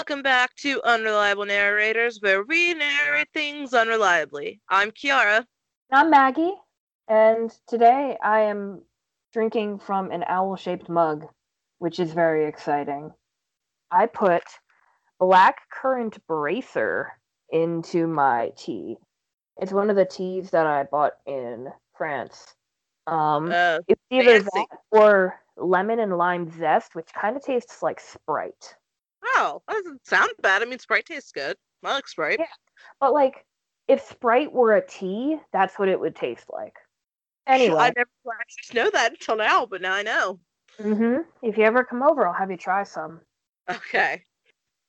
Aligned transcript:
Welcome 0.00 0.22
back 0.22 0.54
to 0.56 0.80
Unreliable 0.82 1.44
Narrators, 1.44 2.22
where 2.22 2.42
we 2.42 2.72
narrate 2.72 3.28
things 3.34 3.72
unreliably. 3.72 4.58
I'm 4.66 4.92
Kiara. 4.92 5.44
I'm 5.92 6.08
Maggie, 6.08 6.54
and 7.06 7.54
today 7.68 8.16
I 8.24 8.40
am 8.40 8.80
drinking 9.34 9.80
from 9.80 10.10
an 10.10 10.24
owl 10.26 10.56
shaped 10.56 10.88
mug, 10.88 11.26
which 11.80 12.00
is 12.00 12.14
very 12.14 12.46
exciting. 12.46 13.12
I 13.90 14.06
put 14.06 14.42
black 15.18 15.68
currant 15.70 16.16
bracer 16.26 17.12
into 17.50 18.06
my 18.06 18.52
tea. 18.56 18.96
It's 19.58 19.70
one 19.70 19.90
of 19.90 19.96
the 19.96 20.06
teas 20.06 20.48
that 20.52 20.64
I 20.66 20.84
bought 20.84 21.16
in 21.26 21.68
France. 21.94 22.54
Um, 23.06 23.52
Uh, 23.52 23.80
it's 23.86 24.00
either 24.10 24.40
fancy. 24.40 24.48
that 24.54 24.66
or 24.92 25.38
lemon 25.58 26.00
and 26.00 26.16
lime 26.16 26.48
zest, 26.58 26.94
which 26.94 27.12
kind 27.12 27.36
of 27.36 27.44
tastes 27.44 27.82
like 27.82 28.00
Sprite. 28.00 28.76
Oh, 29.24 29.62
that 29.68 29.74
doesn't 29.74 30.06
sound 30.06 30.30
bad. 30.42 30.62
I 30.62 30.66
mean, 30.66 30.78
Sprite 30.78 31.06
tastes 31.06 31.32
good. 31.32 31.56
I 31.84 31.94
like 31.94 32.08
Sprite. 32.08 32.38
Yeah. 32.40 32.46
But 33.00 33.12
like, 33.12 33.44
if 33.88 34.02
Sprite 34.02 34.52
were 34.52 34.74
a 34.74 34.86
tea, 34.86 35.38
that's 35.52 35.78
what 35.78 35.88
it 35.88 35.98
would 35.98 36.14
taste 36.14 36.46
like. 36.52 36.74
Anyway, 37.46 37.78
I 37.78 37.92
never 37.96 38.10
actually 38.40 38.80
know 38.80 38.90
that 38.90 39.12
until 39.12 39.36
now, 39.36 39.66
but 39.66 39.82
now 39.82 39.94
I 39.94 40.02
know. 40.02 40.38
hmm 40.80 41.16
if 41.42 41.58
you 41.58 41.64
ever 41.64 41.84
come 41.84 42.02
over, 42.02 42.26
I'll 42.26 42.34
have 42.34 42.50
you 42.50 42.56
try 42.56 42.84
some. 42.84 43.20
Okay. 43.68 44.24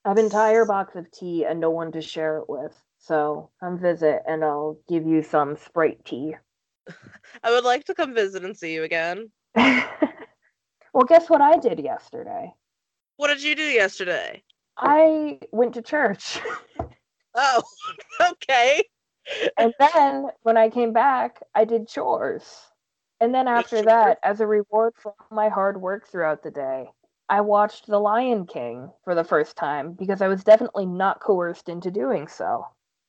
I 0.04 0.08
have 0.08 0.18
an 0.18 0.24
entire 0.24 0.64
box 0.64 0.96
of 0.96 1.10
tea 1.10 1.44
and 1.44 1.60
no 1.60 1.70
one 1.70 1.92
to 1.92 2.02
share 2.02 2.38
it 2.38 2.48
with. 2.48 2.76
So 2.98 3.50
come 3.60 3.78
visit 3.78 4.22
and 4.26 4.44
I'll 4.44 4.78
give 4.88 5.06
you 5.06 5.22
some 5.22 5.56
Sprite 5.56 6.04
tea. 6.04 6.36
I 7.42 7.50
would 7.50 7.64
like 7.64 7.84
to 7.84 7.94
come 7.94 8.14
visit 8.14 8.44
and 8.44 8.56
see 8.56 8.74
you 8.74 8.84
again. 8.84 9.30
well, 9.56 11.04
guess 11.08 11.28
what 11.28 11.40
I 11.40 11.58
did 11.58 11.80
yesterday? 11.80 12.52
What 13.22 13.28
did 13.28 13.44
you 13.44 13.54
do 13.54 13.62
yesterday? 13.62 14.42
I 14.76 15.38
went 15.52 15.74
to 15.74 15.82
church. 15.82 16.40
Oh, 17.34 17.62
okay. 18.20 18.82
and 19.56 19.72
then 19.78 20.26
when 20.42 20.58
I 20.58 20.68
came 20.68 20.92
back, 20.92 21.40
I 21.54 21.64
did 21.64 21.88
chores. 21.88 22.44
And 23.20 23.34
then 23.34 23.48
after 23.48 23.80
that, 23.80 24.18
as 24.22 24.40
a 24.40 24.46
reward 24.46 24.92
for 24.98 25.14
my 25.30 25.48
hard 25.48 25.80
work 25.80 26.06
throughout 26.08 26.42
the 26.42 26.50
day, 26.50 26.90
I 27.30 27.40
watched 27.40 27.86
The 27.86 28.00
Lion 28.00 28.44
King 28.44 28.90
for 29.02 29.14
the 29.14 29.24
first 29.24 29.56
time 29.56 29.92
because 29.92 30.20
I 30.20 30.28
was 30.28 30.44
definitely 30.44 30.84
not 30.84 31.20
coerced 31.20 31.70
into 31.70 31.90
doing 31.90 32.28
so. 32.28 32.66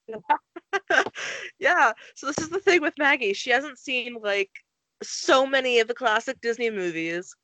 yeah. 1.59 1.91
So 2.15 2.27
this 2.27 2.37
is 2.37 2.49
the 2.49 2.59
thing 2.59 2.81
with 2.81 2.93
Maggie. 2.97 3.33
She 3.33 3.49
hasn't 3.49 3.79
seen 3.79 4.19
like 4.21 4.51
so 5.01 5.45
many 5.45 5.79
of 5.79 5.89
the 5.89 5.95
classic 5.95 6.39
Disney 6.39 6.69
movies, 6.69 7.35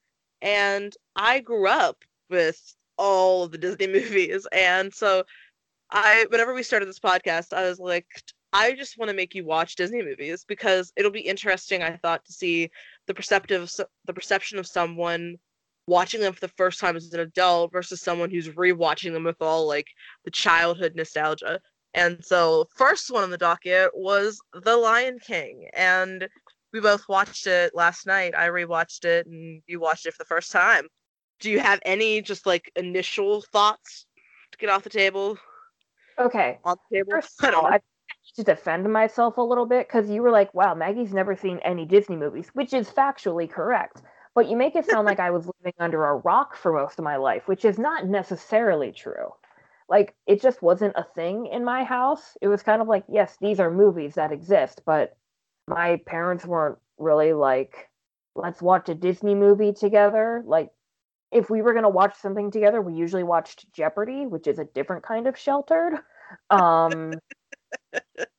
and 0.42 0.96
I 1.18 1.40
grew 1.42 1.68
up 1.68 2.06
with 2.30 2.60
all 2.98 3.44
of 3.44 3.52
the 3.52 3.58
Disney 3.58 3.88
movies, 4.00 4.48
and 4.52 4.94
so 4.94 5.24
I 5.92 6.26
whenever 6.30 6.54
we 6.54 6.64
started 6.64 6.88
this 6.88 7.00
podcast, 7.00 7.54
I 7.54 7.68
was 7.68 7.80
like, 7.80 8.08
I 8.54 8.74
just 8.74 8.98
want 8.98 9.10
to 9.10 9.16
make 9.16 9.36
you 9.36 9.46
watch 9.46 9.76
Disney 9.76 10.04
movies 10.04 10.46
because 10.48 10.92
it'll 10.96 11.12
be 11.12 11.20
interesting. 11.22 11.84
I 11.84 11.98
thought 11.98 12.26
to 12.26 12.34
see 12.34 12.70
the 13.08 13.14
perceptive 13.14 13.72
the 14.06 14.14
perception 14.14 14.60
of 14.60 14.68
someone 14.68 15.38
watching 15.88 16.22
them 16.22 16.34
for 16.34 16.40
the 16.40 16.54
first 16.56 16.80
time 16.80 16.96
as 16.96 17.12
an 17.14 17.20
adult 17.20 17.72
versus 17.72 18.02
someone 18.02 18.30
who's 18.30 18.50
rewatching 18.50 19.12
them 19.12 19.24
with 19.24 19.42
all 19.42 19.68
like 19.68 19.88
the 20.24 20.32
childhood 20.32 20.94
nostalgia. 20.96 21.60
And 21.96 22.24
so, 22.24 22.68
first 22.76 23.12
one 23.12 23.24
on 23.24 23.32
the 23.32 23.38
docket 23.38 23.90
was 23.96 24.40
The 24.54 24.78
Lion 24.78 25.18
King, 25.20 25.68
and 25.74 26.28
we 26.72 26.80
both 26.80 27.10
watched 27.10 27.48
it 27.48 27.74
last 27.74 28.06
night. 28.06 28.36
I 28.38 28.48
rewatched 28.50 29.06
it, 29.06 29.26
and 29.26 29.64
you 29.66 29.80
watched 29.80 30.06
it 30.06 30.14
for 30.14 30.20
the 30.20 30.28
first 30.28 30.52
time. 30.52 30.88
Do 31.40 31.50
you 31.50 31.60
have 31.60 31.80
any 31.84 32.22
just 32.22 32.46
like 32.46 32.72
initial 32.76 33.42
thoughts 33.42 34.06
to 34.52 34.58
get 34.58 34.70
off 34.70 34.84
the 34.84 34.90
table? 34.90 35.38
Okay, 36.18 36.60
On 36.64 36.78
the 36.90 36.98
table? 36.98 37.12
First 37.12 37.44
all. 37.54 37.66
I 37.66 37.80
to 38.36 38.44
defend 38.44 38.92
myself 38.92 39.38
a 39.38 39.42
little 39.42 39.66
bit 39.66 39.88
because 39.88 40.10
you 40.10 40.22
were 40.22 40.32
like, 40.32 40.54
wow, 40.54 40.74
Maggie's 40.74 41.14
never 41.14 41.36
seen 41.36 41.60
any 41.60 41.86
Disney 41.86 42.16
movies, 42.16 42.50
which 42.54 42.74
is 42.74 42.90
factually 42.90 43.50
correct. 43.50 44.02
But 44.36 44.48
you 44.48 44.56
make 44.56 44.76
it 44.76 44.86
sound 44.86 45.06
like 45.06 45.20
I 45.20 45.32
was 45.32 45.48
living 45.48 45.74
under 45.80 46.06
a 46.06 46.16
rock 46.18 46.56
for 46.56 46.72
most 46.72 47.00
of 47.00 47.04
my 47.04 47.18
life, 47.18 47.48
which 47.48 47.66
is 47.66 47.78
not 47.78 48.08
necessarily 48.08 48.92
true. 48.92 49.34
Like, 49.90 50.16
it 50.28 50.42
just 50.42 50.62
wasn't 50.62 50.94
a 50.96 51.08
thing 51.16 51.48
in 51.48 51.66
my 51.66 51.84
house. 51.84 52.38
It 52.42 52.48
was 52.48 52.62
kind 52.62 52.82
of 52.82 52.88
like, 52.88 53.04
yes, 53.10 53.36
these 53.42 53.60
are 53.60 53.72
movies 53.72 54.16
that 54.16 54.32
exist, 54.32 54.82
but 54.86 55.18
my 55.68 56.00
parents 56.06 56.46
weren't 56.46 56.78
really 56.98 57.34
like, 57.34 57.90
let's 58.36 58.62
watch 58.62 58.88
a 58.88 58.96
Disney 58.96 59.34
movie 59.34 59.74
together. 59.74 60.44
Like, 60.46 60.70
if 61.32 61.50
we 61.50 61.62
were 61.62 61.74
going 61.74 61.84
to 61.84 61.90
watch 61.90 62.16
something 62.18 62.52
together, 62.52 62.82
we 62.82 62.94
usually 62.94 63.24
watched 63.24 63.72
Jeopardy, 63.74 64.26
which 64.26 64.48
is 64.48 64.60
a 64.60 64.66
different 64.66 65.04
kind 65.04 65.28
of 65.28 65.38
sheltered. 65.38 65.94
Um, 66.52 67.14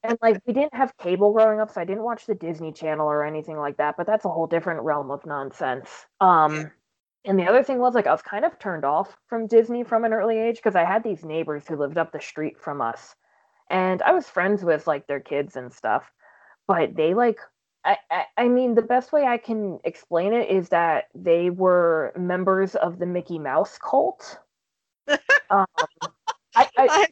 and 0.04 0.16
like 0.22 0.40
we 0.46 0.52
didn't 0.52 0.74
have 0.74 0.96
cable 0.96 1.32
growing 1.32 1.60
up, 1.60 1.72
so 1.72 1.80
I 1.80 1.84
didn't 1.84 2.04
watch 2.04 2.26
the 2.26 2.34
Disney 2.34 2.72
Channel 2.72 3.06
or 3.06 3.24
anything 3.24 3.56
like 3.58 3.76
that. 3.78 3.96
But 3.96 4.06
that's 4.06 4.24
a 4.24 4.28
whole 4.28 4.46
different 4.46 4.82
realm 4.82 5.10
of 5.10 5.26
nonsense. 5.26 5.88
Um, 6.20 6.70
and 7.24 7.38
the 7.38 7.46
other 7.46 7.62
thing 7.62 7.78
was 7.78 7.94
like 7.94 8.06
I 8.06 8.12
was 8.12 8.22
kind 8.22 8.44
of 8.44 8.58
turned 8.58 8.84
off 8.84 9.16
from 9.26 9.46
Disney 9.46 9.84
from 9.84 10.04
an 10.04 10.12
early 10.12 10.38
age 10.38 10.56
because 10.56 10.76
I 10.76 10.84
had 10.84 11.02
these 11.02 11.24
neighbors 11.24 11.64
who 11.66 11.76
lived 11.76 11.98
up 11.98 12.12
the 12.12 12.20
street 12.20 12.60
from 12.60 12.80
us, 12.80 13.14
and 13.68 14.02
I 14.02 14.12
was 14.12 14.26
friends 14.28 14.62
with 14.64 14.86
like 14.86 15.06
their 15.06 15.20
kids 15.20 15.56
and 15.56 15.72
stuff, 15.72 16.10
but 16.66 16.94
they 16.94 17.14
like. 17.14 17.38
I, 17.84 17.96
I, 18.10 18.24
I 18.36 18.48
mean, 18.48 18.74
the 18.74 18.82
best 18.82 19.12
way 19.12 19.24
I 19.24 19.38
can 19.38 19.80
explain 19.84 20.32
it 20.32 20.50
is 20.50 20.68
that 20.68 21.08
they 21.14 21.50
were 21.50 22.12
members 22.16 22.74
of 22.74 22.98
the 22.98 23.06
Mickey 23.06 23.38
Mouse 23.38 23.78
cult. 23.78 24.38
um, 25.50 25.66
I, 26.54 26.69
I, 26.78 27.06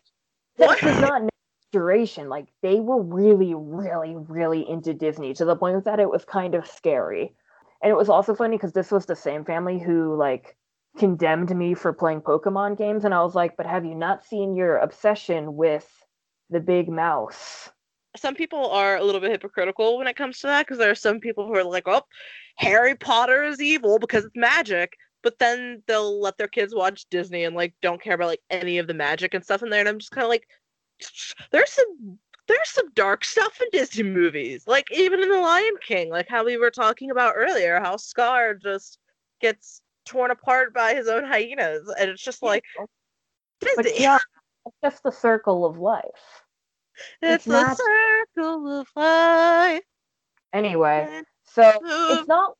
this 0.59 0.83
is 0.83 1.01
not 1.01 1.23
an 1.23 1.29
exaggeration. 1.73 2.29
Like 2.29 2.49
they 2.63 2.81
were 2.81 3.03
really, 3.03 3.55
really, 3.55 4.17
really 4.17 4.69
into 4.69 4.93
Disney 4.93 5.35
to 5.35 5.45
the 5.45 5.57
point 5.57 5.85
that 5.85 6.01
it 6.01 6.11
was 6.11 6.25
kind 6.25 6.55
of 6.55 6.67
scary. 6.67 7.35
And 7.83 7.91
it 7.91 7.97
was 7.97 8.09
also 8.09 8.35
funny 8.35 8.57
because 8.57 8.73
this 8.73 8.91
was 8.91 9.07
the 9.07 9.17
same 9.17 9.45
family 9.45 9.79
who 9.79 10.17
like 10.17 10.57
condemned 10.99 11.57
me 11.57 11.75
for 11.75 11.93
playing 11.93 12.23
Pokemon 12.23 12.77
games, 12.77 13.05
and 13.05 13.15
I 13.15 13.23
was 13.23 13.35
like, 13.35 13.57
"But 13.57 13.67
have 13.67 13.85
you 13.85 13.95
not 13.95 14.25
seen 14.25 14.57
your 14.57 14.79
obsession 14.79 15.57
with 15.57 15.89
the 16.51 16.61
big 16.61 16.89
mouse?" 16.89 17.71
Some 18.19 18.35
people 18.35 18.71
are 18.71 18.97
a 18.97 19.05
little 19.05 19.21
bit 19.21 19.31
hypocritical 19.31 19.99
when 19.99 20.07
it 20.07 20.17
comes 20.17 20.41
to 20.41 20.47
that 20.49 20.67
because 20.67 20.79
there 20.79 20.91
are 20.91 20.95
some 20.95 21.21
people 21.21 21.47
who 21.47 21.55
are 21.55 21.65
like, 21.65 21.87
"Oh, 21.87 22.03
Harry 22.57 22.95
Potter 22.95 23.45
is 23.45 23.61
evil 23.61 23.99
because 23.99 24.25
it's 24.25 24.37
magic," 24.37 24.97
but 25.23 25.39
then 25.39 25.83
they'll 25.87 26.21
let 26.21 26.39
their 26.39 26.49
kids 26.49 26.75
watch 26.75 27.07
Disney 27.11 27.45
and 27.45 27.57
like 27.57 27.75
don't 27.83 28.03
care 28.03 28.15
about 28.15 28.29
like 28.29 28.43
any 28.51 28.79
of 28.79 28.87
the 28.87 28.95
magic 28.95 29.35
and 29.35 29.45
stuff 29.45 29.63
in 29.63 29.71
there, 29.71 29.81
and 29.81 29.89
I'm 29.89 29.99
just 29.99 30.13
kind 30.13 30.25
of 30.25 30.31
like, 30.31 30.47
there's 31.53 31.73
some 31.73 32.19
there's 32.47 32.71
some 32.71 32.91
dark 32.95 33.25
stuff 33.25 33.61
in 33.61 33.69
Disney 33.73 34.05
movies, 34.05 34.65
like 34.67 34.91
even 34.91 35.23
in 35.23 35.29
The 35.29 35.39
Lion 35.39 35.75
King, 35.87 36.11
like 36.11 36.29
how 36.29 36.45
we 36.45 36.57
were 36.57 36.71
talking 36.71 37.11
about 37.11 37.35
earlier, 37.37 37.79
how 37.79 37.97
Scar 37.97 38.55
just 38.55 38.99
gets 39.41 39.83
torn 40.07 40.31
apart 40.31 40.73
by 40.73 40.95
his 40.95 41.09
own 41.09 41.25
hyenas, 41.25 41.93
and 42.01 42.11
it's 42.11 42.23
just 42.23 42.43
like 42.43 42.65
But 43.77 44.01
yeah, 44.01 44.19
it's 44.67 44.77
just 44.83 45.03
the 45.03 45.13
circle 45.13 45.65
of 45.65 45.79
life. 45.79 46.43
It's 47.23 47.35
it's 47.37 47.45
the 47.45 47.63
not- 47.63 47.77
circle 47.77 48.81
of 48.81 48.89
life. 48.97 49.83
Anyway, 50.53 51.23
so 51.45 51.63
it's 51.83 52.29
not 52.29 52.55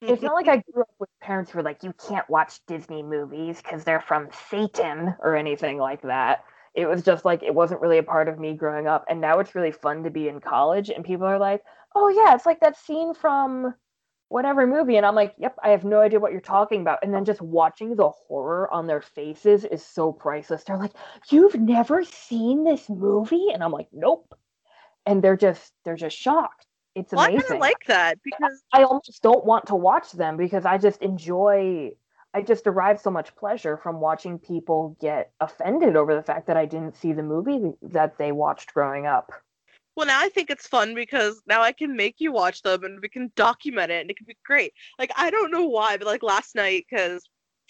it's 0.00 0.22
not 0.22 0.34
like 0.34 0.48
I 0.48 0.62
grew 0.70 0.82
up 0.82 0.94
with 0.98 1.08
parents 1.20 1.50
who 1.50 1.58
were 1.58 1.62
like, 1.62 1.82
you 1.82 1.94
can't 2.08 2.28
watch 2.28 2.60
Disney 2.66 3.02
movies 3.02 3.60
because 3.62 3.84
they're 3.84 4.00
from 4.00 4.28
Satan 4.50 5.14
or 5.20 5.34
anything 5.36 5.78
like 5.78 6.02
that. 6.02 6.44
It 6.74 6.86
was 6.86 7.02
just 7.02 7.24
like 7.24 7.42
it 7.42 7.54
wasn't 7.54 7.80
really 7.80 7.98
a 7.98 8.02
part 8.02 8.28
of 8.28 8.38
me 8.38 8.54
growing 8.54 8.86
up. 8.86 9.04
And 9.08 9.20
now 9.20 9.38
it's 9.38 9.54
really 9.54 9.72
fun 9.72 10.02
to 10.04 10.10
be 10.10 10.28
in 10.28 10.40
college 10.40 10.90
and 10.90 11.04
people 11.04 11.26
are 11.26 11.38
like, 11.38 11.62
oh 11.94 12.08
yeah, 12.08 12.34
it's 12.34 12.46
like 12.46 12.60
that 12.60 12.76
scene 12.76 13.14
from 13.14 13.74
whatever 14.28 14.66
movie. 14.66 14.96
And 14.96 15.06
I'm 15.06 15.14
like, 15.14 15.34
yep, 15.38 15.56
I 15.62 15.70
have 15.70 15.84
no 15.84 16.00
idea 16.00 16.20
what 16.20 16.32
you're 16.32 16.40
talking 16.40 16.80
about. 16.80 16.98
And 17.02 17.12
then 17.12 17.24
just 17.24 17.40
watching 17.40 17.96
the 17.96 18.08
horror 18.08 18.72
on 18.72 18.86
their 18.86 19.00
faces 19.00 19.64
is 19.64 19.84
so 19.84 20.12
priceless. 20.12 20.64
They're 20.64 20.78
like, 20.78 20.94
you've 21.30 21.54
never 21.54 22.04
seen 22.04 22.64
this 22.64 22.88
movie? 22.88 23.48
And 23.52 23.62
I'm 23.62 23.72
like, 23.72 23.88
nope. 23.92 24.34
And 25.06 25.22
they're 25.22 25.36
just 25.36 25.72
they're 25.84 25.96
just 25.96 26.16
shocked. 26.16 26.66
It's 26.94 27.12
Well, 27.12 27.24
I 27.24 27.30
kind 27.30 27.44
of 27.50 27.58
like 27.58 27.84
that 27.88 28.18
because 28.22 28.62
I 28.72 28.84
almost 28.84 29.22
don't 29.22 29.44
want 29.44 29.66
to 29.66 29.74
watch 29.74 30.12
them 30.12 30.36
because 30.36 30.64
I 30.64 30.78
just 30.78 31.02
enjoy 31.02 31.92
I 32.34 32.42
just 32.42 32.64
derive 32.64 33.00
so 33.00 33.10
much 33.10 33.34
pleasure 33.36 33.76
from 33.76 34.00
watching 34.00 34.40
people 34.40 34.96
get 35.00 35.30
offended 35.40 35.94
over 35.94 36.16
the 36.16 36.22
fact 36.22 36.48
that 36.48 36.56
I 36.56 36.66
didn't 36.66 36.96
see 36.96 37.12
the 37.12 37.22
movie 37.22 37.72
that 37.82 38.18
they 38.18 38.32
watched 38.32 38.74
growing 38.74 39.06
up. 39.06 39.30
Well 39.96 40.06
now 40.06 40.20
I 40.20 40.28
think 40.28 40.50
it's 40.50 40.66
fun 40.66 40.94
because 40.94 41.42
now 41.46 41.62
I 41.62 41.72
can 41.72 41.96
make 41.96 42.16
you 42.18 42.32
watch 42.32 42.62
them 42.62 42.84
and 42.84 43.00
we 43.00 43.08
can 43.08 43.32
document 43.36 43.90
it 43.90 44.00
and 44.02 44.10
it 44.10 44.16
can 44.16 44.26
be 44.26 44.36
great. 44.44 44.72
Like 44.98 45.12
I 45.16 45.30
don't 45.30 45.50
know 45.50 45.66
why, 45.66 45.96
but 45.96 46.06
like 46.06 46.22
last 46.22 46.54
night 46.54 46.86
because 46.88 47.28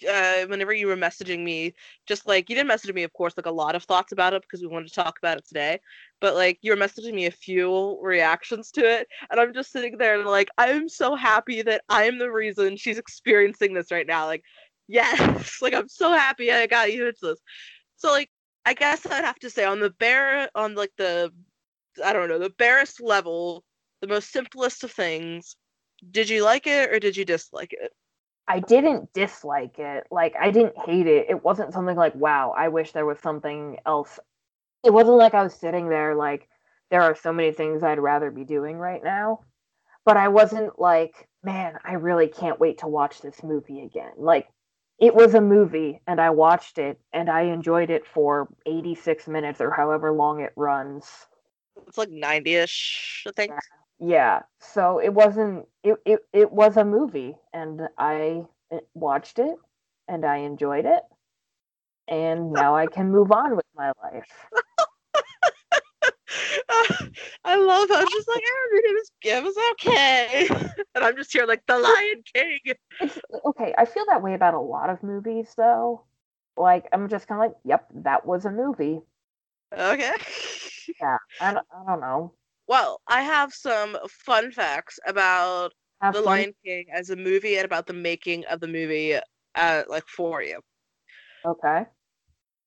uh, 0.09 0.45
whenever 0.47 0.73
you 0.73 0.87
were 0.87 0.95
messaging 0.95 1.43
me, 1.43 1.73
just 2.05 2.27
like 2.27 2.49
you 2.49 2.55
didn't 2.55 2.67
message 2.67 2.93
me, 2.93 3.03
of 3.03 3.13
course, 3.13 3.33
like 3.37 3.45
a 3.45 3.51
lot 3.51 3.75
of 3.75 3.83
thoughts 3.83 4.11
about 4.11 4.33
it 4.33 4.41
because 4.41 4.61
we 4.61 4.67
wanted 4.67 4.87
to 4.87 4.93
talk 4.93 5.17
about 5.17 5.37
it 5.37 5.47
today. 5.47 5.79
But 6.19 6.35
like 6.35 6.59
you 6.61 6.71
were 6.71 6.77
messaging 6.77 7.13
me 7.13 7.27
a 7.27 7.31
few 7.31 7.99
reactions 8.01 8.71
to 8.71 8.81
it, 8.81 9.07
and 9.29 9.39
I'm 9.39 9.53
just 9.53 9.71
sitting 9.71 9.97
there 9.97 10.19
and 10.19 10.27
like 10.27 10.49
I'm 10.57 10.89
so 10.89 11.15
happy 11.15 11.61
that 11.61 11.83
I'm 11.89 12.19
the 12.19 12.31
reason 12.31 12.77
she's 12.77 12.97
experiencing 12.97 13.73
this 13.73 13.91
right 13.91 14.07
now. 14.07 14.25
Like, 14.25 14.43
yes, 14.87 15.59
like 15.61 15.73
I'm 15.73 15.89
so 15.89 16.11
happy 16.11 16.51
I 16.51 16.67
got 16.67 16.91
you 16.91 17.07
into 17.07 17.19
this. 17.21 17.39
So 17.97 18.11
like 18.11 18.29
I 18.65 18.73
guess 18.73 19.05
I'd 19.05 19.23
have 19.23 19.39
to 19.39 19.49
say 19.49 19.63
on 19.63 19.79
the 19.79 19.91
bear 19.91 20.49
on 20.55 20.75
like 20.75 20.91
the 20.97 21.31
I 22.03 22.13
don't 22.13 22.29
know, 22.29 22.39
the 22.39 22.49
barest 22.49 23.01
level, 23.01 23.63
the 24.01 24.07
most 24.07 24.31
simplest 24.31 24.83
of 24.83 24.91
things, 24.91 25.55
did 26.11 26.29
you 26.29 26.43
like 26.43 26.67
it 26.67 26.91
or 26.91 26.99
did 26.99 27.17
you 27.17 27.25
dislike 27.25 27.73
it? 27.73 27.91
I 28.47 28.59
didn't 28.59 29.11
dislike 29.13 29.79
it. 29.79 30.05
Like 30.11 30.35
I 30.39 30.51
didn't 30.51 30.77
hate 30.85 31.07
it. 31.07 31.27
It 31.29 31.43
wasn't 31.43 31.73
something 31.73 31.95
like, 31.95 32.15
wow, 32.15 32.53
I 32.55 32.67
wish 32.67 32.91
there 32.91 33.05
was 33.05 33.19
something 33.19 33.77
else. 33.85 34.19
It 34.83 34.93
wasn't 34.93 35.17
like 35.17 35.33
I 35.33 35.43
was 35.43 35.53
sitting 35.53 35.89
there 35.89 36.15
like 36.15 36.47
there 36.91 37.01
are 37.01 37.15
so 37.15 37.33
many 37.33 37.51
things 37.51 37.81
I'd 37.81 37.99
rather 37.99 38.29
be 38.29 38.43
doing 38.43 38.77
right 38.77 39.03
now. 39.03 39.39
But 40.05 40.17
I 40.17 40.27
wasn't 40.27 40.79
like, 40.79 41.27
man, 41.43 41.79
I 41.83 41.93
really 41.93 42.27
can't 42.27 42.59
wait 42.59 42.79
to 42.79 42.87
watch 42.87 43.21
this 43.21 43.41
movie 43.41 43.81
again. 43.81 44.11
Like 44.17 44.47
it 44.99 45.15
was 45.15 45.33
a 45.33 45.41
movie 45.41 46.01
and 46.05 46.21
I 46.21 46.29
watched 46.29 46.77
it 46.77 46.99
and 47.11 47.29
I 47.29 47.43
enjoyed 47.43 47.89
it 47.89 48.05
for 48.05 48.47
86 48.67 49.27
minutes 49.27 49.59
or 49.59 49.71
however 49.71 50.11
long 50.11 50.41
it 50.41 50.53
runs. 50.55 51.05
It's 51.87 51.97
like 51.97 52.09
90ish, 52.09 53.27
I 53.27 53.31
think. 53.31 53.51
Yeah 53.51 53.59
yeah 53.99 54.41
so 54.59 54.99
it 54.99 55.13
wasn't 55.13 55.65
it, 55.83 55.95
it 56.05 56.19
it 56.33 56.51
was 56.51 56.75
a 56.77 56.83
movie 56.83 57.35
and 57.53 57.81
i 57.97 58.43
eh, 58.71 58.79
watched 58.93 59.39
it 59.39 59.55
and 60.07 60.25
i 60.25 60.37
enjoyed 60.37 60.85
it 60.85 61.03
and 62.07 62.51
now 62.51 62.75
i 62.75 62.85
can 62.87 63.09
move 63.09 63.31
on 63.31 63.55
with 63.55 63.65
my 63.75 63.91
life 64.03 64.47
I 67.45 67.55
love 67.57 67.87
how 67.89 68.01
it's 68.01 68.11
just 68.11 68.27
like 68.27 68.43
everything 68.67 68.97
is 68.99 69.11
give 69.21 69.45
is 69.45 69.55
okay, 69.71 70.47
and 70.95 71.03
I'm 71.03 71.15
just 71.15 71.31
here 71.31 71.45
like 71.45 71.63
the 71.67 71.77
Lion 71.77 72.23
King. 72.33 72.59
It's, 72.99 73.19
okay, 73.45 73.73
I 73.77 73.85
feel 73.85 74.03
that 74.09 74.21
way 74.21 74.33
about 74.33 74.53
a 74.53 74.59
lot 74.59 74.89
of 74.89 75.03
movies, 75.03 75.53
though. 75.55 76.03
Like 76.57 76.87
I'm 76.91 77.07
just 77.07 77.27
kind 77.27 77.41
of 77.41 77.47
like, 77.47 77.57
yep, 77.63 77.87
that 78.03 78.25
was 78.25 78.45
a 78.45 78.51
movie. 78.51 79.01
Okay. 79.73 80.11
Yeah, 80.99 81.17
I 81.39 81.53
don't, 81.53 81.65
I 81.73 81.83
don't 81.91 81.99
know. 82.01 82.33
Well, 82.67 83.01
I 83.07 83.21
have 83.21 83.53
some 83.53 83.97
fun 84.09 84.51
facts 84.51 84.99
about 85.05 85.73
Have 86.01 86.13
The 86.13 86.21
fun. 86.21 86.25
Lion 86.25 86.53
King 86.63 86.85
as 86.93 87.09
a 87.09 87.15
movie 87.15 87.57
and 87.57 87.65
about 87.65 87.87
the 87.87 87.93
making 87.93 88.45
of 88.45 88.59
the 88.59 88.67
movie, 88.67 89.15
uh, 89.55 89.83
like 89.87 90.07
for 90.07 90.41
you. 90.41 90.61
Okay. 91.45 91.85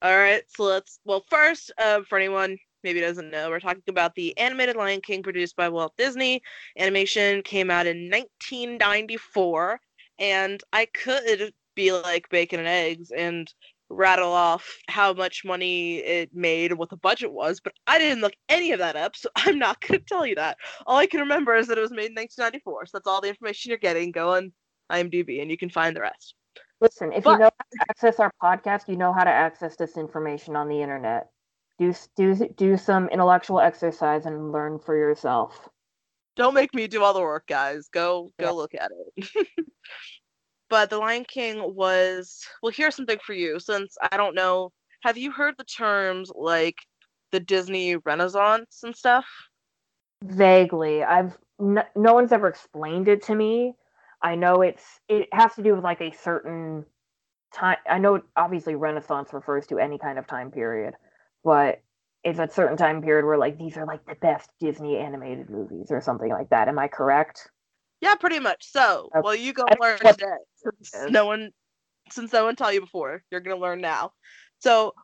All 0.02 0.16
right, 0.16 0.42
so 0.48 0.64
let's. 0.64 1.00
Well, 1.04 1.24
first, 1.28 1.72
uh, 1.78 2.02
for 2.08 2.18
anyone 2.18 2.56
maybe 2.84 3.00
doesn't 3.00 3.30
know, 3.30 3.48
we're 3.50 3.60
talking 3.60 3.82
about 3.88 4.14
the 4.14 4.36
animated 4.38 4.76
Lion 4.76 5.00
King 5.00 5.22
produced 5.22 5.56
by 5.56 5.68
Walt 5.68 5.92
Disney. 5.96 6.40
Animation 6.78 7.42
came 7.42 7.70
out 7.70 7.86
in 7.86 8.08
1994, 8.08 9.80
and 10.18 10.62
I 10.72 10.86
could 10.86 11.52
be 11.74 11.92
like 11.92 12.28
bacon 12.30 12.60
and 12.60 12.68
eggs 12.68 13.10
and 13.10 13.52
rattle 13.90 14.32
off 14.32 14.68
how 14.88 15.12
much 15.12 15.44
money 15.44 15.98
it 15.98 16.30
made 16.34 16.70
and 16.70 16.78
what 16.78 16.90
the 16.90 16.96
budget 16.96 17.32
was, 17.32 17.58
but 17.60 17.72
I 17.86 17.98
didn't 17.98 18.20
look 18.20 18.34
any 18.48 18.72
of 18.72 18.78
that 18.80 18.96
up, 18.96 19.16
so 19.16 19.28
I'm 19.36 19.58
not 19.58 19.80
going 19.80 20.00
to 20.00 20.04
tell 20.06 20.26
you 20.26 20.34
that. 20.36 20.56
All 20.86 20.98
I 20.98 21.06
can 21.06 21.20
remember 21.20 21.54
is 21.56 21.66
that 21.68 21.78
it 21.78 21.82
was 21.82 21.90
made 21.90 22.10
in 22.10 22.14
1994, 22.14 22.86
so 22.86 22.90
that's 22.98 23.06
all 23.06 23.20
the 23.20 23.28
information 23.28 23.70
you're 23.70 23.78
getting. 23.78 24.12
Go 24.12 24.34
on 24.34 24.52
IMDb 24.92 25.40
and 25.42 25.50
you 25.50 25.56
can 25.56 25.70
find 25.70 25.94
the 25.96 26.00
rest. 26.02 26.34
Listen, 26.80 27.12
if 27.12 27.24
But- 27.24 27.32
you 27.32 27.38
know 27.38 27.44
how 27.44 27.50
to 27.50 27.86
access 27.90 28.20
our 28.20 28.32
podcast, 28.42 28.88
you 28.88 28.96
know 28.96 29.12
how 29.12 29.24
to 29.24 29.30
access 29.30 29.76
this 29.76 29.96
information 29.96 30.54
on 30.56 30.68
the 30.68 30.80
internet. 30.80 31.28
Do 31.78 31.94
do 32.16 32.34
do 32.56 32.76
some 32.76 33.08
intellectual 33.10 33.60
exercise 33.60 34.26
and 34.26 34.50
learn 34.52 34.78
for 34.80 34.96
yourself. 34.96 35.68
Don't 36.34 36.54
make 36.54 36.74
me 36.74 36.88
do 36.88 37.02
all 37.04 37.14
the 37.14 37.20
work, 37.20 37.46
guys. 37.46 37.88
Go 37.88 38.30
go 38.38 38.46
Yeah. 38.46 38.50
look 38.50 38.74
at 38.74 38.90
it. 39.16 39.46
but 40.70 40.90
The 40.90 40.98
Lion 40.98 41.24
King 41.24 41.74
was 41.74 42.44
well. 42.62 42.72
Here's 42.72 42.96
something 42.96 43.18
for 43.24 43.34
you, 43.34 43.58
since 43.60 43.96
I 44.12 44.16
don't 44.16 44.34
know. 44.34 44.72
Have 45.02 45.16
you 45.18 45.30
heard 45.32 45.54
the 45.58 45.64
terms 45.64 46.30
like 46.34 46.76
the 47.32 47.40
Disney 47.40 47.96
Renaissance 47.96 48.80
and 48.82 48.96
stuff? 48.96 49.26
Vaguely, 50.24 51.02
I've 51.04 51.36
n- 51.60 51.84
no 51.96 52.14
one's 52.14 52.32
ever 52.32 52.48
explained 52.48 53.08
it 53.08 53.22
to 53.24 53.34
me. 53.34 53.74
I 54.22 54.34
know 54.34 54.62
it's 54.62 55.00
it 55.08 55.28
has 55.32 55.54
to 55.54 55.62
do 55.62 55.74
with 55.74 55.84
like 55.84 56.00
a 56.00 56.12
certain 56.12 56.84
time. 57.54 57.78
I 57.88 57.98
know 57.98 58.22
obviously 58.36 58.74
Renaissance 58.74 59.32
refers 59.32 59.66
to 59.68 59.78
any 59.78 59.98
kind 59.98 60.18
of 60.18 60.26
time 60.26 60.50
period, 60.50 60.94
but 61.44 61.82
it's 62.24 62.38
a 62.40 62.48
certain 62.48 62.76
time 62.76 63.02
period 63.02 63.26
where 63.26 63.38
like 63.38 63.58
these 63.58 63.76
are 63.76 63.86
like 63.86 64.04
the 64.06 64.16
best 64.16 64.50
Disney 64.60 64.98
animated 64.98 65.50
movies 65.50 65.88
or 65.90 66.00
something 66.00 66.30
like 66.30 66.50
that. 66.50 66.68
Am 66.68 66.78
I 66.78 66.88
correct? 66.88 67.50
Yeah, 68.00 68.14
pretty 68.14 68.38
much. 68.40 68.64
So, 68.64 69.10
Okay. 69.14 69.20
well, 69.22 69.34
you 69.34 69.52
go 69.52 69.68
learn 69.80 69.98
today. 70.06 70.36
Since 70.56 70.94
no 71.08 71.26
one, 71.26 71.50
since 72.10 72.32
no 72.32 72.44
one 72.44 72.56
taught 72.56 72.74
you 72.74 72.80
before, 72.80 73.22
you're 73.30 73.40
gonna 73.40 73.56
learn 73.56 73.80
now. 73.80 74.12
So 74.58 74.94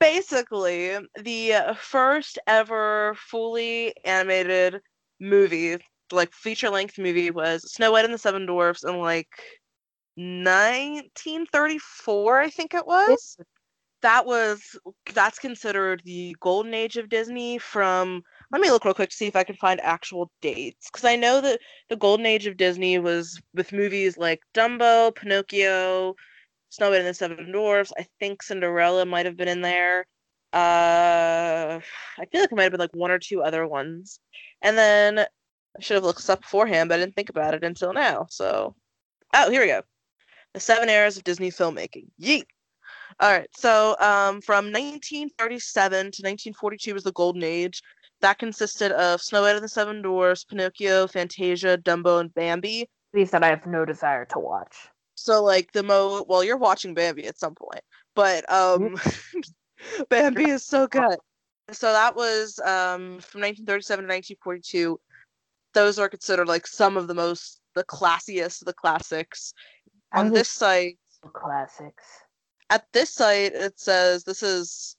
basically, 0.00 0.98
the 1.22 1.76
first 1.80 2.38
ever 2.46 3.14
fully 3.16 3.94
animated 4.04 4.80
movie, 5.20 5.78
like 6.12 6.32
feature 6.32 6.70
length 6.70 6.98
movie, 6.98 7.30
was 7.30 7.72
Snow 7.72 7.92
White 7.92 8.04
and 8.04 8.14
the 8.14 8.18
Seven 8.18 8.46
Dwarfs 8.46 8.84
in 8.84 8.98
like 8.98 9.28
1934, 10.16 12.40
I 12.40 12.50
think 12.50 12.74
it 12.74 12.86
was. 12.86 13.36
That 14.02 14.26
was 14.26 14.78
that's 15.14 15.38
considered 15.38 16.02
the 16.04 16.34
golden 16.40 16.74
age 16.74 16.96
of 16.96 17.08
Disney 17.08 17.58
from 17.58 18.22
let 18.52 18.60
me 18.60 18.70
look 18.70 18.84
real 18.84 18.94
quick 18.94 19.10
to 19.10 19.16
see 19.16 19.26
if 19.26 19.36
I 19.36 19.44
can 19.44 19.56
find 19.56 19.80
actual 19.80 20.30
dates 20.40 20.88
because 20.90 21.04
I 21.04 21.16
know 21.16 21.40
that 21.40 21.60
the 21.88 21.96
golden 21.96 22.26
age 22.26 22.46
of 22.46 22.56
Disney 22.56 22.98
was 22.98 23.40
with 23.54 23.72
movies 23.72 24.16
like 24.16 24.40
Dumbo, 24.54 25.14
Pinocchio, 25.14 26.14
Snow 26.68 26.90
White 26.90 27.00
and 27.00 27.08
the 27.08 27.14
Seven 27.14 27.52
Dwarfs. 27.52 27.92
I 27.98 28.06
think 28.20 28.42
Cinderella 28.42 29.04
might 29.04 29.26
have 29.26 29.36
been 29.36 29.48
in 29.48 29.62
there. 29.62 30.06
Uh, 30.52 31.80
I 32.18 32.26
feel 32.30 32.40
like 32.40 32.52
it 32.52 32.56
might 32.56 32.62
have 32.64 32.72
been 32.72 32.80
like 32.80 32.94
one 32.94 33.10
or 33.10 33.18
two 33.18 33.42
other 33.42 33.66
ones. 33.66 34.20
And 34.62 34.76
then 34.76 35.18
I 35.18 35.26
should 35.80 35.96
have 35.96 36.04
looked 36.04 36.18
this 36.18 36.30
up 36.30 36.42
beforehand, 36.42 36.88
but 36.88 36.96
I 36.96 36.98
didn't 37.00 37.16
think 37.16 37.30
about 37.30 37.54
it 37.54 37.64
until 37.64 37.92
now. 37.92 38.26
So, 38.30 38.74
oh, 39.34 39.50
here 39.50 39.60
we 39.60 39.66
go. 39.66 39.82
The 40.54 40.60
Seven 40.60 40.88
Eras 40.88 41.16
of 41.16 41.24
Disney 41.24 41.50
Filmmaking. 41.50 42.06
Yeet. 42.20 42.44
All 43.20 43.32
right. 43.32 43.48
So, 43.56 43.96
um, 44.00 44.40
from 44.40 44.66
1937 44.66 45.90
to 45.90 46.04
1942 46.04 46.94
was 46.94 47.04
the 47.04 47.12
golden 47.12 47.42
age. 47.42 47.82
That 48.20 48.38
consisted 48.38 48.92
of 48.92 49.20
Snow 49.20 49.42
White 49.42 49.56
and 49.56 49.64
the 49.64 49.68
Seven 49.68 50.02
Dwarfs, 50.02 50.44
Pinocchio, 50.44 51.06
Fantasia, 51.06 51.78
Dumbo, 51.78 52.20
and 52.20 52.32
Bambi. 52.34 52.88
These 53.12 53.30
that 53.30 53.44
I 53.44 53.48
have 53.48 53.66
no 53.66 53.84
desire 53.84 54.24
to 54.26 54.38
watch. 54.38 54.88
So 55.14 55.42
like 55.42 55.72
the 55.72 55.82
mo 55.82 56.24
well, 56.28 56.44
you're 56.44 56.56
watching 56.56 56.94
Bambi 56.94 57.26
at 57.26 57.38
some 57.38 57.54
point, 57.54 57.82
but 58.14 58.50
um, 58.52 58.96
Bambi 60.10 60.50
is 60.50 60.64
so 60.64 60.86
good. 60.86 61.18
So 61.72 61.92
that 61.92 62.14
was 62.14 62.58
um 62.60 63.18
from 63.20 63.40
1937 63.42 64.04
to 64.04 64.08
1942. 64.08 65.00
Those 65.74 65.98
are 65.98 66.08
considered 66.08 66.48
like 66.48 66.66
some 66.66 66.96
of 66.96 67.08
the 67.08 67.14
most 67.14 67.60
the 67.74 67.84
classiest 67.84 68.62
of 68.62 68.66
the 68.66 68.72
classics. 68.72 69.52
On 70.12 70.30
this 70.30 70.48
site, 70.48 70.98
classics. 71.32 72.04
at 72.70 72.86
this 72.92 73.10
site, 73.10 73.52
it 73.52 73.78
says 73.78 74.24
this 74.24 74.42
is 74.42 74.96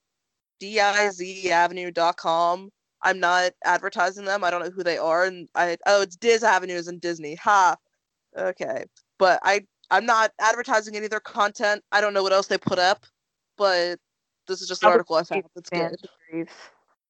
dizavenue.com. 0.62 2.70
I'm 3.04 3.20
not 3.20 3.52
advertising 3.64 4.26
them. 4.26 4.44
I 4.44 4.50
don't 4.50 4.64
know 4.64 4.72
who 4.72 4.84
they 4.84 4.98
are, 4.98 5.26
and 5.26 5.48
I 5.56 5.78
oh, 5.86 6.02
it's 6.02 6.16
Diz 6.16 6.44
Avenues 6.44 6.88
and 6.88 7.02
Disney. 7.02 7.36
Ha. 7.36 7.76
Okay, 8.38 8.86
but 9.18 9.40
I 9.44 9.66
I'm 9.92 10.06
not 10.06 10.32
advertising 10.40 10.96
any 10.96 11.06
of 11.06 11.12
their 11.12 11.20
content. 11.20 11.84
I 11.92 12.02
don't 12.02 12.14
know 12.14 12.24
what 12.24 12.34
else 12.34 12.48
they 12.48 12.58
put 12.58 12.80
up, 12.80 13.06
but 13.58 14.00
this 14.48 14.62
is 14.62 14.68
just 14.68 14.84
an 14.84 14.90
article 14.90 15.16
I 15.16 15.24
found 15.24 15.44
that's 15.56 15.70
good. 15.70 15.98
theories. 16.30 16.50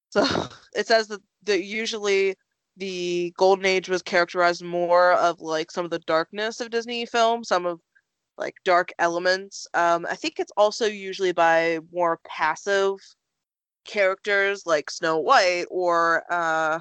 So 0.10 0.24
it 0.76 0.88
says 0.88 1.08
that, 1.08 1.22
that 1.44 1.64
usually 1.64 2.36
the 2.78 3.34
golden 3.38 3.66
age 3.66 3.90
was 3.90 4.02
characterized 4.02 4.64
more 4.64 5.14
of 5.14 5.42
like 5.42 5.72
some 5.72 5.86
of 5.86 5.92
the 5.92 6.00
darkness 6.00 6.62
of 6.62 6.70
Disney 6.70 7.06
films, 7.06 7.48
some 7.48 7.66
of 7.66 7.80
like 8.38 8.56
dark 8.64 8.92
elements. 9.00 9.68
Um, 9.74 10.06
I 10.10 10.16
think 10.16 10.40
it's 10.40 10.52
also 10.58 10.86
usually 10.86 11.32
by 11.32 11.80
more 11.92 12.20
passive 12.28 12.98
characters 13.88 14.64
like 14.66 14.90
Snow 14.92 15.18
White 15.20 15.66
or 15.70 16.24
uh, 16.32 16.80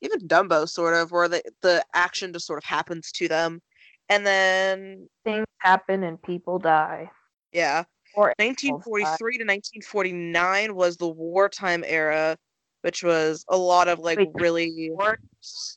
even 0.00 0.20
Dumbo, 0.28 0.68
sort 0.68 0.94
of, 0.94 1.10
where 1.10 1.28
the 1.28 1.42
the 1.62 1.84
action 1.94 2.32
just 2.32 2.46
sort 2.46 2.58
of 2.58 2.64
happens 2.64 3.10
to 3.12 3.28
them, 3.28 3.60
and 4.08 4.26
then 4.26 5.08
Things 5.24 5.46
happen 5.58 6.04
and 6.04 6.20
people 6.22 6.58
die. 6.58 7.10
yeah, 7.52 7.84
Or 8.14 8.32
1943 8.38 9.38
to 9.38 9.44
1949 9.44 10.74
was 10.74 10.96
the 10.96 11.08
wartime 11.08 11.84
era, 11.86 12.36
which 12.82 13.02
was 13.02 13.44
a 13.48 13.56
lot 13.56 13.88
of 13.88 13.98
like 13.98 14.18
Wait, 14.18 14.30
really 14.34 14.90
war 14.92 15.18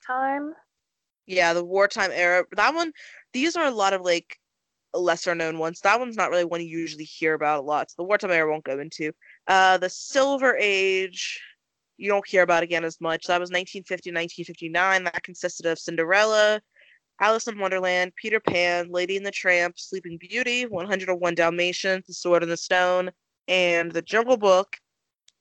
time. 0.06 0.54
yeah, 1.26 1.54
the 1.54 1.64
wartime 1.64 2.12
era. 2.14 2.46
That 2.54 2.74
one, 2.76 2.92
these 3.34 3.56
are 3.56 3.66
a 3.66 3.72
lot 3.72 3.94
of 3.94 4.02
like 4.02 4.38
lesser 4.94 5.36
known 5.36 5.58
ones. 5.60 5.82
That 5.82 6.00
one's 6.00 6.18
not 6.18 6.30
really 6.30 6.46
one 6.46 6.62
you 6.62 6.68
usually 6.68 7.06
hear 7.06 7.34
about 7.34 7.60
a 7.60 7.64
lot. 7.64 7.90
So 7.90 7.96
the 8.00 8.04
wartime 8.04 8.32
era 8.32 8.50
won't 8.52 8.64
go 8.64 8.80
into. 8.80 9.12
Uh, 9.48 9.78
the 9.78 9.90
Silver 9.90 10.58
Age, 10.58 11.40
you 11.98 12.10
don't 12.10 12.28
hear 12.28 12.44
about 12.44 12.64
again 12.64 12.84
as 12.84 13.00
much. 13.02 13.26
That 13.28 13.40
was 13.40 13.50
1950 13.50 14.12
1959. 14.12 15.04
That 15.04 15.24
consisted 15.24 15.66
of 15.66 15.80
Cinderella, 15.80 16.62
Alice 17.20 17.48
in 17.48 17.60
Wonderland, 17.60 18.14
Peter 18.16 18.40
Pan, 18.40 18.90
Lady 18.90 19.18
and 19.18 19.26
the 19.26 19.32
Tramp, 19.32 19.78
Sleeping 19.78 20.18
Beauty, 20.18 20.66
101 20.66 21.36
Dalmatians, 21.36 22.06
The 22.08 22.14
Sword 22.14 22.44
and 22.44 22.52
the 22.52 22.58
Stone, 22.58 23.12
and 23.48 23.92
The 23.92 24.02
Jungle 24.02 24.38
Book. 24.38 24.78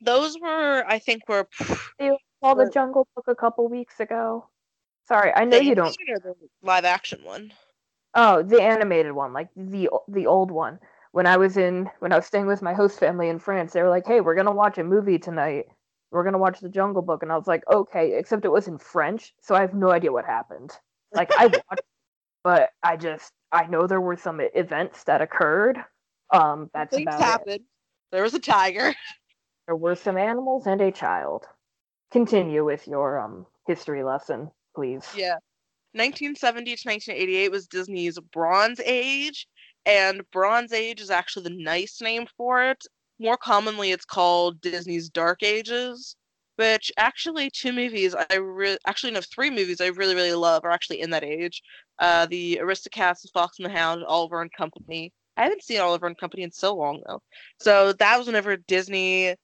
Those 0.02 0.38
were, 0.40 0.84
I 0.86 0.98
think, 0.98 1.28
were 1.28 1.48
You 1.98 2.18
saw 2.42 2.54
the 2.54 2.70
Jungle 2.70 3.08
Book 3.14 3.26
a 3.28 3.34
couple 3.34 3.68
weeks 3.68 4.00
ago. 4.00 4.46
Sorry, 5.08 5.32
I 5.34 5.44
know 5.44 5.58
you 5.58 5.74
don't. 5.74 5.96
the 6.06 6.34
live 6.62 6.84
action 6.84 7.20
one. 7.24 7.52
Oh, 8.14 8.42
the 8.42 8.60
animated 8.62 9.12
one, 9.12 9.32
like 9.32 9.48
the 9.56 9.88
the 10.08 10.26
old 10.26 10.50
one. 10.50 10.78
When 11.12 11.26
I 11.26 11.36
was 11.36 11.56
in 11.56 11.90
when 11.98 12.12
I 12.12 12.16
was 12.16 12.26
staying 12.26 12.46
with 12.46 12.62
my 12.62 12.72
host 12.74 12.98
family 12.98 13.28
in 13.28 13.38
France, 13.38 13.72
they 13.72 13.82
were 13.82 13.88
like, 13.88 14.06
"Hey, 14.06 14.20
we're 14.20 14.34
gonna 14.34 14.52
watch 14.52 14.78
a 14.78 14.84
movie 14.84 15.18
tonight. 15.18 15.66
We're 16.12 16.24
gonna 16.24 16.38
watch 16.38 16.60
The 16.60 16.68
Jungle 16.68 17.02
Book," 17.02 17.22
and 17.22 17.32
I 17.32 17.36
was 17.36 17.46
like, 17.46 17.64
"Okay," 17.68 18.16
except 18.16 18.44
it 18.44 18.50
was 18.52 18.68
in 18.68 18.78
French, 18.78 19.34
so 19.40 19.54
I 19.54 19.60
have 19.60 19.74
no 19.74 19.90
idea 19.90 20.12
what 20.12 20.24
happened. 20.24 20.70
Like 21.12 21.30
I 21.36 21.46
watched, 21.68 21.82
but 22.44 22.70
I 22.82 22.96
just 22.96 23.32
I 23.52 23.66
know 23.66 23.86
there 23.86 24.00
were 24.00 24.16
some 24.16 24.40
events 24.54 25.04
that 25.04 25.20
occurred. 25.20 25.84
Um, 26.32 26.70
that's 26.72 26.94
Things 26.94 27.08
about 27.08 27.20
it. 27.20 27.24
happened. 27.24 27.64
There 28.12 28.22
was 28.22 28.34
a 28.34 28.40
tiger. 28.40 28.94
There 29.66 29.76
were 29.76 29.94
some 29.94 30.16
animals 30.16 30.66
and 30.66 30.80
a 30.80 30.90
child. 30.90 31.46
Continue 32.10 32.64
with 32.64 32.88
your 32.88 33.20
um 33.20 33.46
history 33.68 34.02
lesson, 34.02 34.50
please. 34.74 35.06
Yeah. 35.16 35.36
1970 35.92 36.64
to 36.76 36.88
1988 36.88 37.50
was 37.52 37.68
Disney's 37.68 38.18
Bronze 38.32 38.80
Age, 38.80 39.46
and 39.86 40.22
Bronze 40.30 40.72
Age 40.72 41.00
is 41.00 41.10
actually 41.10 41.44
the 41.44 41.62
nice 41.62 42.00
name 42.00 42.26
for 42.36 42.62
it. 42.64 42.84
More 43.18 43.36
commonly, 43.36 43.92
it's 43.92 44.04
called 44.04 44.60
Disney's 44.60 45.08
Dark 45.10 45.42
Ages, 45.42 46.16
which 46.56 46.90
actually 46.96 47.50
two 47.50 47.72
movies 47.72 48.14
I 48.14 48.36
re- 48.36 48.78
actually 48.86 49.12
no 49.12 49.20
three 49.20 49.50
movies 49.50 49.80
I 49.80 49.86
really 49.88 50.14
really 50.14 50.34
love 50.34 50.64
are 50.64 50.70
actually 50.70 51.00
in 51.00 51.10
that 51.10 51.24
age. 51.24 51.62
Uh, 51.98 52.26
the 52.26 52.60
Aristocats, 52.62 53.22
The 53.22 53.28
Fox 53.34 53.58
and 53.58 53.66
the 53.66 53.72
Hound, 53.76 54.04
Oliver 54.04 54.40
and 54.40 54.52
Company. 54.52 55.12
I 55.36 55.44
haven't 55.44 55.62
seen 55.62 55.80
Oliver 55.80 56.06
and 56.06 56.18
Company 56.18 56.42
in 56.42 56.52
so 56.52 56.74
long 56.74 57.02
though. 57.06 57.22
So 57.60 57.92
that 57.94 58.18
was 58.18 58.26
whenever 58.26 58.56
Disney 58.56 59.34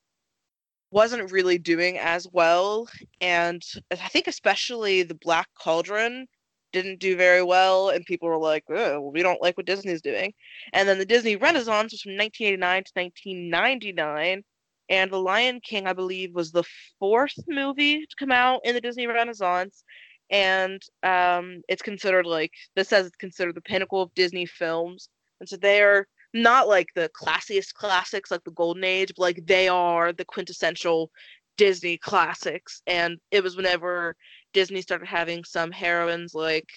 wasn't 0.90 1.33
really 1.33 1.59
doing 1.59 1.99
as 1.99 2.26
well, 2.33 2.88
and 3.21 3.62
I 3.90 4.09
think 4.09 4.26
especially 4.26 5.02
the 5.02 5.14
Black 5.14 5.49
Cauldron 5.59 6.26
didn't 6.73 7.00
do 7.00 7.16
very 7.16 7.42
well, 7.42 7.90
and 7.90 8.04
people 8.04 8.28
were 8.28 8.38
like, 8.38 8.64
oh, 8.68 9.00
we 9.00 9.23
don't 9.23 9.42
like 9.42 9.56
what 9.56 9.66
Disney's 9.66 10.02
doing. 10.02 10.32
And 10.73 10.88
then 10.88 10.99
the 10.99 11.06
Disney 11.06 11.37
Renaissance 11.37 11.92
was 11.92 12.02
from 12.02 12.16
1989 12.16 12.85
to 12.85 12.92
1999, 12.94 14.44
and 14.88 15.11
The 15.11 15.20
Lion 15.20 15.61
King, 15.61 15.87
I 15.87 15.92
believe, 15.92 16.35
was 16.35 16.52
the 16.52 16.64
fourth 16.99 17.35
movie 17.49 18.00
to 18.00 18.16
come 18.18 18.32
out 18.32 18.61
in 18.64 18.75
the 18.75 18.80
Disney 18.80 19.06
Renaissance, 19.06 19.85
and 20.30 20.82
um, 21.02 21.62
it's 21.68 21.82
considered 21.82 22.26
like 22.26 22.52
this 22.75 22.88
says 22.88 23.06
it's 23.06 23.16
considered 23.16 23.54
the 23.54 23.61
pinnacle 23.61 24.02
of 24.02 24.14
Disney 24.14 24.46
films, 24.46 25.08
and 25.40 25.49
so 25.49 25.56
they're 25.56 26.06
not 26.35 26.68
like 26.68 26.88
the 26.94 27.11
classiest 27.20 27.75
classics 27.75 28.30
like 28.30 28.44
the 28.44 28.50
Golden 28.50 28.85
Age, 28.85 29.12
but 29.16 29.23
like 29.23 29.46
they 29.46 29.68
are 29.68 30.12
the 30.12 30.25
quintessential 30.25 31.11
Disney 31.56 31.96
classics. 31.96 32.82
And 32.87 33.18
it 33.30 33.42
was 33.42 33.56
whenever 33.56 34.16
Disney 34.53 34.83
started 34.83 35.07
having 35.07 35.45
some 35.45 35.71
heroines 35.71 36.35
like 36.35 36.69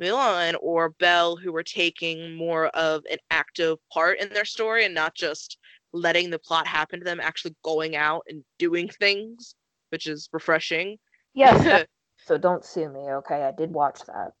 Mulan 0.00 0.54
or 0.60 0.90
Belle 0.90 1.36
who 1.36 1.52
were 1.52 1.62
taking 1.62 2.34
more 2.34 2.66
of 2.68 3.02
an 3.10 3.18
active 3.30 3.78
part 3.92 4.20
in 4.20 4.28
their 4.30 4.44
story 4.44 4.84
and 4.84 4.94
not 4.94 5.14
just 5.14 5.58
letting 5.92 6.30
the 6.30 6.38
plot 6.38 6.66
happen 6.66 6.98
to 7.00 7.04
them, 7.04 7.20
actually 7.20 7.54
going 7.62 7.96
out 7.96 8.22
and 8.28 8.44
doing 8.58 8.88
things, 8.88 9.54
which 9.90 10.06
is 10.06 10.28
refreshing. 10.32 10.98
Yes. 11.34 11.86
so 12.24 12.36
don't 12.36 12.64
sue 12.64 12.88
me, 12.88 13.00
okay? 13.00 13.42
I 13.42 13.52
did 13.52 13.72
watch 13.72 14.00
that. 14.06 14.32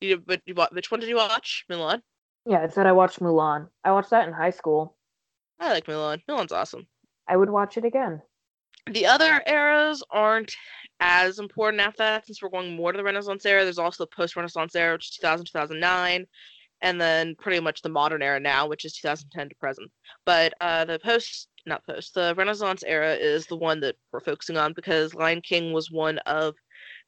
You, 0.00 0.18
but 0.18 0.40
you, 0.46 0.54
which 0.72 0.90
one 0.90 1.00
did 1.00 1.08
you 1.08 1.16
watch? 1.16 1.64
Mulan. 1.70 2.02
Yeah, 2.46 2.62
I 2.62 2.68
said 2.68 2.86
I 2.86 2.92
watched 2.92 3.20
Mulan. 3.20 3.68
I 3.84 3.92
watched 3.92 4.10
that 4.10 4.26
in 4.26 4.34
high 4.34 4.50
school. 4.50 4.96
I 5.58 5.72
like 5.72 5.86
Mulan. 5.86 6.22
Mulan's 6.28 6.52
awesome. 6.52 6.86
I 7.28 7.36
would 7.36 7.50
watch 7.50 7.76
it 7.76 7.84
again. 7.84 8.22
The 8.90 9.06
other 9.06 9.42
eras 9.46 10.02
aren't 10.10 10.54
as 11.00 11.38
important 11.38 11.80
after 11.80 11.98
that 11.98 12.26
since 12.26 12.42
we're 12.42 12.50
going 12.50 12.76
more 12.76 12.92
to 12.92 12.96
the 12.96 13.04
Renaissance 13.04 13.44
era. 13.46 13.64
There's 13.64 13.78
also 13.78 14.04
the 14.04 14.14
post 14.14 14.36
Renaissance 14.36 14.74
era, 14.76 14.92
which 14.94 15.06
is 15.06 15.16
2000 15.16 15.46
2009, 15.46 16.26
and 16.82 17.00
then 17.00 17.34
pretty 17.36 17.60
much 17.60 17.82
the 17.82 17.88
modern 17.88 18.22
era 18.22 18.38
now, 18.38 18.68
which 18.68 18.84
is 18.84 18.94
2010 18.94 19.48
to 19.48 19.54
present. 19.56 19.90
But 20.24 20.54
uh, 20.60 20.84
the 20.84 20.98
post, 20.98 21.48
not 21.66 21.84
post, 21.86 22.14
the 22.14 22.34
Renaissance 22.36 22.84
era 22.86 23.14
is 23.14 23.46
the 23.46 23.56
one 23.56 23.80
that 23.80 23.96
we're 24.12 24.20
focusing 24.20 24.56
on 24.56 24.72
because 24.74 25.14
Lion 25.14 25.40
King 25.42 25.72
was 25.72 25.90
one 25.90 26.18
of 26.18 26.54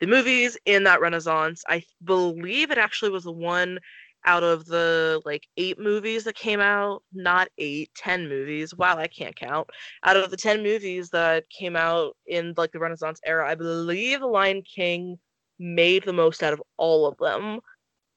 the 0.01 0.07
movies 0.07 0.57
in 0.65 0.85
that 0.85 1.01
Renaissance. 1.01 1.63
I 1.69 1.83
believe 2.05 2.71
it 2.71 2.79
actually 2.79 3.11
was 3.11 3.25
the 3.25 3.33
one 3.33 3.79
out 4.25 4.43
of 4.43 4.67
the 4.67 5.21
like 5.25 5.47
eight 5.57 5.79
movies 5.79 6.25
that 6.25 6.35
came 6.37 6.61
out 6.61 7.03
not 7.13 7.49
eight 7.59 7.91
ten 7.97 8.29
movies 8.29 8.75
wow 8.75 8.97
i 8.97 9.07
can't 9.07 9.37
count. 9.37 9.69
Out 10.05 10.17
of 10.17 10.31
the 10.31 10.37
10 10.37 10.63
movies 10.63 11.11
that 11.11 11.45
came 11.51 11.77
out 11.77 12.17
in 12.27 12.55
like 12.57 12.73
the 12.73 12.79
renaissance 12.79 13.21
era 13.25 13.49
i 13.49 13.55
believe 13.55 14.21
the 14.21 14.27
lion 14.27 14.63
king 14.63 15.19
made 15.59 16.05
the 16.05 16.13
most 16.13 16.43
out 16.43 16.53
of 16.53 16.63
all 16.77 17.07
of 17.07 17.17
them. 17.19 17.61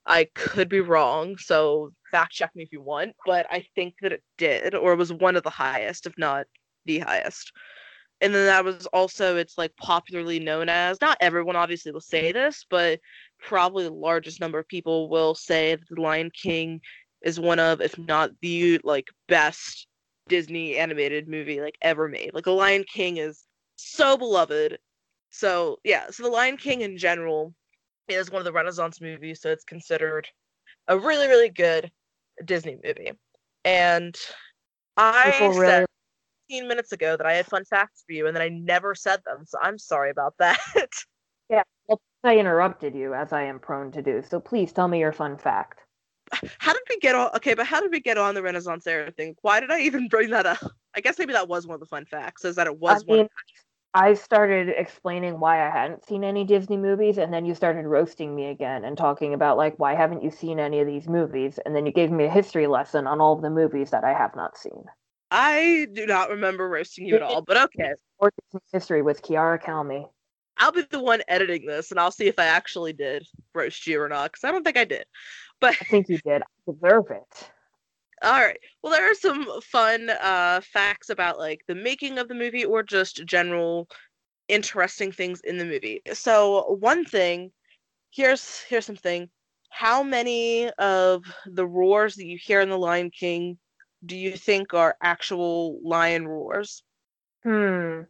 I 0.08 0.26
could 0.36 0.70
be 0.70 0.82
wrong 0.82 1.38
so 1.38 1.92
fact 2.12 2.32
check 2.34 2.52
me 2.56 2.64
if 2.64 2.72
you 2.72 2.82
want 2.82 3.14
but 3.26 3.48
i 3.50 3.66
think 3.76 3.96
that 4.02 4.12
it 4.14 4.24
did 4.38 4.76
or 4.76 4.94
it 4.94 4.98
was 4.98 5.12
one 5.12 5.36
of 5.36 5.44
the 5.44 5.50
highest 5.50 6.06
if 6.06 6.14
not 6.18 6.46
the 6.86 7.00
highest. 7.00 7.52
And 8.22 8.34
then 8.34 8.46
that 8.46 8.64
was 8.64 8.86
also 8.88 9.36
it's 9.36 9.58
like 9.58 9.76
popularly 9.78 10.40
known 10.40 10.70
as 10.70 11.02
not 11.02 11.18
everyone 11.20 11.56
obviously 11.56 11.92
will 11.92 12.02
say 12.02 12.32
this 12.32 12.66
but 12.70 13.00
probably 13.46 13.84
the 13.84 13.94
largest 13.94 14.40
number 14.40 14.60
of 14.60 14.68
people 14.68 15.10
will 15.10 15.36
say 15.36 15.76
that 15.76 15.88
the 15.90 16.02
lion 16.02 16.32
king 16.32 16.82
is 17.24 17.40
one 17.40 17.60
of 17.60 17.82
if 17.82 17.98
not 17.98 18.32
the 18.42 18.80
like 18.84 19.08
best 19.28 19.88
disney 20.28 20.78
animated 20.78 21.28
movie 21.28 21.62
like 21.62 21.78
ever 21.82 22.08
made 22.08 22.32
like 22.34 22.44
the 22.44 22.52
lion 22.52 22.84
king 22.92 23.18
is 23.18 23.46
so 23.76 24.18
beloved 24.18 24.78
so 25.30 25.78
yeah 25.84 26.10
so 26.10 26.24
the 26.24 26.30
lion 26.30 26.58
king 26.58 26.82
in 26.82 26.98
general 26.98 27.54
is 28.08 28.32
one 28.32 28.40
of 28.40 28.46
the 28.46 28.52
renaissance 28.52 29.00
movies 29.00 29.42
so 29.42 29.52
it's 29.52 29.64
considered 29.64 30.28
a 30.88 30.98
really 30.98 31.28
really 31.28 31.50
good 31.50 31.92
disney 32.46 32.78
movie 32.84 33.12
and 33.64 34.16
i 34.98 35.32
People 35.32 35.54
said 35.54 35.78
really 35.78 35.86
15 36.50 36.68
minutes 36.68 36.92
ago 36.92 37.18
that 37.18 37.26
I 37.26 37.34
had 37.34 37.46
fun 37.48 37.66
facts 37.66 38.04
for 38.06 38.14
you 38.14 38.28
and 38.28 38.36
then 38.36 38.42
I 38.42 38.50
never 38.50 38.94
said 38.96 39.20
them. 39.26 39.46
So 39.46 39.58
I'm 39.62 39.78
sorry 39.78 40.12
about 40.12 40.36
that. 40.40 40.60
I 42.26 42.38
interrupted 42.38 42.96
you 42.96 43.14
as 43.14 43.34
I 43.34 43.44
am 43.44 43.60
prone 43.60 43.92
to 43.92 44.02
do. 44.02 44.24
So 44.28 44.40
please 44.40 44.72
tell 44.72 44.88
me 44.88 45.00
your 45.00 45.12
fun 45.12 45.38
fact. 45.38 45.80
how 46.60 46.74
did 46.74 46.82
we 46.90 46.98
get 47.00 47.16
on? 47.16 47.30
Okay, 47.36 47.54
but 47.54 47.66
how 47.66 47.82
did 47.82 47.92
we 47.92 48.00
get 48.00 48.18
on 48.18 48.36
the 48.36 48.42
Renaissance 48.42 48.88
era 48.88 49.12
thing? 49.12 49.36
Why 49.42 49.60
did 49.60 49.72
I 49.72 49.82
even 49.82 50.08
bring 50.08 50.32
that 50.32 50.46
up? 50.46 50.60
I 50.96 51.02
guess 51.02 51.20
maybe 51.20 51.34
that 51.34 51.48
was 51.48 51.68
one 51.68 51.76
of 51.76 51.80
the 51.80 51.86
fun 51.86 52.06
facts, 52.06 52.46
is 52.46 52.56
that 52.56 52.68
it 52.68 52.80
was 52.80 53.04
I 53.04 53.06
one. 53.06 53.18
mean, 53.20 53.28
I 53.94 54.14
started 54.14 54.70
explaining 54.70 55.40
why 55.40 55.66
I 55.66 55.70
hadn't 55.70 56.06
seen 56.06 56.24
any 56.24 56.44
Disney 56.44 56.78
movies, 56.78 57.18
and 57.18 57.34
then 57.34 57.46
you 57.46 57.56
started 57.56 57.86
roasting 57.86 58.36
me 58.36 58.48
again 58.48 58.84
and 58.84 58.98
talking 58.98 59.34
about 59.34 59.58
like 59.58 59.78
why 59.78 59.96
haven't 59.96 60.24
you 60.24 60.32
seen 60.32 60.60
any 60.60 60.80
of 60.80 60.88
these 60.88 61.08
movies? 61.08 61.60
And 61.66 61.76
then 61.76 61.86
you 61.86 61.92
gave 61.92 62.12
me 62.12 62.26
a 62.26 62.30
history 62.30 62.68
lesson 62.68 63.08
on 63.08 63.22
all 63.22 63.34
of 63.34 63.42
the 63.42 63.50
movies 63.50 63.92
that 63.92 64.04
I 64.04 64.14
have 64.14 64.36
not 64.36 64.58
seen. 64.58 64.84
I 65.32 65.88
do 65.94 66.06
not 66.06 66.30
remember 66.30 66.68
roasting 66.68 67.08
you 67.08 67.16
at 67.16 67.22
all, 67.22 67.42
but 67.42 67.58
okay. 67.58 67.94
Or 68.18 68.32
Disney 68.52 68.62
history 68.72 69.02
with 69.02 69.22
Kiara 69.22 69.62
Calmy. 69.62 70.08
I'll 70.58 70.72
be 70.72 70.84
the 70.84 71.02
one 71.02 71.22
editing 71.28 71.66
this 71.66 71.92
and 71.92 72.00
I'll 72.00 72.12
see 72.12 72.28
if 72.28 72.40
I 72.40 72.46
actually 72.46 72.94
did 72.94 73.28
roast 73.54 73.86
you 73.88 74.02
or 74.02 74.10
not, 74.10 74.32
because 74.32 74.44
I 74.44 74.52
don't 74.52 74.64
think 74.64 74.78
I 74.78 74.86
did. 74.86 75.06
But 75.60 75.76
I 75.82 75.86
think 75.86 76.10
you 76.10 76.18
did. 76.20 76.42
I 76.42 76.72
deserve 76.72 77.12
it. 77.12 77.50
All 78.24 78.32
right. 78.32 78.58
Well, 78.82 78.94
there 78.94 79.10
are 79.10 79.16
some 79.16 79.62
fun 79.62 80.10
uh, 80.10 80.62
facts 80.64 81.10
about 81.10 81.38
like 81.38 81.62
the 81.68 81.76
making 81.76 82.18
of 82.18 82.28
the 82.28 82.36
movie 82.36 82.66
or 82.66 82.82
just 82.82 83.26
general 83.26 83.88
interesting 84.48 85.12
things 85.12 85.42
in 85.42 85.58
the 85.58 85.66
movie. 85.66 86.02
So 86.14 86.78
one 86.80 87.04
thing, 87.04 87.52
here's 88.12 88.62
here's 88.62 88.86
something. 88.86 89.30
How 89.70 90.02
many 90.04 90.70
of 90.80 91.24
the 91.46 91.68
roars 91.68 92.16
that 92.16 92.26
you 92.26 92.38
hear 92.42 92.62
in 92.62 92.70
The 92.70 92.78
Lion 92.78 93.12
King 93.12 93.58
do 94.06 94.16
you 94.16 94.38
think 94.38 94.74
are 94.74 94.96
actual 95.02 95.80
lion 95.84 96.28
roars? 96.28 96.84
Hmm. 97.44 98.02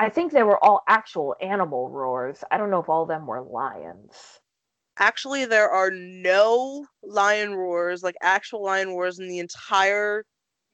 I 0.00 0.10
think 0.10 0.32
they 0.32 0.42
were 0.42 0.62
all 0.64 0.82
actual 0.88 1.36
animal 1.40 1.90
roars. 1.90 2.44
I 2.50 2.58
don't 2.58 2.70
know 2.70 2.80
if 2.80 2.90
all 2.90 3.04
of 3.04 3.08
them 3.08 3.28
were 3.28 3.40
lions. 3.42 4.40
Actually, 4.98 5.44
there 5.46 5.70
are 5.70 5.90
no 5.90 6.86
lion 7.02 7.54
roars, 7.54 8.02
like 8.02 8.16
actual 8.22 8.62
lion 8.64 8.90
roars 8.90 9.18
in 9.20 9.28
the 9.28 9.38
entire 9.40 10.24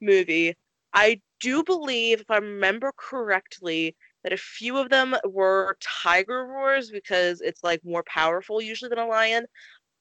movie. 0.01 0.55
I 0.95 1.21
do 1.41 1.63
believe, 1.65 2.21
if 2.21 2.31
I 2.31 2.39
remember 2.39 2.93
correctly, 2.97 3.97
that 4.25 4.33
a 4.33 4.39
few 4.39 4.79
of 4.79 4.91
them 4.91 5.17
were 5.25 5.77
tiger 5.81 6.47
roars 6.47 6.91
because 6.91 7.41
it's 7.43 7.65
like 7.65 7.83
more 7.85 8.05
powerful 8.07 8.61
usually 8.63 8.89
than 8.91 8.99
a 8.99 9.07
lion. 9.07 9.47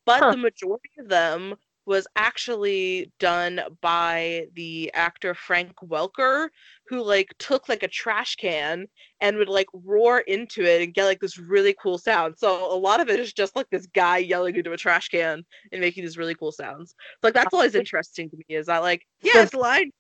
But 0.06 0.28
Huh. 0.28 0.32
the 0.32 0.38
majority 0.38 0.92
of 1.00 1.10
them 1.10 1.56
was 1.86 2.08
actually 2.16 3.12
done 3.20 3.62
by 3.82 4.48
the 4.56 4.92
actor 4.94 5.34
Frank 5.36 5.74
Welker, 5.84 6.50
who 6.88 7.04
like 7.04 7.34
took 7.38 7.70
like 7.70 7.84
a 7.84 7.88
trash 7.88 8.36
can 8.36 8.88
and 9.22 9.38
would 9.38 9.50
like 9.50 9.68
roar 9.74 10.20
into 10.20 10.64
it 10.64 10.82
and 10.82 10.94
get 10.94 11.06
like 11.06 11.20
this 11.20 11.38
really 11.38 11.76
cool 11.82 11.98
sound. 11.98 12.36
So 12.38 12.74
a 12.74 12.78
lot 12.78 13.00
of 13.00 13.10
it 13.10 13.20
is 13.20 13.34
just 13.34 13.56
like 13.56 13.70
this 13.70 13.88
guy 13.88 14.18
yelling 14.18 14.56
into 14.56 14.72
a 14.72 14.78
trash 14.78 15.10
can 15.10 15.44
and 15.72 15.82
making 15.82 16.04
these 16.04 16.18
really 16.18 16.36
cool 16.36 16.52
sounds. 16.52 16.92
So, 17.22 17.28
like 17.28 17.34
that's 17.34 17.54
always 17.54 17.76
interesting 17.76 18.30
to 18.30 18.38
me. 18.38 18.56
Is 18.56 18.68
that 18.68 18.82
like 18.82 19.06
yeah, 19.22 19.34
So- 19.34 19.42
it's 19.42 19.54
lion 19.54 19.92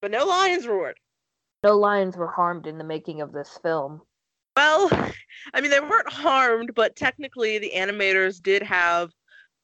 but 0.00 0.10
no 0.10 0.24
lions 0.24 0.66
roared. 0.66 0.96
No 1.64 1.76
lions 1.76 2.16
were 2.16 2.28
harmed 2.30 2.66
in 2.66 2.78
the 2.78 2.84
making 2.84 3.20
of 3.20 3.32
this 3.32 3.58
film. 3.62 4.00
Well, 4.56 4.88
I 5.54 5.60
mean, 5.60 5.70
they 5.70 5.80
weren't 5.80 6.12
harmed, 6.12 6.72
but 6.74 6.94
technically, 6.96 7.58
the 7.58 7.72
animators 7.74 8.40
did 8.40 8.62
have 8.62 9.10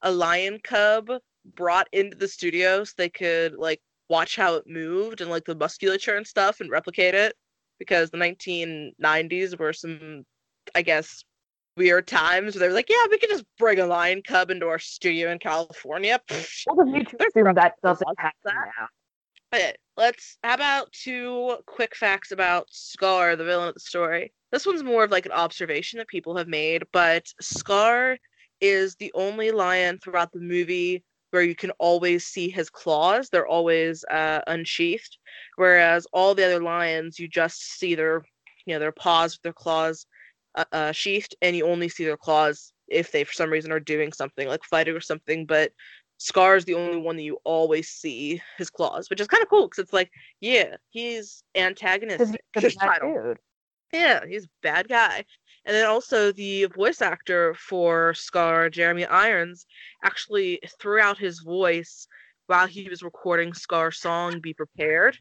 a 0.02 0.10
lion 0.10 0.58
cub 0.62 1.08
brought 1.54 1.88
into 1.92 2.16
the 2.16 2.28
studio 2.28 2.84
so 2.84 2.92
they 2.96 3.08
could 3.08 3.54
like 3.54 3.80
watch 4.08 4.36
how 4.36 4.54
it 4.54 4.64
moved 4.66 5.20
and 5.20 5.30
like 5.30 5.44
the 5.44 5.54
musculature 5.54 6.16
and 6.16 6.26
stuff 6.26 6.60
and 6.60 6.70
replicate 6.70 7.14
it 7.14 7.34
because 7.78 8.10
the 8.10 8.18
1990s 8.18 9.58
were 9.58 9.72
some, 9.72 10.24
I 10.74 10.82
guess, 10.82 11.24
weird 11.76 12.06
times 12.06 12.54
where 12.54 12.60
they 12.60 12.68
were 12.68 12.74
like, 12.74 12.88
yeah, 12.88 13.06
we 13.10 13.18
could 13.18 13.30
just 13.30 13.44
bring 13.58 13.80
a 13.80 13.86
lion 13.86 14.22
cub 14.22 14.50
into 14.50 14.66
our 14.66 14.78
studio 14.78 15.30
in 15.30 15.38
California. 15.38 16.20
Well, 16.66 16.80
assume 16.80 17.54
that 17.54 17.74
doesn't 17.82 18.08
happen 18.18 18.38
that. 18.44 18.70
now. 18.78 18.88
Okay, 19.52 19.74
let's. 19.96 20.38
How 20.42 20.54
about 20.54 20.90
two 20.92 21.58
quick 21.66 21.94
facts 21.94 22.32
about 22.32 22.66
Scar, 22.70 23.36
the 23.36 23.44
villain 23.44 23.68
of 23.68 23.74
the 23.74 23.80
story? 23.80 24.32
This 24.50 24.66
one's 24.66 24.82
more 24.82 25.04
of 25.04 25.10
like 25.10 25.26
an 25.26 25.32
observation 25.32 25.98
that 25.98 26.08
people 26.08 26.36
have 26.36 26.48
made, 26.48 26.84
but 26.92 27.26
Scar 27.40 28.16
is 28.60 28.96
the 28.96 29.12
only 29.14 29.50
lion 29.50 29.98
throughout 29.98 30.32
the 30.32 30.40
movie 30.40 31.04
where 31.34 31.42
you 31.42 31.56
can 31.56 31.72
always 31.72 32.24
see 32.24 32.48
his 32.48 32.70
claws. 32.70 33.28
They're 33.28 33.46
always 33.46 34.04
uh, 34.04 34.40
unsheathed, 34.46 35.18
whereas 35.56 36.06
all 36.12 36.32
the 36.32 36.44
other 36.44 36.62
lions, 36.62 37.18
you 37.18 37.26
just 37.26 37.60
see 37.78 37.96
their, 37.96 38.24
you 38.66 38.74
know, 38.74 38.78
their 38.78 38.92
paws 38.92 39.34
with 39.34 39.42
their 39.42 39.52
claws 39.52 40.06
uh, 40.54 40.64
uh, 40.70 40.92
sheathed, 40.92 41.34
and 41.42 41.56
you 41.56 41.66
only 41.66 41.88
see 41.88 42.04
their 42.04 42.16
claws 42.16 42.72
if 42.86 43.10
they, 43.10 43.24
for 43.24 43.32
some 43.32 43.50
reason, 43.50 43.72
are 43.72 43.80
doing 43.80 44.12
something 44.12 44.46
like 44.46 44.62
fighting 44.62 44.94
or 44.94 45.00
something. 45.00 45.44
But 45.44 45.72
Scar 46.18 46.54
is 46.54 46.64
the 46.66 46.74
only 46.74 46.98
one 46.98 47.16
that 47.16 47.22
you 47.22 47.38
always 47.42 47.88
see 47.88 48.40
his 48.56 48.70
claws, 48.70 49.10
which 49.10 49.20
is 49.20 49.26
kind 49.26 49.42
of 49.42 49.48
cool 49.48 49.66
because 49.66 49.82
it's 49.82 49.92
like, 49.92 50.12
yeah, 50.40 50.76
he's 50.90 51.42
antagonistic. 51.56 52.44
He's 52.54 52.76
a 52.76 52.78
bad 52.78 53.00
dude. 53.00 53.38
Yeah, 53.92 54.24
he's 54.26 54.44
a 54.44 54.48
bad 54.62 54.88
guy. 54.88 55.24
And 55.66 55.74
then 55.74 55.86
also 55.86 56.30
the 56.30 56.66
voice 56.66 57.00
actor 57.00 57.54
for 57.54 58.12
Scar, 58.14 58.68
Jeremy 58.68 59.06
Irons, 59.06 59.66
actually 60.02 60.60
threw 60.78 61.00
out 61.00 61.18
his 61.18 61.40
voice 61.40 62.06
while 62.46 62.66
he 62.66 62.88
was 62.88 63.02
recording 63.02 63.54
Scar's 63.54 63.98
song 63.98 64.40
"Be 64.40 64.52
Prepared." 64.52 65.18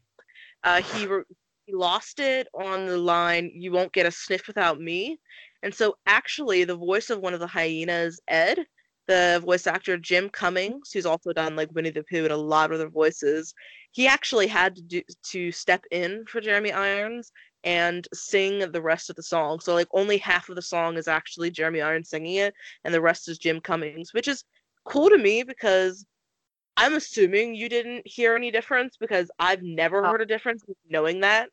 Uh, 0.62 0.82
he 0.82 1.06
re- 1.06 1.24
he 1.66 1.74
lost 1.74 2.20
it 2.20 2.46
on 2.54 2.86
the 2.86 2.98
line 2.98 3.50
"You 3.54 3.72
won't 3.72 3.92
get 3.94 4.06
a 4.06 4.10
sniff 4.10 4.46
without 4.46 4.78
me," 4.80 5.18
and 5.62 5.74
so 5.74 5.96
actually 6.06 6.64
the 6.64 6.76
voice 6.76 7.08
of 7.08 7.20
one 7.20 7.32
of 7.32 7.40
the 7.40 7.46
hyenas, 7.46 8.20
Ed, 8.28 8.66
the 9.06 9.40
voice 9.42 9.66
actor 9.66 9.96
Jim 9.96 10.28
Cummings, 10.28 10.90
who's 10.92 11.06
also 11.06 11.32
done 11.32 11.56
like 11.56 11.72
Winnie 11.72 11.90
the 11.90 12.04
Pooh 12.04 12.24
and 12.24 12.32
a 12.32 12.36
lot 12.36 12.70
of 12.70 12.74
other 12.74 12.90
voices, 12.90 13.54
he 13.92 14.06
actually 14.06 14.46
had 14.46 14.76
to 14.76 14.82
do 14.82 15.02
to 15.30 15.52
step 15.52 15.84
in 15.90 16.24
for 16.26 16.40
Jeremy 16.42 16.72
Irons 16.72 17.32
and 17.64 18.06
sing 18.14 18.70
the 18.70 18.82
rest 18.82 19.10
of 19.10 19.16
the 19.16 19.22
song. 19.22 19.58
So 19.60 19.74
like 19.74 19.88
only 19.92 20.18
half 20.18 20.48
of 20.48 20.56
the 20.56 20.62
song 20.62 20.96
is 20.96 21.08
actually 21.08 21.50
Jeremy 21.50 21.80
Irons 21.82 22.10
singing 22.10 22.36
it, 22.36 22.54
and 22.84 22.94
the 22.94 23.00
rest 23.00 23.28
is 23.28 23.38
Jim 23.38 23.60
Cummings, 23.60 24.12
which 24.14 24.28
is 24.28 24.44
cool 24.84 25.08
to 25.08 25.18
me 25.18 25.42
because 25.42 26.06
I'm 26.76 26.94
assuming 26.94 27.54
you 27.54 27.68
didn't 27.68 28.06
hear 28.06 28.34
any 28.34 28.50
difference 28.50 28.96
because 28.96 29.30
I've 29.38 29.62
never 29.62 30.04
Oh. 30.04 30.10
heard 30.10 30.20
a 30.20 30.26
difference 30.26 30.64
knowing 30.88 31.20
that. 31.20 31.48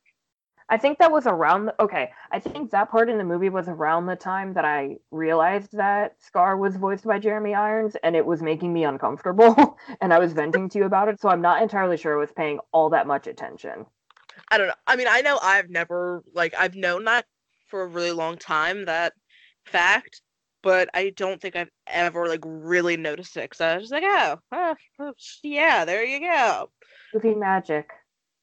I 0.69 0.77
think 0.77 0.99
that 0.99 1.11
was 1.11 1.27
around 1.27 1.65
the, 1.65 1.81
okay. 1.81 2.11
I 2.31 2.39
think 2.39 2.71
that 2.71 2.89
part 2.89 3.09
in 3.09 3.17
the 3.17 3.25
movie 3.25 3.49
was 3.49 3.67
around 3.67 4.05
the 4.05 4.15
time 4.15 4.53
that 4.53 4.63
I 4.63 4.97
realized 5.11 5.73
that 5.73 6.15
Scar 6.21 6.55
was 6.55 6.77
voiced 6.77 7.03
by 7.05 7.19
Jeremy 7.19 7.53
Irons 7.53 7.97
and 8.03 8.15
it 8.15 8.25
was 8.25 8.41
making 8.41 8.71
me 8.71 8.85
uncomfortable 8.85 9.77
and 10.01 10.13
I 10.13 10.19
was 10.19 10.31
venting 10.31 10.69
to 10.69 10.79
you 10.79 10.85
about 10.85 11.09
it, 11.09 11.19
so 11.19 11.27
I'm 11.27 11.41
not 11.41 11.61
entirely 11.61 11.97
sure 11.97 12.15
I 12.15 12.19
was 12.19 12.31
paying 12.31 12.59
all 12.71 12.89
that 12.91 13.05
much 13.05 13.27
attention. 13.27 13.85
I 14.51 14.57
don't 14.57 14.67
know. 14.67 14.73
I 14.85 14.97
mean, 14.97 15.07
I 15.09 15.21
know 15.21 15.39
I've 15.41 15.69
never 15.69 16.23
like 16.33 16.53
I've 16.59 16.75
known 16.75 17.05
that 17.05 17.25
for 17.67 17.83
a 17.83 17.87
really 17.87 18.11
long 18.11 18.37
time 18.37 18.85
that 18.85 19.13
fact, 19.65 20.21
but 20.61 20.89
I 20.93 21.11
don't 21.15 21.41
think 21.41 21.55
I've 21.55 21.71
ever 21.87 22.27
like 22.27 22.41
really 22.43 22.97
noticed 22.97 23.37
it. 23.37 23.49
Cause 23.49 23.61
I 23.61 23.75
was 23.75 23.83
just 23.83 23.93
like, 23.93 24.03
oh, 24.05 24.37
oh, 24.51 24.75
oh, 24.99 25.13
yeah, 25.41 25.85
there 25.85 26.03
you 26.03 26.19
go. 26.19 26.69
Movie 27.13 27.33
magic. 27.33 27.89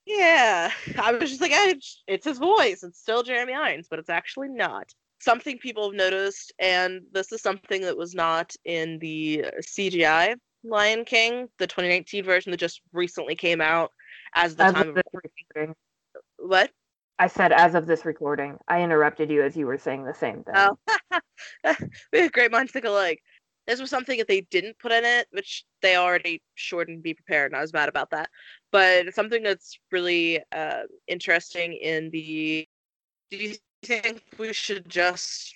Yeah, 0.07 0.73
I 0.99 1.13
was 1.13 1.29
just 1.29 1.43
like, 1.43 1.53
it's, 1.55 2.25
his 2.25 2.39
voice. 2.39 2.83
It's 2.83 2.99
still 2.99 3.23
Jeremy 3.23 3.53
Irons, 3.53 3.87
but 3.89 3.99
it's 3.99 4.11
actually 4.11 4.49
not. 4.49 4.91
Something 5.21 5.59
people 5.59 5.91
have 5.91 5.97
noticed, 5.97 6.53
and 6.59 7.03
this 7.13 7.33
is 7.33 7.43
something 7.43 7.83
that 7.83 7.99
was 7.99 8.15
not 8.15 8.55
in 8.65 8.99
the 9.01 9.45
CGI 9.61 10.37
Lion 10.65 11.05
King, 11.05 11.49
the 11.59 11.67
2019 11.67 12.25
version 12.25 12.51
that 12.53 12.59
just 12.59 12.81
recently 12.93 13.35
came 13.35 13.61
out 13.61 13.91
as 14.35 14.57
the 14.57 14.65
time 14.65 14.89
of 14.91 14.97
recording. 14.97 15.75
What? 16.49 16.71
I 17.19 17.27
said 17.27 17.53
as 17.53 17.75
of 17.75 17.87
this 17.87 18.05
recording. 18.05 18.59
I 18.69 18.83
interrupted 18.83 19.31
you 19.31 19.43
as 19.43 19.57
you 19.57 19.67
were 19.67 19.79
saying 19.79 20.05
the 20.05 20.15
same 20.15 20.45
thing. 20.45 20.55
Oh, 20.55 20.79
we 22.13 22.21
have 22.21 22.33
great 22.33 22.53
minds 22.53 22.73
think 22.73 22.85
alike. 22.85 23.23
This 23.67 23.81
was 23.81 23.91
something 23.91 24.17
that 24.19 24.29
they 24.29 24.43
didn't 24.43 24.79
put 24.79 24.93
in 24.93 25.05
it, 25.05 25.27
which 25.33 25.65
they 25.83 25.97
already 25.97 26.41
shortened 26.55 27.03
"Be 27.03 27.13
Prepared," 27.13 27.53
and 27.53 27.59
I 27.59 27.61
was 27.61 27.73
mad 27.73 27.89
about 27.89 28.11
that. 28.11 28.31
But 28.73 29.13
something 29.15 29.43
that's 29.43 29.79
really 29.93 30.41
uh, 30.53 30.85
interesting 31.07 31.75
in 31.75 32.11
the. 32.11 32.67
Do 33.31 33.37
you 33.37 33.57
think 33.83 34.23
we 34.39 34.55
should 34.55 34.89
just 34.89 35.55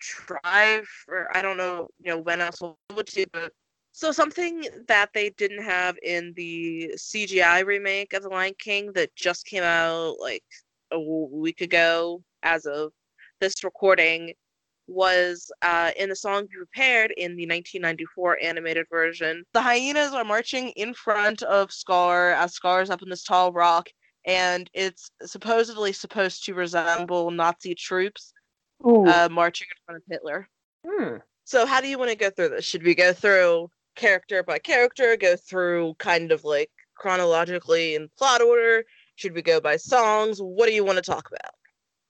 try 0.00 0.82
for? 0.84 1.34
I 1.34 1.40
don't 1.40 1.56
know, 1.56 1.88
you 2.00 2.10
know, 2.10 2.18
when 2.18 2.42
else 2.42 2.60
we'll 2.60 2.76
do 2.90 3.22
it, 3.22 3.32
but 3.32 3.52
so 3.92 4.12
something 4.12 4.64
that 4.88 5.10
they 5.12 5.30
didn't 5.30 5.62
have 5.62 5.96
in 6.02 6.32
the 6.36 6.92
CGI 6.96 7.64
remake 7.64 8.12
of 8.12 8.22
The 8.22 8.28
Lion 8.28 8.54
King 8.58 8.92
that 8.92 9.14
just 9.16 9.46
came 9.46 9.62
out 9.62 10.16
like 10.20 10.44
a 10.92 11.00
week 11.00 11.60
ago, 11.60 12.22
as 12.42 12.66
of 12.66 12.92
this 13.40 13.64
recording, 13.64 14.32
was 14.86 15.50
uh, 15.62 15.90
in 15.96 16.08
the 16.08 16.16
song 16.16 16.46
Be 16.46 16.56
Prepared 16.56 17.12
in 17.12 17.36
the 17.36 17.46
1994 17.46 18.38
animated 18.42 18.86
version. 18.90 19.44
The 19.52 19.62
hyenas 19.62 20.12
are 20.12 20.24
marching 20.24 20.70
in 20.70 20.94
front 20.94 21.42
of 21.42 21.72
Scar 21.72 22.32
as 22.32 22.54
Scar 22.54 22.82
is 22.82 22.90
up 22.90 23.02
in 23.02 23.08
this 23.08 23.24
tall 23.24 23.52
rock, 23.52 23.88
and 24.26 24.68
it's 24.74 25.10
supposedly 25.22 25.92
supposed 25.92 26.44
to 26.44 26.54
resemble 26.54 27.30
Nazi 27.30 27.74
troops 27.74 28.32
uh, 28.84 29.28
marching 29.30 29.66
in 29.70 29.76
front 29.84 29.98
of 29.98 30.02
Hitler. 30.08 30.48
hmm. 30.86 31.16
So, 31.44 31.66
how 31.66 31.80
do 31.80 31.88
you 31.88 31.98
want 31.98 32.10
to 32.10 32.16
go 32.16 32.30
through 32.30 32.50
this? 32.50 32.64
Should 32.64 32.84
we 32.84 32.94
go 32.94 33.12
through 33.12 33.68
character 33.94 34.42
by 34.42 34.58
character, 34.58 35.16
go 35.16 35.36
through 35.36 35.94
kind 35.98 36.32
of 36.32 36.44
like 36.44 36.70
chronologically 36.94 37.94
in 37.94 38.08
plot 38.16 38.42
order? 38.42 38.84
Should 39.16 39.34
we 39.34 39.42
go 39.42 39.60
by 39.60 39.76
songs? 39.76 40.38
What 40.38 40.66
do 40.66 40.74
you 40.74 40.84
want 40.84 40.96
to 40.96 41.02
talk 41.02 41.28
about? 41.28 41.54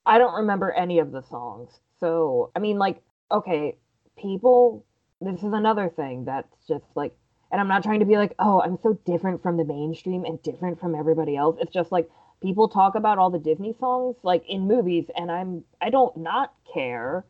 I 0.06 0.18
don't 0.18 0.34
remember 0.34 0.72
any 0.72 0.98
of 0.98 1.12
the 1.12 1.22
songs. 1.22 1.80
So, 1.98 2.50
I 2.56 2.58
mean, 2.58 2.78
like, 2.78 3.02
okay, 3.30 3.76
people, 4.18 4.84
this 5.20 5.42
is 5.42 5.52
another 5.52 5.88
thing 5.88 6.24
that's 6.24 6.66
just 6.66 6.84
like, 6.94 7.14
and 7.52 7.60
I'm 7.60 7.68
not 7.68 7.82
trying 7.82 8.00
to 8.00 8.06
be 8.06 8.16
like, 8.16 8.34
oh, 8.38 8.60
I'm 8.60 8.78
so 8.82 8.94
different 9.04 9.42
from 9.42 9.56
the 9.56 9.64
mainstream 9.64 10.24
and 10.24 10.40
different 10.42 10.80
from 10.80 10.94
everybody 10.94 11.36
else. 11.36 11.56
It's 11.60 11.72
just 11.72 11.92
like 11.92 12.08
people 12.42 12.68
talk 12.68 12.94
about 12.94 13.18
all 13.18 13.30
the 13.30 13.38
Disney 13.38 13.74
songs 13.78 14.16
like 14.22 14.44
in 14.48 14.68
movies, 14.68 15.06
and 15.16 15.30
I'm, 15.30 15.64
I 15.80 15.90
don't 15.90 16.16
not 16.16 16.54
care. 16.72 17.24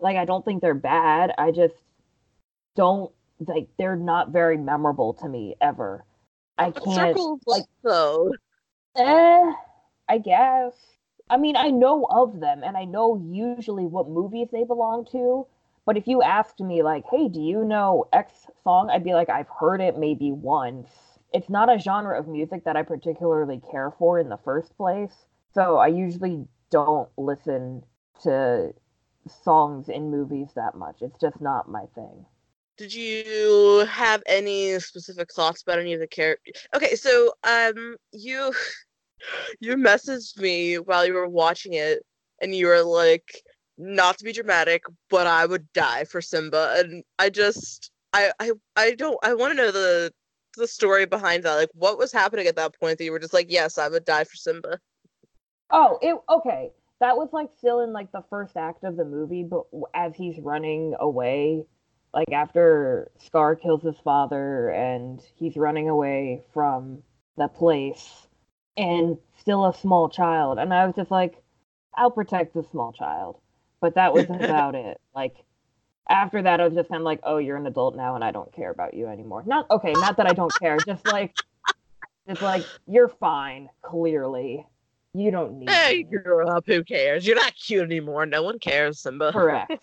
Like, 0.00 0.16
I 0.16 0.24
don't 0.24 0.44
think 0.44 0.60
they're 0.62 0.74
bad. 0.74 1.32
I 1.38 1.50
just 1.52 1.74
don't, 2.74 3.12
like, 3.40 3.68
they're 3.78 3.96
not 3.96 4.30
very 4.30 4.56
memorable 4.56 5.14
to 5.14 5.28
me 5.28 5.56
ever. 5.60 6.04
I 6.58 6.70
can't. 6.70 7.16
Circle 7.16 7.34
of 7.34 7.40
Life, 7.46 7.64
though. 7.82 8.32
Eh, 8.96 9.52
I 10.08 10.18
guess. 10.18 10.72
I 11.28 11.36
mean, 11.36 11.56
I 11.56 11.70
know 11.70 12.06
of 12.10 12.40
them 12.40 12.62
and 12.64 12.76
I 12.76 12.84
know 12.84 13.20
usually 13.30 13.86
what 13.86 14.08
movies 14.08 14.48
they 14.52 14.64
belong 14.64 15.06
to. 15.12 15.46
But 15.84 15.96
if 15.96 16.06
you 16.06 16.22
asked 16.22 16.60
me, 16.60 16.82
like, 16.82 17.04
hey, 17.10 17.28
do 17.28 17.40
you 17.40 17.64
know 17.64 18.08
X 18.12 18.46
song? 18.64 18.90
I'd 18.90 19.04
be 19.04 19.14
like, 19.14 19.28
I've 19.28 19.48
heard 19.48 19.80
it 19.80 19.98
maybe 19.98 20.32
once. 20.32 20.88
It's 21.32 21.50
not 21.50 21.72
a 21.72 21.78
genre 21.78 22.18
of 22.18 22.26
music 22.26 22.64
that 22.64 22.76
I 22.76 22.82
particularly 22.82 23.60
care 23.70 23.92
for 23.98 24.18
in 24.18 24.28
the 24.28 24.38
first 24.38 24.76
place. 24.76 25.26
So 25.52 25.76
I 25.76 25.88
usually 25.88 26.46
don't 26.70 27.08
listen 27.16 27.84
to 28.22 28.72
songs 29.44 29.88
in 29.88 30.10
movies 30.10 30.48
that 30.54 30.74
much. 30.74 31.02
It's 31.02 31.20
just 31.20 31.40
not 31.40 31.68
my 31.68 31.84
thing. 31.94 32.24
Did 32.78 32.92
you 32.92 33.86
have 33.90 34.22
any 34.26 34.78
specific 34.80 35.32
thoughts 35.32 35.62
about 35.62 35.78
any 35.78 35.94
of 35.94 36.00
the 36.00 36.06
characters? 36.06 36.66
Okay, 36.74 36.94
so 36.94 37.32
um, 37.44 37.96
you 38.12 38.52
you 39.60 39.76
messaged 39.76 40.38
me 40.38 40.76
while 40.76 41.06
you 41.06 41.14
were 41.14 41.28
watching 41.28 41.74
it, 41.74 42.04
and 42.42 42.54
you 42.54 42.66
were 42.66 42.82
like, 42.82 43.42
not 43.78 44.18
to 44.18 44.24
be 44.24 44.32
dramatic, 44.32 44.82
but 45.10 45.26
I 45.26 45.46
would 45.46 45.72
die 45.72 46.04
for 46.04 46.20
Simba, 46.20 46.74
and 46.78 47.02
I 47.18 47.30
just 47.30 47.90
I 48.12 48.32
I 48.40 48.52
I 48.76 48.92
don't 48.92 49.18
I 49.22 49.34
want 49.34 49.52
to 49.52 49.56
know 49.56 49.70
the 49.70 50.12
the 50.56 50.66
story 50.66 51.06
behind 51.06 51.42
that. 51.44 51.54
Like, 51.54 51.70
what 51.74 51.98
was 51.98 52.12
happening 52.12 52.46
at 52.46 52.56
that 52.56 52.78
point 52.78 52.98
that 52.98 53.04
you 53.04 53.12
were 53.12 53.18
just 53.18 53.34
like, 53.34 53.50
yes, 53.50 53.78
I 53.78 53.88
would 53.88 54.04
die 54.04 54.24
for 54.24 54.36
Simba. 54.36 54.78
Oh, 55.70 55.98
it 56.00 56.16
okay. 56.30 56.72
That 57.00 57.16
was 57.16 57.28
like 57.32 57.50
still 57.58 57.80
in 57.80 57.92
like 57.92 58.10
the 58.12 58.24
first 58.30 58.56
act 58.56 58.84
of 58.84 58.96
the 58.96 59.04
movie, 59.04 59.44
but 59.44 59.64
as 59.94 60.14
he's 60.16 60.38
running 60.38 60.94
away, 60.98 61.64
like 62.14 62.32
after 62.32 63.10
Scar 63.18 63.56
kills 63.56 63.82
his 63.82 63.98
father 64.02 64.70
and 64.70 65.20
he's 65.36 65.56
running 65.56 65.88
away 65.88 66.42
from 66.52 67.02
the 67.36 67.48
place, 67.48 68.26
and 68.76 69.18
still 69.38 69.66
a 69.66 69.74
small 69.74 70.08
child. 70.08 70.58
And 70.58 70.72
I 70.72 70.86
was 70.86 70.94
just 70.96 71.10
like, 71.10 71.42
I'll 71.94 72.10
protect 72.10 72.54
the 72.54 72.64
small 72.70 72.92
child. 72.92 73.38
But 73.80 73.94
that 73.94 74.12
was 74.12 74.24
about 74.30 74.74
it. 74.74 75.00
Like 75.14 75.34
after 76.08 76.42
that, 76.42 76.60
I 76.60 76.64
was 76.64 76.74
just 76.74 76.88
kind 76.88 77.00
of 77.00 77.04
like, 77.04 77.20
oh, 77.22 77.38
you're 77.38 77.56
an 77.56 77.66
adult 77.66 77.96
now, 77.96 78.14
and 78.14 78.24
I 78.24 78.30
don't 78.30 78.52
care 78.52 78.70
about 78.70 78.94
you 78.94 79.06
anymore. 79.06 79.42
Not 79.46 79.70
okay, 79.70 79.92
not 79.92 80.16
that 80.18 80.26
I 80.26 80.32
don't 80.32 80.52
care, 80.58 80.76
just 80.86 81.06
like, 81.06 81.36
it's 82.26 82.42
like 82.42 82.64
you're 82.86 83.08
fine. 83.08 83.68
Clearly, 83.82 84.66
you 85.14 85.30
don't 85.30 85.58
need. 85.58 85.70
Hey, 85.70 85.98
me. 85.98 86.18
grew 86.18 86.46
up. 86.46 86.64
Who 86.66 86.84
cares? 86.84 87.26
You're 87.26 87.36
not 87.36 87.54
cute 87.56 87.84
anymore. 87.84 88.26
No 88.26 88.42
one 88.42 88.58
cares, 88.58 89.00
Simba. 89.00 89.32
Correct. 89.32 89.72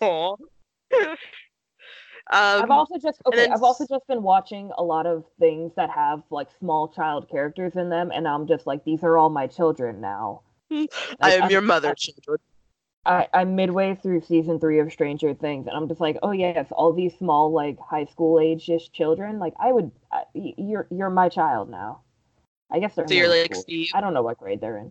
Aw. 2.30 2.62
I've 2.62 2.64
um, 2.64 2.72
also 2.72 2.98
just 2.98 3.20
okay. 3.26 3.36
then 3.36 3.52
I've 3.52 3.62
also 3.62 3.86
just 3.86 4.06
been 4.06 4.22
watching 4.22 4.70
a 4.78 4.82
lot 4.82 5.06
of 5.06 5.24
things 5.38 5.72
that 5.76 5.90
have 5.90 6.22
like 6.30 6.48
small 6.58 6.88
child 6.88 7.28
characters 7.28 7.76
in 7.76 7.90
them, 7.90 8.10
and 8.14 8.26
I'm 8.26 8.46
just 8.46 8.66
like, 8.66 8.84
these 8.84 9.02
are 9.02 9.18
all 9.18 9.30
my 9.30 9.46
children 9.46 10.00
now. 10.00 10.42
I 10.70 10.86
am 11.20 11.42
I'm- 11.42 11.50
your 11.50 11.60
mother, 11.60 11.94
children. 11.94 12.38
I, 13.06 13.28
I'm 13.34 13.54
midway 13.54 13.94
through 13.96 14.22
season 14.22 14.58
three 14.58 14.78
of 14.78 14.90
Stranger 14.90 15.34
Things, 15.34 15.66
and 15.66 15.76
I'm 15.76 15.88
just 15.88 16.00
like, 16.00 16.16
oh 16.22 16.30
yes, 16.30 16.68
all 16.70 16.92
these 16.92 17.14
small 17.18 17.52
like 17.52 17.78
high 17.78 18.06
school 18.06 18.40
age-ish 18.40 18.90
children. 18.92 19.38
Like 19.38 19.52
I 19.60 19.72
would, 19.72 19.90
I, 20.10 20.22
you're 20.32 20.86
you're 20.90 21.10
my 21.10 21.28
child 21.28 21.68
now. 21.68 22.00
I 22.70 22.78
guess 22.80 22.94
they're. 22.94 23.06
So 23.06 23.12
you're 23.12 23.28
like 23.28 23.54
school. 23.54 23.62
Steve. 23.62 23.90
I 23.92 24.00
don't 24.00 24.14
know 24.14 24.22
what 24.22 24.38
grade 24.38 24.62
they're 24.62 24.78
in. 24.78 24.90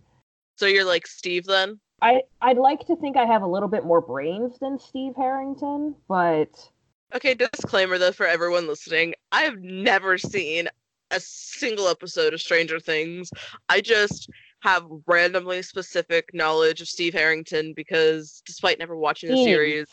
So 0.57 0.67
you're 0.67 0.85
like 0.85 1.07
Steve 1.07 1.45
then? 1.45 1.79
I 2.03 2.21
I'd 2.41 2.57
like 2.57 2.85
to 2.87 2.95
think 2.95 3.17
I 3.17 3.25
have 3.25 3.41
a 3.41 3.47
little 3.47 3.69
bit 3.69 3.83
more 3.83 4.01
brains 4.01 4.59
than 4.59 4.77
Steve 4.77 5.13
Harrington, 5.15 5.95
but 6.07 6.69
Okay, 7.15 7.35
disclaimer 7.35 7.97
though 7.97 8.11
for 8.11 8.25
everyone 8.25 8.67
listening. 8.67 9.13
I 9.31 9.41
have 9.41 9.59
never 9.59 10.17
seen 10.17 10.67
a 11.11 11.19
single 11.19 11.87
episode 11.87 12.33
of 12.33 12.41
Stranger 12.41 12.79
Things. 12.79 13.29
I 13.69 13.81
just 13.81 14.29
have 14.61 14.85
randomly 15.05 15.61
specific 15.61 16.29
knowledge 16.33 16.81
of 16.81 16.87
Steve 16.87 17.13
Harrington 17.13 17.73
because 17.75 18.41
despite 18.45 18.79
never 18.79 18.95
watching 18.95 19.29
the 19.29 19.35
Steve. 19.35 19.45
series, 19.45 19.87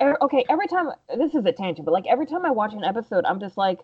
Er, 0.00 0.16
okay, 0.20 0.44
every 0.48 0.66
time 0.66 0.88
this 1.16 1.34
is 1.34 1.44
a 1.44 1.52
tangent, 1.52 1.84
but 1.84 1.92
like 1.92 2.06
every 2.08 2.26
time 2.26 2.44
I 2.44 2.50
watch 2.50 2.72
an 2.72 2.82
episode, 2.82 3.24
I'm 3.24 3.38
just 3.38 3.56
like, 3.56 3.80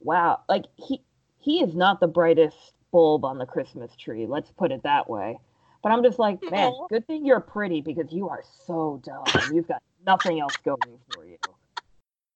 wow, 0.00 0.40
like 0.48 0.66
he 0.76 1.00
he 1.38 1.60
is 1.62 1.74
not 1.74 1.98
the 1.98 2.06
brightest 2.06 2.74
bulb 2.90 3.24
on 3.24 3.38
the 3.38 3.46
Christmas 3.46 3.96
tree. 3.96 4.26
Let's 4.26 4.50
put 4.50 4.70
it 4.70 4.82
that 4.82 5.08
way. 5.08 5.38
But 5.82 5.92
I'm 5.92 6.02
just 6.02 6.18
like, 6.18 6.38
man, 6.50 6.74
good 6.90 7.06
thing 7.06 7.24
you're 7.24 7.40
pretty 7.40 7.80
because 7.80 8.12
you 8.12 8.28
are 8.28 8.42
so 8.66 9.00
dumb. 9.02 9.24
You've 9.52 9.66
got 9.66 9.82
nothing 10.06 10.40
else 10.40 10.56
going 10.58 10.98
for 11.10 11.24
you. 11.24 11.38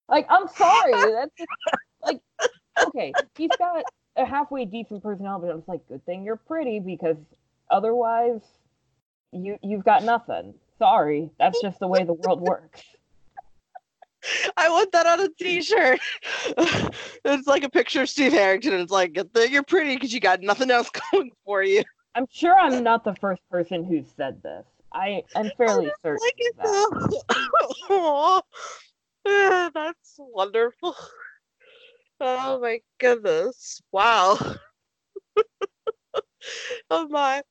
Like, 0.08 0.26
I'm 0.30 0.46
sorry, 0.48 0.92
that's 0.92 1.32
just, 1.36 1.48
like, 2.02 2.20
okay, 2.86 3.12
he's 3.36 3.50
got 3.58 3.84
a 4.16 4.24
halfway 4.24 4.64
decent 4.64 5.02
personality. 5.02 5.46
But 5.46 5.54
I'm 5.54 5.62
like, 5.66 5.88
good 5.88 6.04
thing 6.06 6.24
you're 6.24 6.36
pretty 6.36 6.80
because 6.80 7.16
otherwise, 7.70 8.40
you 9.32 9.58
you've 9.62 9.84
got 9.84 10.04
nothing. 10.04 10.54
Sorry, 10.78 11.30
that's 11.38 11.60
just 11.60 11.78
the 11.80 11.88
way 11.88 12.04
the 12.04 12.12
world 12.12 12.40
works. 12.40 12.82
I 14.56 14.68
want 14.68 14.92
that 14.92 15.06
on 15.06 15.20
a 15.20 15.28
t-shirt. 15.28 16.00
it's 17.24 17.46
like 17.46 17.64
a 17.64 17.70
picture 17.70 18.02
of 18.02 18.08
Steve 18.08 18.32
Harrington 18.32 18.74
it's 18.74 18.90
like 18.90 19.12
good 19.12 19.32
thing 19.32 19.52
you're 19.52 19.62
pretty 19.62 19.94
because 19.94 20.12
you 20.12 20.20
got 20.20 20.40
nothing 20.42 20.70
else 20.70 20.90
going 21.12 21.30
for 21.44 21.62
you. 21.62 21.82
I'm 22.14 22.26
sure 22.30 22.58
I'm 22.58 22.82
not 22.82 23.04
the 23.04 23.14
first 23.20 23.42
person 23.50 23.84
who 23.84 24.04
said 24.16 24.42
this. 24.42 24.64
I 24.92 25.22
am 25.34 25.50
fairly 25.58 25.88
oh, 25.88 25.92
certain 26.02 26.18
like 26.24 26.34
it 26.38 26.56
that. 27.88 28.42
that's 29.74 30.16
wonderful. 30.18 30.94
Oh 32.18 32.58
my 32.60 32.80
goodness. 32.98 33.82
Wow. 33.92 34.38
oh 36.90 37.08
my. 37.08 37.42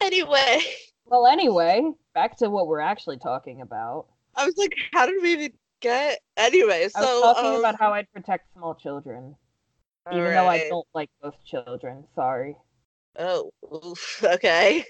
Anyway, 0.00 0.60
Well, 1.06 1.26
anyway, 1.26 1.90
back 2.14 2.36
to 2.38 2.50
what 2.50 2.68
we're 2.68 2.78
actually 2.78 3.18
talking 3.18 3.62
about. 3.62 4.06
I 4.36 4.46
was 4.46 4.56
like, 4.56 4.76
how 4.92 5.06
did 5.06 5.20
we 5.22 5.32
even 5.32 5.52
get 5.80 6.20
anyway? 6.36 6.88
So 6.88 7.00
I 7.00 7.02
was 7.02 7.36
talking 7.36 7.54
um, 7.54 7.58
about 7.58 7.80
how 7.80 7.92
I'd 7.92 8.12
protect 8.12 8.52
small 8.52 8.76
children, 8.76 9.34
even 10.12 10.34
though 10.34 10.46
I 10.46 10.68
don't 10.68 10.86
like 10.94 11.10
most 11.20 11.44
children. 11.44 12.04
Sorry. 12.14 12.56
Oh, 13.18 13.50
oof, 13.74 14.22
okay. 14.22 14.84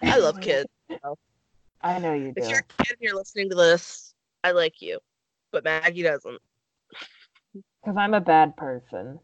I 0.00 0.18
love 0.18 0.40
kids. 0.40 0.70
I 1.82 1.98
know 1.98 2.14
you 2.14 2.32
If 2.36 2.48
you're 2.48 2.60
a 2.60 2.82
kid 2.82 2.92
and 2.92 3.00
you're 3.00 3.14
listening 3.14 3.50
to 3.50 3.56
this, 3.56 4.14
I 4.42 4.52
like 4.52 4.80
you. 4.80 4.98
But 5.54 5.62
Maggie 5.62 6.02
doesn't. 6.02 6.40
Because 7.54 7.96
I'm 7.96 8.12
a 8.12 8.20
bad 8.20 8.56
person. 8.56 9.20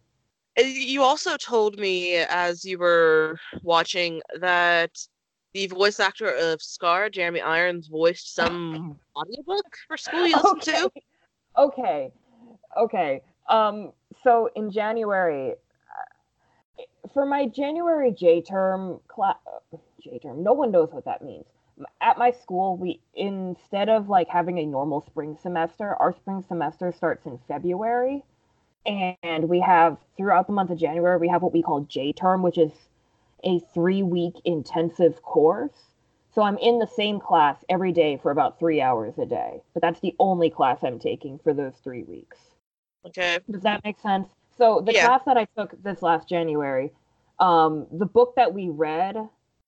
You 0.57 1.03
also 1.03 1.37
told 1.37 1.79
me 1.79 2.19
as 2.19 2.65
you 2.65 2.79
were 2.79 3.37
watching 3.63 4.23
that 4.39 4.93
the 5.55 5.67
voice 5.67 5.99
actor 5.99 6.33
of 6.33 6.63
Scar, 6.63 7.11
Jeremy 7.11 7.41
Irons, 7.41 7.89
voiced 7.89 8.33
some 8.33 8.97
audiobook 9.17 9.67
for 9.89 9.97
school 9.97 10.25
you 10.25 10.37
listened 10.37 10.63
to. 10.63 10.85
okay. 10.85 11.03
okay. 11.59 12.13
Okay. 12.79 13.23
Um. 13.49 13.93
So 14.23 14.51
in 14.55 14.71
January, 14.71 15.55
uh, 16.79 16.83
for 17.13 17.27
my 17.27 17.49
January 17.49 18.13
J 18.13 18.41
term 18.41 19.01
class, 19.09 19.37
J 20.01 20.21
term. 20.21 20.45
No 20.45 20.53
one 20.53 20.71
knows 20.71 20.91
what 20.93 21.05
that 21.07 21.23
means. 21.23 21.47
At 22.01 22.19
my 22.19 22.31
school, 22.31 22.77
we 22.77 23.01
instead 23.15 23.89
of 23.89 24.09
like 24.09 24.29
having 24.29 24.59
a 24.59 24.67
normal 24.67 25.01
spring 25.01 25.37
semester, 25.41 25.95
our 25.97 26.13
spring 26.13 26.45
semester 26.47 26.93
starts 26.93 27.27
in 27.27 27.39
February, 27.49 28.25
and 28.87 29.49
we 29.49 29.61
have 29.61 29.99
throughout 30.17 30.47
the 30.47 30.53
month 30.53 30.71
of 30.71 30.79
January 30.79 31.19
we 31.19 31.29
have 31.29 31.43
what 31.43 31.53
we 31.53 31.63
call 31.63 31.81
J 31.83 32.13
term, 32.13 32.43
which 32.43 32.59
is 32.59 32.73
a 33.45 33.59
three 33.73 34.03
week 34.03 34.35
intensive 34.45 35.23
course. 35.23 35.95
So 36.33 36.43
I'm 36.43 36.59
in 36.59 36.79
the 36.79 36.87
same 36.87 37.19
class 37.19 37.65
every 37.69 37.93
day 37.93 38.17
for 38.23 38.31
about 38.31 38.59
three 38.59 38.81
hours 38.81 39.19
a 39.19 39.27
day, 39.27 39.63
but 39.75 39.83
that's 39.83 40.01
the 40.01 40.15
only 40.19 40.49
class 40.51 40.79
I'm 40.85 40.99
taking 40.99 41.39
for 41.39 41.53
those 41.53 41.75
three 41.83 42.05
weeks. 42.05 42.39
Okay. 43.07 43.39
Does 43.51 43.63
that 43.63 43.83
make 43.85 43.99
sense? 43.99 44.29
So 44.57 44.81
the 44.81 44.93
Yeah. 44.93 45.07
class 45.07 45.23
that 45.25 45.37
I 45.37 45.47
took 45.57 45.83
this 45.83 46.03
last 46.03 46.29
January, 46.29 46.93
um, 47.39 47.87
the 47.91 48.07
book 48.07 48.35
that 48.37 48.53
we 48.55 48.69
read 48.69 49.17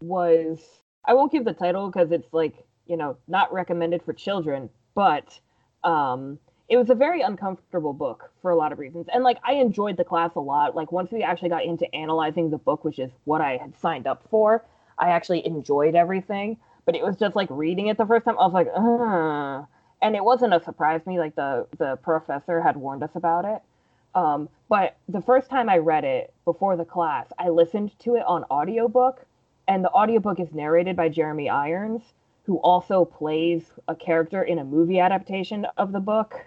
was 0.01 0.83
I 1.05 1.15
won't 1.15 1.33
give 1.33 1.45
the 1.45 1.53
title 1.53 1.91
because 1.91 2.13
it's 2.13 2.33
like 2.33 2.55
you 2.87 2.97
know 2.97 3.17
not 3.29 3.53
recommended 3.53 4.03
for 4.03 4.13
children, 4.13 4.71
but 4.95 5.39
um, 5.85 6.39
it 6.69 6.77
was 6.77 6.91
a 6.91 6.95
very 6.95 7.23
uncomfortable 7.23 7.93
book 7.93 8.31
for 8.41 8.51
a 8.51 8.57
lot 8.57 8.73
of 8.73 8.79
reasons, 8.79 9.07
and 9.13 9.25
like 9.25 9.39
I 9.45 9.55
enjoyed 9.55 9.97
the 9.97 10.05
class 10.05 10.35
a 10.37 10.41
lot. 10.41 10.75
Like 10.75 10.93
once 10.93 11.11
we 11.11 11.23
actually 11.23 11.51
got 11.51 11.65
into 11.65 11.93
analyzing 11.95 12.51
the 12.51 12.59
book, 12.59 12.85
which 12.85 12.99
is 12.99 13.11
what 13.25 13.41
I 13.41 13.57
had 13.57 13.79
signed 13.79 14.07
up 14.07 14.25
for, 14.31 14.65
I 14.99 15.11
actually 15.11 15.45
enjoyed 15.47 15.95
everything. 15.95 16.57
But 16.85 16.97
it 16.97 17.03
was 17.03 17.17
just 17.17 17.37
like 17.37 17.49
reading 17.51 17.87
it 17.89 17.97
the 17.97 18.07
first 18.07 18.25
time, 18.25 18.37
I 18.39 18.45
was 18.45 18.53
like, 18.53 18.69
Ugh. 18.75 19.67
and 20.03 20.17
it 20.17 20.25
wasn't 20.25 20.53
a 20.55 20.61
surprise 20.63 21.03
to 21.03 21.09
me. 21.09 21.19
Like 21.19 21.37
the 21.37 21.67
the 21.79 21.97
professor 21.97 22.61
had 22.61 22.77
warned 22.77 23.03
us 23.03 23.15
about 23.15 23.45
it. 23.45 23.63
Um, 24.15 24.49
but 24.69 24.97
the 25.09 25.23
first 25.23 25.49
time 25.49 25.69
I 25.69 25.79
read 25.79 26.05
it 26.05 26.35
before 26.45 26.77
the 26.77 26.85
class, 26.85 27.27
I 27.39 27.49
listened 27.49 27.99
to 28.01 28.17
it 28.17 28.25
on 28.27 28.45
audiobook, 28.51 29.25
and 29.73 29.83
the 29.83 29.91
audiobook 29.91 30.39
is 30.39 30.53
narrated 30.53 30.97
by 30.97 31.09
Jeremy 31.09 31.49
Irons, 31.49 32.03
who 32.45 32.59
also 32.59 33.07
plays 33.07 33.63
a 33.89 33.95
character 33.95 34.43
in 34.43 34.59
a 34.59 34.65
movie 34.65 35.01
adaptation 35.01 35.67
of 35.79 35.93
the 35.93 36.01
book. 36.01 36.45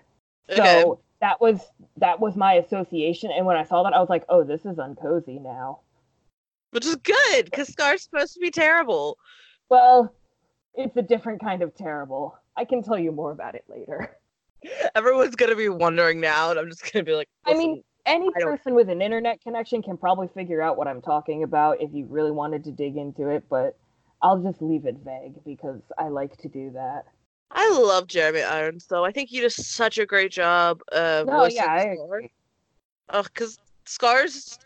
Okay. 0.48 0.62
So 0.62 1.00
that 1.22 1.42
was 1.42 1.60
that 1.98 2.20
was 2.20 2.36
my 2.36 2.54
association, 2.54 3.32
and 3.32 3.48
when 3.48 3.58
I 3.58 3.64
saw 3.64 3.82
that, 3.82 3.94
I 3.94 4.00
was 4.00 4.10
like, 4.10 4.26
"Oh, 4.30 4.44
this 4.44 4.64
is 4.64 4.78
uncozy 4.78 5.42
now." 5.42 5.80
Which 6.70 6.86
is 6.86 6.98
good, 6.98 7.46
because 7.46 7.70
Scar's 7.70 8.04
supposed 8.04 8.36
to 8.36 8.40
be 8.40 8.52
terrible. 8.52 9.18
Well, 9.70 10.14
it's 10.76 10.96
a 10.98 11.02
different 11.02 11.42
kind 11.42 11.64
of 11.64 11.74
terrible. 11.74 12.38
I 12.56 12.66
can 12.66 12.84
tell 12.84 13.00
you 13.00 13.12
more 13.12 13.32
about 13.32 13.56
it 13.56 13.64
later. 13.68 14.16
Everyone's 14.96 15.36
gonna 15.36 15.56
be 15.56 15.70
wondering 15.70 16.20
now, 16.20 16.52
and 16.52 16.60
I'm 16.60 16.70
just 16.70 16.94
gonna 16.94 17.04
be 17.04 17.16
like, 17.16 17.30
I 17.44 17.54
mean, 17.54 17.70
"Listen, 17.70 17.84
any 18.06 18.30
person 18.32 18.76
with 18.76 18.90
an 18.90 19.02
internet 19.02 19.42
connection 19.42 19.82
can 19.82 19.98
probably 19.98 20.28
figure 20.28 20.62
out 20.62 20.78
what 20.78 20.88
I'm 20.88 21.02
talking 21.02 21.44
about 21.44 21.82
if 21.82 21.94
you 21.94 22.06
really 22.06 22.32
wanted 22.32 22.64
to 22.66 22.72
dig 22.72 22.98
into 22.98 23.30
it, 23.30 23.44
but 23.50 23.78
I'll 24.22 24.42
just 24.42 24.62
leave 24.62 24.86
it 24.86 24.98
vague 25.04 25.44
because 25.46 25.82
I 25.98 26.08
like 26.08 26.38
to 26.38 26.48
do 26.48 26.72
that. 26.72 27.06
I 27.52 27.70
love 27.70 28.08
Jeremy 28.08 28.42
Irons 28.42 28.88
though. 28.88 29.06
I 29.06 29.12
think 29.12 29.30
he 29.30 29.40
does 29.40 29.56
such 29.56 29.98
a 29.98 30.06
great 30.06 30.32
job 30.32 30.82
of 30.92 31.28
voicing 31.28 31.58
yeah, 31.58 31.72
I 31.72 31.82
agree. 31.84 32.32
Oh, 33.10 33.24
because 33.24 33.58
Scar's. 33.86 34.58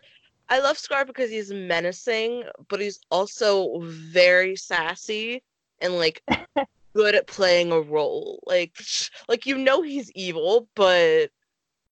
I 0.48 0.58
love 0.58 0.78
Scar 0.78 1.04
because 1.04 1.30
he's 1.30 1.52
menacing, 1.52 2.44
but 2.68 2.80
he's 2.80 2.98
also 3.10 3.80
very 3.82 4.56
sassy 4.56 5.42
and 5.80 5.94
like 5.94 6.22
good 6.94 7.14
at 7.14 7.28
playing 7.28 7.70
a 7.70 7.80
role. 7.80 8.40
Like, 8.46 8.76
like 9.28 9.46
you 9.46 9.56
know 9.56 9.82
he's 9.82 10.10
evil, 10.12 10.68
but 10.74 11.30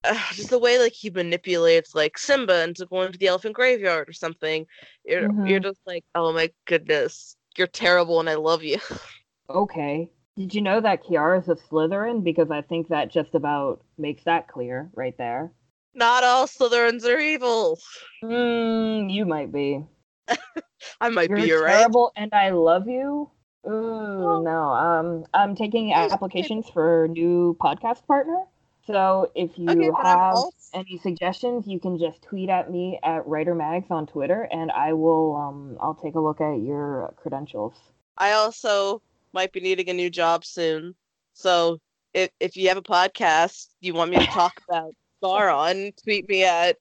uh, 0.04 0.14
just 0.32 0.50
the 0.50 0.58
way 0.58 0.78
like 0.78 0.92
he 0.92 1.10
manipulates 1.10 1.94
like 1.94 2.18
Simba 2.18 2.62
into 2.64 2.86
going 2.86 3.12
to 3.12 3.18
the 3.18 3.28
elephant 3.28 3.54
graveyard 3.54 4.08
or 4.08 4.12
something. 4.12 4.66
You're 5.04 5.30
you're 5.42 5.60
Mhm. 5.60 5.62
just 5.62 5.80
like, 5.86 6.04
oh 6.14 6.32
my 6.32 6.50
goodness, 6.66 7.36
you're 7.56 7.66
terrible, 7.68 8.20
and 8.20 8.28
I 8.30 8.34
love 8.36 8.62
you. 8.62 8.78
Okay. 9.50 10.10
Did 10.36 10.54
you 10.54 10.62
know 10.62 10.80
that 10.80 11.02
Kiara's 11.04 11.48
a 11.48 11.54
Slytherin? 11.56 12.22
Because 12.22 12.50
I 12.50 12.62
think 12.62 12.88
that 12.88 13.10
just 13.10 13.34
about 13.34 13.82
makes 13.98 14.24
that 14.24 14.48
clear 14.48 14.90
right 14.94 15.16
there. 15.18 15.52
Not 15.94 16.22
all 16.24 16.46
Slytherins 16.46 17.04
are 17.04 17.18
evil. 17.18 17.78
Mm, 18.22 19.12
you 19.12 19.24
might 19.26 19.52
be. 19.52 19.84
I 21.00 21.08
might 21.08 21.28
You're 21.28 21.38
be 21.38 21.44
your 21.44 21.62
right. 21.62 21.76
terrible, 21.76 22.12
and 22.16 22.32
I 22.32 22.50
love 22.50 22.88
you. 22.88 23.30
Ooh, 23.66 24.42
no. 24.42 24.70
Um, 24.72 25.24
I'm 25.34 25.54
taking 25.54 25.92
applications 25.92 26.68
for 26.68 27.08
new 27.08 27.56
podcast 27.60 28.06
partner. 28.06 28.44
So 28.88 29.30
if 29.34 29.58
you 29.58 29.80
Okay, 29.80 29.90
have 30.02 30.44
any 30.72 30.96
suggestions, 30.96 31.66
you 31.66 31.78
can 31.78 31.98
just 31.98 32.22
tweet 32.22 32.48
at 32.48 32.70
me 32.70 32.98
at 33.02 33.22
WriterMags 33.26 33.90
on 33.90 34.06
Twitter, 34.06 34.48
and 34.50 34.70
I 34.70 34.94
will. 34.94 35.36
Um, 35.36 35.76
I'll 35.78 35.94
take 35.94 36.14
a 36.14 36.20
look 36.20 36.40
at 36.40 36.54
your 36.54 37.12
credentials. 37.18 37.74
I 38.16 38.32
also 38.32 39.02
might 39.34 39.52
be 39.52 39.60
needing 39.60 39.90
a 39.90 39.92
new 39.92 40.08
job 40.08 40.44
soon. 40.44 40.94
So 41.34 41.78
if 42.14 42.30
if 42.40 42.56
you 42.56 42.68
have 42.68 42.78
a 42.78 42.82
podcast 42.82 43.68
you 43.80 43.92
want 43.92 44.10
me 44.10 44.18
to 44.18 44.26
talk 44.26 44.58
about 44.68 44.94
Star 45.18 45.50
on, 45.50 45.92
tweet 46.02 46.26
me 46.28 46.44
at 46.44 46.78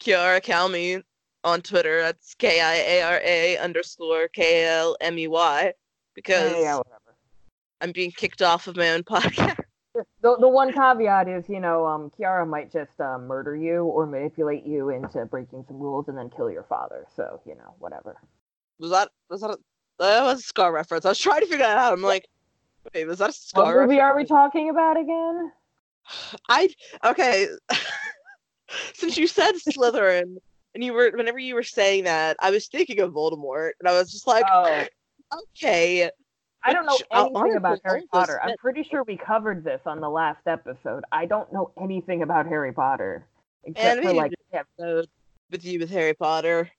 Kiara 0.00 0.42
Kalmy 0.42 1.02
on 1.44 1.60
Twitter. 1.60 2.00
That's 2.00 2.34
K 2.36 2.60
I 2.62 2.74
A 2.76 3.02
R 3.02 3.20
A 3.22 3.58
underscore 3.58 4.28
K 4.28 4.64
L 4.64 4.96
M 5.02 5.18
E 5.18 5.28
Y 5.28 5.74
because 6.14 6.52
Yeah, 6.54 6.76
yeah. 6.76 6.80
I'm 7.82 7.92
being 7.92 8.12
kicked 8.12 8.42
off 8.42 8.66
of 8.66 8.76
my 8.76 8.90
own 8.90 9.02
podcast. 9.04 9.56
The, 10.22 10.36
the 10.38 10.48
one 10.48 10.72
caveat 10.72 11.28
is, 11.28 11.48
you 11.48 11.60
know, 11.60 11.86
um, 11.86 12.12
Kiara 12.18 12.46
might 12.46 12.70
just 12.70 13.00
uh, 13.00 13.16
murder 13.18 13.56
you 13.56 13.84
or 13.84 14.06
manipulate 14.06 14.66
you 14.66 14.90
into 14.90 15.24
breaking 15.24 15.64
some 15.66 15.78
rules 15.78 16.08
and 16.08 16.18
then 16.18 16.28
kill 16.28 16.50
your 16.50 16.64
father. 16.64 17.06
So, 17.16 17.40
you 17.46 17.54
know, 17.54 17.74
whatever. 17.78 18.16
Was 18.78 18.90
that 18.90 19.08
was 19.30 19.40
that 19.40 19.50
a, 19.50 19.58
that 19.98 20.22
was 20.22 20.40
a 20.40 20.42
Scar 20.42 20.72
reference? 20.72 21.06
I 21.06 21.10
was 21.10 21.18
trying 21.18 21.40
to 21.40 21.46
figure 21.46 21.64
that 21.64 21.78
out. 21.78 21.92
I'm 21.94 22.02
like, 22.02 22.26
wait, 22.94 23.06
was 23.06 23.18
that 23.18 23.24
a 23.24 23.26
What 23.28 23.34
Scar 23.34 23.86
movie 23.86 24.00
are 24.00 24.14
we 24.14 24.24
talking 24.24 24.68
about 24.68 24.98
again? 25.00 25.52
I 26.48 26.68
okay. 27.04 27.48
Since 28.94 29.16
you 29.16 29.26
said 29.26 29.54
Slytherin, 29.54 30.36
and 30.74 30.84
you 30.84 30.92
were 30.92 31.10
whenever 31.14 31.38
you 31.38 31.54
were 31.54 31.62
saying 31.62 32.04
that, 32.04 32.36
I 32.40 32.50
was 32.50 32.68
thinking 32.68 33.00
of 33.00 33.12
Voldemort, 33.12 33.70
and 33.80 33.88
I 33.88 33.92
was 33.92 34.12
just 34.12 34.26
like, 34.26 34.44
Oh, 34.50 34.86
okay, 35.56 36.10
I 36.62 36.72
don't 36.72 36.86
know 36.86 36.98
anything 37.12 37.56
about 37.56 37.80
Harry 37.84 38.04
Potter. 38.12 38.40
I'm 38.42 38.56
pretty 38.58 38.86
sure 38.90 39.02
we 39.04 39.16
covered 39.16 39.64
this 39.64 39.80
on 39.86 40.00
the 40.00 40.10
last 40.10 40.40
episode. 40.46 41.04
I 41.10 41.26
don't 41.26 41.50
know 41.52 41.70
anything 41.80 42.22
about 42.22 42.46
Harry 42.46 42.72
Potter 42.72 43.24
except 43.64 44.02
for 44.02 44.12
like 44.12 44.32
episode 44.52 45.08
with 45.50 45.64
you 45.64 45.78
with 45.78 45.90
Harry 45.90 46.14
Potter. 46.14 46.70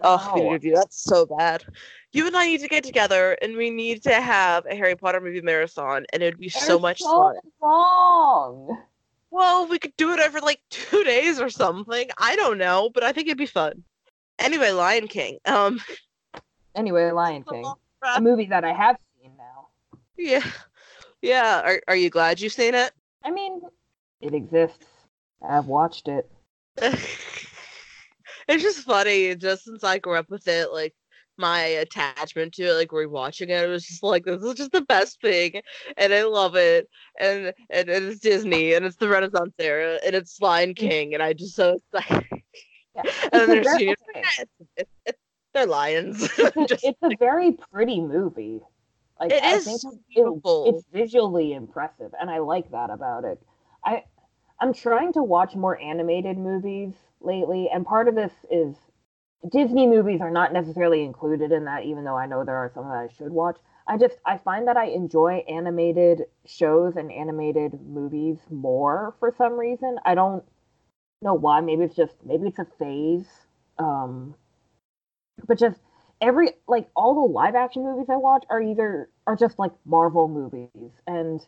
Oh, 0.00 0.32
we 0.34 0.40
No. 0.42 0.50
need 0.52 0.62
to 0.62 0.68
do 0.70 0.74
that's 0.74 1.02
so 1.04 1.26
bad. 1.26 1.64
You 2.12 2.26
and 2.26 2.36
I 2.36 2.46
need 2.46 2.60
to 2.60 2.68
get 2.68 2.82
together, 2.82 3.36
and 3.40 3.56
we 3.56 3.70
need 3.70 4.02
to 4.02 4.14
have 4.20 4.66
a 4.66 4.74
Harry 4.74 4.96
Potter 4.96 5.20
movie 5.20 5.40
marathon, 5.40 6.04
and 6.12 6.22
it 6.22 6.26
would 6.26 6.40
be 6.40 6.48
so 6.48 6.78
much 6.78 6.98
so 6.98 7.06
fun. 7.06 7.36
long. 7.60 8.82
Well, 9.30 9.66
we 9.68 9.78
could 9.78 9.96
do 9.96 10.12
it 10.12 10.20
over 10.20 10.40
like 10.40 10.60
two 10.70 11.04
days 11.04 11.38
or 11.40 11.48
something. 11.48 12.08
I 12.18 12.34
don't 12.36 12.58
know, 12.58 12.90
but 12.92 13.04
I 13.04 13.12
think 13.12 13.28
it'd 13.28 13.38
be 13.38 13.46
fun. 13.46 13.84
Anyway, 14.40 14.70
Lion 14.70 15.06
King. 15.06 15.38
Um, 15.44 15.80
Anyway, 16.74 17.10
Lion 17.10 17.44
King, 17.50 17.64
a 18.16 18.20
movie 18.20 18.46
that 18.46 18.64
I 18.64 18.72
have. 18.72 18.96
Yeah, 20.22 20.46
yeah. 21.20 21.60
Are 21.64 21.80
Are 21.88 21.96
you 21.96 22.10
glad 22.10 22.40
you've 22.40 22.52
seen 22.52 22.74
it? 22.74 22.92
I 23.24 23.30
mean, 23.30 23.60
it 24.20 24.34
exists. 24.34 24.86
I've 25.46 25.66
watched 25.66 26.08
it. 26.08 26.30
it's 26.76 28.62
just 28.62 28.80
funny. 28.84 29.34
Just 29.34 29.64
since 29.64 29.84
I 29.84 29.98
grew 29.98 30.16
up 30.16 30.30
with 30.30 30.46
it, 30.48 30.72
like 30.72 30.94
my 31.38 31.60
attachment 31.60 32.54
to 32.54 32.64
it, 32.64 32.72
like 32.74 32.88
rewatching 32.90 33.48
it, 33.48 33.64
it 33.64 33.68
was 33.68 33.84
just 33.86 34.02
like 34.02 34.24
this 34.24 34.42
is 34.42 34.54
just 34.54 34.72
the 34.72 34.82
best 34.82 35.20
thing, 35.20 35.60
and 35.96 36.12
I 36.12 36.22
love 36.24 36.56
it. 36.56 36.88
And 37.18 37.52
and, 37.70 37.88
and 37.88 38.04
it's 38.06 38.20
Disney, 38.20 38.74
and 38.74 38.84
it's 38.84 38.96
the 38.96 39.08
Renaissance 39.08 39.54
era, 39.58 39.98
and 40.04 40.14
it's 40.14 40.40
Lion 40.40 40.74
King, 40.74 41.14
and 41.14 41.22
I 41.22 41.32
just 41.32 41.54
so 41.54 41.78
excited. 41.94 42.26
Yeah. 42.30 43.02
And 43.32 43.48
then 43.48 43.58
It's 43.58 43.66
a 43.66 43.70
very- 43.70 43.78
Genius. 43.78 43.96
okay. 44.16 44.22
It's, 44.38 44.50
it's, 44.76 44.90
it's, 45.06 45.18
they're 45.54 45.66
lions. 45.66 46.22
It's 46.38 46.38
a, 46.72 46.88
it's 46.88 46.98
a 47.02 47.16
very 47.18 47.52
pretty 47.72 48.00
movie. 48.02 48.60
Like 49.22 49.32
It 49.32 49.44
I 49.44 49.56
is 49.56 49.64
think 49.64 49.82
beautiful. 50.12 50.66
It, 50.66 50.70
it's 50.76 50.84
visually 50.92 51.52
impressive, 51.54 52.12
and 52.20 52.28
I 52.28 52.38
like 52.38 52.70
that 52.72 52.90
about 52.90 53.24
it. 53.24 53.40
I 53.84 54.04
I'm 54.60 54.72
trying 54.72 55.12
to 55.14 55.22
watch 55.22 55.54
more 55.54 55.80
animated 55.80 56.38
movies 56.38 56.94
lately, 57.20 57.70
and 57.72 57.86
part 57.86 58.08
of 58.08 58.16
this 58.16 58.32
is 58.50 58.76
Disney 59.50 59.86
movies 59.86 60.20
are 60.20 60.30
not 60.30 60.52
necessarily 60.52 61.04
included 61.04 61.52
in 61.52 61.66
that, 61.66 61.84
even 61.84 62.04
though 62.04 62.16
I 62.16 62.26
know 62.26 62.44
there 62.44 62.56
are 62.56 62.72
some 62.74 62.88
that 62.88 62.96
I 62.96 63.08
should 63.16 63.30
watch. 63.32 63.58
I 63.86 63.96
just 63.96 64.16
I 64.26 64.38
find 64.38 64.66
that 64.66 64.76
I 64.76 64.86
enjoy 64.86 65.44
animated 65.48 66.24
shows 66.44 66.96
and 66.96 67.12
animated 67.12 67.80
movies 67.80 68.38
more 68.50 69.14
for 69.20 69.32
some 69.38 69.54
reason. 69.54 69.98
I 70.04 70.16
don't 70.16 70.44
know 71.22 71.34
why. 71.34 71.60
Maybe 71.60 71.84
it's 71.84 71.96
just 71.96 72.16
maybe 72.24 72.48
it's 72.48 72.58
a 72.58 72.66
phase. 72.78 73.28
Um, 73.78 74.34
but 75.46 75.58
just 75.58 75.80
every 76.22 76.52
like 76.66 76.88
all 76.96 77.14
the 77.14 77.32
live 77.32 77.54
action 77.54 77.82
movies 77.82 78.06
I 78.08 78.16
watch 78.16 78.44
are 78.48 78.62
either 78.62 79.10
are 79.26 79.36
just 79.36 79.58
like 79.58 79.72
Marvel 79.84 80.28
movies, 80.28 80.92
and 81.06 81.44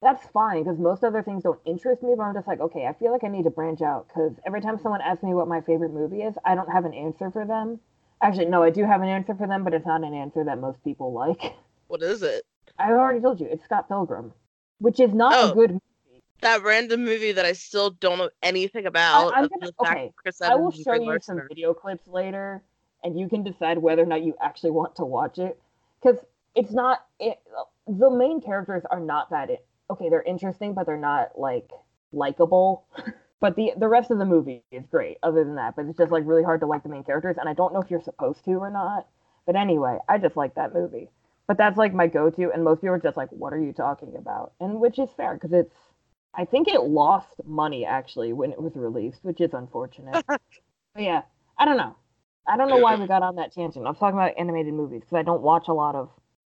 that's 0.00 0.24
fine 0.28 0.62
because 0.62 0.78
most 0.78 1.02
other 1.04 1.22
things 1.22 1.42
don't 1.42 1.58
interest 1.66 2.02
me. 2.02 2.14
But 2.16 2.22
I'm 2.22 2.34
just 2.34 2.46
like, 2.46 2.60
okay, 2.60 2.86
I 2.86 2.94
feel 2.94 3.12
like 3.12 3.24
I 3.24 3.28
need 3.28 3.44
to 3.44 3.50
branch 3.50 3.82
out 3.82 4.08
because 4.08 4.32
every 4.46 4.62
time 4.62 4.78
someone 4.78 5.00
asks 5.02 5.22
me 5.24 5.34
what 5.34 5.48
my 5.48 5.60
favorite 5.60 5.92
movie 5.92 6.22
is, 6.22 6.34
I 6.46 6.54
don't 6.54 6.70
have 6.70 6.84
an 6.86 6.94
answer 6.94 7.30
for 7.30 7.44
them. 7.44 7.80
Actually, 8.22 8.46
no, 8.46 8.62
I 8.62 8.70
do 8.70 8.84
have 8.84 9.02
an 9.02 9.08
answer 9.08 9.34
for 9.34 9.46
them, 9.46 9.64
but 9.64 9.74
it's 9.74 9.86
not 9.86 10.02
an 10.02 10.14
answer 10.14 10.44
that 10.44 10.58
most 10.60 10.82
people 10.84 11.12
like. 11.12 11.54
what 11.88 12.02
is 12.02 12.22
it? 12.22 12.44
I 12.78 12.90
already 12.92 13.20
told 13.20 13.40
you, 13.40 13.46
it's 13.50 13.64
Scott 13.64 13.88
Pilgrim, 13.88 14.32
which 14.78 15.00
is 15.00 15.12
not 15.12 15.32
Oh. 15.34 15.50
a 15.50 15.54
good 15.54 15.70
movie. 15.72 15.82
That 16.40 16.62
random 16.62 17.04
movie 17.04 17.32
that 17.32 17.44
I 17.44 17.52
still 17.52 17.90
don't 17.90 18.18
know 18.18 18.30
anything 18.42 18.86
about. 18.86 19.32
I'm 19.34 19.48
gonna- 19.48 19.66
the 19.66 19.84
fact 19.84 20.12
okay, 20.26 20.32
I 20.44 20.54
will 20.54 20.70
show 20.70 20.94
you 20.94 21.06
Larson 21.06 21.38
some 21.38 21.48
video 21.48 21.74
clips 21.74 22.06
later, 22.06 22.62
and 23.04 23.18
you 23.18 23.28
can 23.28 23.42
decide 23.42 23.78
whether 23.78 24.02
or 24.02 24.06
not 24.06 24.22
you 24.22 24.34
actually 24.40 24.70
want 24.70 24.96
to 24.96 25.04
watch 25.04 25.38
it. 25.38 25.58
Because 26.00 26.18
it's 26.54 26.72
not 26.72 27.04
it, 27.18 27.38
the 27.86 28.10
main 28.10 28.40
characters 28.40 28.82
are 28.90 29.00
not 29.00 29.30
that 29.30 29.50
it, 29.50 29.64
okay. 29.90 30.08
They're 30.08 30.22
interesting, 30.22 30.74
but 30.74 30.86
they're 30.86 30.96
not 30.96 31.38
like 31.38 31.70
likable. 32.12 32.84
but 33.40 33.56
the 33.56 33.72
the 33.76 33.88
rest 33.88 34.10
of 34.10 34.18
the 34.18 34.24
movie 34.24 34.62
is 34.70 34.84
great. 34.86 35.18
Other 35.22 35.44
than 35.44 35.56
that, 35.56 35.76
but 35.76 35.86
it's 35.86 35.98
just 35.98 36.12
like 36.12 36.24
really 36.26 36.44
hard 36.44 36.60
to 36.60 36.66
like 36.66 36.82
the 36.82 36.88
main 36.88 37.04
characters, 37.04 37.36
and 37.38 37.48
I 37.48 37.54
don't 37.54 37.72
know 37.72 37.80
if 37.80 37.90
you're 37.90 38.02
supposed 38.02 38.44
to 38.44 38.54
or 38.54 38.70
not. 38.70 39.06
But 39.46 39.56
anyway, 39.56 39.98
I 40.08 40.18
just 40.18 40.36
like 40.36 40.54
that 40.56 40.74
movie. 40.74 41.08
But 41.46 41.56
that's 41.56 41.78
like 41.78 41.94
my 41.94 42.06
go-to, 42.06 42.52
and 42.52 42.62
most 42.62 42.82
people 42.82 42.94
are 42.94 42.98
just 42.98 43.16
like, 43.16 43.30
"What 43.30 43.54
are 43.54 43.60
you 43.60 43.72
talking 43.72 44.14
about?" 44.16 44.52
And 44.60 44.80
which 44.80 44.98
is 44.98 45.10
fair 45.16 45.34
because 45.34 45.52
it's. 45.52 45.74
I 46.34 46.44
think 46.44 46.68
it 46.68 46.82
lost 46.82 47.40
money 47.44 47.86
actually 47.86 48.34
when 48.34 48.52
it 48.52 48.60
was 48.60 48.76
released, 48.76 49.24
which 49.24 49.40
is 49.40 49.54
unfortunate. 49.54 50.24
But 50.94 51.04
yeah, 51.04 51.22
I 51.56 51.64
don't 51.64 51.76
know. 51.76 51.94
I 52.48 52.56
don't 52.56 52.68
know 52.68 52.78
why 52.78 52.96
we 52.96 53.06
got 53.06 53.22
on 53.22 53.36
that 53.36 53.52
tangent. 53.52 53.84
I 53.86 53.90
was 53.90 53.98
talking 53.98 54.18
about 54.18 54.32
animated 54.38 54.74
movies 54.74 55.00
because 55.00 55.16
I 55.16 55.22
don't 55.22 55.42
watch 55.42 55.68
a 55.68 55.72
lot 55.72 55.94
of 55.94 56.10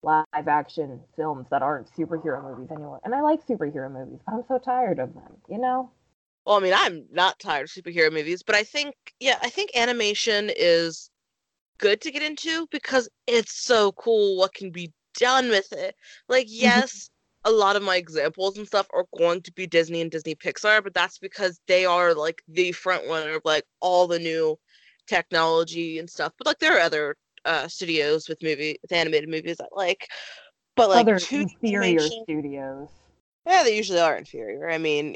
live 0.04 0.48
action 0.48 1.00
films 1.16 1.48
that 1.52 1.62
aren't 1.62 1.94
superhero 1.94 2.44
movies 2.44 2.72
anymore. 2.72 3.00
And 3.04 3.14
I 3.14 3.22
like 3.22 3.46
superhero 3.46 3.92
movies, 3.92 4.20
but 4.26 4.36
I'm 4.36 4.44
so 4.48 4.58
tired 4.58 5.00
of 5.00 5.14
them, 5.14 5.38
you 5.50 5.60
know? 5.60 5.92
Well, 6.46 6.58
I 6.58 6.60
mean, 6.60 6.74
I'm 6.76 7.06
not 7.12 7.40
tired 7.40 7.66
of 7.66 7.70
superhero 7.70 8.12
movies, 8.12 8.42
but 8.42 8.56
I 8.56 8.64
think, 8.64 8.96
yeah, 9.20 9.38
I 9.44 9.50
think 9.50 9.72
animation 9.76 10.50
is 10.56 11.12
good 11.78 12.02
to 12.02 12.12
get 12.12 12.24
into 12.24 12.68
because 12.72 13.10
it's 13.28 13.54
so 13.54 13.92
cool 13.94 14.38
what 14.38 14.54
can 14.54 14.72
be 14.72 14.92
done 15.20 15.50
with 15.50 15.72
it. 15.74 15.96
Like, 16.28 16.48
mm-hmm. 16.48 16.64
yes, 16.64 17.10
a 17.44 17.52
lot 17.52 17.76
of 17.76 17.84
my 17.84 17.98
examples 17.98 18.58
and 18.58 18.66
stuff 18.66 18.88
are 18.94 19.06
going 19.18 19.42
to 19.42 19.52
be 19.54 19.68
Disney 19.68 20.02
and 20.02 20.10
Disney 20.10 20.36
Pixar, 20.36 20.84
but 20.84 20.94
that's 20.94 21.18
because 21.18 21.60
they 21.68 21.86
are 21.86 22.14
like 22.14 22.42
the 22.48 22.72
front 22.72 23.08
runner 23.08 23.36
of 23.36 23.42
like 23.46 23.66
all 23.82 24.08
the 24.08 24.20
new 24.20 24.58
technology 25.12 26.00
and 26.00 26.10
stuff. 26.10 26.34
But 26.38 26.48
like, 26.48 26.60
there 26.60 26.78
are 26.78 26.82
other 26.82 27.16
uh, 27.46 27.68
studios 27.68 28.30
with 28.30 28.42
movie 28.44 28.78
with 28.82 28.92
animated 28.92 29.30
movies 29.30 29.60
I 29.62 29.68
like. 29.76 30.08
But 30.76 30.90
like, 30.90 31.08
Other 31.08 31.20
2D 31.20 31.52
inferior 31.64 32.00
studios. 32.00 32.90
yeah, 33.46 33.64
they 33.64 33.76
usually 33.76 34.00
are 34.00 34.16
inferior. 34.18 34.70
I 34.70 34.78
mean, 34.78 35.16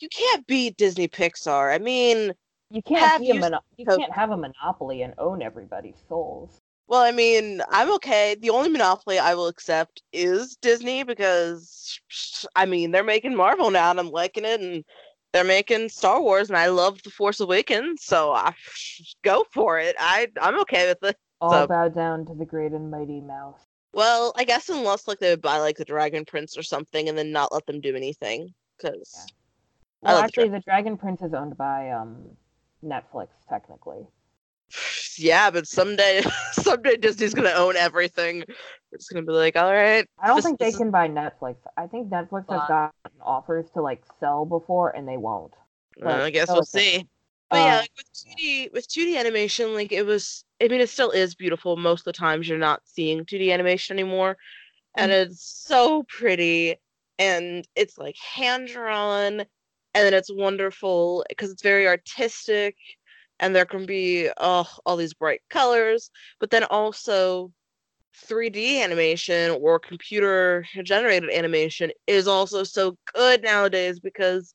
you 0.00 0.08
can't 0.08 0.46
beat 0.46 0.76
Disney 0.76 1.08
Pixar. 1.08 1.74
I 1.74 1.78
mean, 1.78 2.32
You 2.70 2.82
can't 2.82 3.00
Have 3.00 3.20
be 3.22 3.30
a 3.30 3.34
you 3.34 3.40
mono- 3.40 3.60
you 3.76 3.86
can't 3.86 4.12
have 4.12 4.30
a 4.30 4.36
monopoly 4.36 5.02
and 5.02 5.14
own 5.18 5.42
everybody's 5.42 5.96
souls. 6.08 6.60
well, 6.86 7.02
I 7.02 7.12
mean, 7.12 7.62
I'm 7.70 7.90
okay. 7.94 8.36
The 8.40 8.50
only 8.50 8.68
monopoly 8.68 9.18
I 9.18 9.34
will 9.34 9.46
accept 9.48 10.02
is 10.12 10.56
Disney 10.60 11.02
because, 11.02 11.98
I 12.54 12.66
mean, 12.66 12.90
they're 12.90 13.02
making 13.04 13.34
Marvel 13.34 13.70
now 13.70 13.90
and 13.90 13.98
I'm 13.98 14.10
liking 14.10 14.44
it, 14.44 14.60
and 14.60 14.84
they're 15.34 15.44
making 15.44 15.88
Star 15.88 16.22
Wars, 16.22 16.48
and 16.48 16.56
I 16.56 16.68
love 16.68 17.02
The 17.02 17.10
Force 17.10 17.40
Awakens, 17.40 18.04
so 18.04 18.32
I 18.32 18.54
go 19.22 19.44
for 19.52 19.78
it. 19.80 19.96
I 19.98 20.28
I'm 20.40 20.58
okay 20.60 20.86
with 20.88 21.02
it. 21.10 21.16
All 21.40 21.50
So- 21.50 21.66
bow 21.66 21.88
down 21.88 22.24
to 22.26 22.34
the 22.34 22.44
great 22.46 22.72
and 22.72 22.90
mighty 22.90 23.20
mouse. 23.20 23.60
Well, 23.92 24.32
I 24.36 24.44
guess 24.44 24.68
unless 24.70 25.06
like 25.06 25.18
they 25.18 25.30
would 25.30 25.42
buy 25.42 25.58
like 25.58 25.76
the 25.76 25.84
Dragon 25.84 26.24
Prince 26.24 26.56
or 26.56 26.62
something, 26.62 27.08
and 27.08 27.18
then 27.18 27.32
not 27.32 27.52
let 27.52 27.66
them 27.66 27.80
do 27.80 27.94
anything, 27.94 28.54
because 28.78 29.26
I 30.04 30.12
Well, 30.12 30.14
love 30.14 30.22
the 30.22 30.24
actually, 30.26 30.48
the 30.50 30.60
Dragon 30.60 30.96
Prince 30.96 31.22
is 31.22 31.34
owned 31.34 31.56
by 31.56 31.90
um 31.90 32.16
Netflix, 32.84 33.28
technically. 33.48 34.06
yeah, 35.18 35.50
but 35.50 35.66
someday 35.66 36.22
someday 36.52 36.96
Disney's 36.96 37.34
gonna 37.34 37.50
own 37.50 37.76
everything. 37.76 38.44
It's 38.92 39.08
gonna 39.08 39.24
be 39.24 39.32
like, 39.32 39.56
all 39.56 39.72
right, 39.72 40.06
I 40.18 40.26
don't 40.26 40.36
This- 40.36 40.44
think 40.44 40.58
they 40.58 40.72
can 40.72 40.90
buy 40.90 41.08
Netflix. 41.08 41.56
I 41.76 41.86
think 41.86 42.10
Netflix 42.10 42.48
has 42.50 42.68
gotten 42.68 42.92
offers 43.20 43.70
to 43.74 43.82
like 43.82 44.02
sell 44.20 44.44
before, 44.44 44.90
and 44.90 45.06
they 45.08 45.16
won't. 45.16 45.52
I 46.04 46.30
guess 46.30 46.48
we'll 46.48 46.64
see. 46.64 47.06
But 47.50 47.58
yeah, 47.60 47.76
Uh, 47.76 47.80
like 47.80 47.90
with 47.96 48.12
2D 48.12 48.70
with 48.72 48.88
2D 48.88 49.16
animation, 49.16 49.74
like 49.74 49.92
it 49.92 50.04
was 50.04 50.44
I 50.60 50.68
mean 50.68 50.80
it 50.80 50.88
still 50.88 51.10
is 51.10 51.34
beautiful. 51.34 51.76
Most 51.76 52.00
of 52.00 52.04
the 52.06 52.12
times 52.12 52.48
you're 52.48 52.58
not 52.58 52.82
seeing 52.84 53.24
2D 53.24 53.52
animation 53.52 53.96
anymore. 53.96 54.36
And 54.96 55.12
it's 55.12 55.44
so 55.66 56.04
pretty 56.04 56.76
and 57.18 57.66
it's 57.76 57.98
like 57.98 58.16
hand 58.16 58.68
drawn 58.68 59.40
and 59.40 59.46
then 59.94 60.14
it's 60.14 60.32
wonderful 60.32 61.24
because 61.28 61.50
it's 61.50 61.62
very 61.62 61.86
artistic 61.86 62.76
and 63.40 63.54
there 63.54 63.66
can 63.66 63.86
be 63.86 64.30
oh 64.38 64.68
all 64.86 64.96
these 64.96 65.14
bright 65.14 65.42
colors, 65.50 66.10
but 66.40 66.50
then 66.50 66.64
also 66.64 67.52
3D 68.14 68.82
animation 68.82 69.50
or 69.62 69.78
computer 69.78 70.64
generated 70.84 71.30
animation 71.30 71.90
is 72.06 72.28
also 72.28 72.62
so 72.64 72.96
good 73.14 73.42
nowadays 73.42 74.00
because 74.00 74.54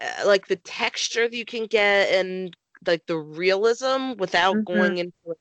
uh, 0.00 0.24
like 0.26 0.46
the 0.48 0.56
texture 0.56 1.28
that 1.28 1.36
you 1.36 1.44
can 1.44 1.66
get 1.66 2.10
and 2.12 2.54
like 2.86 3.04
the 3.06 3.18
realism 3.18 4.12
without 4.18 4.64
Mhm. 4.64 4.64
going 4.64 4.98
into 4.98 5.12
like, 5.24 5.38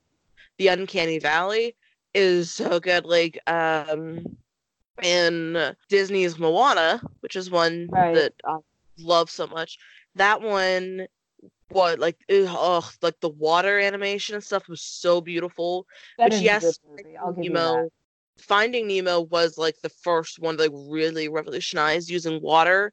the 0.57 0.67
uncanny 0.67 1.19
valley 1.19 1.75
is 2.13 2.51
so 2.53 2.79
good 2.79 3.05
like 3.05 3.39
um 3.47 4.23
in 5.03 5.75
disney's 5.89 6.39
moana 6.39 7.01
which 7.21 7.35
is 7.35 7.51
one 7.51 7.89
Right. 7.89 8.13
that 8.13 8.33
i 8.45 8.57
love 8.97 9.29
so 9.29 9.47
much 9.47 9.77
that 10.15 10.41
one 10.41 11.07
what 11.69 11.99
like 11.99 12.17
ugh, 12.29 12.47
oh 12.49 12.89
like 13.01 13.19
the 13.21 13.29
water 13.29 13.79
animation 13.79 14.35
and 14.35 14.43
stuff 14.43 14.67
was 14.67 14.81
so 14.81 15.19
beautiful 15.19 15.85
that 16.17 16.25
which 16.25 16.35
is 16.35 16.41
yes 16.41 16.61
good 16.61 17.03
movie. 17.03 17.17
I'll 17.17 17.31
give 17.31 17.43
you 17.45 17.49
Nemo. 17.51 17.89
Finding 18.37 18.87
Nemo 18.87 19.21
was 19.21 19.57
like 19.57 19.75
the 19.81 19.89
first 19.89 20.39
one 20.39 20.57
that 20.57 20.71
like 20.71 20.87
really 20.89 21.29
revolutionized 21.29 22.09
using 22.09 22.41
water 22.41 22.91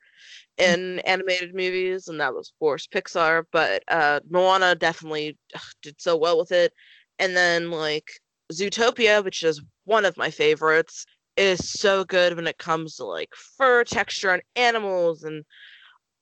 in 0.58 1.00
animated 1.00 1.54
movies, 1.54 2.08
and 2.08 2.20
that 2.20 2.32
was 2.34 2.50
of 2.50 2.58
course 2.58 2.86
Pixar. 2.86 3.44
But 3.52 3.82
uh, 3.88 4.20
Moana 4.30 4.74
definitely 4.74 5.36
ugh, 5.54 5.60
did 5.82 6.00
so 6.00 6.16
well 6.16 6.38
with 6.38 6.52
it. 6.52 6.72
And 7.18 7.36
then 7.36 7.70
like 7.70 8.08
Zootopia, 8.52 9.24
which 9.24 9.42
is 9.42 9.62
one 9.84 10.04
of 10.04 10.16
my 10.16 10.30
favorites, 10.30 11.04
is 11.36 11.70
so 11.70 12.04
good 12.04 12.36
when 12.36 12.46
it 12.46 12.58
comes 12.58 12.96
to 12.96 13.04
like 13.04 13.30
fur 13.56 13.84
texture 13.84 14.30
and 14.30 14.42
animals 14.56 15.24
and 15.24 15.44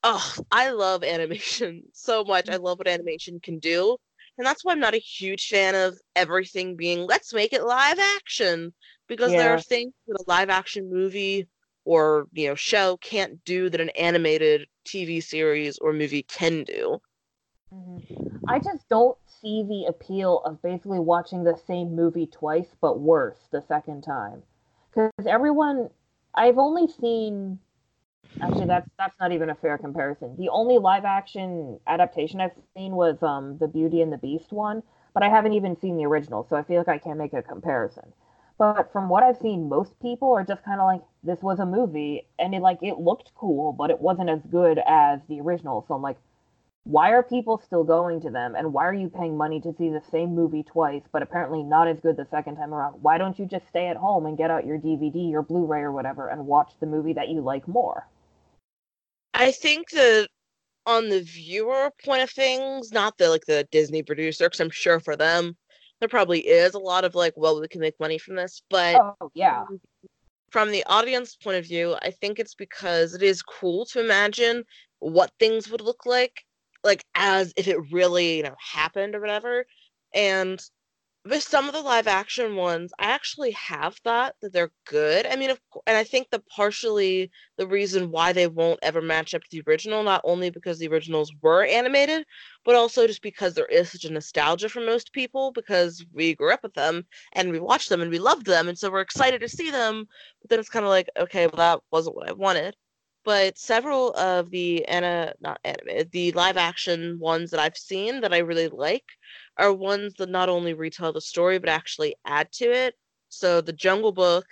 oh, 0.03 0.35
I 0.51 0.71
love 0.71 1.05
animation 1.05 1.83
so 1.93 2.25
much. 2.25 2.49
I 2.49 2.57
love 2.57 2.79
what 2.79 2.89
animation 2.89 3.41
can 3.41 3.59
do. 3.59 3.97
And 4.39 4.47
that's 4.47 4.65
why 4.65 4.73
I'm 4.73 4.81
not 4.81 4.95
a 4.95 4.99
huge 4.99 5.49
fan 5.49 5.75
of 5.75 5.99
everything 6.17 6.77
being 6.77 7.07
let's 7.07 7.35
make 7.35 7.53
it 7.53 7.63
live 7.65 7.99
action 7.99 8.73
because 9.07 9.35
there 9.35 9.53
are 9.53 9.61
things 9.61 9.93
that 10.07 10.21
a 10.21 10.25
live 10.27 10.49
action 10.49 10.89
movie 10.91 11.47
or 11.85 12.27
you 12.33 12.49
know 12.49 12.55
show 12.55 12.97
can't 12.99 13.45
do 13.45 13.69
that 13.69 13.81
an 13.81 13.91
animated 13.91 14.67
TV 14.87 15.21
series 15.21 15.79
or 15.79 15.93
movie 15.93 16.23
can 16.23 16.65
do. 16.65 17.01
Mhm. 17.73 18.03
I 18.47 18.59
just 18.59 18.89
don't 18.89 19.19
see 19.27 19.63
the 19.63 19.87
appeal 19.87 20.41
of 20.45 20.63
basically 20.63 20.99
watching 21.01 21.45
the 21.45 21.57
same 21.57 21.95
movie 21.95 22.27
twice, 22.27 22.75
but 22.81 22.99
worse 23.01 23.49
the 23.51 23.61
second 23.63 24.03
time. 24.03 24.43
Because 24.91 25.27
everyone, 25.27 25.91
I've 26.35 26.59
only 26.59 26.89
seen. 26.89 27.61
Actually, 28.43 28.67
that's 28.67 28.89
that's 28.99 29.19
not 29.21 29.33
even 29.33 29.51
a 29.51 29.55
fair 29.55 29.79
comparison. 29.79 30.37
The 30.37 30.49
only 30.51 30.79
live 30.79 31.05
action 31.05 31.79
adaptation 31.87 32.41
I've 32.41 32.53
seen 32.75 32.95
was 32.95 33.23
um 33.23 33.59
the 33.59 33.69
Beauty 33.69 34.01
and 34.03 34.13
the 34.13 34.19
Beast 34.19 34.53
one, 34.53 34.83
but 35.15 35.23
I 35.23 35.29
haven't 35.29 35.53
even 35.55 35.77
seen 35.77 35.97
the 35.97 36.07
original, 36.07 36.45
so 36.49 36.57
I 36.57 36.63
feel 36.63 36.79
like 36.79 36.89
I 36.89 36.99
can't 36.99 37.19
make 37.19 37.33
a 37.35 37.43
comparison. 37.43 38.13
But 38.59 38.93
from 38.93 39.09
what 39.09 39.23
I've 39.23 39.39
seen, 39.39 39.69
most 39.69 39.99
people 40.01 40.33
are 40.33 40.45
just 40.45 40.63
kind 40.65 40.81
of 40.81 40.87
like, 40.87 41.03
this 41.23 41.43
was 41.43 41.61
a 41.61 41.67
movie, 41.67 42.27
and 42.39 42.55
it 42.55 42.61
like 42.63 42.79
it 42.83 42.99
looked 42.99 43.33
cool, 43.35 43.73
but 43.73 43.91
it 43.91 44.01
wasn't 44.01 44.31
as 44.31 44.43
good 44.51 44.79
as 44.87 45.21
the 45.29 45.41
original. 45.41 45.85
So 45.89 45.95
I'm 45.95 46.03
like, 46.03 46.19
why 46.85 47.11
are 47.13 47.23
people 47.23 47.61
still 47.65 47.85
going 47.85 48.21
to 48.23 48.31
them? 48.31 48.55
And 48.55 48.73
why 48.73 48.87
are 48.87 48.95
you 48.95 49.09
paying 49.09 49.37
money 49.37 49.61
to 49.61 49.75
see 49.77 49.91
the 49.91 50.03
same 50.11 50.35
movie 50.35 50.63
twice 50.63 51.03
but 51.13 51.23
apparently 51.23 51.63
not 51.63 51.89
as 51.89 52.01
good 52.01 52.17
the 52.17 52.27
second 52.31 52.57
time 52.57 52.73
around? 52.73 53.03
Why 53.03 53.19
don't 53.19 53.39
you 53.39 53.47
just 53.47 53.69
stay 53.69 53.89
at 53.89 53.97
home 53.97 54.27
and 54.27 54.39
get 54.39 54.51
out 54.51 54.67
your 54.67 54.79
dvd 54.79 55.31
your 55.31 55.43
blu-ray 55.43 55.81
or 55.81 55.93
whatever 55.93 56.29
and 56.29 56.47
watch 56.47 56.73
the 56.81 56.87
movie 56.87 57.13
that 57.13 57.29
you 57.29 57.43
like 57.43 57.69
more? 57.69 58.09
I 59.35 59.53
think 59.53 59.91
that 59.91 60.29
on 60.87 61.09
the 61.09 61.21
viewer 61.23 61.91
point 62.05 62.23
of 62.23 62.31
things, 62.31 62.91
not 62.93 63.19
the 63.19 63.29
like 63.29 63.45
the 63.47 63.69
Disney 63.71 64.03
producer, 64.03 64.47
because 64.47 64.61
I'm 64.61 64.71
sure 64.71 65.01
for 65.01 65.17
them 65.17 65.57
there 66.01 66.09
probably 66.09 66.41
is 66.41 66.75
a 66.75 66.79
lot 66.79 67.05
of 67.05 67.15
like, 67.15 67.35
well, 67.37 67.61
we 67.61 67.69
can 67.69 67.81
make 67.81 68.01
money 68.01 68.19
from 68.19 68.37
this, 68.37 68.63
but 68.71 68.97
oh 68.97 69.31
yeah. 69.35 69.65
from 70.51 70.71
the 70.71 70.85
audience 70.87 71.37
point 71.37 71.59
of 71.59 71.67
view, 71.67 71.95
I 72.03 72.11
think 72.11 72.39
it's 72.39 72.55
because 72.55 73.15
it 73.15 73.23
is 73.23 73.43
cool 73.43 73.85
to 73.87 74.01
imagine 74.01 74.65
what 75.01 75.31
things 75.39 75.71
would 75.71 75.83
look 75.83 76.07
like, 76.07 76.43
like 76.85 77.05
as 77.15 77.53
if 77.57 77.69
it 77.69 77.79
really, 77.93 78.39
you 78.39 78.43
know, 78.43 78.57
happened 78.59 79.15
or 79.15 79.21
whatever. 79.21 79.67
And 80.15 80.61
with 81.27 81.43
some 81.43 81.69
of 81.69 81.75
the 81.75 81.83
live 81.83 82.07
action 82.07 82.57
ones, 82.57 82.93
I 82.99 83.05
actually 83.11 83.51
have 83.51 83.97
thought 83.97 84.35
that 84.41 84.55
they're 84.55 84.73
good. 84.87 85.27
I 85.27 85.37
mean, 85.37 85.51
of 85.51 85.61
and 85.87 85.97
I 85.97 86.03
think 86.05 86.31
the 86.31 86.43
partially 86.57 87.31
the 87.59 87.67
reason 87.67 88.11
why 88.11 88.33
they 88.33 88.47
won't 88.47 88.79
ever 88.83 89.03
match 89.03 89.35
up 89.35 89.43
to 89.43 89.49
the 89.53 89.63
original, 89.69 90.03
not 90.03 90.23
only 90.25 90.49
because 90.49 90.79
the 90.79 90.89
originals 90.89 91.31
were 91.43 91.65
animated, 91.65 92.25
but 92.65 92.75
also 92.75 93.07
just 93.07 93.21
because 93.23 93.53
there 93.55 93.67
is 93.67 93.93
such 93.93 94.05
a 94.07 94.13
nostalgia 94.13 94.69
for 94.71 94.81
most 94.81 95.13
people 95.13 95.53
because 95.53 96.05
we 96.15 96.35
grew 96.35 96.53
up 96.53 96.63
with 96.63 96.75
them 96.75 97.05
and 97.35 97.51
we 97.53 97.61
watched 97.61 97.91
them 97.91 98.01
and 98.01 98.11
we 98.11 98.19
loved 98.19 98.47
them, 98.47 98.69
and 98.69 98.79
so 98.79 98.91
we're 98.91 99.01
excited 99.01 99.43
to 99.43 99.49
see 99.49 99.71
them. 99.71 100.07
But 100.41 100.51
then 100.51 100.59
it's 100.59 100.71
kind 100.71 100.87
of 100.87 100.91
like, 100.91 101.11
okay, 101.19 101.47
well, 101.49 101.57
that 101.57 101.81
wasn't 101.93 102.17
what 102.17 102.29
I 102.31 102.33
wanted. 102.33 102.77
But 103.25 103.59
several 103.59 104.13
of 104.15 104.51
the 104.51 104.87
ana 104.87 105.35
not 105.41 105.61
animated, 105.65 106.11
the 106.11 106.33
live 106.33 106.57
action 106.57 107.19
ones 107.19 107.51
that 107.51 107.61
I've 107.61 107.77
seen 107.77 108.21
that 108.23 108.33
I 108.33 108.39
really 108.39 108.69
like 108.69 109.05
are 109.59 109.73
ones 109.73 110.15
that 110.15 110.31
not 110.31 110.49
only 110.49 110.75
retell 110.75 111.13
the 111.13 111.21
story 111.21 111.59
but 111.59 111.69
actually 111.69 112.17
add 112.25 112.51
to 112.53 112.65
it. 112.73 112.95
So 113.29 113.61
the 113.61 113.73
Jungle 113.73 114.13
Book 114.13 114.47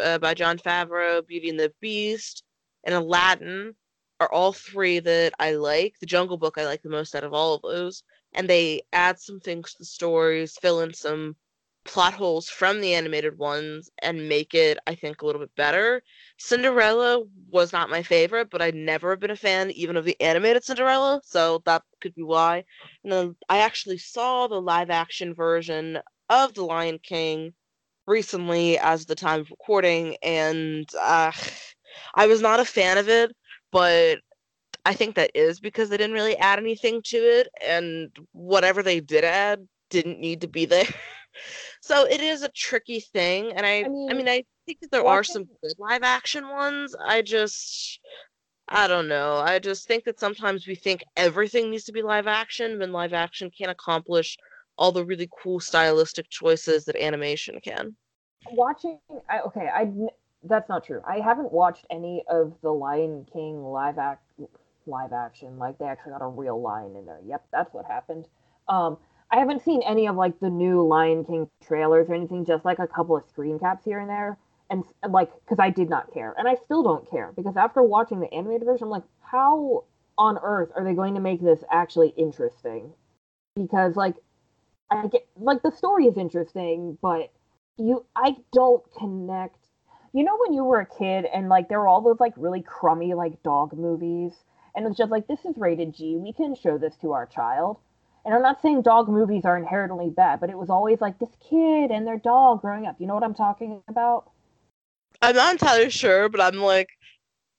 uh, 0.00 0.18
by 0.18 0.34
Jon 0.34 0.58
Favreau, 0.58 1.26
Beauty 1.26 1.50
and 1.50 1.60
the 1.60 1.72
Beast, 1.80 2.44
and 2.84 2.94
Aladdin 2.94 3.74
are 4.20 4.32
all 4.32 4.52
three 4.52 5.00
that 5.00 5.34
I 5.38 5.52
like. 5.52 5.94
The 6.00 6.06
Jungle 6.06 6.38
Book 6.38 6.56
I 6.56 6.64
like 6.64 6.82
the 6.82 6.88
most 6.88 7.14
out 7.14 7.24
of 7.24 7.34
all 7.34 7.54
of 7.54 7.62
those, 7.62 8.02
and 8.32 8.48
they 8.48 8.82
add 8.92 9.20
some 9.20 9.38
things 9.40 9.72
to 9.72 9.78
the 9.80 9.84
stories, 9.84 10.56
fill 10.60 10.80
in 10.80 10.94
some 10.94 11.36
plot 11.84 12.14
holes 12.14 12.48
from 12.48 12.80
the 12.80 12.94
animated 12.94 13.38
ones, 13.38 13.90
and 14.02 14.28
make 14.28 14.54
it 14.54 14.78
I 14.86 14.94
think 14.94 15.22
a 15.22 15.26
little 15.26 15.40
bit 15.40 15.54
better. 15.56 16.02
Cinderella 16.38 17.24
was 17.50 17.72
not 17.72 17.90
my 17.90 18.02
favorite, 18.02 18.50
but 18.50 18.62
I'd 18.62 18.74
never 18.74 19.10
have 19.10 19.20
been 19.20 19.30
a 19.30 19.36
fan 19.36 19.70
even 19.72 19.96
of 19.96 20.04
the 20.04 20.20
animated 20.20 20.64
Cinderella, 20.64 21.20
so 21.24 21.62
that 21.66 21.82
could 22.00 22.14
be 22.14 22.22
why. 22.22 22.64
And 23.02 23.12
then 23.12 23.36
I 23.48 23.58
actually 23.58 23.98
saw 23.98 24.46
the 24.46 24.60
live 24.60 24.90
action 24.90 25.34
version 25.34 25.98
of 26.30 26.54
The 26.54 26.64
Lion 26.64 26.98
King 27.02 27.52
recently 28.06 28.78
as 28.78 29.06
the 29.06 29.14
time 29.14 29.40
of 29.40 29.50
recording, 29.50 30.16
and 30.22 30.88
uh, 31.00 31.32
I 32.14 32.26
was 32.26 32.40
not 32.42 32.60
a 32.60 32.64
fan 32.64 32.98
of 32.98 33.08
it, 33.08 33.32
but 33.70 34.18
I 34.86 34.94
think 34.94 35.14
that 35.16 35.30
is 35.34 35.60
because 35.60 35.88
they 35.88 35.96
didn't 35.96 36.14
really 36.14 36.36
add 36.36 36.58
anything 36.58 37.02
to 37.06 37.16
it, 37.16 37.48
and 37.66 38.10
whatever 38.32 38.82
they 38.82 39.00
did 39.00 39.24
add 39.24 39.66
didn't 39.90 40.20
need 40.20 40.40
to 40.42 40.48
be 40.48 40.64
there. 40.66 40.86
so 41.86 42.06
it 42.06 42.20
is 42.20 42.42
a 42.42 42.48
tricky 42.50 43.00
thing, 43.00 43.52
and 43.52 43.66
I, 43.66 43.84
I 43.84 43.88
I 44.08 44.14
mean, 44.14 44.28
mean, 44.28 44.28
I 44.28 44.44
think 44.66 44.80
that 44.80 44.90
there 44.90 45.06
are 45.06 45.22
some 45.24 45.44
good 45.62 45.74
live 45.78 46.02
action 46.02 46.48
ones. 46.48 46.94
I 47.04 47.22
just, 47.22 48.00
I 48.68 48.86
don't 48.88 49.08
know. 49.08 49.36
I 49.38 49.58
just 49.58 49.86
think 49.86 50.04
that 50.04 50.20
sometimes 50.20 50.66
we 50.66 50.74
think 50.76 51.02
everything 51.16 51.70
needs 51.70 51.84
to 51.84 51.92
be 51.92 52.02
live 52.02 52.26
action 52.26 52.78
when 52.78 52.92
live 52.92 53.12
action 53.12 53.50
can't 53.50 53.70
accomplish 53.70 54.36
all 54.78 54.92
the 54.92 55.04
really 55.04 55.28
cool 55.42 55.60
stylistic 55.60 56.28
choices 56.30 56.84
that 56.86 56.96
animation 56.96 57.60
can. 57.62 57.96
watching 58.52 58.98
I, 59.28 59.40
okay 59.40 59.68
i 59.72 59.90
that's 60.44 60.68
not 60.68 60.84
true 60.84 61.00
i 61.08 61.18
haven't 61.18 61.52
watched 61.52 61.86
any 61.90 62.24
of 62.28 62.52
the 62.62 62.70
lion 62.70 63.26
king 63.32 63.62
live 63.64 63.98
act 63.98 64.22
live 64.86 65.12
action 65.12 65.58
like 65.58 65.78
they 65.78 65.86
actually 65.86 66.12
got 66.12 66.22
a 66.22 66.26
real 66.28 66.60
lion 66.60 66.94
in 66.96 67.06
there 67.06 67.20
yep 67.26 67.44
that's 67.52 67.72
what 67.72 67.86
happened 67.86 68.28
um 68.68 68.98
i 69.30 69.38
haven't 69.38 69.62
seen 69.62 69.82
any 69.82 70.06
of 70.06 70.16
like 70.16 70.38
the 70.40 70.50
new 70.50 70.86
lion 70.86 71.24
king 71.24 71.48
trailers 71.66 72.08
or 72.08 72.14
anything 72.14 72.44
just 72.44 72.64
like 72.64 72.78
a 72.78 72.86
couple 72.86 73.16
of 73.16 73.24
screen 73.28 73.58
caps 73.58 73.84
here 73.84 73.98
and 73.98 74.08
there 74.08 74.36
and 74.70 74.84
like 75.08 75.30
because 75.44 75.58
i 75.58 75.70
did 75.70 75.90
not 75.90 76.12
care 76.12 76.34
and 76.38 76.48
i 76.48 76.54
still 76.64 76.82
don't 76.82 77.10
care 77.10 77.32
because 77.36 77.56
after 77.56 77.82
watching 77.82 78.20
the 78.20 78.32
animated 78.32 78.64
version 78.64 78.84
i'm 78.84 78.90
like 78.90 79.02
how 79.20 79.84
on 80.16 80.38
earth 80.42 80.70
are 80.76 80.84
they 80.84 80.94
going 80.94 81.14
to 81.14 81.20
make 81.20 81.42
this 81.42 81.64
actually 81.70 82.14
interesting 82.16 82.92
because 83.56 83.96
like 83.96 84.14
i 84.90 85.06
get 85.08 85.26
like 85.36 85.62
the 85.62 85.72
story 85.72 86.06
is 86.06 86.16
interesting 86.16 86.96
but 87.02 87.30
you 87.76 88.04
I 88.14 88.36
don't 88.52 88.82
connect. 88.94 89.58
You 90.12 90.22
know 90.22 90.36
when 90.38 90.52
you 90.52 90.64
were 90.64 90.80
a 90.80 90.86
kid 90.86 91.24
and 91.24 91.48
like 91.48 91.68
there 91.68 91.80
were 91.80 91.88
all 91.88 92.00
those 92.00 92.20
like 92.20 92.34
really 92.36 92.62
crummy 92.62 93.14
like 93.14 93.42
dog 93.42 93.76
movies 93.76 94.32
and 94.74 94.86
it's 94.86 94.96
just 94.96 95.10
like 95.10 95.26
this 95.26 95.44
is 95.44 95.56
rated 95.56 95.94
G. 95.94 96.16
We 96.16 96.32
can 96.32 96.54
show 96.54 96.78
this 96.78 96.96
to 96.98 97.12
our 97.12 97.26
child. 97.26 97.78
And 98.24 98.34
I'm 98.34 98.42
not 98.42 98.60
saying 98.62 98.82
dog 98.82 99.08
movies 99.08 99.44
are 99.44 99.56
inherently 99.56 100.10
bad, 100.10 100.40
but 100.40 100.50
it 100.50 100.58
was 100.58 100.70
always 100.70 101.00
like 101.00 101.18
this 101.18 101.36
kid 101.40 101.90
and 101.90 102.06
their 102.06 102.18
dog 102.18 102.62
growing 102.62 102.86
up. 102.86 102.96
You 103.00 103.06
know 103.06 103.14
what 103.14 103.22
I'm 103.24 103.34
talking 103.34 103.82
about? 103.88 104.30
I'm 105.22 105.36
not 105.36 105.52
entirely 105.52 105.90
sure, 105.90 106.28
but 106.28 106.40
I'm 106.40 106.60
like, 106.60 106.88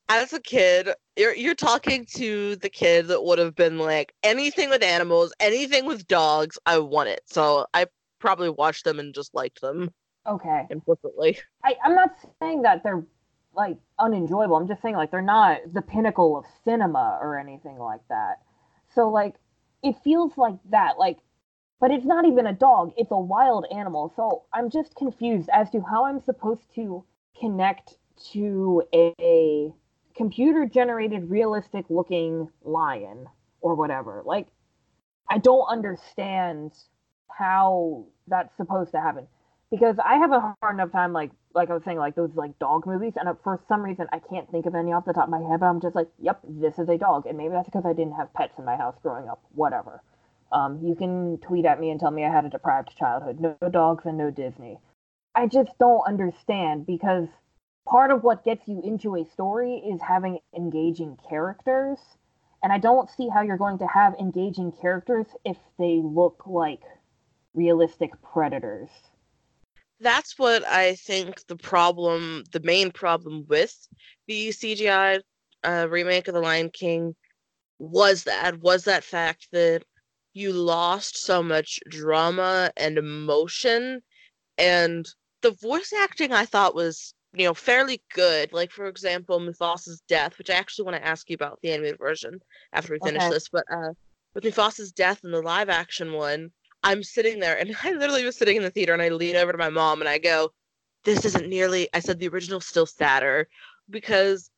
as 0.10 0.34
a 0.34 0.42
kid, 0.42 0.90
you're 1.18 1.36
you're 1.36 1.56
talking 1.56 2.06
to 2.16 2.56
the 2.58 2.70
kid 2.70 3.08
that 3.08 3.24
would 3.24 3.40
have 3.40 3.56
been 3.56 3.78
like 3.80 4.14
anything 4.24 4.70
with 4.70 4.84
animals, 4.84 5.34
anything 5.40 5.86
with 5.86 6.08
dogs, 6.08 6.58
I 6.66 6.80
want 6.80 7.10
it. 7.10 7.22
So 7.28 7.68
I 7.74 7.88
probably 8.20 8.50
watched 8.50 8.86
them 8.86 9.00
and 9.00 9.14
just 9.16 9.34
liked 9.36 9.62
them 9.62 9.92
Okay. 10.28 10.70
implicitly. 10.70 11.40
I, 11.64 11.76
I'm 11.84 11.96
not 11.96 12.16
saying 12.40 12.64
that 12.64 12.84
they're 12.84 13.06
like 13.56 13.78
unenjoyable. 14.00 14.56
I'm 14.56 14.68
just 14.68 14.82
saying 14.82 14.96
like 14.96 15.12
they're 15.12 15.22
not 15.22 15.62
the 15.74 15.82
pinnacle 15.82 16.38
of 16.38 16.46
cinema 16.64 17.18
or 17.22 17.38
anything 17.38 17.80
like 17.80 18.02
that. 18.10 18.42
So 18.94 19.10
like 19.10 19.36
it 19.86 19.96
feels 20.04 20.38
like 20.38 20.58
that. 20.72 20.98
Like 20.98 21.20
but 21.80 21.92
it's 21.92 22.06
not 22.06 22.26
even 22.26 22.48
a 22.48 22.54
dog, 22.54 22.94
it's 22.98 23.12
a 23.12 23.20
wild 23.20 23.66
animal. 23.72 24.12
So 24.16 24.44
I'm 24.54 24.70
just 24.70 24.96
confused 24.96 25.50
as 25.54 25.70
to 25.72 25.82
how 25.82 26.06
I'm 26.06 26.22
supposed 26.22 26.64
to 26.76 27.04
connect 27.40 27.98
to 28.32 28.84
a 28.94 29.72
computer 30.16 30.66
generated 30.66 31.30
realistic 31.30 31.86
looking 31.90 32.50
lion 32.64 33.28
or 33.62 33.76
whatever. 33.76 34.24
Like 34.26 34.48
I 35.30 35.38
don't 35.38 35.68
understand 35.68 36.72
how 37.30 38.06
that's 38.28 38.56
supposed 38.56 38.92
to 38.92 39.02
happen 39.02 39.28
because 39.70 39.98
I 40.04 40.16
have 40.16 40.32
a 40.32 40.56
hard 40.62 40.76
enough 40.76 40.92
time 40.92 41.12
like 41.12 41.32
like 41.56 41.70
I 41.70 41.74
was 41.74 41.84
saying 41.84 41.98
like 41.98 42.16
those 42.16 42.32
like 42.36 42.60
dog 42.60 42.86
movies 42.86 43.14
and 43.16 43.30
uh, 43.30 43.34
for 43.44 43.60
some 43.68 43.82
reason 43.82 44.08
I 44.12 44.20
can't 44.20 44.50
think 44.52 44.66
of 44.66 44.76
any 44.76 44.92
off 44.92 45.06
the 45.06 45.14
top 45.14 45.26
of 45.26 45.30
my 45.30 45.40
head 45.40 45.62
but 45.62 45.68
I'm 45.68 45.82
just 45.82 45.96
like 45.96 46.10
yep 46.20 46.40
this 46.48 46.78
is 46.78 46.90
a 46.90 46.98
dog 46.98 47.26
and 47.26 47.38
maybe 47.38 47.54
that's 47.54 47.68
because 47.68 47.86
I 47.86 47.94
didn't 47.94 48.16
have 48.16 48.34
pets 48.34 48.60
in 48.60 48.66
my 48.66 48.76
house 48.76 48.96
growing 49.02 49.30
up 49.30 49.42
whatever. 49.54 50.02
Um, 50.52 50.80
you 50.84 50.96
can 50.96 51.40
tweet 51.40 51.66
at 51.66 51.80
me 51.80 51.90
and 51.90 52.00
tell 52.00 52.12
me 52.12 52.24
I 52.24 52.32
had 52.32 52.46
a 52.46 52.50
deprived 52.50 52.96
childhood. 52.96 53.40
No 53.40 53.70
dogs 53.70 54.06
and 54.06 54.18
no 54.18 54.30
Disney. 54.30 54.78
I 55.34 55.48
just 55.48 55.72
don't 55.80 56.08
understand 56.08 56.86
because 56.86 57.28
part 57.88 58.12
of 58.12 58.24
what 58.24 58.46
gets 58.46 58.68
you 58.68 58.82
into 58.84 59.16
a 59.16 59.26
story 59.26 59.76
is 59.78 60.02
having 60.02 60.40
engaging 60.56 61.18
characters 61.28 62.00
and 62.64 62.74
I 62.74 62.78
don't 62.80 63.10
see 63.10 63.30
how 63.30 63.42
you're 63.42 63.58
going 63.58 63.80
to 63.80 63.88
have 63.88 64.16
engaging 64.20 64.72
characters 64.72 65.28
if 65.46 65.58
they 65.78 66.02
look 66.04 66.44
like 66.46 66.82
realistic 67.54 68.12
predators 68.22 68.90
That's 70.00 70.38
what 70.38 70.66
I 70.66 70.96
think 70.96 71.46
the 71.48 71.56
problem, 71.56 72.44
the 72.52 72.60
main 72.62 72.92
problem 72.92 73.46
with 73.48 73.74
the 74.28 74.52
CGI 74.52 75.22
uh, 75.64 75.88
remake 75.90 76.28
of 76.28 76.34
The 76.34 76.42
Lion 76.42 76.70
King 76.70 77.16
was 77.80 78.24
that 78.26 78.60
was 78.62 78.86
that 78.86 79.04
fact 79.04 79.50
that 79.52 79.84
you 80.34 80.52
lost 80.54 81.18
so 81.18 81.44
much 81.44 81.80
drama 81.90 82.72
and 82.78 82.98
emotion 82.98 84.02
and 84.58 85.08
the 85.42 85.52
voice 85.52 85.94
acting 85.94 86.32
I 86.34 86.46
thought 86.46 86.76
was 86.76 87.14
you 87.34 87.46
know 87.46 87.54
fairly 87.54 88.02
good 88.14 88.54
like 88.54 88.72
for 88.72 88.88
example 88.88 89.40
Mufasa's 89.40 90.02
death 90.08 90.38
which 90.38 90.50
I 90.50 90.54
actually 90.56 90.86
want 90.86 90.98
to 90.98 91.06
ask 91.08 91.30
you 91.30 91.36
about 91.36 91.60
the 91.62 91.72
animated 91.72 92.00
version 92.00 92.40
after 92.74 92.94
we 92.94 93.00
finish 93.00 93.28
Okay. 93.28 93.30
this 93.30 93.50
but 93.50 93.66
uh 93.72 93.94
with 94.34 94.44
Mufasa's 94.46 94.92
death 94.92 95.22
in 95.24 95.32
the 95.32 95.42
live 95.42 95.70
action 95.70 96.14
one 96.14 96.52
I'm 96.86 97.04
sitting 97.04 97.40
there 97.40 97.58
and 97.58 97.76
I 97.84 97.92
literally 97.92 98.24
was 98.24 98.38
sitting 98.38 98.56
in 98.56 98.64
the 98.64 98.70
theater 98.70 98.94
and 98.94 99.02
I 99.02 99.10
lean 99.10 99.36
over 99.36 99.52
to 99.52 99.58
my 99.58 99.70
mom 99.70 100.00
and 100.00 100.08
I 100.08 100.18
go 100.18 100.52
this 101.04 101.26
isn't 101.26 101.50
nearly 101.50 101.90
I 101.94 102.00
said 102.00 102.20
the 102.20 102.30
original's 102.30 102.66
still 102.66 102.86
sadder 102.86 103.48
because 103.90 104.50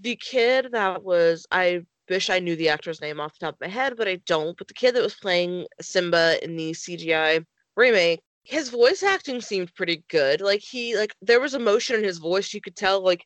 the 0.00 0.16
kid 0.16 0.68
that 0.72 1.02
was 1.02 1.46
I 1.50 1.82
wish 2.08 2.30
I 2.30 2.40
knew 2.40 2.56
the 2.56 2.68
actor's 2.68 3.00
name 3.00 3.20
off 3.20 3.38
the 3.38 3.46
top 3.46 3.54
of 3.54 3.60
my 3.60 3.68
head, 3.68 3.96
but 3.96 4.08
I 4.08 4.16
don't. 4.26 4.56
But 4.58 4.68
the 4.68 4.74
kid 4.74 4.94
that 4.94 5.02
was 5.02 5.14
playing 5.14 5.66
Simba 5.80 6.42
in 6.44 6.56
the 6.56 6.72
CGI 6.72 7.44
remake, 7.76 8.20
his 8.44 8.68
voice 8.68 9.02
acting 9.02 9.40
seemed 9.40 9.74
pretty 9.74 10.04
good. 10.08 10.40
Like 10.40 10.60
he 10.60 10.96
like 10.96 11.14
there 11.22 11.40
was 11.40 11.54
emotion 11.54 11.96
in 11.96 12.04
his 12.04 12.18
voice. 12.18 12.52
You 12.52 12.60
could 12.60 12.76
tell 12.76 13.00
like 13.02 13.24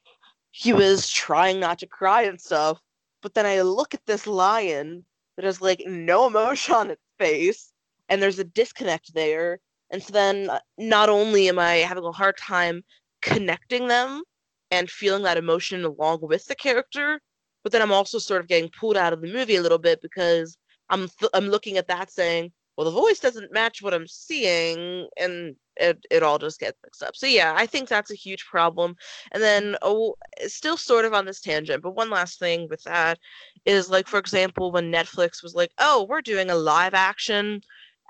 he 0.51 0.73
was 0.73 1.09
trying 1.09 1.59
not 1.61 1.79
to 1.81 1.87
cry 1.87 2.23
and 2.23 2.41
stuff. 2.41 2.81
But 3.23 3.35
then 3.35 3.47
I 3.47 3.63
look 3.63 3.95
at 3.95 4.07
this 4.07 4.27
lion 4.27 5.05
that 5.37 5.45
has 5.45 5.61
like 5.61 5.83
no 5.87 6.27
emotion 6.27 6.75
on 6.75 6.91
its 6.91 7.03
face, 7.19 7.73
and 8.09 8.23
there's 8.23 8.39
a 8.39 8.45
disconnect 8.45 9.15
there. 9.15 9.59
And 9.91 10.03
so 10.03 10.13
then 10.13 10.51
uh, 10.51 10.59
not 10.79 11.09
only 11.09 11.49
am 11.49 11.59
I 11.59 11.77
having 11.77 12.05
a 12.05 12.13
hard 12.13 12.37
time 12.37 12.83
connecting 13.23 13.89
them 13.89 14.23
and 14.71 14.91
feeling 14.91 15.23
that 15.23 15.37
emotion 15.37 15.85
along 15.85 16.21
with 16.23 16.45
the 16.47 16.55
character, 16.55 17.21
but 17.63 17.73
then 17.73 17.83
I'm 17.83 17.93
also 17.93 18.19
sort 18.19 18.41
of 18.41 18.49
getting 18.49 18.71
pulled 18.79 18.97
out 18.97 19.13
of 19.13 19.21
the 19.21 19.33
movie 19.33 19.57
a 19.57 19.63
little 19.63 19.79
bit 19.79 20.01
because 20.03 20.57
I'm 20.89 21.09
th- 21.09 21.31
I'm 21.35 21.49
looking 21.49 21.77
at 21.79 21.89
that 21.89 22.11
saying, 22.13 22.53
well, 22.77 22.85
the 22.85 22.91
voice 22.91 23.19
doesn't 23.19 23.53
match 23.53 23.83
what 23.83 23.95
I'm 23.95 24.07
seeing, 24.07 25.09
and 25.17 25.57
it 25.77 25.99
it 26.11 26.23
all 26.23 26.39
just 26.39 26.61
gets 26.61 26.79
mixed 26.85 27.03
up. 27.03 27.17
So 27.17 27.27
yeah, 27.27 27.55
I 27.57 27.67
think 27.67 27.89
that's 27.89 28.11
a 28.11 28.15
huge 28.17 28.45
problem. 28.45 28.95
And 29.33 29.43
then 29.43 29.77
oh, 29.83 30.15
still 30.47 30.77
sort 30.77 31.05
of 31.05 31.15
on 31.15 31.25
this 31.25 31.41
tangent, 31.41 31.83
but 31.83 31.97
one 31.97 32.11
last 32.11 32.39
thing 32.39 32.69
with 32.71 32.83
that 32.85 33.19
is 33.65 33.91
like 33.91 34.09
for 34.09 34.19
example 34.19 34.73
when 34.73 34.93
Netflix 34.93 35.43
was 35.43 35.55
like, 35.55 35.73
oh, 35.79 36.07
we're 36.09 36.23
doing 36.23 36.51
a 36.51 36.55
live 36.55 36.95
action 36.95 37.61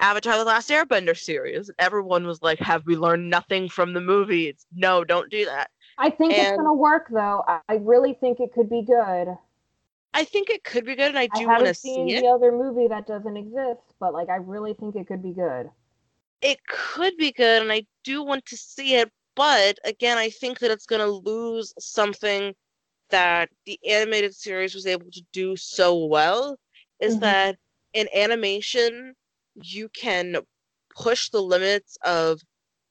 Avatar: 0.01 0.39
The 0.39 0.45
Last 0.45 0.71
Airbender 0.71 1.17
series, 1.17 1.71
everyone 1.79 2.27
was 2.27 2.43
like, 2.43 2.59
have 2.59 2.87
we 2.87 2.97
learned 2.97 3.31
nothing 3.31 3.69
from 3.69 3.93
the 3.95 4.01
movies? 4.01 4.67
No, 4.75 5.05
don't 5.05 5.31
do 5.31 5.45
that. 5.47 5.71
I 5.99 6.11
think 6.11 6.39
it's 6.39 6.53
gonna 6.53 6.75
work 6.75 7.09
though. 7.11 7.45
I, 7.47 7.75
really 7.77 8.15
think 8.15 8.41
it 8.41 8.53
could 8.53 8.69
be 8.69 8.83
good. 8.83 9.37
I 10.15 10.25
think 10.25 10.51
it 10.51 10.65
could 10.65 10.85
be 10.85 10.95
good, 10.97 11.09
and 11.09 11.19
I 11.19 11.27
do 11.27 11.49
want 11.49 11.65
to 11.65 11.75
see 11.75 12.13
it. 12.13 12.21
the 12.23 12.29
other 12.29 12.53
movie 12.53 12.89
that 12.89 13.07
doesn't 13.07 13.37
exist, 13.37 13.95
but 13.99 14.13
like 14.13 14.29
I 14.29 14.37
really 14.37 14.75
think 14.75 14.97
it 14.97 15.07
could 15.07 15.23
be 15.23 15.33
good. 15.33 15.71
it 16.41 16.59
could 16.67 17.17
be 17.17 17.33
good 17.33 17.63
and 17.63 17.73
I 17.73 17.87
do 18.05 18.23
want 18.23 18.45
to 18.47 18.57
see 18.57 18.95
it, 18.97 19.11
but 19.35 19.79
again, 19.85 20.19
I 20.19 20.31
think 20.31 20.59
that 20.61 20.71
it's 20.71 20.87
going 20.87 21.01
to 21.01 21.31
lose 21.31 21.75
something 21.79 22.55
that 23.11 23.51
the 23.67 23.79
animated 23.89 24.35
series 24.35 24.75
was 24.75 24.87
able 24.87 25.11
to 25.13 25.23
do 25.33 25.57
so 25.57 26.07
well 26.07 26.59
is 27.01 27.17
Mhm. 27.17 27.21
that 27.21 27.59
in 27.93 28.09
animation 28.15 29.15
you 29.63 29.89
can 29.91 30.37
push 30.97 31.31
the 31.31 31.43
limits 31.43 31.97
of 32.05 32.41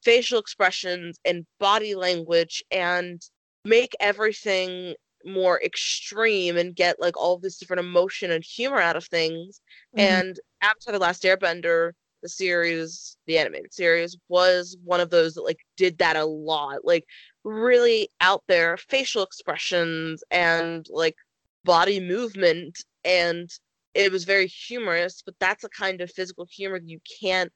facial 0.04 0.40
expressions 0.40 1.18
and 1.26 1.46
body 1.60 1.96
language 1.96 2.64
and 2.72 3.22
make 3.66 3.94
everything 4.00 4.96
more 5.26 5.62
extreme 5.64 6.56
and 6.58 6.76
get 6.76 7.00
like 7.00 7.18
all 7.18 7.40
this 7.40 7.58
different 7.58 7.80
emotion 7.80 8.30
and 8.32 8.44
humor 8.44 8.80
out 8.80 8.96
of 8.96 9.06
things 9.06 9.60
Mhm. 9.96 10.00
and 10.02 10.40
Avatar: 10.62 10.94
The 10.94 11.00
Last 11.00 11.24
Airbender, 11.24 11.92
the 12.22 12.30
series, 12.30 13.18
the 13.26 13.38
animated 13.40 13.74
series, 13.74 14.16
was 14.30 14.78
one 14.84 15.00
of 15.00 15.10
those 15.10 15.34
that 15.34 15.42
like 15.44 15.60
did 15.78 15.98
that 15.98 16.16
a 16.16 16.26
lot, 16.26 16.86
like 16.86 17.06
really 17.44 18.10
out 18.22 18.44
there 18.48 18.78
facial 18.78 19.24
expressions 19.24 20.24
and 20.32 20.86
like 20.92 21.16
body 21.64 22.00
movement, 22.00 22.78
and 23.04 23.50
it 23.96 24.12
was 24.12 24.26
very 24.26 24.48
humorous. 24.48 25.24
But 25.26 25.36
that's 25.40 25.66
a 25.66 25.70
kind 25.70 26.02
of 26.02 26.12
physical 26.12 26.46
humor 26.52 26.80
you 26.84 27.00
can't 27.22 27.52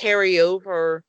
carry 0.00 0.40
over 0.40 1.04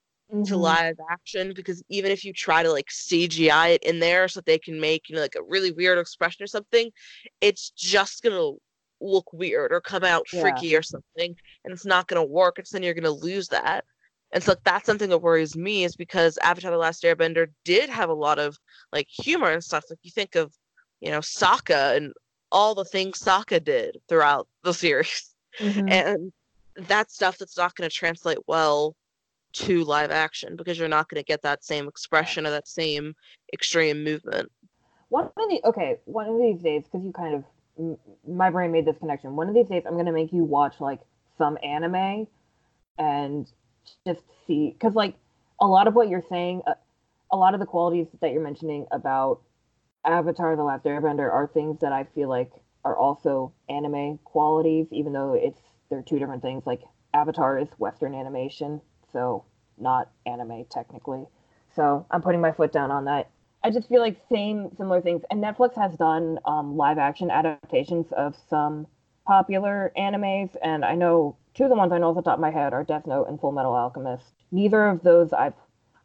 to 0.45 0.57
Mhm. 0.57 0.57
live 0.57 0.97
action 1.11 1.53
because 1.55 1.83
even 1.89 2.11
if 2.11 2.23
you 2.23 2.33
try 2.33 2.63
to 2.63 2.71
like 2.71 2.87
CGI 2.91 3.69
it 3.69 3.83
in 3.83 3.99
there 3.99 4.27
so 4.29 4.39
that 4.39 4.45
they 4.45 4.59
can 4.59 4.79
make 4.79 5.09
you 5.09 5.15
know 5.15 5.21
like 5.21 5.35
a 5.35 5.43
really 5.43 5.71
weird 5.71 5.99
expression 5.99 6.43
or 6.43 6.47
something, 6.47 6.91
it's 7.41 7.71
just 7.71 8.23
gonna 8.23 8.51
look 9.01 9.33
weird 9.33 9.71
or 9.73 9.81
come 9.81 10.03
out 10.03 10.27
Yeah. 10.31 10.41
freaky 10.41 10.75
or 10.75 10.83
something, 10.83 11.35
and 11.65 11.73
it's 11.73 11.85
not 11.85 12.07
gonna 12.07 12.23
work. 12.25 12.57
And 12.59 12.67
so 12.67 12.75
then 12.77 12.83
you're 12.83 12.93
gonna 12.93 13.11
lose 13.11 13.47
that. 13.49 13.85
And 14.33 14.43
so 14.43 14.55
that's 14.65 14.85
something 14.85 15.09
that 15.09 15.19
worries 15.19 15.55
me 15.57 15.83
is 15.85 15.95
because 15.95 16.37
Avatar: 16.39 16.71
The 16.71 16.77
Last 16.77 17.03
Airbender 17.03 17.47
did 17.65 17.89
have 17.89 18.09
a 18.09 18.13
lot 18.13 18.39
of 18.39 18.57
like 18.93 19.07
humor 19.09 19.51
and 19.51 19.63
stuff. 19.63 19.85
Like 19.89 19.99
you 20.03 20.11
think 20.11 20.35
of, 20.35 20.53
you 21.01 21.11
know, 21.11 21.19
Sokka 21.19 21.95
and 21.97 22.13
all 22.55 22.73
the 22.73 22.85
things 22.85 23.19
Sokka 23.19 23.61
did 23.61 23.97
throughout 24.07 24.47
the 24.63 24.73
series 24.73 25.35
Mhm. 25.59 25.91
and 25.91 26.33
that's 26.87 27.13
stuff 27.13 27.37
that's 27.37 27.57
not 27.57 27.75
going 27.75 27.89
to 27.89 27.93
translate 27.93 28.37
well 28.47 28.95
to 29.53 29.83
live 29.83 30.09
action 30.09 30.55
because 30.55 30.79
you're 30.79 30.87
not 30.87 31.09
going 31.09 31.21
to 31.21 31.25
get 31.25 31.41
that 31.41 31.63
same 31.63 31.87
expression 31.87 32.47
or 32.47 32.51
that 32.51 32.67
same 32.67 33.13
extreme 33.53 34.03
movement. 34.03 34.49
One 35.09 35.25
of 35.25 35.31
the 35.49 35.61
okay, 35.65 35.97
one 36.05 36.27
of 36.27 36.37
these 36.39 36.61
days, 36.61 36.83
because 36.83 37.05
you 37.05 37.11
kind 37.11 37.35
of 37.35 37.43
m- 37.77 37.97
my 38.27 38.49
brain 38.49 38.71
made 38.71 38.85
this 38.85 38.97
connection. 38.97 39.35
One 39.35 39.49
of 39.49 39.53
these 39.53 39.67
days, 39.67 39.83
I'm 39.85 39.97
gonna 39.97 40.11
make 40.13 40.31
you 40.33 40.43
watch 40.43 40.79
like 40.79 41.01
some 41.37 41.57
anime 41.61 42.27
and 42.97 43.51
just 44.07 44.23
see, 44.47 44.71
because 44.71 44.95
like 44.95 45.15
a 45.59 45.67
lot 45.67 45.87
of 45.87 45.93
what 45.93 46.07
you're 46.09 46.23
saying, 46.29 46.61
uh, 46.67 46.73
a 47.31 47.37
lot 47.37 47.53
of 47.53 47.59
the 47.59 47.65
qualities 47.65 48.07
that 48.21 48.31
you're 48.31 48.43
mentioning 48.43 48.87
about 48.91 49.41
Avatar: 50.05 50.55
The 50.55 50.63
Last 50.63 50.85
Airbender 50.85 51.31
are 51.31 51.49
things 51.53 51.79
that 51.81 51.91
I 51.91 52.05
feel 52.15 52.29
like 52.29 52.51
are 52.83 52.95
also 52.95 53.51
anime 53.69 54.19
qualities, 54.23 54.87
even 54.91 55.13
though 55.13 55.33
it's 55.33 55.61
they're 55.89 56.01
two 56.01 56.19
different 56.19 56.41
things. 56.41 56.63
Like 56.65 56.83
Avatar 57.13 57.57
is 57.57 57.69
Western 57.77 58.13
animation, 58.13 58.81
so 59.11 59.43
not 59.77 60.11
anime 60.25 60.65
technically. 60.69 61.25
So 61.75 62.05
I'm 62.11 62.21
putting 62.21 62.41
my 62.41 62.51
foot 62.51 62.71
down 62.71 62.91
on 62.91 63.05
that. 63.05 63.29
I 63.63 63.71
just 63.71 63.89
feel 63.89 64.01
like 64.01 64.17
same 64.31 64.69
similar 64.77 65.01
things. 65.01 65.23
And 65.31 65.43
Netflix 65.43 65.75
has 65.75 65.95
done 65.97 66.39
um, 66.45 66.77
live 66.77 66.97
action 66.97 67.31
adaptations 67.31 68.05
of 68.11 68.35
some 68.49 68.87
popular 69.25 69.91
animes, 69.97 70.55
and 70.63 70.85
I 70.85 70.93
know 70.93 71.35
two 71.55 71.63
of 71.63 71.69
the 71.69 71.75
ones 71.75 71.91
I 71.91 71.97
know 71.97 72.09
off 72.09 72.15
the 72.15 72.21
top 72.21 72.35
of 72.35 72.41
my 72.41 72.51
head 72.51 72.73
are 72.73 72.83
Death 72.83 73.07
Note 73.07 73.27
and 73.27 73.39
Full 73.39 73.51
Metal 73.51 73.73
Alchemist. 73.73 74.33
Neither 74.51 74.87
of 74.87 75.01
those 75.01 75.33
I've 75.33 75.55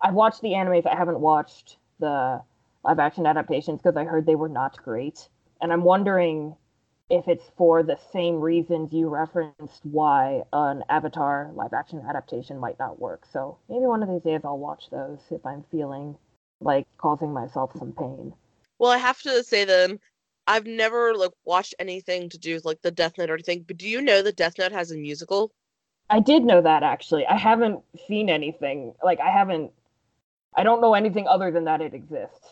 I've 0.00 0.14
watched 0.14 0.40
the 0.40 0.52
animes. 0.52 0.86
I 0.86 0.96
haven't 0.96 1.20
watched 1.20 1.76
the 1.98 2.42
live 2.84 2.98
action 2.98 3.26
adaptations 3.26 3.80
because 3.82 3.96
I 3.96 4.04
heard 4.04 4.26
they 4.26 4.34
were 4.34 4.48
not 4.48 4.82
great. 4.82 5.28
And 5.60 5.72
I'm 5.72 5.84
wondering 5.84 6.56
if 7.10 7.26
it's 7.26 7.50
for 7.56 7.82
the 7.82 7.98
same 8.12 8.40
reasons 8.40 8.92
you 8.92 9.08
referenced 9.08 9.80
why 9.82 10.42
an 10.52 10.84
Avatar 10.88 11.50
live 11.54 11.72
action 11.72 12.02
adaptation 12.08 12.58
might 12.58 12.78
not 12.78 13.00
work. 13.00 13.24
So 13.32 13.58
maybe 13.68 13.84
one 13.84 14.02
of 14.02 14.08
these 14.08 14.22
days 14.22 14.40
I'll 14.44 14.58
watch 14.58 14.90
those 14.90 15.18
if 15.30 15.44
I'm 15.44 15.64
feeling 15.70 16.16
like 16.60 16.86
causing 16.98 17.32
myself 17.32 17.72
some 17.76 17.92
pain. 17.92 18.32
Well, 18.78 18.90
I 18.90 18.98
have 18.98 19.20
to 19.22 19.42
say 19.42 19.64
then, 19.64 19.98
I've 20.46 20.66
never 20.66 21.14
like 21.14 21.32
watched 21.44 21.74
anything 21.78 22.28
to 22.30 22.38
do 22.38 22.54
with 22.54 22.64
like 22.64 22.80
the 22.82 22.90
Death 22.90 23.18
Note 23.18 23.30
or 23.30 23.34
anything. 23.34 23.64
But 23.66 23.76
do 23.76 23.88
you 23.88 24.00
know 24.00 24.22
that 24.22 24.36
Death 24.36 24.58
Note 24.58 24.72
has 24.72 24.90
a 24.90 24.96
musical? 24.96 25.52
I 26.08 26.20
did 26.20 26.44
know 26.44 26.60
that 26.62 26.82
actually. 26.82 27.26
I 27.26 27.36
haven't 27.36 27.80
seen 28.08 28.28
anything. 28.28 28.94
Like 29.04 29.20
I 29.20 29.30
haven't. 29.30 29.72
I 30.56 30.64
don't 30.64 30.80
know 30.80 30.94
anything 30.94 31.28
other 31.28 31.50
than 31.50 31.64
that 31.64 31.80
it 31.80 31.94
exists. 31.94 32.48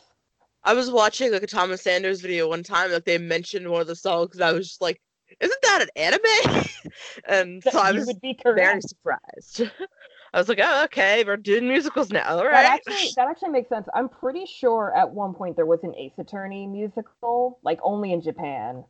I 0.68 0.74
was 0.74 0.90
watching 0.90 1.32
like 1.32 1.42
a 1.42 1.46
Thomas 1.46 1.82
Sanders 1.82 2.20
video 2.20 2.48
one 2.48 2.62
time, 2.62 2.92
like 2.92 3.04
they 3.04 3.18
mentioned 3.18 3.68
one 3.68 3.80
of 3.80 3.86
the 3.86 3.96
songs, 3.96 4.40
I 4.40 4.52
was 4.52 4.68
just 4.68 4.82
like, 4.82 5.00
"Isn't 5.40 5.62
that 5.62 5.82
an 5.82 5.88
anime?" 5.96 6.64
and 7.28 7.64
so 7.64 7.78
I 7.78 7.92
was 7.92 8.06
would 8.06 8.20
be 8.20 8.38
very 8.54 8.80
surprised. 8.82 9.62
I 10.34 10.38
was 10.38 10.48
like, 10.48 10.60
"Oh, 10.62 10.84
okay, 10.84 11.24
we're 11.24 11.38
doing 11.38 11.68
musicals 11.68 12.10
now, 12.10 12.36
all 12.36 12.44
That 12.50 12.64
right." 12.64 12.66
actually 12.66 13.12
that 13.16 13.28
actually 13.28 13.50
makes 13.50 13.68
sense. 13.68 13.86
I'm 13.94 14.08
pretty 14.08 14.46
sure 14.46 14.94
at 14.96 15.10
one 15.10 15.34
point 15.34 15.56
there 15.56 15.66
was 15.66 15.84
an 15.84 15.94
Ace 15.96 16.18
Attorney 16.18 16.66
musical, 16.66 17.58
like 17.62 17.78
only 17.82 18.12
in 18.12 18.20
Japan. 18.22 18.84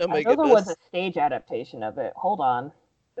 oh 0.00 0.08
my 0.08 0.18
I 0.18 0.22
know 0.22 0.36
there 0.36 0.46
was 0.48 0.68
a 0.68 0.76
stage 0.88 1.16
adaptation 1.16 1.82
of 1.82 1.98
it. 1.98 2.12
Hold 2.16 2.40
on, 2.40 2.72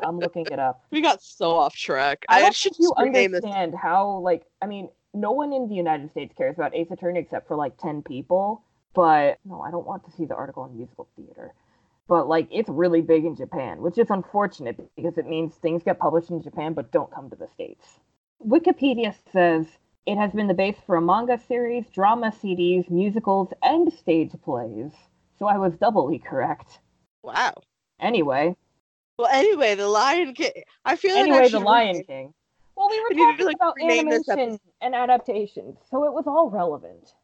I'm 0.02 0.20
looking 0.20 0.46
it 0.50 0.58
up. 0.58 0.82
we 0.90 1.00
got 1.00 1.22
so 1.22 1.56
off 1.56 1.74
track. 1.74 2.24
I 2.28 2.38
I, 2.38 2.40
don't 2.40 2.54
should 2.54 2.76
you 2.78 2.92
rename 2.98 3.32
this. 3.32 3.44
understand 3.44 3.74
how 3.74 4.18
like 4.18 4.44
I 4.60 4.66
mean, 4.66 4.88
no 5.16 5.32
one 5.32 5.52
in 5.52 5.68
the 5.68 5.74
United 5.74 6.10
States 6.10 6.34
cares 6.36 6.56
about 6.56 6.74
Ace 6.74 6.90
Attorney 6.90 7.20
except 7.20 7.48
for 7.48 7.56
like 7.56 7.76
ten 7.78 8.02
people. 8.02 8.62
But 8.94 9.38
no, 9.44 9.60
I 9.60 9.70
don't 9.70 9.86
want 9.86 10.04
to 10.06 10.10
see 10.12 10.24
the 10.24 10.34
article 10.34 10.62
on 10.62 10.76
musical 10.76 11.08
theater. 11.16 11.52
But 12.08 12.28
like 12.28 12.48
it's 12.50 12.68
really 12.68 13.00
big 13.02 13.24
in 13.24 13.34
Japan, 13.36 13.80
which 13.82 13.98
is 13.98 14.10
unfortunate 14.10 14.76
because 14.96 15.18
it 15.18 15.26
means 15.26 15.54
things 15.54 15.82
get 15.82 15.98
published 15.98 16.30
in 16.30 16.42
Japan 16.42 16.72
but 16.72 16.92
don't 16.92 17.12
come 17.12 17.28
to 17.30 17.36
the 17.36 17.48
States. 17.48 17.86
Wikipedia 18.46 19.14
says 19.32 19.66
it 20.06 20.16
has 20.16 20.30
been 20.32 20.46
the 20.46 20.54
base 20.54 20.76
for 20.86 20.96
a 20.96 21.00
manga 21.02 21.38
series, 21.48 21.84
drama 21.90 22.30
CDs, 22.30 22.88
musicals, 22.90 23.52
and 23.62 23.92
stage 23.92 24.30
plays. 24.44 24.92
So 25.38 25.46
I 25.46 25.58
was 25.58 25.74
doubly 25.74 26.18
correct. 26.18 26.78
Wow. 27.22 27.54
Anyway, 28.00 28.54
Well, 29.18 29.28
anyway, 29.32 29.74
the 29.74 29.88
Lion 29.88 30.34
King. 30.34 30.52
I 30.84 30.96
feel 30.96 31.14
like 31.14 31.24
I 31.24 31.28
anyway, 31.28 31.48
The 31.48 31.58
Lion 31.58 31.88
rename- 31.88 32.04
King. 32.04 32.34
Well, 32.76 32.88
we 32.90 33.00
were 33.00 33.08
talking 33.08 33.46
like, 33.46 33.56
about 33.56 33.74
animation 33.80 34.58
and 34.82 34.94
adaptations, 34.94 35.78
so 35.90 36.04
it 36.04 36.12
was 36.12 36.26
all 36.26 36.50
relevant. 36.50 37.14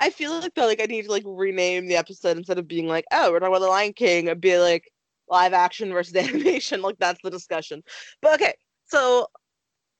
I 0.00 0.10
feel 0.10 0.38
like 0.38 0.54
though, 0.54 0.66
like 0.66 0.80
I 0.80 0.86
need 0.86 1.06
to 1.06 1.10
like 1.10 1.24
rename 1.26 1.88
the 1.88 1.96
episode 1.96 2.36
instead 2.36 2.58
of 2.58 2.68
being 2.68 2.86
like, 2.86 3.04
oh, 3.12 3.32
we're 3.32 3.40
talking 3.40 3.54
about 3.54 3.64
the 3.64 3.70
Lion 3.70 3.92
King, 3.92 4.28
I'd 4.28 4.40
be 4.40 4.58
like 4.58 4.90
live 5.28 5.52
action 5.52 5.92
versus 5.92 6.14
animation. 6.16 6.82
Like 6.82 6.98
that's 6.98 7.20
the 7.22 7.30
discussion. 7.30 7.82
But 8.22 8.34
okay, 8.34 8.54
so 8.86 9.26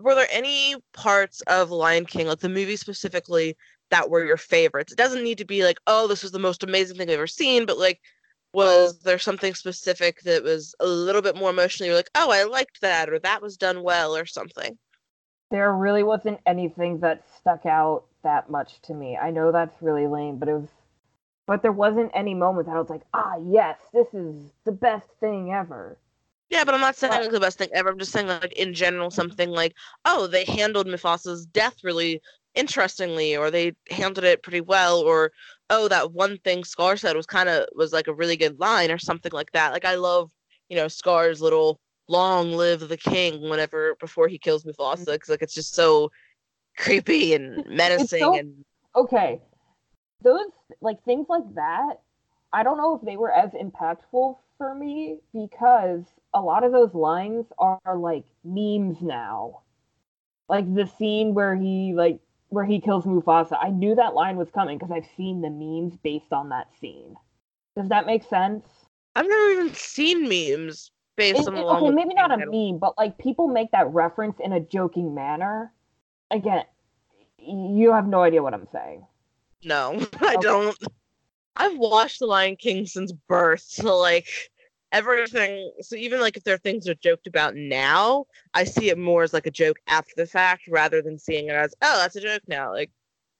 were 0.00 0.14
there 0.14 0.28
any 0.30 0.76
parts 0.92 1.40
of 1.42 1.70
Lion 1.70 2.06
King, 2.06 2.28
like 2.28 2.38
the 2.38 2.48
movie 2.48 2.76
specifically, 2.76 3.56
that 3.90 4.08
were 4.08 4.24
your 4.24 4.36
favorites? 4.36 4.92
It 4.92 4.98
doesn't 4.98 5.24
need 5.24 5.38
to 5.38 5.44
be 5.44 5.64
like, 5.64 5.78
oh, 5.86 6.06
this 6.06 6.22
was 6.22 6.32
the 6.32 6.38
most 6.38 6.62
amazing 6.62 6.96
thing 6.96 7.08
I've 7.08 7.14
ever 7.14 7.26
seen, 7.26 7.66
but 7.66 7.78
like, 7.78 8.00
was 8.58 8.98
there 8.98 9.20
something 9.20 9.54
specific 9.54 10.20
that 10.22 10.42
was 10.42 10.74
a 10.80 10.86
little 10.86 11.22
bit 11.22 11.36
more 11.36 11.50
emotionally? 11.50 11.88
You're 11.88 11.96
like, 11.96 12.10
oh, 12.16 12.30
I 12.30 12.42
liked 12.42 12.80
that, 12.80 13.08
or 13.08 13.20
that 13.20 13.40
was 13.40 13.56
done 13.56 13.84
well, 13.84 14.16
or 14.16 14.26
something. 14.26 14.76
There 15.52 15.72
really 15.72 16.02
wasn't 16.02 16.40
anything 16.44 16.98
that 17.00 17.22
stuck 17.38 17.66
out 17.66 18.04
that 18.24 18.50
much 18.50 18.80
to 18.82 18.94
me. 18.94 19.16
I 19.16 19.30
know 19.30 19.52
that's 19.52 19.80
really 19.80 20.08
lame, 20.08 20.38
but 20.38 20.48
it 20.48 20.54
was. 20.54 20.68
But 21.46 21.62
there 21.62 21.72
wasn't 21.72 22.10
any 22.14 22.34
moment 22.34 22.66
that 22.66 22.74
I 22.74 22.80
was 22.80 22.90
like, 22.90 23.04
ah, 23.14 23.36
yes, 23.48 23.78
this 23.94 24.08
is 24.12 24.34
the 24.64 24.72
best 24.72 25.06
thing 25.20 25.52
ever. 25.52 25.96
Yeah, 26.50 26.64
but 26.64 26.74
I'm 26.74 26.80
not 26.80 26.96
saying 26.96 27.12
like 27.12 27.30
the 27.30 27.40
best 27.40 27.58
thing 27.58 27.70
ever. 27.72 27.90
I'm 27.90 27.98
just 27.98 28.12
saying 28.12 28.26
like 28.26 28.52
in 28.52 28.74
general 28.74 29.10
something 29.10 29.50
like, 29.50 29.74
oh, 30.04 30.26
they 30.26 30.44
handled 30.44 30.86
Mufasa's 30.88 31.46
death 31.46 31.76
really 31.84 32.20
interestingly, 32.58 33.36
or 33.36 33.50
they 33.50 33.74
handled 33.90 34.24
it 34.24 34.42
pretty 34.42 34.60
well, 34.60 34.98
or 34.98 35.32
oh, 35.70 35.88
that 35.88 36.12
one 36.12 36.38
thing 36.38 36.64
Scar 36.64 36.96
said 36.96 37.16
was 37.16 37.26
kind 37.26 37.48
of 37.48 37.68
was 37.74 37.92
like 37.92 38.08
a 38.08 38.14
really 38.14 38.36
good 38.36 38.58
line, 38.58 38.90
or 38.90 38.98
something 38.98 39.32
like 39.32 39.52
that. 39.52 39.72
Like 39.72 39.84
I 39.84 39.94
love, 39.94 40.30
you 40.68 40.76
know, 40.76 40.88
Scar's 40.88 41.40
little 41.40 41.80
"Long 42.08 42.52
live 42.52 42.88
the 42.88 42.96
king" 42.96 43.48
whenever 43.48 43.96
before 44.00 44.28
he 44.28 44.38
kills 44.38 44.64
Mufasa, 44.64 44.96
mm-hmm. 44.96 45.12
because 45.12 45.28
like 45.28 45.42
it's 45.42 45.54
just 45.54 45.74
so 45.74 46.10
creepy 46.76 47.34
and 47.34 47.64
menacing 47.68 48.20
so- 48.20 48.38
and 48.38 48.64
Okay, 48.96 49.40
those 50.22 50.50
like 50.80 51.02
things 51.04 51.26
like 51.28 51.54
that. 51.54 52.00
I 52.52 52.62
don't 52.62 52.78
know 52.78 52.96
if 52.96 53.02
they 53.02 53.16
were 53.16 53.30
as 53.30 53.50
impactful 53.50 54.36
for 54.56 54.74
me 54.74 55.18
because 55.32 56.02
a 56.34 56.40
lot 56.40 56.64
of 56.64 56.72
those 56.72 56.94
lines 56.94 57.46
are 57.58 57.96
like 57.96 58.24
memes 58.42 59.00
now. 59.02 59.60
Like 60.48 60.74
the 60.74 60.86
scene 60.86 61.34
where 61.34 61.54
he 61.54 61.92
like 61.94 62.20
where 62.48 62.64
he 62.64 62.80
kills 62.80 63.04
Mufasa. 63.04 63.58
I 63.60 63.70
knew 63.70 63.94
that 63.94 64.14
line 64.14 64.36
was 64.36 64.50
coming 64.50 64.78
because 64.78 64.92
I've 64.92 65.08
seen 65.16 65.40
the 65.40 65.50
memes 65.50 65.96
based 66.02 66.32
on 66.32 66.48
that 66.50 66.68
scene. 66.80 67.14
Does 67.76 67.88
that 67.90 68.06
make 68.06 68.22
sense? 68.24 68.64
I've 69.14 69.28
never 69.28 69.50
even 69.50 69.74
seen 69.74 70.22
memes 70.28 70.90
based 71.16 71.40
It- 71.40 71.48
on 71.48 71.54
the 71.54 71.60
it- 71.60 71.66
okay, 71.66 71.90
maybe 71.90 72.14
not 72.14 72.30
a 72.32 72.38
meme, 72.46 72.78
but 72.78 72.96
like 72.96 73.18
people 73.18 73.48
make 73.48 73.70
that 73.72 73.92
reference 73.92 74.38
in 74.40 74.52
a 74.52 74.60
joking 74.60 75.14
manner. 75.14 75.72
Again, 76.30 76.64
you 77.38 77.92
have 77.92 78.06
no 78.06 78.22
idea 78.22 78.42
what 78.42 78.54
I'm 78.54 78.68
saying. 78.72 79.06
No, 79.64 79.92
I 80.20 80.34
Okay. 80.34 80.42
don't. 80.42 80.76
I've 81.56 81.76
watched 81.76 82.20
The 82.20 82.26
Lion 82.26 82.56
King 82.56 82.86
since 82.86 83.12
birth, 83.12 83.60
so 83.62 83.96
like 83.98 84.28
everything. 84.92 85.72
So 85.80 85.96
even 85.96 86.20
like 86.20 86.36
if 86.36 86.44
there 86.44 86.54
are 86.54 86.58
things 86.58 86.84
that 86.84 86.92
are 86.92 87.00
joked 87.02 87.26
about 87.26 87.54
now, 87.54 88.26
I 88.54 88.64
see 88.64 88.90
it 88.90 88.98
more 88.98 89.22
as 89.22 89.32
like 89.32 89.46
a 89.46 89.50
joke 89.50 89.78
after 89.88 90.12
the 90.16 90.26
fact 90.26 90.68
rather 90.68 91.02
than 91.02 91.18
seeing 91.18 91.48
it 91.48 91.54
as 91.54 91.74
oh 91.82 91.98
that's 91.98 92.16
a 92.16 92.20
joke 92.20 92.42
now. 92.48 92.72
Like 92.72 92.90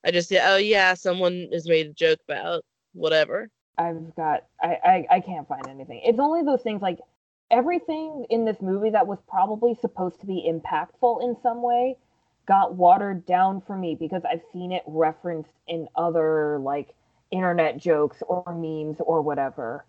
I 0.05 0.11
just 0.11 0.29
say 0.29 0.41
oh 0.43 0.57
yeah 0.57 0.95
someone 0.95 1.49
has 1.53 1.69
made 1.69 1.87
a 1.87 1.93
joke 1.93 2.21
about 2.29 2.65
whatever. 2.93 3.49
I've 3.77 4.15
got 4.17 4.45
I, 4.61 4.79
I 4.85 5.07
I 5.17 5.21
can't 5.21 5.49
find 5.49 5.67
anything. 5.69 6.01
It's 6.05 6.19
only 6.19 6.43
those 6.43 6.63
things 6.63 6.83
like 6.83 6.99
everything 7.51 8.27
in 8.31 8.45
this 8.45 8.61
movie 8.61 8.91
that 8.91 9.07
was 9.07 9.19
probably 9.29 9.77
supposed 9.81 10.21
to 10.21 10.27
be 10.27 10.51
impactful 10.51 11.23
in 11.23 11.37
some 11.43 11.63
way 11.63 11.97
got 12.49 12.75
watered 12.75 13.27
down 13.27 13.61
for 13.61 13.77
me 13.77 13.95
because 13.95 14.23
I've 14.25 14.41
seen 14.53 14.73
it 14.73 14.83
referenced 14.87 15.53
in 15.69 15.87
other 15.95 16.59
like 16.59 16.95
internet 17.31 17.77
jokes 17.77 18.23
or 18.27 18.43
memes 18.55 18.97
or 19.01 19.21
whatever. 19.21 19.85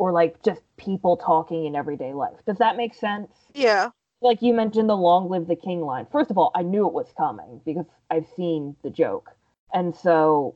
Or 0.00 0.12
like 0.12 0.42
just 0.42 0.62
people 0.78 1.18
talking 1.18 1.66
in 1.66 1.76
everyday 1.76 2.14
life. 2.14 2.38
Does 2.46 2.56
that 2.56 2.78
make 2.78 2.94
sense? 2.94 3.30
Yeah. 3.54 3.90
Like 4.22 4.40
you 4.40 4.54
mentioned 4.54 4.88
the 4.88 4.96
long 4.96 5.28
live 5.28 5.46
the 5.46 5.54
king 5.54 5.82
line. 5.82 6.06
First 6.10 6.30
of 6.30 6.38
all, 6.38 6.52
I 6.54 6.62
knew 6.62 6.86
it 6.86 6.94
was 6.94 7.12
coming 7.18 7.60
because 7.66 7.84
I've 8.10 8.26
seen 8.34 8.76
the 8.82 8.88
joke. 8.88 9.28
And 9.74 9.94
so 9.94 10.54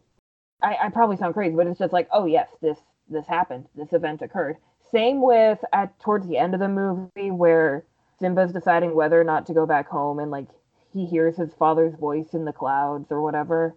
I, 0.62 0.76
I 0.84 0.88
probably 0.88 1.18
sound 1.18 1.34
crazy, 1.34 1.54
but 1.54 1.66
it's 1.66 1.78
just 1.78 1.92
like, 1.92 2.08
oh 2.10 2.24
yes, 2.24 2.48
this 2.62 2.78
this 3.10 3.26
happened. 3.26 3.66
This 3.74 3.92
event 3.92 4.22
occurred. 4.22 4.56
Same 4.90 5.20
with 5.20 5.58
at 5.74 6.00
towards 6.00 6.26
the 6.26 6.38
end 6.38 6.54
of 6.54 6.60
the 6.60 6.68
movie 6.68 7.30
where 7.30 7.84
Simba's 8.18 8.50
deciding 8.50 8.94
whether 8.94 9.20
or 9.20 9.24
not 9.24 9.44
to 9.48 9.52
go 9.52 9.66
back 9.66 9.88
home 9.88 10.20
and 10.20 10.30
like 10.30 10.48
he 10.90 11.04
hears 11.04 11.36
his 11.36 11.52
father's 11.52 11.94
voice 11.96 12.32
in 12.32 12.46
the 12.46 12.52
clouds 12.54 13.12
or 13.12 13.20
whatever. 13.20 13.76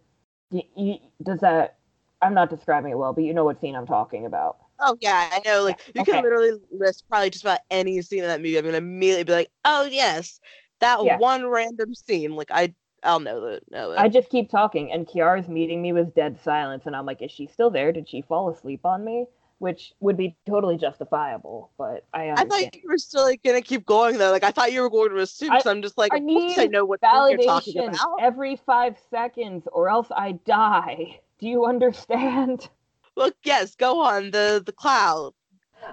Does 1.21 1.41
that 1.41 1.75
I'm 2.21 2.33
not 2.33 2.49
describing 2.49 2.91
it 2.93 2.97
well, 2.97 3.11
but 3.11 3.25
you 3.25 3.33
know 3.33 3.43
what 3.43 3.59
scene 3.59 3.75
I'm 3.75 3.85
talking 3.85 4.25
about. 4.25 4.59
Oh 4.79 4.97
yeah, 5.01 5.29
I 5.31 5.41
know. 5.45 5.63
Like 5.63 5.81
you 5.93 6.01
okay. 6.01 6.03
can 6.03 6.21
literally 6.21 6.53
list 6.71 7.05
probably 7.09 7.29
just 7.31 7.43
about 7.43 7.59
any 7.71 8.01
scene 8.01 8.19
in 8.23 8.27
that 8.29 8.39
movie. 8.41 8.57
I'm 8.57 8.65
gonna 8.65 8.77
immediately 8.77 9.23
be 9.23 9.31
like, 9.33 9.51
oh 9.65 9.85
yes, 9.85 10.39
that 10.79 10.99
Yeah. 11.01 11.17
one 11.17 11.47
random 11.47 11.95
scene. 11.95 12.35
Like 12.35 12.51
I, 12.51 12.73
I'll 13.03 13.19
know 13.19 13.41
that. 13.51 13.71
Know 13.71 13.91
it. 13.93 13.97
I 13.97 14.07
just 14.07 14.29
keep 14.29 14.49
talking, 14.49 14.93
and 14.93 15.05
Kiara's 15.05 15.49
meeting 15.49 15.81
me 15.81 15.91
with 15.91 16.13
dead 16.15 16.39
silence, 16.39 16.85
and 16.85 16.95
I'm 16.95 17.05
like, 17.05 17.21
is 17.21 17.31
she 17.31 17.47
still 17.47 17.69
there? 17.69 17.91
Did 17.91 18.07
she 18.07 18.21
fall 18.21 18.49
asleep 18.49 18.85
on 18.85 19.03
me? 19.03 19.27
Which 19.59 19.93
would 19.99 20.15
be 20.15 20.37
totally 20.45 20.77
justifiable, 20.77 21.71
but 21.77 22.05
I 22.13 22.29
I 22.35 22.45
thought 22.45 22.73
you 22.75 22.81
were 22.87 22.97
still 22.97 23.23
like 23.23 23.41
gonna 23.43 23.61
keep 23.61 23.85
going 23.85 24.17
though. 24.17 24.31
Like 24.31 24.43
I 24.43 24.51
thought 24.51 24.71
you 24.71 24.81
were 24.81 24.89
going 24.89 25.09
to 25.11 25.19
assume. 25.21 25.49
I- 25.49 25.59
so 25.59 25.71
I'm 25.71 25.81
just 25.81 25.97
like, 25.97 26.13
I 26.13 26.19
course 26.31 26.57
I 26.57 26.67
need 26.67 26.67
know 26.67 26.85
what 26.85 27.01
scene 27.11 27.25
you're 27.27 27.39
talking 27.39 27.77
Validation 27.77 27.79
about. 27.79 28.23
every 28.23 28.55
five 28.55 28.97
seconds, 29.09 29.67
or 29.73 29.89
else 29.89 30.09
I 30.11 30.33
die. 30.33 31.19
Do 31.39 31.47
you 31.49 31.65
understand? 31.65 32.69
Look, 33.17 33.35
yes, 33.43 33.73
go 33.75 34.01
on 34.01 34.31
the 34.31 34.61
the 34.63 34.71
cloud. 34.71 35.33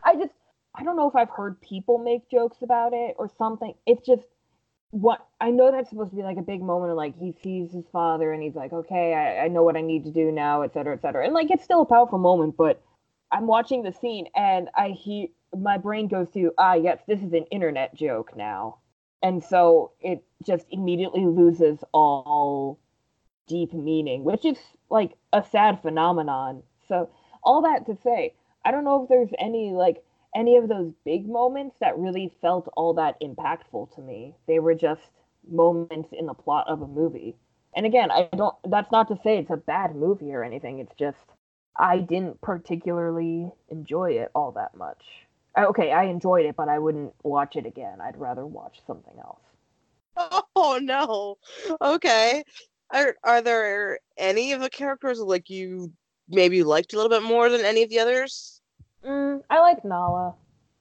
I 0.05 0.15
just, 0.15 0.35
I 0.75 0.85
don't 0.85 0.97
know 0.97 1.09
if 1.09 1.17
I've 1.17 1.31
heard 1.31 1.59
people 1.63 1.97
make 1.99 2.31
jokes 2.31 2.59
about 2.63 2.93
it 2.93 3.15
or 3.19 3.31
something. 3.39 3.75
It's 3.87 4.07
just 4.07 4.25
what 4.91 5.27
I 5.41 5.51
know 5.51 5.73
that's 5.73 5.89
supposed 5.89 6.11
to 6.11 6.17
be 6.17 6.23
like 6.23 6.37
a 6.37 6.43
big 6.43 6.63
moment 6.63 6.91
of 6.93 6.99
like 6.99 7.19
he 7.19 7.35
sees 7.43 7.73
his 7.73 7.87
father 7.91 8.33
and 8.33 8.43
he's 8.43 8.55
like, 8.55 8.75
okay, 8.75 9.15
I, 9.15 9.47
I 9.47 9.49
know 9.49 9.63
what 9.63 9.77
I 9.77 9.81
need 9.81 10.05
to 10.05 10.11
do 10.11 10.31
now, 10.31 10.63
et 10.63 10.75
cetera, 10.75 10.95
et 10.95 11.01
cetera. 11.01 11.25
And 11.25 11.33
like 11.33 11.51
it's 11.51 11.65
still 11.65 11.81
a 11.81 11.87
powerful 11.87 12.19
moment, 12.19 12.57
but 12.59 12.83
I'm 13.33 13.47
watching 13.47 13.83
the 13.83 13.93
scene 13.93 14.29
and 14.37 14.69
I 14.77 14.91
hear 14.91 15.29
my 15.59 15.79
brain 15.79 16.09
goes 16.09 16.29
to, 16.35 16.53
ah, 16.59 16.75
yes, 16.75 16.99
this 17.09 17.21
is 17.21 17.33
an 17.33 17.45
internet 17.51 17.95
joke 17.95 18.37
now. 18.37 18.81
And 19.23 19.43
so 19.43 19.93
it 20.01 20.23
just 20.47 20.67
immediately 20.71 21.25
loses 21.25 21.79
all 21.95 22.79
deep 23.49 23.73
meaning, 23.73 24.25
which 24.25 24.45
is 24.45 24.59
like 24.91 25.13
a 25.33 25.43
sad 25.51 25.81
phenomenon. 25.81 26.63
So 26.89 27.11
all 27.43 27.63
that 27.63 27.87
to 27.87 27.97
say, 28.03 28.35
I 28.65 28.71
don't 28.71 28.85
know 28.85 29.03
if 29.03 29.09
there's 29.09 29.31
any 29.39 29.73
like 29.73 30.03
any 30.35 30.57
of 30.57 30.69
those 30.69 30.93
big 31.05 31.29
moments 31.29 31.77
that 31.81 31.99
really 31.99 32.33
felt 32.41 32.69
all 32.77 32.95
that 32.95 33.21
impactful 33.21 33.95
to 33.95 34.01
me. 34.01 34.35
They 34.47 34.59
were 34.59 34.75
just 34.75 35.03
moments 35.49 36.09
in 36.13 36.27
the 36.27 36.35
plot 36.35 36.67
of 36.69 36.83
a 36.83 36.87
movie. 36.87 37.37
And 37.77 37.87
again, 37.87 38.11
I 38.11 38.29
don't 38.37 38.55
that's 38.69 38.91
not 38.93 39.09
to 39.09 39.19
say 39.23 39.39
it's 39.39 39.51
a 39.51 39.57
bad 39.57 39.95
movie 39.95 40.33
or 40.33 40.45
anything. 40.45 40.79
It's 40.79 40.95
just 40.99 41.19
I 41.77 41.99
didn't 41.99 42.41
particularly 42.41 43.51
enjoy 43.69 44.13
it 44.13 44.31
all 44.35 44.53
that 44.53 44.77
much. 44.77 45.03
Okay, 45.57 45.93
I 45.93 46.05
enjoyed 46.05 46.47
it, 46.47 46.57
but 46.57 46.69
I 46.69 46.79
wouldn't 46.79 47.15
watch 47.23 47.57
it 47.57 47.67
again. 47.67 48.01
I'd 48.01 48.17
rather 48.17 48.47
watch 48.47 48.81
something 48.87 49.15
else. 49.19 49.41
Oh 50.57 50.79
no. 50.81 51.37
Okay. 51.83 52.45
Are 52.93 53.17
are 53.25 53.43
there 53.43 53.99
any 54.17 54.53
of 54.53 54.61
the 54.61 54.71
characters 54.71 55.19
like 55.19 55.51
you 55.51 55.93
maybe 56.29 56.57
you 56.57 56.65
liked 56.65 56.93
a 56.93 56.97
little 56.97 57.11
bit 57.11 57.23
more 57.23 57.49
than 57.49 57.65
any 57.65 57.83
of 57.83 57.91
the 57.91 57.99
others? 57.99 58.61
Mm, 59.05 59.43
I 59.51 59.61
like 59.61 59.85
Nala. 59.85 60.35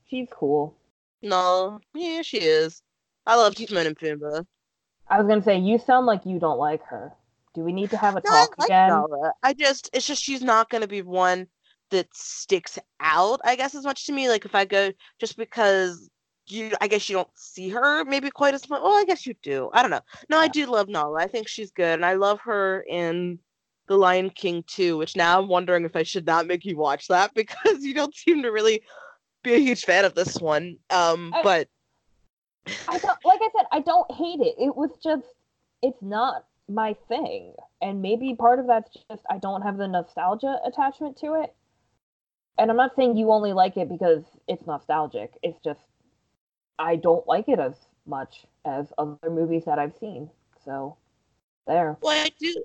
She's 0.09 0.27
cool. 0.31 0.75
No, 1.21 1.79
yeah, 1.93 2.21
she 2.21 2.37
is. 2.37 2.81
I 3.25 3.35
love 3.35 3.55
Timon 3.55 3.87
and 3.87 3.97
Pumbaa. 3.97 4.45
I 5.07 5.17
was 5.17 5.27
gonna 5.27 5.43
say 5.43 5.57
you 5.57 5.77
sound 5.77 6.05
like 6.05 6.25
you 6.25 6.39
don't 6.39 6.59
like 6.59 6.83
her. 6.83 7.13
Do 7.53 7.61
we 7.61 7.71
need 7.71 7.89
to 7.91 7.97
have 7.97 8.15
a 8.15 8.21
no, 8.25 8.29
talk 8.29 8.55
I 8.57 8.61
like 8.61 8.69
again? 8.69 8.89
Nala. 8.89 9.33
I 9.43 9.53
just 9.53 9.89
it's 9.93 10.07
just 10.07 10.23
she's 10.23 10.41
not 10.41 10.69
gonna 10.69 10.87
be 10.87 11.01
one 11.01 11.47
that 11.91 12.07
sticks 12.13 12.79
out, 12.99 13.39
I 13.43 13.55
guess, 13.55 13.75
as 13.75 13.83
much 13.83 14.05
to 14.07 14.11
me. 14.13 14.29
Like 14.29 14.45
if 14.45 14.55
I 14.55 14.65
go 14.65 14.91
just 15.19 15.37
because 15.37 16.09
you 16.47 16.71
I 16.81 16.87
guess 16.87 17.07
you 17.09 17.15
don't 17.15 17.29
see 17.35 17.69
her 17.69 18.03
maybe 18.05 18.29
quite 18.29 18.53
as 18.53 18.67
much. 18.69 18.81
Well, 18.81 18.97
I 18.97 19.05
guess 19.05 19.25
you 19.25 19.35
do. 19.43 19.69
I 19.73 19.81
don't 19.81 19.91
know. 19.91 20.01
No. 20.29 20.39
I 20.39 20.47
do 20.47 20.65
love 20.65 20.89
Nala. 20.89 21.19
I 21.19 21.27
think 21.27 21.47
she's 21.47 21.71
good, 21.71 21.93
and 21.93 22.05
I 22.05 22.13
love 22.13 22.39
her 22.41 22.83
in 22.89 23.39
The 23.93 23.99
Lion 23.99 24.31
King 24.31 24.63
too. 24.65 24.97
Which 24.97 25.15
now 25.15 25.39
I'm 25.39 25.47
wondering 25.47 25.85
if 25.85 25.95
I 25.95 26.01
should 26.01 26.25
not 26.25 26.47
make 26.47 26.65
you 26.65 26.75
watch 26.75 27.07
that 27.09 27.31
because 27.35 27.83
you 27.83 27.93
don't 27.93 28.15
seem 28.15 28.41
to 28.41 28.49
really 28.49 28.81
be 29.43 29.53
a 29.53 29.59
huge 29.59 29.85
fan 29.85 30.03
of 30.03 30.15
this 30.15 30.41
one. 30.41 30.77
Um, 30.89 31.31
I, 31.35 31.43
but 31.43 31.67
I 32.87 32.97
don't 32.97 33.19
like 33.23 33.39
I 33.39 33.49
said, 33.55 33.67
I 33.71 33.81
don't 33.81 34.11
hate 34.11 34.39
it. 34.39 34.55
It 34.57 34.75
was 34.75 34.89
just 35.03 35.27
it's 35.83 36.01
not 36.01 36.45
my 36.67 36.95
thing. 37.07 37.53
And 37.83 38.01
maybe 38.01 38.33
part 38.33 38.57
of 38.57 38.65
that's 38.65 38.89
just 39.11 39.21
I 39.29 39.37
don't 39.37 39.61
have 39.61 39.77
the 39.77 39.87
nostalgia 39.87 40.59
attachment 40.65 41.17
to 41.19 41.43
it. 41.43 41.53
And 42.57 42.71
I'm 42.71 42.77
not 42.77 42.95
saying 42.95 43.15
you 43.15 43.31
only 43.31 43.53
like 43.53 43.77
it 43.77 43.89
because 43.89 44.23
it's 44.47 44.65
nostalgic. 44.65 45.37
It's 45.43 45.59
just 45.63 45.81
I 46.79 46.95
don't 46.95 47.27
like 47.27 47.47
it 47.47 47.59
as 47.59 47.75
much 48.07 48.47
as 48.65 48.91
other 48.97 49.29
movies 49.29 49.65
that 49.65 49.77
I've 49.77 49.95
seen. 49.99 50.31
So 50.65 50.97
there. 51.67 51.95
Well, 52.01 52.25
I 52.25 52.31
do 52.39 52.63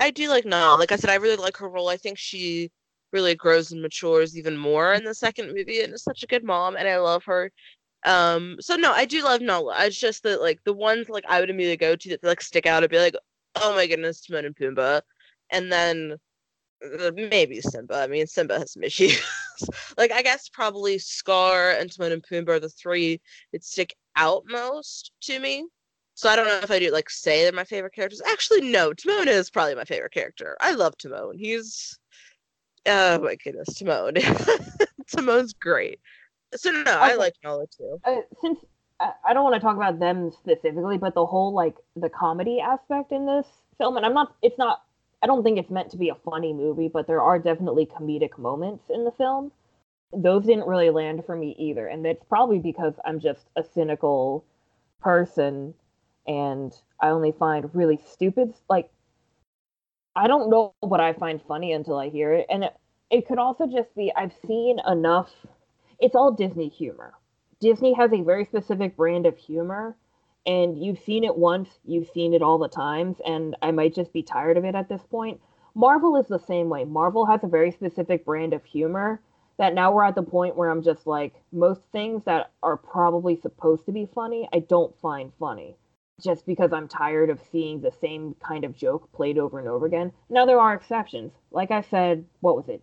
I 0.00 0.10
do 0.10 0.28
like 0.28 0.44
Nala. 0.44 0.78
Like 0.78 0.92
I 0.92 0.96
said, 0.96 1.10
I 1.10 1.16
really 1.16 1.36
like 1.36 1.56
her 1.58 1.68
role. 1.68 1.88
I 1.88 1.96
think 1.96 2.18
she 2.18 2.70
really 3.12 3.34
grows 3.34 3.72
and 3.72 3.82
matures 3.82 4.36
even 4.36 4.56
more 4.56 4.92
in 4.92 5.04
the 5.04 5.14
second 5.14 5.48
movie 5.54 5.80
and 5.82 5.94
is 5.94 6.02
such 6.02 6.22
a 6.22 6.26
good 6.26 6.44
mom 6.44 6.76
and 6.76 6.88
I 6.88 6.98
love 6.98 7.24
her. 7.24 7.50
Um 8.04 8.56
so 8.60 8.76
no, 8.76 8.92
I 8.92 9.04
do 9.06 9.24
love 9.24 9.40
Nala. 9.40 9.74
It's 9.86 9.98
just 9.98 10.22
that 10.24 10.40
like 10.40 10.60
the 10.64 10.72
ones 10.72 11.08
like 11.08 11.24
I 11.28 11.40
would 11.40 11.50
immediately 11.50 11.78
go 11.78 11.96
to 11.96 12.08
that 12.10 12.24
like 12.24 12.40
stick 12.42 12.66
out 12.66 12.82
and 12.82 12.90
be 12.90 12.98
like, 12.98 13.16
oh 13.56 13.74
my 13.74 13.86
goodness, 13.86 14.20
Timon 14.20 14.44
and 14.46 14.56
Pumbaa. 14.56 15.02
And 15.50 15.72
then 15.72 16.16
uh, 16.84 17.10
maybe 17.14 17.60
Simba. 17.60 17.96
I 17.96 18.06
mean, 18.06 18.26
Simba 18.26 18.58
has 18.58 18.72
some 18.72 18.82
issues. 18.82 19.20
like, 19.98 20.12
I 20.12 20.22
guess 20.22 20.48
probably 20.48 20.98
Scar 20.98 21.72
and 21.72 21.92
Timon 21.92 22.12
and 22.12 22.22
Pumbaa 22.22 22.50
are 22.50 22.60
the 22.60 22.68
three 22.68 23.20
that 23.52 23.64
stick 23.64 23.94
out 24.16 24.44
most 24.46 25.12
to 25.22 25.38
me. 25.38 25.66
So 26.18 26.28
I 26.28 26.34
don't 26.34 26.48
know 26.48 26.58
if 26.58 26.70
I 26.72 26.80
do 26.80 26.90
like 26.90 27.08
say 27.08 27.44
they're 27.44 27.52
my 27.52 27.62
favorite 27.62 27.94
characters. 27.94 28.20
Actually, 28.26 28.72
no. 28.72 28.92
Timon 28.92 29.28
is 29.28 29.50
probably 29.50 29.76
my 29.76 29.84
favorite 29.84 30.10
character. 30.10 30.56
I 30.60 30.72
love 30.72 30.98
Timon. 30.98 31.38
He's 31.38 31.96
oh 32.86 33.20
my 33.20 33.36
goodness, 33.36 33.72
Timon. 33.74 34.14
Timon's 35.16 35.52
great. 35.52 36.00
So 36.56 36.72
no, 36.72 36.80
okay. 36.80 36.90
I 36.90 37.14
like 37.14 37.34
Nala 37.44 37.66
too. 37.68 38.00
Uh, 38.04 38.22
since 38.42 38.58
I 38.98 39.32
don't 39.32 39.44
want 39.44 39.54
to 39.54 39.60
talk 39.60 39.76
about 39.76 40.00
them 40.00 40.32
specifically, 40.32 40.98
but 40.98 41.14
the 41.14 41.24
whole 41.24 41.52
like 41.52 41.76
the 41.94 42.08
comedy 42.08 42.58
aspect 42.58 43.12
in 43.12 43.24
this 43.24 43.46
film, 43.78 43.96
and 43.96 44.04
I'm 44.04 44.14
not. 44.14 44.34
It's 44.42 44.58
not 44.58 44.82
I 45.22 45.28
don't 45.28 45.44
think 45.44 45.56
it's 45.56 45.70
meant 45.70 45.92
to 45.92 45.96
be 45.96 46.08
a 46.08 46.16
funny 46.16 46.52
movie, 46.52 46.88
but 46.88 47.06
there 47.06 47.22
are 47.22 47.38
definitely 47.38 47.86
comedic 47.86 48.38
moments 48.38 48.90
in 48.90 49.04
the 49.04 49.12
film. 49.12 49.52
Those 50.12 50.46
didn't 50.46 50.66
really 50.66 50.90
land 50.90 51.24
for 51.26 51.36
me 51.36 51.54
either, 51.60 51.86
and 51.86 52.04
it's 52.04 52.24
probably 52.24 52.58
because 52.58 52.94
I'm 53.04 53.20
just 53.20 53.44
a 53.54 53.62
cynical 53.62 54.44
person 55.00 55.74
and 56.28 56.72
I 57.00 57.08
only 57.08 57.32
find 57.32 57.74
really 57.74 58.00
stupid 58.06 58.54
like 58.70 58.90
I 60.16 60.28
don't 60.28 60.50
know 60.50 60.74
what 60.80 61.00
I 61.00 61.12
find 61.14 61.40
funny 61.42 61.72
until 61.72 61.96
I 61.98 62.08
hear 62.10 62.34
it. 62.34 62.46
And 62.50 62.64
it, 62.64 62.76
it 63.10 63.28
could 63.28 63.38
also 63.38 63.66
just 63.66 63.94
be 63.96 64.12
I've 64.16 64.34
seen 64.46 64.78
enough 64.86 65.30
it's 66.00 66.14
all 66.14 66.32
Disney 66.32 66.68
humor. 66.68 67.14
Disney 67.60 67.94
has 67.94 68.12
a 68.12 68.22
very 68.22 68.44
specific 68.44 68.96
brand 68.96 69.26
of 69.26 69.36
humor 69.38 69.96
and 70.46 70.82
you've 70.82 71.00
seen 71.00 71.24
it 71.24 71.36
once, 71.36 71.68
you've 71.84 72.08
seen 72.08 72.34
it 72.34 72.42
all 72.42 72.58
the 72.58 72.68
times, 72.68 73.18
and 73.26 73.56
I 73.62 73.70
might 73.72 73.94
just 73.94 74.12
be 74.12 74.22
tired 74.22 74.56
of 74.56 74.64
it 74.64 74.74
at 74.74 74.88
this 74.88 75.02
point. 75.10 75.40
Marvel 75.74 76.16
is 76.16 76.26
the 76.28 76.38
same 76.38 76.68
way. 76.70 76.84
Marvel 76.84 77.26
has 77.26 77.44
a 77.44 77.48
very 77.48 77.70
specific 77.70 78.24
brand 78.24 78.54
of 78.54 78.64
humor 78.64 79.20
that 79.58 79.74
now 79.74 79.92
we're 79.92 80.04
at 80.04 80.14
the 80.14 80.22
point 80.22 80.56
where 80.56 80.70
I'm 80.70 80.82
just 80.82 81.06
like, 81.06 81.34
most 81.52 81.82
things 81.92 82.22
that 82.24 82.52
are 82.62 82.76
probably 82.76 83.36
supposed 83.36 83.84
to 83.86 83.92
be 83.92 84.08
funny, 84.14 84.48
I 84.52 84.60
don't 84.60 84.98
find 85.00 85.32
funny. 85.38 85.76
Just 86.22 86.46
because 86.46 86.72
I'm 86.72 86.88
tired 86.88 87.30
of 87.30 87.40
seeing 87.52 87.80
the 87.80 87.92
same 88.00 88.34
kind 88.44 88.64
of 88.64 88.76
joke 88.76 89.12
played 89.12 89.38
over 89.38 89.58
and 89.58 89.68
over 89.68 89.86
again. 89.86 90.12
Now, 90.28 90.46
there 90.46 90.60
are 90.60 90.74
exceptions. 90.74 91.32
Like 91.50 91.70
I 91.70 91.82
said, 91.82 92.24
what 92.40 92.56
was 92.56 92.68
it? 92.68 92.82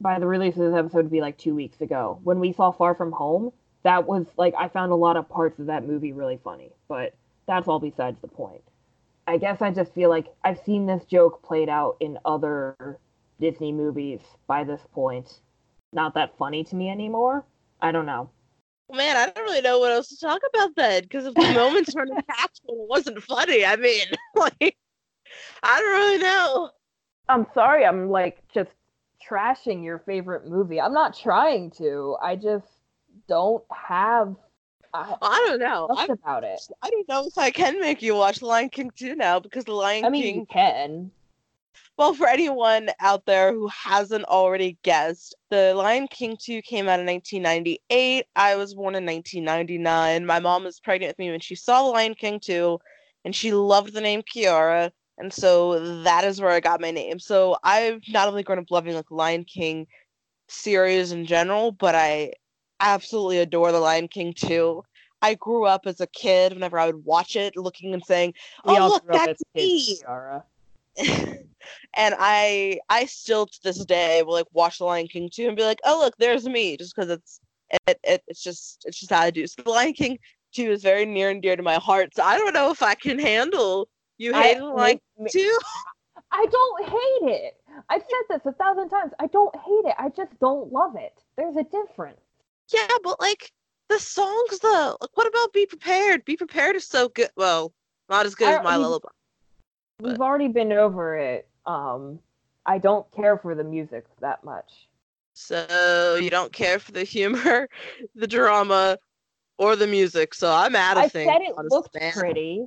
By 0.00 0.18
the 0.18 0.26
release 0.26 0.56
of 0.56 0.62
this 0.62 0.74
episode, 0.74 1.02
to 1.02 1.08
be 1.08 1.20
like 1.20 1.38
two 1.38 1.54
weeks 1.54 1.80
ago. 1.80 2.18
When 2.24 2.40
we 2.40 2.52
saw 2.52 2.72
Far 2.72 2.94
From 2.94 3.12
Home, 3.12 3.52
that 3.82 4.06
was 4.06 4.26
like 4.36 4.54
I 4.58 4.68
found 4.68 4.92
a 4.92 4.96
lot 4.96 5.16
of 5.16 5.28
parts 5.28 5.58
of 5.58 5.66
that 5.66 5.86
movie 5.86 6.12
really 6.12 6.40
funny, 6.42 6.72
but 6.88 7.14
that's 7.46 7.68
all 7.68 7.78
besides 7.78 8.18
the 8.20 8.28
point. 8.28 8.62
I 9.26 9.36
guess 9.36 9.62
I 9.62 9.70
just 9.70 9.94
feel 9.94 10.10
like 10.10 10.26
I've 10.42 10.58
seen 10.60 10.86
this 10.86 11.04
joke 11.04 11.42
played 11.42 11.68
out 11.68 11.96
in 12.00 12.18
other 12.24 12.98
Disney 13.40 13.72
movies 13.72 14.20
by 14.46 14.64
this 14.64 14.80
point. 14.92 15.40
Not 15.92 16.14
that 16.14 16.36
funny 16.36 16.64
to 16.64 16.76
me 16.76 16.90
anymore. 16.90 17.44
I 17.80 17.92
don't 17.92 18.06
know. 18.06 18.30
Man, 18.92 19.16
I 19.16 19.26
don't 19.26 19.44
really 19.44 19.60
know 19.60 19.78
what 19.78 19.92
else 19.92 20.08
to 20.08 20.18
talk 20.18 20.40
about 20.52 20.74
then, 20.76 21.02
because 21.02 21.26
if 21.26 21.34
the 21.34 21.40
moments 21.54 21.94
weren't 21.94 22.10
impactful, 22.10 22.68
it 22.68 22.88
wasn't 22.88 23.22
funny. 23.22 23.64
I 23.64 23.76
mean, 23.76 24.06
like, 24.34 24.76
I 25.62 25.78
don't 25.78 25.92
really 25.92 26.18
know. 26.18 26.70
I'm 27.28 27.46
sorry, 27.54 27.84
I'm 27.84 28.10
like 28.10 28.42
just 28.52 28.70
trashing 29.26 29.84
your 29.84 30.00
favorite 30.00 30.46
movie. 30.46 30.80
I'm 30.80 30.92
not 30.92 31.16
trying 31.16 31.70
to. 31.72 32.16
I 32.22 32.36
just 32.36 32.66
don't 33.28 33.62
have. 33.72 34.34
Uh, 34.92 35.14
I, 35.22 35.28
I 35.28 35.46
don't 35.48 35.60
know 35.60 35.88
I, 35.96 36.06
about 36.06 36.42
it. 36.42 36.60
I 36.82 36.90
don't 36.90 37.08
know 37.08 37.26
if 37.26 37.38
I 37.38 37.52
can 37.52 37.80
make 37.80 38.02
you 38.02 38.16
watch 38.16 38.42
Lion 38.42 38.70
King 38.70 38.90
2 38.96 39.14
now 39.14 39.38
because 39.38 39.64
the 39.64 39.72
Lion 39.72 40.04
I 40.04 40.10
mean, 40.10 40.22
King 40.22 40.36
you 40.40 40.46
can. 40.46 41.10
Well, 42.00 42.14
for 42.14 42.26
anyone 42.26 42.88
out 42.98 43.26
there 43.26 43.52
who 43.52 43.68
hasn't 43.68 44.24
already 44.24 44.78
guessed, 44.82 45.34
The 45.50 45.74
Lion 45.74 46.08
King 46.08 46.34
2 46.40 46.62
came 46.62 46.88
out 46.88 46.98
in 46.98 47.04
1998. 47.04 48.24
I 48.34 48.56
was 48.56 48.72
born 48.72 48.94
in 48.94 49.04
1999. 49.04 50.24
My 50.24 50.40
mom 50.40 50.64
was 50.64 50.80
pregnant 50.80 51.10
with 51.10 51.18
me 51.18 51.30
when 51.30 51.40
she 51.40 51.54
saw 51.54 51.82
The 51.82 51.90
Lion 51.90 52.14
King 52.14 52.40
2, 52.40 52.78
and 53.26 53.36
she 53.36 53.52
loved 53.52 53.92
the 53.92 54.00
name 54.00 54.22
Kiara. 54.22 54.90
And 55.18 55.30
so 55.30 56.02
that 56.02 56.24
is 56.24 56.40
where 56.40 56.52
I 56.52 56.60
got 56.60 56.80
my 56.80 56.90
name. 56.90 57.18
So 57.18 57.58
I've 57.64 58.00
not 58.08 58.28
only 58.28 58.44
grown 58.44 58.60
up 58.60 58.70
loving 58.70 58.94
like 58.94 59.10
Lion 59.10 59.44
King 59.44 59.86
series 60.48 61.12
in 61.12 61.26
general, 61.26 61.70
but 61.70 61.94
I 61.94 62.32
absolutely 62.80 63.40
adore 63.40 63.72
The 63.72 63.78
Lion 63.78 64.08
King 64.08 64.32
too. 64.32 64.82
I 65.20 65.34
grew 65.34 65.66
up 65.66 65.82
as 65.84 66.00
a 66.00 66.06
kid 66.06 66.54
whenever 66.54 66.78
I 66.78 66.86
would 66.86 67.04
watch 67.04 67.36
it, 67.36 67.58
looking 67.58 67.92
and 67.92 68.02
saying, 68.02 68.32
"Oh, 68.64 68.88
look, 68.88 69.04
that's 69.12 69.42
me." 69.54 69.98
and 71.94 72.14
I, 72.18 72.78
I 72.88 73.06
still 73.06 73.46
to 73.46 73.58
this 73.62 73.84
day 73.84 74.22
will 74.22 74.34
like 74.34 74.46
watch 74.52 74.78
The 74.78 74.84
Lion 74.84 75.08
King 75.08 75.30
two 75.32 75.48
and 75.48 75.56
be 75.56 75.64
like, 75.64 75.80
"Oh, 75.84 75.98
look, 75.98 76.14
there's 76.18 76.46
me," 76.46 76.76
just 76.76 76.94
because 76.94 77.10
it's 77.10 77.40
it, 77.86 77.98
it, 78.04 78.22
it's 78.26 78.42
just 78.42 78.84
it's 78.86 78.98
just 78.98 79.10
how 79.10 79.20
I 79.20 79.30
do. 79.30 79.46
So 79.46 79.62
The 79.62 79.70
Lion 79.70 79.92
King 79.92 80.18
two 80.52 80.70
is 80.70 80.82
very 80.82 81.06
near 81.06 81.30
and 81.30 81.42
dear 81.42 81.56
to 81.56 81.62
my 81.62 81.76
heart. 81.76 82.14
So 82.14 82.22
I 82.22 82.36
don't 82.36 82.54
know 82.54 82.70
if 82.70 82.82
I 82.82 82.94
can 82.94 83.18
handle 83.18 83.88
you 84.18 84.34
hate 84.34 84.60
Lion 84.60 85.00
King 85.16 85.28
two. 85.30 85.58
I 86.32 86.46
don't 86.46 86.84
hate 86.84 87.32
it. 87.32 87.54
I've 87.88 88.02
said 88.02 88.38
this 88.38 88.46
a 88.46 88.52
thousand 88.52 88.88
times. 88.88 89.12
I 89.18 89.26
don't 89.26 89.54
hate 89.56 89.84
it. 89.86 89.94
I 89.98 90.10
just 90.10 90.38
don't 90.38 90.72
love 90.72 90.94
it. 90.96 91.24
There's 91.36 91.56
a 91.56 91.64
difference. 91.64 92.20
Yeah, 92.72 92.86
but 93.02 93.20
like 93.20 93.50
the 93.88 93.98
songs 93.98 94.60
though. 94.60 94.96
Like, 95.00 95.10
what 95.14 95.26
about 95.26 95.52
Be 95.52 95.66
Prepared? 95.66 96.24
Be 96.24 96.36
Prepared 96.36 96.76
is 96.76 96.86
so 96.86 97.08
good. 97.08 97.30
Well, 97.36 97.72
not 98.08 98.26
as 98.26 98.34
good 98.34 98.48
as 98.48 98.62
My 98.62 98.76
Lullaby. 98.76 99.08
We've 100.00 100.20
already 100.20 100.48
been 100.48 100.72
over 100.72 101.16
it. 101.16 101.48
Um, 101.66 102.18
I 102.66 102.78
don't 102.78 103.06
care 103.12 103.38
for 103.38 103.54
the 103.54 103.64
music 103.64 104.04
that 104.20 104.44
much. 104.44 104.88
So 105.34 106.18
you 106.20 106.30
don't 106.30 106.52
care 106.52 106.78
for 106.78 106.92
the 106.92 107.04
humor, 107.04 107.68
the 108.14 108.26
drama, 108.26 108.98
or 109.58 109.76
the 109.76 109.86
music. 109.86 110.34
So 110.34 110.52
I'm 110.52 110.76
out 110.76 110.96
of 110.96 111.04
I 111.04 111.08
things. 111.08 111.30
I 111.30 111.34
said 111.34 111.42
it 111.42 111.56
looked 111.70 111.96
pretty. 112.12 112.66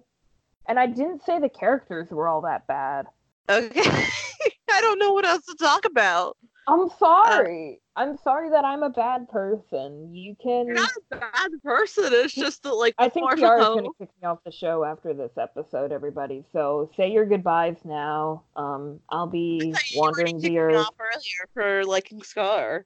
And 0.68 0.80
I 0.80 0.88
didn't 0.88 1.24
say 1.24 1.40
the 1.40 1.50
characters 1.50 2.10
were 2.10 2.28
all 2.28 2.42
that 2.42 2.66
bad. 2.68 3.06
Okay. 3.50 3.82
I 4.72 4.82
don't 4.82 4.98
know 4.98 5.12
what 5.12 5.26
else 5.26 5.46
to 5.46 5.56
talk 5.56 5.86
about. 5.86 6.38
I'm 6.68 6.90
sorry. 6.98 7.80
Uh, 7.96 8.00
I'm 8.00 8.18
sorry 8.18 8.50
that 8.50 8.66
I'm 8.66 8.84
a 8.84 8.90
bad 8.90 9.30
person. 9.30 10.14
You 10.14 10.36
can. 10.42 10.68
You're 10.68 10.76
not 10.76 10.90
a 11.12 11.18
bad 11.18 11.52
person. 11.64 12.06
It's 12.08 12.34
just 12.34 12.64
that, 12.64 12.74
like, 12.74 12.96
I 12.98 13.10
think 13.10 13.30
Kiara's 13.32 13.66
going 13.66 13.86
to 13.86 13.92
kick 14.00 14.10
me 14.22 14.28
off 14.28 14.40
the 14.46 14.52
show 14.52 14.84
after 14.84 15.14
this 15.14 15.32
episode, 15.38 15.92
everybody. 15.92 16.44
So 16.54 16.90
say 16.96 17.12
your 17.12 17.26
goodbyes 17.26 17.78
now. 17.84 18.44
Um, 18.56 19.00
I'll 19.10 19.28
be 19.28 19.74
wandering 19.96 20.40
the 20.40 20.58
earth. 20.58 20.88
earlier 21.00 21.50
for 21.54 21.86
liking 21.86 22.24
Scar. 22.24 22.86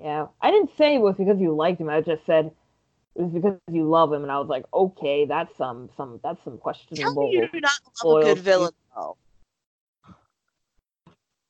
Yeah, 0.00 0.26
I 0.40 0.50
didn't 0.50 0.70
say 0.76 0.94
it 0.94 1.00
was 1.00 1.16
because 1.16 1.38
you 1.38 1.54
liked 1.54 1.80
him. 1.80 1.88
I 1.88 2.00
just 2.00 2.24
said 2.26 2.50
it 3.14 3.22
was 3.22 3.32
because 3.32 3.58
you 3.70 3.88
love 3.88 4.12
him, 4.12 4.22
and 4.22 4.32
I 4.32 4.38
was 4.38 4.48
like, 4.48 4.64
okay, 4.72 5.26
that's 5.26 5.54
some 5.56 5.90
some 5.96 6.18
that's 6.24 6.42
some 6.44 6.58
questionable. 6.58 7.14
Tell 7.14 7.28
me 7.28 7.32
you 7.32 7.48
do 7.52 7.60
not 7.60 7.72
love 8.04 8.22
a 8.22 8.24
good 8.34 8.38
villain, 8.38 8.72
though. 8.96 9.16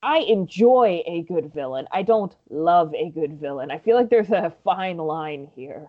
I 0.03 0.19
enjoy 0.19 1.03
a 1.07 1.23
good 1.23 1.55
villain. 1.55 1.87
I 1.93 2.03
don't 2.03 2.35
love 2.51 2.93
a 2.95 3.11
good 3.11 3.41
villain. 3.41 3.71
I 3.71 3.79
feel 3.79 3.97
like 3.97 4.11
there's 4.11 4.31
a 4.31 4.53
fine 4.65 4.97
line 4.97 5.49
here. 5.55 5.89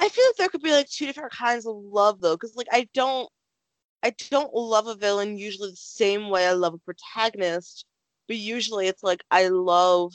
I 0.00 0.08
feel 0.08 0.24
like 0.26 0.36
there 0.36 0.48
could 0.48 0.62
be 0.62 0.72
like 0.72 0.88
two 0.88 1.06
different 1.06 1.32
kinds 1.32 1.66
of 1.66 1.76
love 1.76 2.20
though, 2.20 2.36
because 2.36 2.56
like 2.56 2.68
I 2.72 2.88
don't, 2.94 3.28
I 4.02 4.14
don't 4.30 4.54
love 4.54 4.86
a 4.86 4.94
villain 4.94 5.36
usually 5.36 5.70
the 5.70 5.76
same 5.76 6.30
way 6.30 6.46
I 6.46 6.52
love 6.52 6.74
a 6.74 6.78
protagonist, 6.78 7.84
but 8.28 8.36
usually 8.36 8.86
it's 8.86 9.02
like 9.02 9.22
I 9.30 9.48
love 9.48 10.14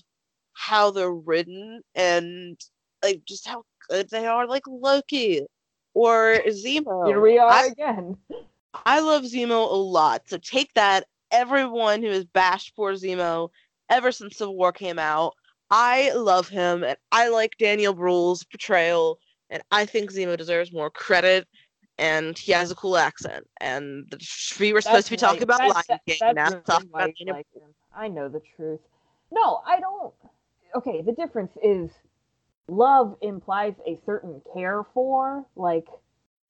how 0.53 0.89
they're 0.89 1.14
written 1.14 1.82
and 1.93 2.59
like 3.03 3.24
just 3.26 3.47
how 3.47 3.64
good 3.89 4.09
they 4.09 4.26
are, 4.26 4.47
like 4.47 4.64
Loki 4.68 5.41
or 5.93 6.41
Zemo. 6.47 7.05
Here 7.05 7.22
we 7.22 7.38
are 7.38 7.51
I, 7.51 7.66
again. 7.66 8.18
I 8.86 9.01
love 9.01 9.24
Zemo 9.24 9.70
a 9.70 9.76
lot. 9.76 10.24
So 10.28 10.38
take 10.38 10.74
that 10.74 11.05
everyone 11.34 12.02
who 12.02 12.10
has 12.10 12.24
bashed 12.24 12.76
poor 12.76 12.94
Zemo 12.94 13.50
ever 13.90 14.14
since 14.14 14.38
Civil 14.38 14.56
War 14.56 14.72
came 14.72 15.00
out. 15.00 15.34
I 15.70 16.14
love 16.14 16.48
him, 16.48 16.84
and 16.84 16.96
I 17.12 17.28
like 17.30 17.58
Daniel 17.58 17.94
Bruhl's 17.94 18.44
portrayal, 18.46 19.18
and 19.50 19.62
I 19.72 19.86
think 19.86 20.14
Zemo 20.14 20.38
deserves 20.38 20.72
more 20.72 20.90
credit. 20.90 21.48
And 22.00 22.36
he 22.38 22.52
has 22.54 22.72
a 22.72 22.76
cool 22.76 22.98
accent, 22.98 23.46
and 23.62 24.12
we 24.60 24.74
were 24.74 24.82
supposed 24.82 25.06
to 25.08 25.12
be 25.12 25.18
talking 25.18 25.44
about 25.44 25.60
Lion 25.60 26.00
King. 26.08 26.34
Now 26.34 26.50
talking 26.50 26.90
about 26.92 27.12
like 27.28 27.46
I 27.96 28.08
know 28.08 28.30
the 28.30 28.42
truth. 28.56 28.80
No, 29.32 29.62
I 29.66 29.80
don't. 29.80 30.14
Okay, 30.76 31.04
the 31.04 31.12
difference 31.12 31.52
is 31.62 31.92
love 32.68 33.16
implies 33.22 33.76
a 33.86 34.00
certain 34.08 34.42
care 34.54 34.84
for. 34.94 35.46
Like, 35.56 35.86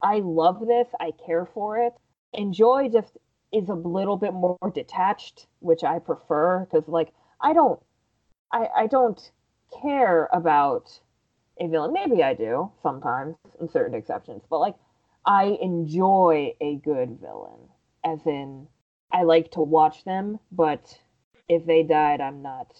I 0.01 0.19
love 0.19 0.65
this, 0.65 0.87
I 0.99 1.11
care 1.25 1.47
for 1.53 1.77
it. 1.77 1.93
And 2.33 2.53
joy 2.53 2.89
just 2.89 3.17
is 3.53 3.69
a 3.69 3.73
little 3.73 4.17
bit 4.17 4.33
more 4.33 4.57
detached, 4.73 5.47
which 5.59 5.83
I 5.83 5.99
prefer 5.99 6.65
because 6.65 6.87
like 6.87 7.13
I 7.41 7.53
don't 7.53 7.79
I 8.51 8.67
I 8.75 8.87
don't 8.87 9.31
care 9.81 10.29
about 10.33 10.99
a 11.59 11.67
villain. 11.67 11.93
Maybe 11.93 12.23
I 12.23 12.33
do 12.33 12.71
sometimes 12.81 13.35
in 13.61 13.69
certain 13.69 13.95
exceptions, 13.95 14.43
but 14.49 14.59
like 14.59 14.75
I 15.25 15.57
enjoy 15.61 16.53
a 16.59 16.75
good 16.77 17.19
villain. 17.21 17.59
As 18.03 18.19
in 18.25 18.67
I 19.11 19.23
like 19.23 19.51
to 19.51 19.61
watch 19.61 20.03
them, 20.03 20.39
but 20.51 20.99
if 21.47 21.65
they 21.65 21.83
died, 21.83 22.19
I'm 22.19 22.41
not 22.41 22.73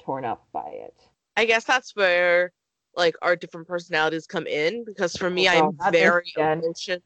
torn 0.00 0.24
up 0.24 0.46
by 0.52 0.70
it. 0.70 0.94
I 1.36 1.44
guess 1.44 1.64
that's 1.64 1.94
where 1.96 2.52
like 2.94 3.16
our 3.22 3.36
different 3.36 3.66
personalities 3.66 4.26
come 4.26 4.46
in 4.46 4.84
because 4.84 5.16
for 5.16 5.30
me 5.30 5.48
oh, 5.48 5.74
I'm 5.80 5.92
very 5.92 6.32
emotion 6.36 7.02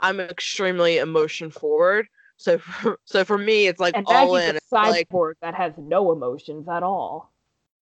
I'm 0.00 0.20
extremely 0.20 0.98
emotion 0.98 1.50
forward. 1.50 2.08
So 2.38 2.58
for, 2.58 2.98
so 3.04 3.24
for 3.24 3.36
me, 3.36 3.66
it's 3.66 3.80
like 3.80 3.96
and 3.96 4.06
all 4.06 4.36
in. 4.36 4.56
A 4.56 4.60
cyborg 4.72 5.28
like, 5.28 5.36
that 5.42 5.54
has 5.54 5.72
no 5.76 6.12
emotions 6.12 6.66
at 6.68 6.82
all. 6.82 7.32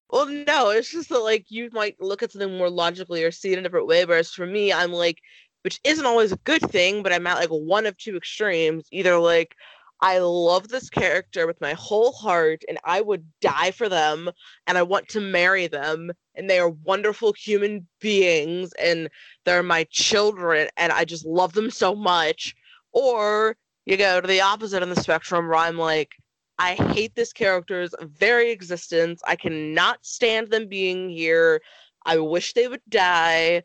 Well, 0.09 0.25
no, 0.25 0.69
it's 0.69 0.91
just 0.91 1.09
that 1.09 1.19
like 1.19 1.51
you 1.51 1.69
might 1.73 2.01
look 2.01 2.23
at 2.23 2.31
something 2.31 2.57
more 2.57 2.69
logically 2.69 3.23
or 3.23 3.31
see 3.31 3.51
it 3.51 3.53
in 3.53 3.59
a 3.59 3.63
different 3.63 3.87
way. 3.87 4.05
Whereas 4.05 4.31
for 4.31 4.47
me, 4.47 4.71
I'm 4.71 4.93
like, 4.93 5.19
which 5.63 5.79
isn't 5.83 6.05
always 6.05 6.31
a 6.31 6.37
good 6.37 6.61
thing, 6.71 7.03
but 7.03 7.11
I'm 7.11 7.27
at 7.27 7.37
like 7.37 7.49
one 7.49 7.85
of 7.85 7.97
two 7.97 8.15
extremes. 8.15 8.87
Either 8.91 9.17
like 9.19 9.53
I 9.99 10.19
love 10.19 10.69
this 10.69 10.89
character 10.89 11.45
with 11.45 11.59
my 11.59 11.73
whole 11.73 12.13
heart 12.13 12.63
and 12.69 12.77
I 12.85 13.01
would 13.01 13.25
die 13.41 13.71
for 13.71 13.89
them 13.89 14.29
and 14.67 14.77
I 14.77 14.83
want 14.83 15.09
to 15.09 15.19
marry 15.19 15.67
them 15.67 16.11
and 16.35 16.49
they 16.49 16.59
are 16.59 16.69
wonderful 16.69 17.33
human 17.33 17.87
beings 17.99 18.71
and 18.79 19.09
they're 19.43 19.63
my 19.63 19.85
children 19.89 20.69
and 20.77 20.93
I 20.93 21.03
just 21.03 21.25
love 21.25 21.53
them 21.53 21.71
so 21.71 21.95
much. 21.95 22.55
Or 22.93 23.57
you 23.87 23.95
go 23.95 24.19
to 24.19 24.27
the 24.27 24.41
opposite 24.41 24.83
of 24.83 24.89
the 24.89 25.01
spectrum 25.01 25.47
where 25.47 25.55
I'm 25.55 25.77
like, 25.77 26.11
I 26.59 26.73
hate 26.73 27.15
this 27.15 27.31
character's 27.31 27.95
very 28.01 28.51
existence. 28.51 29.21
I 29.25 29.37
cannot 29.37 30.05
stand 30.05 30.49
them 30.51 30.67
being 30.67 31.09
here. 31.09 31.61
I 32.05 32.17
wish 32.17 32.51
they 32.51 32.67
would 32.67 32.81
die. 32.89 33.63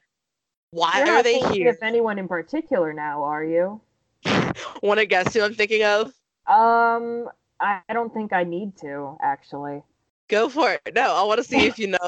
Why 0.71 1.03
You're 1.05 1.17
are 1.17 1.23
they 1.25 1.41
here? 1.53 1.71
If 1.71 1.83
anyone 1.83 2.21
in 2.21 2.29
particular 2.29 2.93
now, 2.93 3.25
are 3.25 3.45
you? 3.45 3.81
Want 4.83 5.01
to 5.01 5.07
guess 5.07 5.35
who 5.35 5.43
I'm 5.43 5.55
thinking 5.55 5.83
of? 5.83 6.15
Um, 6.47 7.29
I 7.61 7.81
don't 7.93 8.15
think 8.15 8.33
I 8.33 8.45
need 8.45 8.77
to 8.79 9.17
actually. 9.21 9.83
Go 10.29 10.49
for 10.49 10.73
it. 10.73 10.95
No, 10.95 11.15
I 11.15 11.25
want 11.25 11.39
to 11.39 11.45
see 11.45 11.67
if 11.67 11.79
you 11.79 11.89
know. 11.89 11.99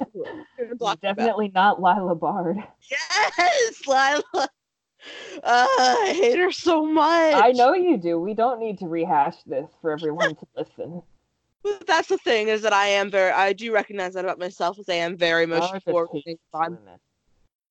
Definitely 1.03 1.47
about. 1.47 1.83
not 1.83 1.99
Lila 1.99 2.15
Bard. 2.15 2.57
Yes, 2.91 3.81
Lila. 3.87 4.49
Uh, 5.43 5.67
I 5.69 6.15
hate 6.17 6.39
her 6.39 6.53
so 6.53 6.87
much. 6.87 7.35
I 7.35 7.53
know 7.53 7.75
you 7.75 7.97
do. 7.97 8.19
We 8.19 8.35
don't 8.35 8.61
need 8.61 8.79
to 8.79 8.87
rehash 8.87 9.37
this 9.47 9.69
for 9.81 9.93
everyone 9.93 10.37
to 10.37 10.47
listen. 10.57 11.03
But 11.63 11.87
that's 11.87 12.09
the 12.09 12.19
thing 12.19 12.49
is 12.49 12.63
that 12.63 12.73
I 12.73 12.87
am 12.87 13.11
very. 13.11 13.31
I 13.33 13.53
do 13.53 13.73
recognize 13.73 14.15
that 14.15 14.25
about 14.25 14.39
myself 14.39 14.79
as 14.79 14.89
I 14.89 14.95
am 14.95 15.17
very 15.17 15.45
emotional 15.45 15.81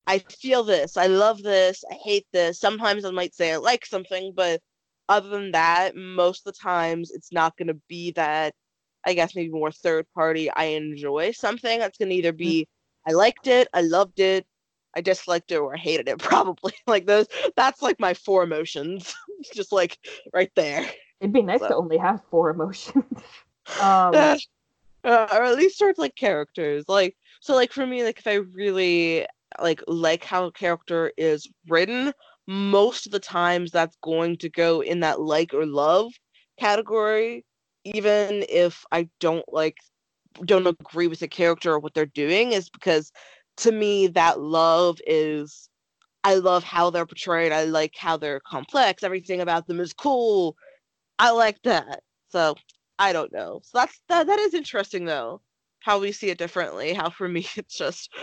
I 0.05 0.19
feel 0.19 0.63
this. 0.63 0.97
I 0.97 1.07
love 1.07 1.43
this. 1.43 1.83
I 1.89 1.93
hate 2.03 2.25
this. 2.33 2.59
Sometimes 2.59 3.05
I 3.05 3.11
might 3.11 3.33
say 3.33 3.53
I 3.53 3.57
like 3.57 3.85
something, 3.85 4.33
but 4.35 4.59
other 5.07 5.29
than 5.29 5.51
that, 5.51 5.95
most 5.95 6.45
of 6.45 6.53
the 6.53 6.59
times 6.59 7.11
it's 7.11 7.31
not 7.31 7.55
going 7.57 7.67
to 7.67 7.79
be 7.87 8.11
that. 8.11 8.53
I 9.05 9.13
guess 9.13 9.35
maybe 9.35 9.49
more 9.49 9.71
third 9.71 10.05
party. 10.13 10.49
I 10.49 10.65
enjoy 10.65 11.31
something. 11.31 11.79
That's 11.79 11.97
going 11.97 12.09
to 12.09 12.15
either 12.15 12.33
be 12.33 12.67
I 13.05 13.11
liked 13.11 13.47
it, 13.47 13.67
I 13.73 13.81
loved 13.81 14.19
it, 14.19 14.45
I 14.95 15.01
disliked 15.01 15.51
it 15.51 15.57
or 15.57 15.75
hated 15.75 16.07
it 16.07 16.19
probably. 16.19 16.73
like 16.87 17.05
those 17.05 17.27
that's 17.55 17.81
like 17.81 17.99
my 17.99 18.13
four 18.13 18.43
emotions. 18.43 19.13
Just 19.53 19.71
like 19.71 19.97
right 20.33 20.51
there. 20.55 20.85
It'd 21.19 21.33
be 21.33 21.41
nice 21.41 21.59
so. 21.59 21.69
to 21.69 21.75
only 21.75 21.97
have 21.97 22.21
four 22.29 22.49
emotions. 22.49 23.05
um 23.81 24.37
uh, 25.05 25.27
or 25.33 25.43
at 25.43 25.57
least 25.57 25.77
sort 25.77 25.91
of 25.91 25.97
like 25.97 26.15
characters. 26.15 26.85
Like 26.87 27.15
so 27.41 27.55
like 27.55 27.73
for 27.73 27.85
me, 27.85 28.03
like 28.03 28.19
if 28.19 28.27
I 28.27 28.35
really 28.35 29.27
like 29.61 29.81
like 29.87 30.23
how 30.23 30.45
a 30.45 30.51
character 30.51 31.11
is 31.17 31.47
written, 31.67 32.13
most 32.47 33.05
of 33.05 33.11
the 33.11 33.19
times 33.19 33.71
that's 33.71 33.97
going 34.01 34.37
to 34.37 34.49
go 34.49 34.81
in 34.81 35.01
that 35.01 35.21
like 35.21 35.53
or 35.53 35.65
love 35.65 36.11
category, 36.59 37.45
even 37.83 38.45
if 38.49 38.85
I 38.91 39.09
don't 39.19 39.45
like 39.51 39.77
don't 40.45 40.67
agree 40.67 41.07
with 41.07 41.19
the 41.19 41.27
character 41.27 41.73
or 41.73 41.79
what 41.79 41.93
they're 41.93 42.05
doing, 42.05 42.53
is 42.53 42.69
because 42.69 43.11
to 43.57 43.71
me 43.71 44.07
that 44.07 44.39
love 44.39 44.99
is 45.05 45.69
I 46.23 46.35
love 46.35 46.63
how 46.63 46.89
they're 46.89 47.05
portrayed. 47.05 47.51
I 47.51 47.65
like 47.65 47.95
how 47.97 48.17
they're 48.17 48.39
complex. 48.39 49.03
Everything 49.03 49.41
about 49.41 49.67
them 49.67 49.79
is 49.79 49.93
cool. 49.93 50.55
I 51.19 51.31
like 51.31 51.61
that. 51.63 52.01
So 52.29 52.55
I 52.97 53.13
don't 53.13 53.33
know. 53.33 53.61
So 53.63 53.79
that's 53.79 54.01
that 54.09 54.27
that 54.27 54.39
is 54.39 54.53
interesting 54.53 55.05
though. 55.05 55.41
How 55.79 55.99
we 55.99 56.13
see 56.13 56.29
it 56.29 56.37
differently. 56.37 56.93
How 56.93 57.09
for 57.09 57.27
me 57.27 57.45
it's 57.55 57.77
just 57.77 58.13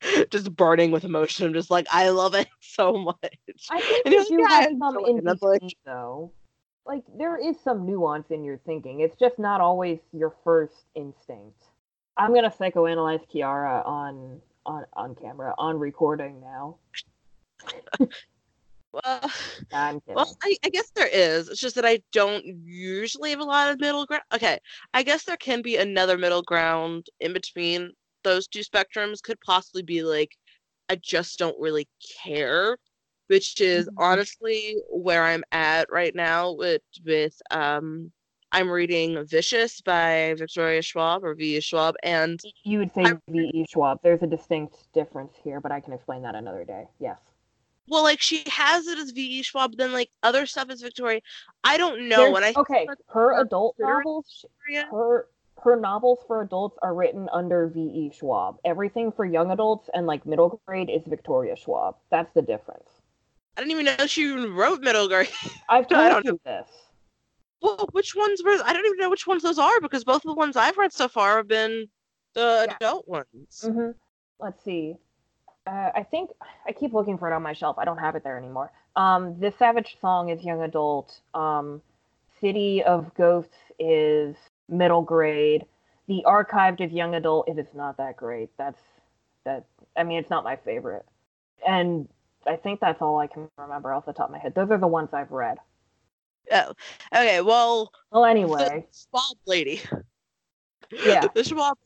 just 0.30 0.54
burning 0.54 0.90
with 0.90 1.04
emotion. 1.04 1.46
I'm 1.46 1.54
just 1.54 1.70
like 1.70 1.86
I 1.92 2.08
love 2.08 2.34
it 2.34 2.48
so 2.60 2.94
much. 2.94 3.36
I 3.70 3.80
think 3.80 4.06
and 4.06 4.14
you 4.30 4.46
have 4.48 4.72
some 4.78 5.04
in 5.06 5.22
between, 5.22 5.70
though. 5.84 6.32
Like 6.86 7.04
there 7.16 7.36
is 7.36 7.56
some 7.60 7.86
nuance 7.86 8.30
in 8.30 8.44
your 8.44 8.58
thinking. 8.66 9.00
It's 9.00 9.16
just 9.16 9.38
not 9.38 9.60
always 9.60 9.98
your 10.12 10.34
first 10.44 10.86
instinct. 10.94 11.64
I'm 12.16 12.34
gonna 12.34 12.50
psychoanalyze 12.50 13.28
Kiara 13.32 13.86
on 13.86 14.40
on 14.66 14.84
on 14.92 15.14
camera 15.14 15.54
on 15.58 15.78
recording 15.78 16.40
now. 16.40 16.76
well, 18.92 19.30
well, 20.06 20.36
I, 20.42 20.56
I, 20.64 20.68
guess 20.68 20.90
there 20.90 21.08
is. 21.08 21.48
It's 21.48 21.60
just 21.60 21.76
that 21.76 21.86
I 21.86 22.00
don't 22.12 22.44
usually 22.64 23.30
have 23.30 23.40
a 23.40 23.44
lot 23.44 23.70
of 23.70 23.80
middle 23.80 24.06
ground. 24.06 24.24
Okay, 24.32 24.58
I 24.92 25.02
guess 25.02 25.24
there 25.24 25.36
can 25.36 25.62
be 25.62 25.76
another 25.76 26.18
middle 26.18 26.42
ground 26.42 27.06
in 27.20 27.32
between 27.32 27.92
those 28.22 28.46
two 28.46 28.60
spectrums. 28.60 29.22
Could 29.22 29.40
possibly 29.40 29.82
be 29.82 30.02
like 30.02 30.36
I 30.88 30.96
just 30.96 31.38
don't 31.38 31.58
really 31.58 31.88
care, 32.22 32.76
which 33.28 33.60
is 33.60 33.86
mm-hmm. 33.86 33.98
honestly 33.98 34.76
where 34.90 35.24
I'm 35.24 35.44
at 35.52 35.90
right 35.90 36.14
now 36.14 36.52
with 36.52 36.82
with 37.04 37.40
um 37.50 38.12
I'm 38.54 38.70
reading 38.70 39.24
Vicious 39.26 39.80
by 39.80 40.34
Victoria 40.38 40.80
Schwab 40.80 41.24
or 41.24 41.34
V. 41.34 41.60
Schwab, 41.60 41.96
and 42.04 42.40
you 42.62 42.78
would 42.78 42.92
say 42.94 43.04
V. 43.28 43.50
E. 43.52 43.66
Schwab. 43.68 43.98
There's 44.04 44.22
a 44.22 44.28
distinct 44.28 44.92
difference 44.92 45.32
here, 45.42 45.60
but 45.60 45.72
I 45.72 45.80
can 45.80 45.92
explain 45.92 46.22
that 46.22 46.36
another 46.36 46.64
day. 46.64 46.84
Yes. 47.00 47.18
well, 47.88 48.04
like 48.04 48.20
she 48.20 48.44
has 48.46 48.86
it 48.86 48.96
as 48.98 49.10
V.E. 49.10 49.42
Schwab, 49.42 49.72
but 49.72 49.78
then 49.78 49.92
like 49.92 50.08
other 50.22 50.46
stuff 50.46 50.70
is 50.70 50.82
Victoria. 50.82 51.20
I 51.64 51.76
don't 51.76 52.08
know. 52.08 52.16
There's- 52.18 52.32
When 52.32 52.44
I 52.44 52.52
okay, 52.56 52.86
her 53.08 53.40
adult 53.40 53.74
novels, 53.78 54.44
her 54.90 55.26
her 55.62 55.76
novels 55.76 56.20
for 56.26 56.42
adults 56.42 56.78
are 56.82 56.94
written 56.94 57.28
under 57.32 57.66
V.E. 57.68 58.12
Schwab. 58.16 58.58
Everything 58.64 59.10
for 59.10 59.24
young 59.24 59.50
adults 59.50 59.90
and 59.94 60.06
like 60.06 60.24
middle 60.26 60.60
grade 60.64 60.90
is 60.90 61.02
Victoria 61.06 61.56
Schwab. 61.56 61.96
That's 62.10 62.32
the 62.34 62.42
difference. 62.42 62.88
I 63.56 63.62
didn't 63.62 63.72
even 63.72 63.96
know 63.98 64.06
she 64.06 64.22
even 64.30 64.54
wrote 64.54 64.80
middle 64.80 65.08
grade. 65.08 65.28
I've 65.68 65.86
I 65.90 66.10
told 66.10 66.22
don't 66.22 66.24
you 66.24 66.40
this. 66.44 66.68
Well, 67.64 67.88
which 67.92 68.14
ones 68.14 68.42
were? 68.44 68.58
I 68.64 68.72
don't 68.72 68.86
even 68.86 68.98
know 68.98 69.10
which 69.10 69.26
ones 69.26 69.42
those 69.42 69.58
are 69.58 69.80
because 69.80 70.04
both 70.04 70.24
of 70.24 70.28
the 70.28 70.34
ones 70.34 70.56
I've 70.56 70.76
read 70.76 70.92
so 70.92 71.08
far 71.08 71.38
have 71.38 71.48
been 71.48 71.88
the 72.34 72.66
Yeah. 72.68 72.76
adult 72.76 73.08
ones. 73.08 73.26
hmm 73.62 73.90
Let's 74.38 74.62
see. 74.64 74.96
Uh, 75.66 75.90
I 75.94 76.02
think 76.02 76.30
I 76.66 76.72
keep 76.72 76.92
looking 76.92 77.16
for 77.16 77.30
it 77.30 77.34
on 77.34 77.42
my 77.42 77.54
shelf. 77.54 77.78
I 77.78 77.84
don't 77.86 77.98
have 77.98 78.16
it 78.16 78.24
there 78.24 78.36
anymore. 78.36 78.70
Um, 78.96 79.38
this 79.40 79.56
Savage 79.56 79.96
Song 80.00 80.28
is 80.28 80.44
young 80.44 80.62
adult. 80.62 81.20
Um, 81.32 81.80
City 82.40 82.82
of 82.82 83.14
Ghosts 83.14 83.56
is 83.78 84.36
middle 84.68 85.02
grade. 85.02 85.64
The 86.08 86.22
Archived 86.26 86.80
is 86.82 86.92
young 86.92 87.14
adult. 87.14 87.48
It 87.48 87.58
is 87.58 87.68
not 87.74 87.96
that 87.96 88.16
great. 88.16 88.50
That's 88.58 88.80
that. 89.44 89.64
I 89.96 90.02
mean, 90.02 90.18
it's 90.18 90.30
not 90.30 90.44
my 90.44 90.56
favorite. 90.56 91.06
And 91.66 92.08
I 92.46 92.56
think 92.56 92.80
that's 92.80 93.00
all 93.00 93.18
I 93.18 93.26
can 93.26 93.48
remember 93.56 93.94
off 93.94 94.04
the 94.04 94.12
top 94.12 94.26
of 94.26 94.32
my 94.32 94.38
head. 94.38 94.54
Those 94.54 94.70
are 94.70 94.78
the 94.78 94.86
ones 94.86 95.14
I've 95.14 95.30
read. 95.30 95.58
Oh, 96.52 96.72
okay. 97.14 97.40
Well, 97.40 97.90
Well, 98.10 98.24
anyway, 98.24 98.86
Schwab 98.92 99.36
lady. 99.46 99.80
Yeah. 101.04 101.28
the 101.34 101.44
Schwab. 101.44 101.76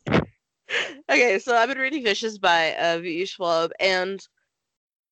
Okay, 1.08 1.38
so 1.38 1.56
I've 1.56 1.68
been 1.68 1.78
reading 1.78 2.04
Vicious 2.04 2.36
by 2.36 2.74
uh, 2.74 2.98
V.E. 2.98 3.24
Schwab, 3.24 3.70
and 3.80 4.20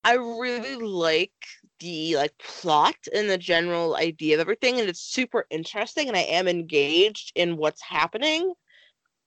I 0.05 0.15
really 0.15 0.77
like 0.77 1.33
the 1.81 2.17
like 2.17 2.37
plot 2.39 2.97
and 3.15 3.29
the 3.29 3.39
general 3.39 3.97
idea 3.97 4.35
of 4.35 4.41
everything, 4.41 4.79
and 4.79 4.89
it's 4.89 5.01
super 5.01 5.47
interesting, 5.51 6.09
and 6.09 6.17
I 6.17 6.23
am 6.23 6.49
engaged 6.49 7.33
in 7.35 7.57
what's 7.57 7.83
happening. 7.83 8.53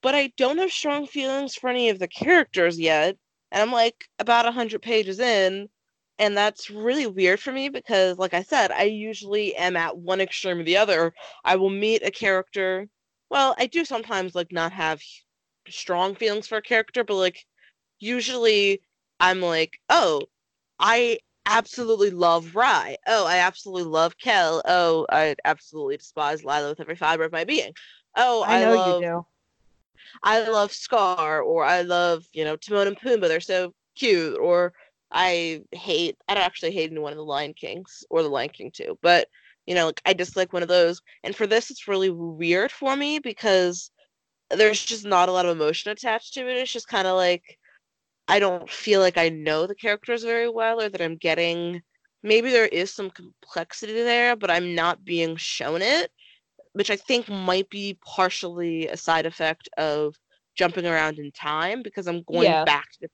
But 0.02 0.14
I 0.14 0.32
don't 0.36 0.58
have 0.58 0.70
strong 0.72 1.06
feelings 1.06 1.54
for 1.54 1.68
any 1.68 1.90
of 1.90 1.98
the 1.98 2.08
characters 2.08 2.78
yet, 2.78 3.16
and 3.52 3.62
I'm 3.62 3.72
like 3.72 4.04
about 4.18 4.46
a 4.46 4.52
hundred 4.52 4.82
pages 4.82 5.18
in, 5.18 5.68
and 6.20 6.36
that's 6.36 6.70
really 6.70 7.06
weird 7.08 7.40
for 7.40 7.52
me 7.52 7.68
because, 7.70 8.18
like 8.18 8.34
I 8.34 8.42
said, 8.42 8.72
I 8.72 8.84
usually 8.84 9.56
am 9.56 9.76
at 9.76 9.98
one 9.98 10.20
extreme 10.20 10.60
or 10.60 10.64
the 10.64 10.78
other. 10.78 11.14
I 11.44 11.56
will 11.56 11.70
meet 11.70 12.06
a 12.06 12.12
character. 12.12 12.88
Well, 13.30 13.56
I 13.58 13.66
do 13.66 13.84
sometimes 13.84 14.34
like 14.36 14.52
not 14.52 14.72
have 14.72 15.02
strong 15.68 16.14
feelings 16.16 16.48
for 16.48 16.58
a 16.58 16.62
character, 16.62 17.04
but 17.04 17.16
like 17.16 17.46
usually 18.00 18.82
I'm 19.20 19.40
like, 19.40 19.80
oh, 19.90 20.22
I 20.78 21.18
absolutely 21.46 22.10
love 22.10 22.54
Rhy. 22.56 22.96
Oh, 23.06 23.26
I 23.26 23.38
absolutely 23.38 23.90
love 23.90 24.16
Kell. 24.18 24.62
Oh, 24.66 25.06
I 25.10 25.36
absolutely 25.44 25.98
despise 25.98 26.44
Lila 26.44 26.70
with 26.70 26.80
every 26.80 26.96
fiber 26.96 27.24
of 27.24 27.32
my 27.32 27.44
being. 27.44 27.72
Oh, 28.16 28.44
I 28.46 28.56
I, 28.56 28.60
know 28.60 28.74
love 28.74 29.00
you 29.00 29.06
do. 29.06 29.26
I 30.22 30.48
love 30.48 30.72
Scar, 30.72 31.42
or 31.42 31.64
I 31.64 31.82
love, 31.82 32.26
you 32.32 32.44
know, 32.44 32.56
Timon 32.56 32.88
and 32.88 32.98
Pumbaa. 32.98 33.28
They're 33.28 33.40
so 33.40 33.74
cute. 33.96 34.38
Or 34.38 34.72
I 35.12 35.62
hate, 35.72 36.16
I 36.28 36.34
don't 36.34 36.44
actually 36.44 36.72
hate 36.72 36.90
anyone 36.90 37.12
in 37.12 37.18
the 37.18 37.24
Lion 37.24 37.54
Kings 37.54 38.04
or 38.10 38.22
the 38.22 38.28
Lion 38.28 38.50
King 38.50 38.70
too, 38.72 38.98
but 39.02 39.28
you 39.66 39.74
know, 39.74 39.86
like 39.86 40.00
I 40.06 40.12
dislike 40.12 40.52
one 40.52 40.62
of 40.62 40.68
those. 40.68 41.00
And 41.22 41.34
for 41.34 41.46
this, 41.46 41.70
it's 41.70 41.88
really 41.88 42.10
weird 42.10 42.70
for 42.72 42.96
me 42.96 43.18
because 43.18 43.90
there's 44.50 44.84
just 44.84 45.04
not 45.04 45.28
a 45.28 45.32
lot 45.32 45.46
of 45.46 45.56
emotion 45.56 45.92
attached 45.92 46.34
to 46.34 46.48
it. 46.48 46.56
It's 46.56 46.72
just 46.72 46.88
kind 46.88 47.06
of 47.06 47.16
like 47.16 47.58
I 48.28 48.38
don't 48.40 48.70
feel 48.70 49.00
like 49.00 49.18
I 49.18 49.28
know 49.28 49.66
the 49.66 49.74
characters 49.74 50.22
very 50.24 50.48
well, 50.48 50.80
or 50.80 50.88
that 50.88 51.00
I'm 51.00 51.16
getting. 51.16 51.82
Maybe 52.22 52.50
there 52.50 52.66
is 52.66 52.92
some 52.92 53.10
complexity 53.10 53.94
there, 53.94 54.36
but 54.36 54.50
I'm 54.50 54.74
not 54.74 55.04
being 55.04 55.36
shown 55.36 55.82
it 55.82 56.10
which 56.72 56.90
I 56.90 56.96
think 56.96 57.28
might 57.28 57.68
be 57.70 57.98
partially 58.04 58.86
a 58.88 58.96
side 58.96 59.26
effect 59.26 59.68
of 59.76 60.16
jumping 60.54 60.86
around 60.86 61.18
in 61.18 61.30
time 61.32 61.82
because 61.82 62.06
I'm 62.06 62.22
going 62.22 62.54
Yeah. 62.54 62.64
back 62.64 62.90
to 63.00 63.08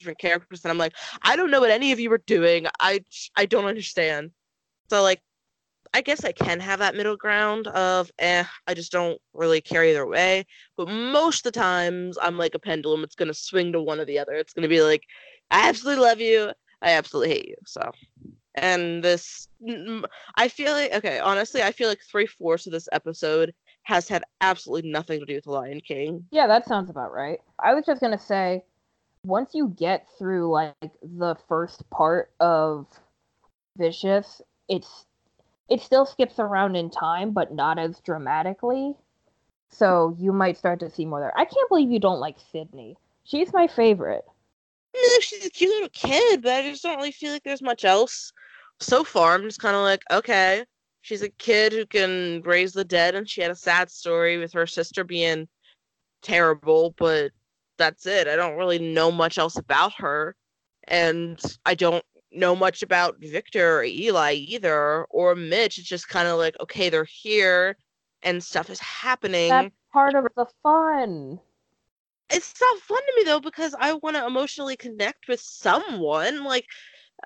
different, 0.00 0.18
characters 0.18 0.64
and 0.64 0.70
I'm 0.72 0.78
like, 0.78 0.94
I 1.22 1.36
don't 1.36 1.50
know 1.50 1.60
what 1.60 1.70
any 1.70 1.92
of 1.92 2.00
you 2.00 2.10
are 2.12 2.22
doing. 2.26 2.66
I 2.80 3.04
I 3.36 3.46
don't 3.46 3.66
understand. 3.66 4.30
So 4.88 5.02
like, 5.02 5.20
I 5.94 6.00
guess 6.00 6.24
I 6.24 6.32
can 6.32 6.60
have 6.60 6.78
that 6.80 6.94
middle 6.94 7.16
ground 7.16 7.66
of 7.68 8.10
eh, 8.18 8.44
I 8.66 8.74
just 8.74 8.92
don't 8.92 9.20
really 9.34 9.60
care 9.60 9.84
either 9.84 10.06
way. 10.06 10.46
But 10.76 10.88
most 10.88 11.46
of 11.46 11.52
the 11.52 11.58
times, 11.58 12.18
I'm 12.20 12.38
like 12.38 12.54
a 12.54 12.58
pendulum. 12.58 13.04
It's 13.04 13.14
gonna 13.14 13.34
swing 13.34 13.72
to 13.72 13.82
one 13.82 14.00
or 14.00 14.04
the 14.04 14.18
other. 14.18 14.32
It's 14.34 14.52
gonna 14.52 14.68
be 14.68 14.82
like, 14.82 15.02
I 15.50 15.68
absolutely 15.68 16.02
love 16.02 16.20
you. 16.20 16.50
I 16.82 16.92
absolutely 16.92 17.34
hate 17.34 17.48
you. 17.48 17.56
So, 17.66 17.90
and 18.54 19.02
this, 19.04 19.48
I 20.36 20.48
feel 20.48 20.72
like 20.72 20.92
okay. 20.94 21.18
Honestly, 21.18 21.62
I 21.62 21.72
feel 21.72 21.88
like 21.88 22.00
three 22.10 22.26
fourths 22.26 22.66
of 22.66 22.72
this 22.72 22.88
episode 22.92 23.52
has 23.82 24.08
had 24.08 24.22
absolutely 24.40 24.90
nothing 24.90 25.20
to 25.20 25.26
do 25.26 25.34
with 25.34 25.44
the 25.44 25.50
Lion 25.50 25.80
King. 25.80 26.24
Yeah, 26.30 26.46
that 26.46 26.66
sounds 26.66 26.90
about 26.90 27.12
right. 27.12 27.40
I 27.62 27.74
was 27.74 27.84
just 27.84 28.00
gonna 28.00 28.18
say, 28.18 28.62
once 29.24 29.50
you 29.54 29.68
get 29.68 30.06
through 30.18 30.50
like 30.50 30.74
the 31.02 31.36
first 31.48 31.88
part 31.90 32.30
of 32.40 32.86
Vicious, 33.76 34.42
it's 34.68 35.06
it 35.68 35.80
still 35.80 36.04
skips 36.04 36.38
around 36.38 36.76
in 36.76 36.90
time, 36.90 37.32
but 37.32 37.52
not 37.52 37.78
as 37.78 38.00
dramatically. 38.00 38.94
So 39.70 40.16
you 40.18 40.32
might 40.32 40.58
start 40.58 40.80
to 40.80 40.90
see 40.90 41.04
more 41.04 41.20
there. 41.20 41.36
I 41.38 41.44
can't 41.44 41.68
believe 41.68 41.90
you 41.90 42.00
don't 42.00 42.18
like 42.18 42.36
Sydney. 42.52 42.96
She's 43.24 43.52
my 43.52 43.68
favorite. 43.68 44.24
Eh, 44.94 45.20
She's 45.20 45.46
a 45.46 45.50
cute 45.50 45.70
little 45.70 45.88
kid, 45.92 46.42
but 46.42 46.52
I 46.52 46.62
just 46.62 46.82
don't 46.82 46.96
really 46.96 47.12
feel 47.12 47.32
like 47.32 47.44
there's 47.44 47.62
much 47.62 47.84
else 47.84 48.32
so 48.80 49.04
far. 49.04 49.34
I'm 49.34 49.42
just 49.44 49.60
kind 49.60 49.76
of 49.76 49.82
like, 49.82 50.02
okay, 50.10 50.64
she's 51.02 51.22
a 51.22 51.28
kid 51.30 51.72
who 51.72 51.86
can 51.86 52.42
raise 52.42 52.72
the 52.72 52.84
dead, 52.84 53.14
and 53.14 53.28
she 53.28 53.40
had 53.40 53.52
a 53.52 53.56
sad 53.56 53.90
story 53.90 54.38
with 54.38 54.52
her 54.54 54.66
sister 54.66 55.04
being 55.04 55.46
terrible, 56.22 56.94
but 56.98 57.30
that's 57.80 58.06
it. 58.06 58.28
I 58.28 58.36
don't 58.36 58.56
really 58.58 58.78
know 58.78 59.10
much 59.12 59.38
else 59.38 59.56
about 59.58 59.94
her, 59.98 60.36
and 60.88 61.40
I 61.66 61.74
don't 61.74 62.04
know 62.32 62.56
much 62.56 62.82
about 62.82 63.16
Victor 63.20 63.78
or 63.80 63.84
Eli 63.84 64.34
either, 64.34 65.04
or 65.10 65.34
Mitch. 65.36 65.78
It's 65.78 65.88
just 65.88 66.08
kind 66.08 66.28
of 66.28 66.38
like, 66.38 66.56
okay, 66.60 66.90
they're 66.90 67.04
here, 67.04 67.76
and 68.22 68.42
stuff 68.44 68.70
is 68.70 68.80
happening 68.80 69.50
That's 69.50 69.74
part 69.92 70.14
of 70.16 70.26
the 70.36 70.46
fun. 70.62 71.40
it's 72.30 72.60
not 72.60 72.78
fun 72.80 72.98
to 72.98 73.14
me 73.16 73.24
though 73.24 73.40
because 73.40 73.74
I 73.78 73.94
want 73.94 74.16
to 74.16 74.26
emotionally 74.26 74.76
connect 74.76 75.28
with 75.28 75.40
someone. 75.40 76.44
Like, 76.44 76.66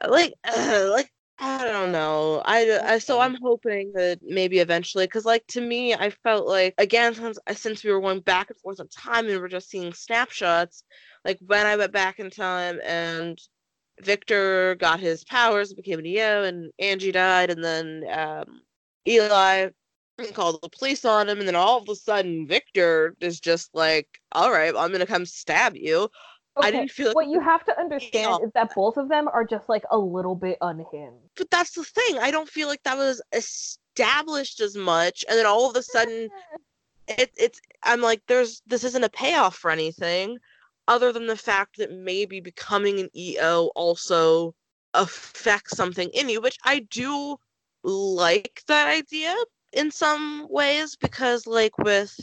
like, 0.09 0.34
uh, 0.44 0.88
like 0.92 1.12
I 1.39 1.64
don't 1.64 1.91
know. 1.93 2.43
I, 2.45 2.78
I 2.85 2.99
so 2.99 3.18
I'm 3.20 3.35
hoping 3.43 3.93
that 3.95 4.20
maybe 4.22 4.59
eventually, 4.61 5.07
because 5.07 5.24
like 5.24 5.45
to 5.49 5.61
me, 5.61 5.93
I 5.95 6.11
felt 6.11 6.47
like 6.47 6.74
again 6.78 7.14
since 7.14 7.39
since 7.55 7.82
we 7.85 7.91
were 7.91 8.01
going 8.01 8.20
back 8.20 8.51
and 8.51 8.59
forth 8.61 8.78
in 8.80 8.89
time 8.89 9.26
and 9.28 9.39
we 9.39 9.45
are 9.45 9.49
just 9.49 9.68
seeing 9.68 9.93
snapshots. 9.93 10.85
Like 11.24 11.39
when 11.45 11.66
I 11.66 11.76
went 11.76 11.93
back 11.93 12.20
in 12.20 12.30
time 12.30 12.80
and 12.85 13.39
Victor 14.03 14.76
got 14.76 15.01
his 15.01 15.24
powers, 15.24 15.74
became 15.74 16.01
Neo, 16.01 16.45
and 16.45 16.72
Angie 16.78 17.12
died, 17.12 17.51
and 17.51 17.64
then 17.64 18.05
um, 18.12 18.62
Eli 19.09 19.70
called 20.35 20.61
the 20.62 20.68
police 20.70 21.05
on 21.05 21.28
him, 21.28 21.39
and 21.41 21.49
then 21.49 21.57
all 21.57 21.78
of 21.78 21.89
a 21.89 21.95
sudden 21.97 22.47
Victor 22.47 23.16
is 23.20 23.41
just 23.41 23.70
like, 23.74 24.09
"All 24.32 24.53
right, 24.53 24.74
I'm 24.76 24.93
gonna 24.93 25.07
come 25.07 25.26
stab 25.26 25.76
you." 25.76 26.09
I 26.61 26.70
Okay, 26.70 26.78
didn't 26.78 26.90
feel 26.90 27.09
like 27.09 27.16
What 27.16 27.28
you 27.28 27.40
have 27.40 27.64
to 27.64 27.78
understand 27.78 28.42
is 28.44 28.52
that 28.52 28.74
both 28.74 28.96
of 28.96 29.09
them 29.09 29.28
are 29.28 29.44
just 29.44 29.68
like 29.68 29.84
a 29.90 29.98
little 29.98 30.34
bit 30.34 30.59
unhinged. 30.61 31.30
but 31.36 31.50
that's 31.50 31.72
the 31.72 31.84
thing. 31.84 32.18
I 32.18 32.30
don't 32.30 32.48
feel 32.48 32.68
like 32.68 32.82
that 32.84 32.96
was 32.96 33.20
established 33.32 34.61
as 34.61 34.76
much, 34.76 35.24
and 35.28 35.38
then 35.38 35.46
all 35.46 35.70
of 35.70 35.76
a 35.76 35.82
sudden, 35.82 36.30
it, 37.09 37.30
it's. 37.36 37.61
I'm 37.82 38.00
like, 38.00 38.22
there's 38.26 38.62
this 38.66 38.84
isn't 38.84 39.05
a 39.05 39.09
payoff 39.11 39.57
for 39.57 39.70
anything, 39.70 40.38
other 40.88 41.12
than 41.12 41.26
the 41.26 41.36
fact 41.36 41.76
that 41.78 41.92
maybe 41.92 42.40
becoming 42.40 43.00
an 43.00 43.11
EO 43.16 43.70
also 43.74 44.55
affects 44.94 45.76
something 45.76 46.09
in 46.11 46.28
you, 46.28 46.40
which 46.40 46.59
I 46.64 46.80
do 46.90 47.36
like 47.82 48.62
that 48.68 48.88
idea 48.88 49.34
in 49.72 49.90
some 49.90 50.46
ways 50.50 50.96
because, 50.96 51.46
like 51.46 51.76
with 51.78 52.18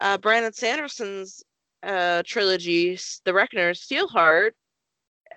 uh, 0.00 0.18
Brandon 0.18 0.52
Sanderson's 0.52 1.42
uh, 1.82 2.22
trilogy, 2.24 2.98
The 3.24 3.32
Reckoner, 3.34 3.72
Steelheart. 3.74 4.52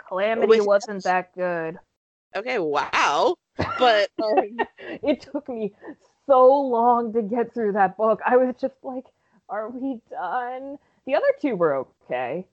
Calamity 0.07 0.47
With- 0.47 0.65
wasn't 0.67 1.03
that 1.03 1.33
good. 1.35 1.77
Okay, 2.35 2.59
wow, 2.59 3.35
but 3.79 4.09
um, 4.23 4.57
it 4.79 5.21
took 5.21 5.47
me 5.47 5.73
so 6.27 6.51
long 6.53 7.13
to 7.13 7.21
get 7.21 7.53
through 7.53 7.71
that 7.73 7.95
book. 7.97 8.19
I 8.25 8.35
was 8.37 8.53
just 8.59 8.75
like, 8.83 9.05
are 9.47 9.69
we 9.69 10.01
done? 10.09 10.77
The 11.05 11.15
other 11.15 11.31
two 11.41 11.55
were 11.55 11.75
okay. 12.03 12.45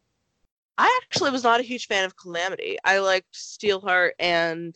I 0.78 1.00
actually 1.02 1.30
was 1.30 1.42
not 1.42 1.60
a 1.60 1.64
huge 1.64 1.86
fan 1.88 2.04
of 2.04 2.16
Calamity. 2.16 2.76
I 2.84 2.98
liked 3.00 3.34
Steelheart 3.34 4.12
and 4.18 4.74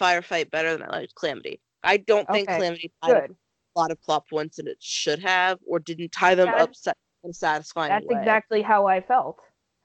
Firefight 0.00 0.50
better 0.50 0.72
than 0.76 0.82
I 0.82 0.98
liked 0.98 1.14
Calamity. 1.14 1.60
I 1.84 1.98
don't 1.98 2.26
think 2.28 2.48
Okay, 2.48 2.56
Calamity 2.58 2.92
tied 3.04 3.12
Good. 3.28 3.36
a 3.76 3.78
lot 3.78 3.90
of 3.92 4.00
plot 4.02 4.24
points 4.28 4.56
that 4.56 4.66
it 4.66 4.78
should 4.80 5.20
have, 5.20 5.58
or 5.66 5.78
didn't 5.78 6.10
tie 6.12 6.34
them 6.34 6.46
That's- 6.46 6.86
up 6.86 6.96
sa- 7.32 7.48
a 7.48 7.52
satisfying 7.54 7.92
That's 7.92 8.06
way. 8.06 8.18
exactly 8.18 8.62
how 8.62 8.86
I 8.86 9.00
felt, 9.00 9.38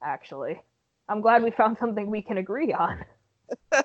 actually. 0.03 0.61
I'm 1.09 1.21
glad 1.21 1.43
we 1.43 1.51
found 1.51 1.77
something 1.79 2.09
we 2.09 2.21
can 2.21 2.37
agree 2.37 2.73
on. 2.73 3.05
well, 3.71 3.83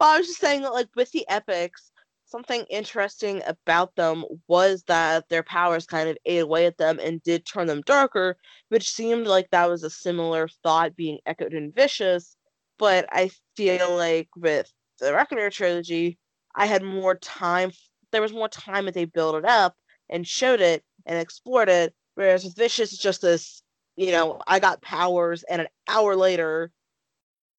I 0.00 0.18
was 0.18 0.26
just 0.26 0.40
saying 0.40 0.62
that, 0.62 0.72
like, 0.72 0.88
with 0.96 1.10
the 1.12 1.28
epics, 1.28 1.92
something 2.24 2.64
interesting 2.70 3.42
about 3.46 3.94
them 3.96 4.24
was 4.48 4.82
that 4.88 5.28
their 5.28 5.42
powers 5.42 5.86
kind 5.86 6.08
of 6.08 6.16
ate 6.26 6.40
away 6.40 6.66
at 6.66 6.76
them 6.76 6.98
and 6.98 7.22
did 7.22 7.46
turn 7.46 7.66
them 7.66 7.82
darker, 7.86 8.36
which 8.68 8.90
seemed 8.90 9.26
like 9.26 9.48
that 9.50 9.70
was 9.70 9.82
a 9.82 9.90
similar 9.90 10.48
thought 10.62 10.96
being 10.96 11.18
echoed 11.26 11.54
in 11.54 11.72
Vicious. 11.72 12.36
But 12.78 13.06
I 13.10 13.30
feel 13.56 13.96
like 13.96 14.28
with 14.36 14.70
the 14.98 15.14
Reckoner 15.14 15.50
trilogy, 15.50 16.18
I 16.54 16.66
had 16.66 16.82
more 16.82 17.14
time. 17.16 17.70
There 18.12 18.22
was 18.22 18.32
more 18.32 18.48
time 18.48 18.86
that 18.86 18.94
they 18.94 19.04
built 19.04 19.36
it 19.36 19.44
up 19.44 19.74
and 20.10 20.26
showed 20.26 20.60
it 20.60 20.82
and 21.06 21.18
explored 21.18 21.68
it. 21.68 21.94
Whereas 22.16 22.44
with 22.44 22.56
Vicious, 22.56 22.92
it's 22.92 23.00
just 23.00 23.22
this, 23.22 23.62
you 23.96 24.10
know, 24.10 24.40
I 24.46 24.58
got 24.58 24.82
powers, 24.82 25.44
and 25.44 25.62
an 25.62 25.68
hour 25.86 26.16
later, 26.16 26.70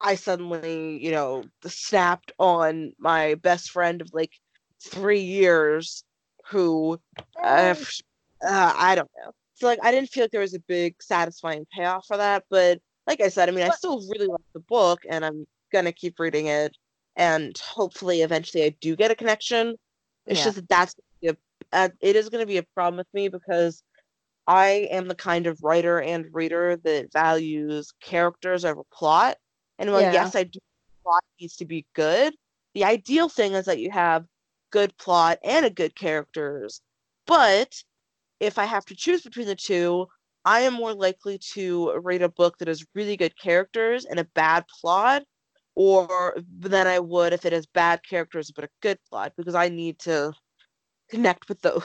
I 0.00 0.14
suddenly, 0.14 1.02
you 1.02 1.10
know, 1.10 1.44
snapped 1.66 2.32
on 2.38 2.92
my 2.98 3.36
best 3.36 3.70
friend 3.70 4.00
of 4.00 4.10
like 4.12 4.32
three 4.84 5.20
years 5.20 6.04
who 6.50 7.00
uh, 7.42 7.74
uh, 8.46 8.72
I 8.76 8.94
don't 8.94 9.10
know. 9.24 9.32
So 9.54 9.66
like 9.66 9.80
I 9.82 9.90
didn't 9.90 10.10
feel 10.10 10.24
like 10.24 10.30
there 10.30 10.40
was 10.40 10.54
a 10.54 10.60
big 10.60 11.02
satisfying 11.02 11.66
payoff 11.74 12.06
for 12.06 12.16
that, 12.16 12.44
but 12.48 12.78
like 13.06 13.20
I 13.20 13.28
said, 13.28 13.48
I 13.48 13.52
mean 13.52 13.64
I 13.64 13.70
still 13.70 14.00
really 14.08 14.26
like 14.26 14.40
the 14.54 14.60
book 14.60 15.00
and 15.08 15.24
I'm 15.24 15.46
gonna 15.72 15.92
keep 15.92 16.20
reading 16.20 16.46
it 16.46 16.76
and 17.16 17.58
hopefully 17.58 18.22
eventually 18.22 18.64
I 18.64 18.74
do 18.80 18.96
get 18.96 19.10
a 19.10 19.14
connection. 19.14 19.74
It's 20.26 20.38
yeah. 20.38 20.44
just 20.44 20.56
that 20.56 20.68
that's 20.68 20.94
a, 21.24 21.36
uh, 21.72 21.88
it 22.00 22.16
is 22.16 22.28
going 22.28 22.42
to 22.42 22.46
be 22.46 22.56
a 22.56 22.62
problem 22.74 22.96
with 22.96 23.08
me 23.12 23.28
because 23.28 23.82
I 24.48 24.88
am 24.90 25.08
the 25.08 25.14
kind 25.14 25.46
of 25.46 25.62
writer 25.62 26.00
and 26.00 26.24
reader 26.32 26.76
that 26.82 27.12
values 27.12 27.92
characters 28.00 28.64
over 28.64 28.82
plot. 28.90 29.36
And 29.78 29.92
while 29.92 30.00
yeah. 30.00 30.12
yes, 30.12 30.34
I 30.34 30.44
do 30.44 30.58
plot 31.04 31.22
needs 31.38 31.56
to 31.56 31.66
be 31.66 31.86
good, 31.94 32.34
the 32.74 32.84
ideal 32.84 33.28
thing 33.28 33.52
is 33.52 33.66
that 33.66 33.78
you 33.78 33.90
have 33.90 34.24
good 34.70 34.96
plot 34.96 35.38
and 35.44 35.66
a 35.66 35.70
good 35.70 35.94
characters. 35.94 36.80
But 37.26 37.74
if 38.40 38.58
I 38.58 38.64
have 38.64 38.86
to 38.86 38.96
choose 38.96 39.20
between 39.20 39.46
the 39.46 39.54
two, 39.54 40.06
I 40.46 40.60
am 40.60 40.72
more 40.72 40.94
likely 40.94 41.38
to 41.52 41.98
read 42.02 42.22
a 42.22 42.30
book 42.30 42.56
that 42.58 42.68
has 42.68 42.86
really 42.94 43.18
good 43.18 43.38
characters 43.38 44.06
and 44.06 44.18
a 44.18 44.24
bad 44.34 44.64
plot, 44.80 45.24
or 45.74 46.38
than 46.58 46.86
I 46.86 47.00
would 47.00 47.34
if 47.34 47.44
it 47.44 47.52
has 47.52 47.66
bad 47.66 48.00
characters 48.08 48.50
but 48.50 48.64
a 48.64 48.70
good 48.80 48.98
plot, 49.10 49.34
because 49.36 49.54
I 49.54 49.68
need 49.68 49.98
to 50.00 50.32
connect 51.10 51.50
with 51.50 51.60
those. 51.60 51.82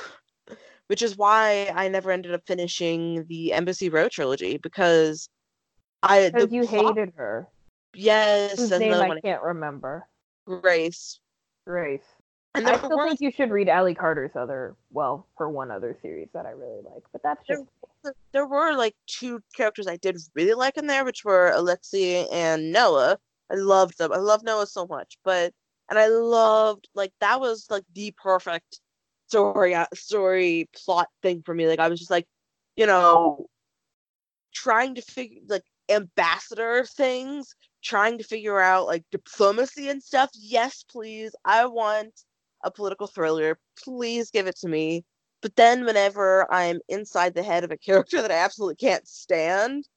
Which 0.94 1.02
is 1.02 1.18
why 1.18 1.72
I 1.74 1.88
never 1.88 2.12
ended 2.12 2.36
up 2.36 2.44
finishing 2.46 3.26
the 3.28 3.52
Embassy 3.52 3.90
Row 3.90 4.10
trilogy 4.10 4.58
because 4.58 5.28
I 6.04 6.30
because 6.30 6.52
you 6.52 6.68
plot, 6.68 6.96
hated 6.96 7.14
her. 7.16 7.48
Yes, 7.96 8.60
Whose 8.60 8.70
name 8.80 8.94
I 8.94 9.20
can't 9.20 9.42
remember. 9.42 10.08
Grace. 10.46 11.20
Grace. 11.66 12.06
And 12.54 12.68
I 12.68 12.78
still 12.78 13.04
think 13.08 13.22
you 13.22 13.32
should 13.32 13.50
read 13.50 13.70
Ally 13.70 13.96
Carter's 13.96 14.36
other, 14.36 14.76
well, 14.92 15.26
her 15.40 15.50
one 15.50 15.72
other 15.72 15.98
series 16.00 16.28
that 16.36 16.46
I 16.46 16.52
really 16.52 16.84
like, 16.84 17.02
but 17.12 17.24
that's 17.24 17.44
just. 17.48 17.64
There, 18.04 18.14
there 18.32 18.46
were 18.46 18.76
like 18.76 18.94
two 19.08 19.42
characters 19.56 19.88
I 19.88 19.98
did 19.98 20.20
really 20.36 20.54
like 20.54 20.78
in 20.78 20.86
there, 20.86 21.06
which 21.06 21.26
were 21.26 21.54
Alexei 21.56 22.28
and 22.28 22.72
Noah. 22.72 23.18
I 23.52 23.56
loved 23.56 23.98
them. 23.98 24.14
I 24.14 24.18
love 24.18 24.44
Noah 24.44 24.68
so 24.68 24.86
much, 24.86 25.18
but 25.24 25.54
and 25.90 25.98
I 25.98 26.06
loved 26.06 26.88
like 26.94 27.14
that 27.20 27.40
was 27.40 27.66
like 27.72 27.84
the 27.96 28.14
perfect 28.16 28.80
story 29.34 29.74
uh, 29.74 29.88
story 29.96 30.70
plot 30.86 31.08
thing 31.24 31.42
for 31.44 31.56
me. 31.56 31.68
Like 31.68 31.80
I 31.80 31.88
was 31.88 32.00
just 32.00 32.12
like, 32.12 32.28
you 32.76 32.86
know, 32.86 33.48
trying 34.54 34.94
to 34.96 35.02
figure 35.02 35.42
like 35.48 35.64
ambassador 35.90 36.86
things, 36.86 37.56
trying 37.84 38.20
to 38.20 38.24
figure 38.24 38.60
out 38.60 38.86
like 38.86 39.04
diplomacy 39.12 39.90
and 39.90 40.02
stuff. 40.04 40.30
Yes, 40.36 40.84
please. 40.88 41.36
I 41.46 41.66
want 41.66 42.14
a 42.64 42.70
political 42.70 43.08
thriller. 43.08 43.58
Please 43.84 44.30
give 44.30 44.46
it 44.46 44.58
to 44.58 44.68
me. 44.68 45.04
But 45.42 45.56
then 45.56 45.84
whenever 45.84 46.52
I'm 46.54 46.80
inside 46.88 47.34
the 47.34 47.44
head 47.44 47.64
of 47.64 47.72
a 47.72 47.78
character 47.78 48.22
that 48.22 48.32
I 48.32 48.36
absolutely 48.36 48.76
can't 48.76 49.08
stand, 49.08 49.88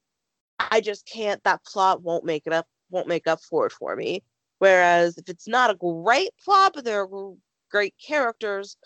I 0.59 0.80
just 0.80 1.07
can't 1.07 1.45
that 1.45 1.64
plot 1.64 2.03
won't 2.03 2.24
make 2.24 2.45
it 2.47 2.55
up 2.55 2.66
won't 2.91 3.09
make 3.09 3.26
up 3.26 3.41
for 3.43 3.66
it 3.66 3.72
for 3.72 3.97
me. 3.97 4.22
Whereas 4.59 5.18
if 5.18 5.28
it's 5.28 5.47
not 5.47 5.70
a 5.70 5.74
great 5.74 6.30
plot 6.43 6.72
but 6.74 6.84
there 6.87 7.03
are 7.03 7.34
great 7.70 7.95
characters, 8.05 8.76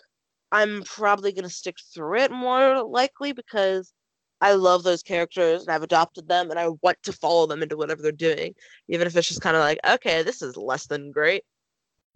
I'm 0.51 0.83
probably 0.83 1.31
going 1.31 1.43
to 1.43 1.49
stick 1.49 1.77
through 1.93 2.19
it 2.19 2.31
more 2.31 2.83
likely 2.83 3.31
because 3.31 3.93
I 4.41 4.53
love 4.53 4.83
those 4.83 5.03
characters 5.03 5.61
and 5.61 5.69
I've 5.69 5.83
adopted 5.83 6.27
them 6.27 6.49
and 6.49 6.59
I 6.59 6.69
want 6.81 6.97
to 7.03 7.13
follow 7.13 7.45
them 7.45 7.61
into 7.61 7.77
whatever 7.77 8.01
they're 8.01 8.11
doing, 8.11 8.55
even 8.87 9.07
if 9.07 9.15
it's 9.15 9.27
just 9.27 9.41
kind 9.41 9.55
of 9.55 9.61
like, 9.61 9.79
okay, 9.87 10.23
this 10.23 10.41
is 10.41 10.57
less 10.57 10.87
than 10.87 11.11
great. 11.11 11.43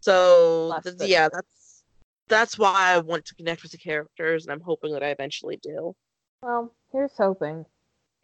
So 0.01 0.79
th- 0.83 0.95
yeah, 1.01 1.29
that's 1.31 1.83
that's 2.27 2.57
why 2.57 2.93
I 2.93 2.99
want 2.99 3.25
to 3.25 3.35
connect 3.35 3.63
with 3.63 3.71
the 3.71 3.77
characters, 3.77 4.45
and 4.45 4.53
I'm 4.53 4.61
hoping 4.61 4.91
that 4.93 5.03
I 5.03 5.07
eventually 5.07 5.57
do. 5.61 5.95
Well, 6.41 6.73
here's 6.91 7.15
hoping. 7.17 7.65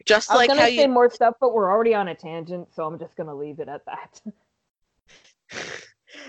Just 0.06 0.30
I 0.30 0.36
like 0.36 0.48
was 0.48 0.58
gonna 0.58 0.70
say 0.70 0.82
you... 0.82 0.88
more 0.88 1.10
stuff, 1.10 1.34
but 1.40 1.54
we're 1.54 1.70
already 1.70 1.94
on 1.94 2.08
a 2.08 2.14
tangent, 2.14 2.68
so 2.74 2.84
I'm 2.84 2.98
just 2.98 3.16
gonna 3.16 3.34
leave 3.34 3.60
it 3.60 3.68
at 3.68 3.82
that. 3.86 4.20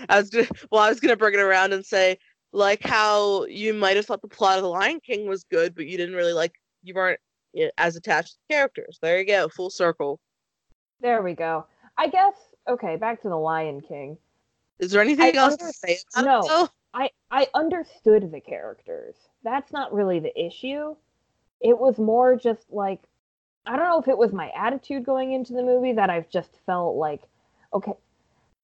I 0.08 0.18
was 0.20 0.30
gonna, 0.30 0.48
well, 0.70 0.82
I 0.82 0.88
was 0.88 1.00
gonna 1.00 1.16
bring 1.16 1.34
it 1.34 1.40
around 1.40 1.72
and 1.72 1.84
say, 1.84 2.18
like 2.54 2.82
how 2.84 3.44
you 3.46 3.74
might 3.74 3.96
have 3.96 4.06
thought 4.06 4.22
the 4.22 4.28
plot 4.28 4.56
of 4.56 4.62
the 4.62 4.68
Lion 4.68 5.00
King 5.00 5.26
was 5.26 5.44
good, 5.44 5.74
but 5.74 5.86
you 5.86 5.96
didn't 5.96 6.14
really 6.14 6.32
like, 6.32 6.52
you 6.82 6.94
weren't 6.94 7.20
as 7.78 7.96
attached 7.96 8.32
to 8.32 8.38
the 8.48 8.54
characters. 8.54 8.98
There 9.02 9.18
you 9.18 9.26
go, 9.26 9.48
full 9.48 9.70
circle. 9.70 10.20
There 11.00 11.22
we 11.22 11.34
go. 11.34 11.66
I 11.98 12.08
guess 12.08 12.34
okay, 12.68 12.96
back 12.96 13.20
to 13.22 13.28
the 13.28 13.36
Lion 13.36 13.80
King. 13.80 14.16
Is 14.78 14.90
there 14.90 15.02
anything 15.02 15.36
I 15.36 15.40
else 15.40 15.54
under- 15.54 15.66
to 15.66 15.72
say 15.72 15.98
about 16.16 16.24
no? 16.46 16.68
I 16.94 17.10
I 17.30 17.48
understood 17.54 18.30
the 18.30 18.40
characters. 18.40 19.16
That's 19.42 19.72
not 19.72 19.92
really 19.92 20.20
the 20.20 20.38
issue. 20.40 20.94
It 21.60 21.78
was 21.78 21.98
more 21.98 22.36
just 22.36 22.72
like 22.72 23.00
I 23.66 23.76
don't 23.76 23.88
know 23.88 24.00
if 24.00 24.08
it 24.08 24.18
was 24.18 24.32
my 24.32 24.50
attitude 24.56 25.04
going 25.04 25.32
into 25.32 25.52
the 25.52 25.62
movie 25.62 25.92
that 25.92 26.10
I've 26.10 26.28
just 26.30 26.50
felt 26.66 26.96
like 26.96 27.22
okay, 27.72 27.94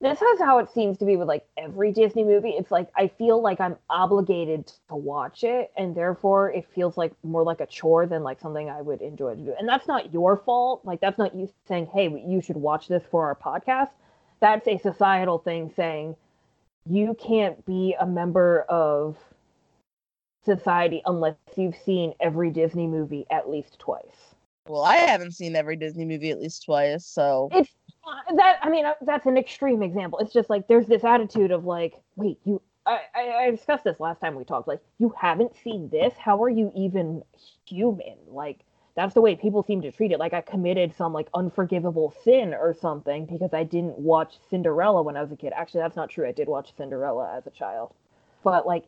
this 0.01 0.22
is 0.22 0.40
how 0.40 0.59
it 0.59 0.70
seems 0.70 0.96
to 0.98 1.05
be 1.05 1.16
with 1.16 1.28
like 1.28 1.46
every 1.59 1.92
Disney 1.92 2.24
movie. 2.24 2.51
It's 2.51 2.70
like 2.70 2.90
I 2.96 3.09
feel 3.09 3.42
like 3.42 3.61
I'm 3.61 3.76
obligated 3.90 4.72
to 4.88 4.96
watch 4.96 5.44
it, 5.44 5.72
and 5.76 5.94
therefore 5.94 6.53
it 6.53 6.66
feels 6.74 6.96
like 6.96 7.12
more 7.22 7.42
like 7.42 7.61
a 7.61 7.66
chore 7.66 8.07
than 8.07 8.22
like 8.22 8.40
something 8.40 8.70
I 8.70 8.80
would 8.80 9.03
enjoy 9.03 9.34
to 9.34 9.40
do. 9.40 9.55
And 9.59 9.68
that's 9.68 9.86
not 9.88 10.12
your 10.12 10.36
fault. 10.38 10.82
Like 10.84 11.01
that's 11.01 11.18
not 11.18 11.34
you 11.34 11.51
saying, 11.68 11.86
"Hey, 11.92 12.09
you 12.26 12.40
should 12.40 12.57
watch 12.57 12.88
this 12.88 13.03
for 13.11 13.26
our 13.26 13.34
podcast." 13.34 13.90
that's 14.40 14.66
a 14.66 14.78
societal 14.78 15.38
thing 15.38 15.70
saying 15.76 16.16
you 16.88 17.14
can't 17.14 17.64
be 17.66 17.94
a 18.01 18.07
member 18.07 18.62
of 18.62 19.16
society 20.44 21.03
unless 21.05 21.36
you've 21.57 21.76
seen 21.76 22.14
every 22.20 22.51
Disney 22.51 22.86
movie 22.86 23.26
at 23.30 23.51
least 23.51 23.78
twice. 23.78 24.29
Well, 24.70 24.84
I 24.84 24.98
haven't 24.98 25.32
seen 25.32 25.56
every 25.56 25.74
Disney 25.74 26.04
movie 26.04 26.30
at 26.30 26.40
least 26.40 26.64
twice, 26.64 27.04
so 27.04 27.48
it's 27.52 27.70
uh, 28.06 28.34
that. 28.36 28.58
I 28.62 28.70
mean, 28.70 28.86
uh, 28.86 28.94
that's 29.02 29.26
an 29.26 29.36
extreme 29.36 29.82
example. 29.82 30.20
It's 30.20 30.32
just 30.32 30.48
like 30.48 30.68
there's 30.68 30.86
this 30.86 31.02
attitude 31.02 31.50
of 31.50 31.64
like, 31.64 31.94
wait, 32.14 32.38
you. 32.44 32.62
I, 32.86 33.00
I, 33.14 33.20
I 33.44 33.50
discussed 33.50 33.84
this 33.84 33.98
last 34.00 34.20
time 34.20 34.36
we 34.36 34.44
talked. 34.44 34.68
Like, 34.68 34.80
you 34.98 35.12
haven't 35.20 35.54
seen 35.62 35.88
this. 35.90 36.14
How 36.16 36.42
are 36.42 36.48
you 36.48 36.72
even 36.74 37.22
human? 37.66 38.16
Like, 38.28 38.60
that's 38.94 39.12
the 39.12 39.20
way 39.20 39.34
people 39.34 39.62
seem 39.62 39.80
to 39.82 39.92
treat 39.92 40.12
it 40.12 40.18
like 40.18 40.34
i 40.34 40.40
committed 40.40 40.94
some 40.94 41.12
like 41.12 41.28
unforgivable 41.32 42.12
sin 42.24 42.52
or 42.52 42.74
something 42.74 43.24
because 43.24 43.54
i 43.54 43.62
didn't 43.62 43.96
watch 43.98 44.34
cinderella 44.50 45.00
when 45.00 45.16
i 45.16 45.22
was 45.22 45.30
a 45.30 45.36
kid 45.36 45.52
actually 45.56 45.80
that's 45.80 45.96
not 45.96 46.10
true 46.10 46.28
i 46.28 46.32
did 46.32 46.48
watch 46.48 46.72
cinderella 46.76 47.32
as 47.34 47.46
a 47.46 47.50
child 47.50 47.94
but 48.42 48.66
like 48.66 48.84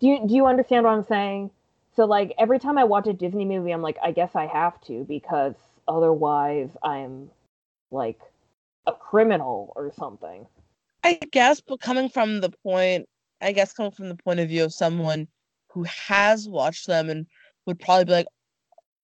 do 0.00 0.08
you 0.08 0.26
do 0.26 0.34
you 0.34 0.44
understand 0.44 0.84
what 0.84 0.90
i'm 0.90 1.04
saying 1.04 1.50
so 1.94 2.04
like 2.04 2.32
every 2.38 2.58
time 2.58 2.78
i 2.78 2.84
watch 2.84 3.06
a 3.06 3.12
disney 3.12 3.44
movie 3.44 3.70
i'm 3.70 3.82
like 3.82 3.98
i 4.02 4.10
guess 4.10 4.34
i 4.34 4.46
have 4.46 4.80
to 4.80 5.04
because 5.04 5.54
otherwise 5.88 6.70
i'm 6.82 7.30
like 7.90 8.20
a 8.86 8.92
criminal 8.92 9.72
or 9.76 9.92
something 9.96 10.46
i 11.02 11.18
guess 11.32 11.60
but 11.60 11.80
coming 11.80 12.08
from 12.08 12.40
the 12.40 12.50
point 12.62 13.08
i 13.40 13.52
guess 13.52 13.72
coming 13.72 13.92
from 13.92 14.08
the 14.08 14.16
point 14.16 14.40
of 14.40 14.48
view 14.48 14.64
of 14.64 14.72
someone 14.72 15.26
who 15.68 15.84
has 15.84 16.48
watched 16.48 16.86
them 16.86 17.10
and 17.10 17.26
would 17.66 17.78
probably 17.80 18.04
be 18.04 18.12
like 18.12 18.26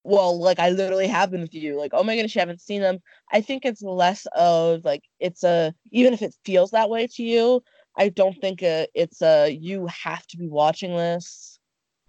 well, 0.03 0.39
like 0.41 0.59
I 0.59 0.71
literally 0.71 1.07
have 1.09 1.31
been 1.31 1.43
with 1.43 1.55
you. 1.55 1.79
Like, 1.79 1.93
oh 1.93 2.03
my 2.03 2.15
goodness, 2.15 2.35
you 2.35 2.41
haven't 2.41 2.61
seen 2.61 2.81
them. 2.81 3.01
I 3.33 3.41
think 3.41 3.65
it's 3.65 3.83
less 3.83 4.27
of 4.35 4.85
like 4.85 5.03
it's 5.19 5.45
a 5.45 5.75
even 5.93 6.15
if 6.15 6.23
it 6.23 6.35
feels 6.45 6.71
that 6.71 6.89
way 6.89 7.07
to 7.07 7.23
you, 7.23 7.63
I 7.97 8.09
don't 8.09 8.39
think 8.41 8.63
a, 8.63 8.87
it's 8.95 9.21
a 9.23 9.51
you 9.51 9.87
have 9.87 10.27
to 10.29 10.37
be 10.39 10.49
watching 10.49 10.97
this. 10.97 11.50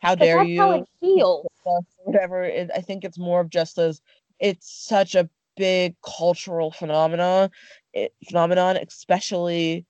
How 0.01 0.15
dare 0.15 0.43
you? 0.43 0.59
How 0.59 0.71
it 0.71 0.85
feels. 0.99 1.45
Whatever. 2.03 2.43
It, 2.43 2.71
I 2.75 2.81
think 2.81 3.03
it's 3.03 3.19
more 3.19 3.41
of 3.41 3.49
just 3.49 3.77
as 3.77 4.01
it's 4.39 4.71
such 4.71 5.15
a 5.15 5.29
big 5.55 5.95
cultural 6.01 6.71
phenomenon. 6.71 7.51
It, 7.93 8.13
eh, 8.21 8.25
phenomenon, 8.27 8.77
especially 8.77 9.85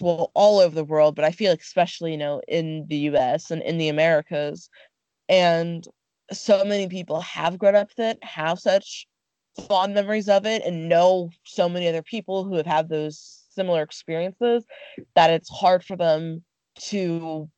well 0.00 0.30
all 0.34 0.58
over 0.58 0.74
the 0.74 0.84
world, 0.84 1.14
but 1.14 1.24
I 1.24 1.30
feel 1.30 1.52
especially 1.52 2.12
you 2.12 2.18
know 2.18 2.42
in 2.48 2.86
the 2.88 2.96
U.S. 3.10 3.50
and 3.50 3.62
in 3.62 3.78
the 3.78 3.88
Americas, 3.88 4.68
and 5.28 5.86
so 6.32 6.64
many 6.64 6.88
people 6.88 7.20
have 7.20 7.58
grown 7.58 7.76
up 7.76 7.88
with 7.96 8.06
it, 8.06 8.18
have 8.22 8.58
such 8.58 9.06
fond 9.68 9.94
memories 9.94 10.28
of 10.28 10.44
it, 10.44 10.62
and 10.64 10.88
know 10.88 11.30
so 11.44 11.68
many 11.68 11.88
other 11.88 12.02
people 12.02 12.44
who 12.44 12.56
have 12.56 12.66
had 12.66 12.88
those 12.88 13.44
similar 13.50 13.82
experiences 13.82 14.66
that 15.14 15.30
it's 15.30 15.48
hard 15.48 15.82
for 15.82 15.96
them 15.96 16.44
to 16.78 17.48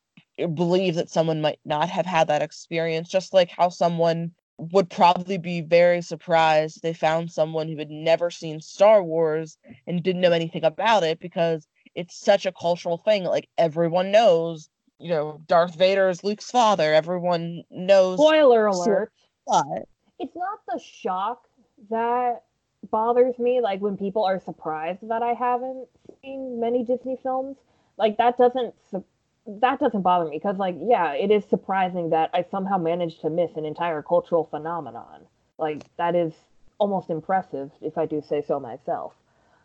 believe 0.47 0.95
that 0.95 1.11
someone 1.11 1.41
might 1.41 1.61
not 1.65 1.89
have 1.89 2.07
had 2.07 2.29
that 2.29 2.43
experience 2.43 3.09
just 3.09 3.33
like 3.33 3.51
how 3.51 3.69
someone 3.69 4.33
would 4.59 4.91
probably 4.91 5.39
be 5.39 5.61
very 5.61 6.03
surprised 6.03 6.83
they 6.83 6.93
found 6.93 7.31
someone 7.31 7.69
who 7.69 7.77
had 7.79 7.91
never 7.91 8.31
seen 8.31 8.61
Star 8.61 9.03
Wars 9.03 9.57
and 9.87 10.03
didn't 10.03 10.21
know 10.21 10.33
anything 10.33 10.65
about 10.65 11.05
it 11.05 11.21
because 11.21 11.67
it's 11.95 12.19
such 12.19 12.47
a 12.47 12.53
cultural 12.53 12.99
thing. 12.99 13.25
Like 13.25 13.49
everyone 13.57 14.11
knows, 14.11 14.69
you 14.99 15.11
know, 15.11 15.41
Darth 15.47 15.75
Vader 15.75 16.09
is 16.09 16.25
Luke's 16.25 16.51
father. 16.51 16.93
Everyone 16.95 17.63
knows. 17.71 18.19
Spoiler 18.19 18.67
alert. 18.67 19.13
But 19.47 19.89
it's 20.19 20.37
not 20.37 20.61
the 20.69 20.79
shock 20.79 21.47
that 21.91 22.43
bothers 22.91 23.39
me, 23.39 23.61
like 23.61 23.81
when 23.81 23.97
people 23.97 24.25
are 24.25 24.41
surprised 24.41 25.09
that 25.09 25.23
I 25.23 25.33
haven't 25.35 25.89
seen 26.23 26.61
many 26.61 26.85
Disney 26.85 27.17
films. 27.23 27.57
Like 27.97 28.17
that 28.19 28.37
doesn't 28.37 28.75
su- 28.91 29.05
that 29.49 29.81
doesn't 29.81 30.03
bother 30.03 30.29
me 30.29 30.37
because 30.37 30.59
like 30.59 30.77
yeah 30.79 31.13
it 31.13 31.31
is 31.31 31.43
surprising 31.47 32.11
that 32.11 32.31
i 32.35 32.45
somehow 32.51 32.77
managed 32.77 33.21
to 33.23 33.31
miss 33.31 33.57
an 33.57 33.65
entire 33.65 34.03
cultural 34.03 34.45
phenomenon. 34.45 35.23
Like 35.59 35.85
that 35.97 36.15
is 36.15 36.35
almost 36.79 37.11
impressive 37.11 37.71
if 37.81 37.97
i 37.99 38.07
do 38.07 38.21
say 38.21 38.43
so 38.47 38.61
myself. 38.61 39.15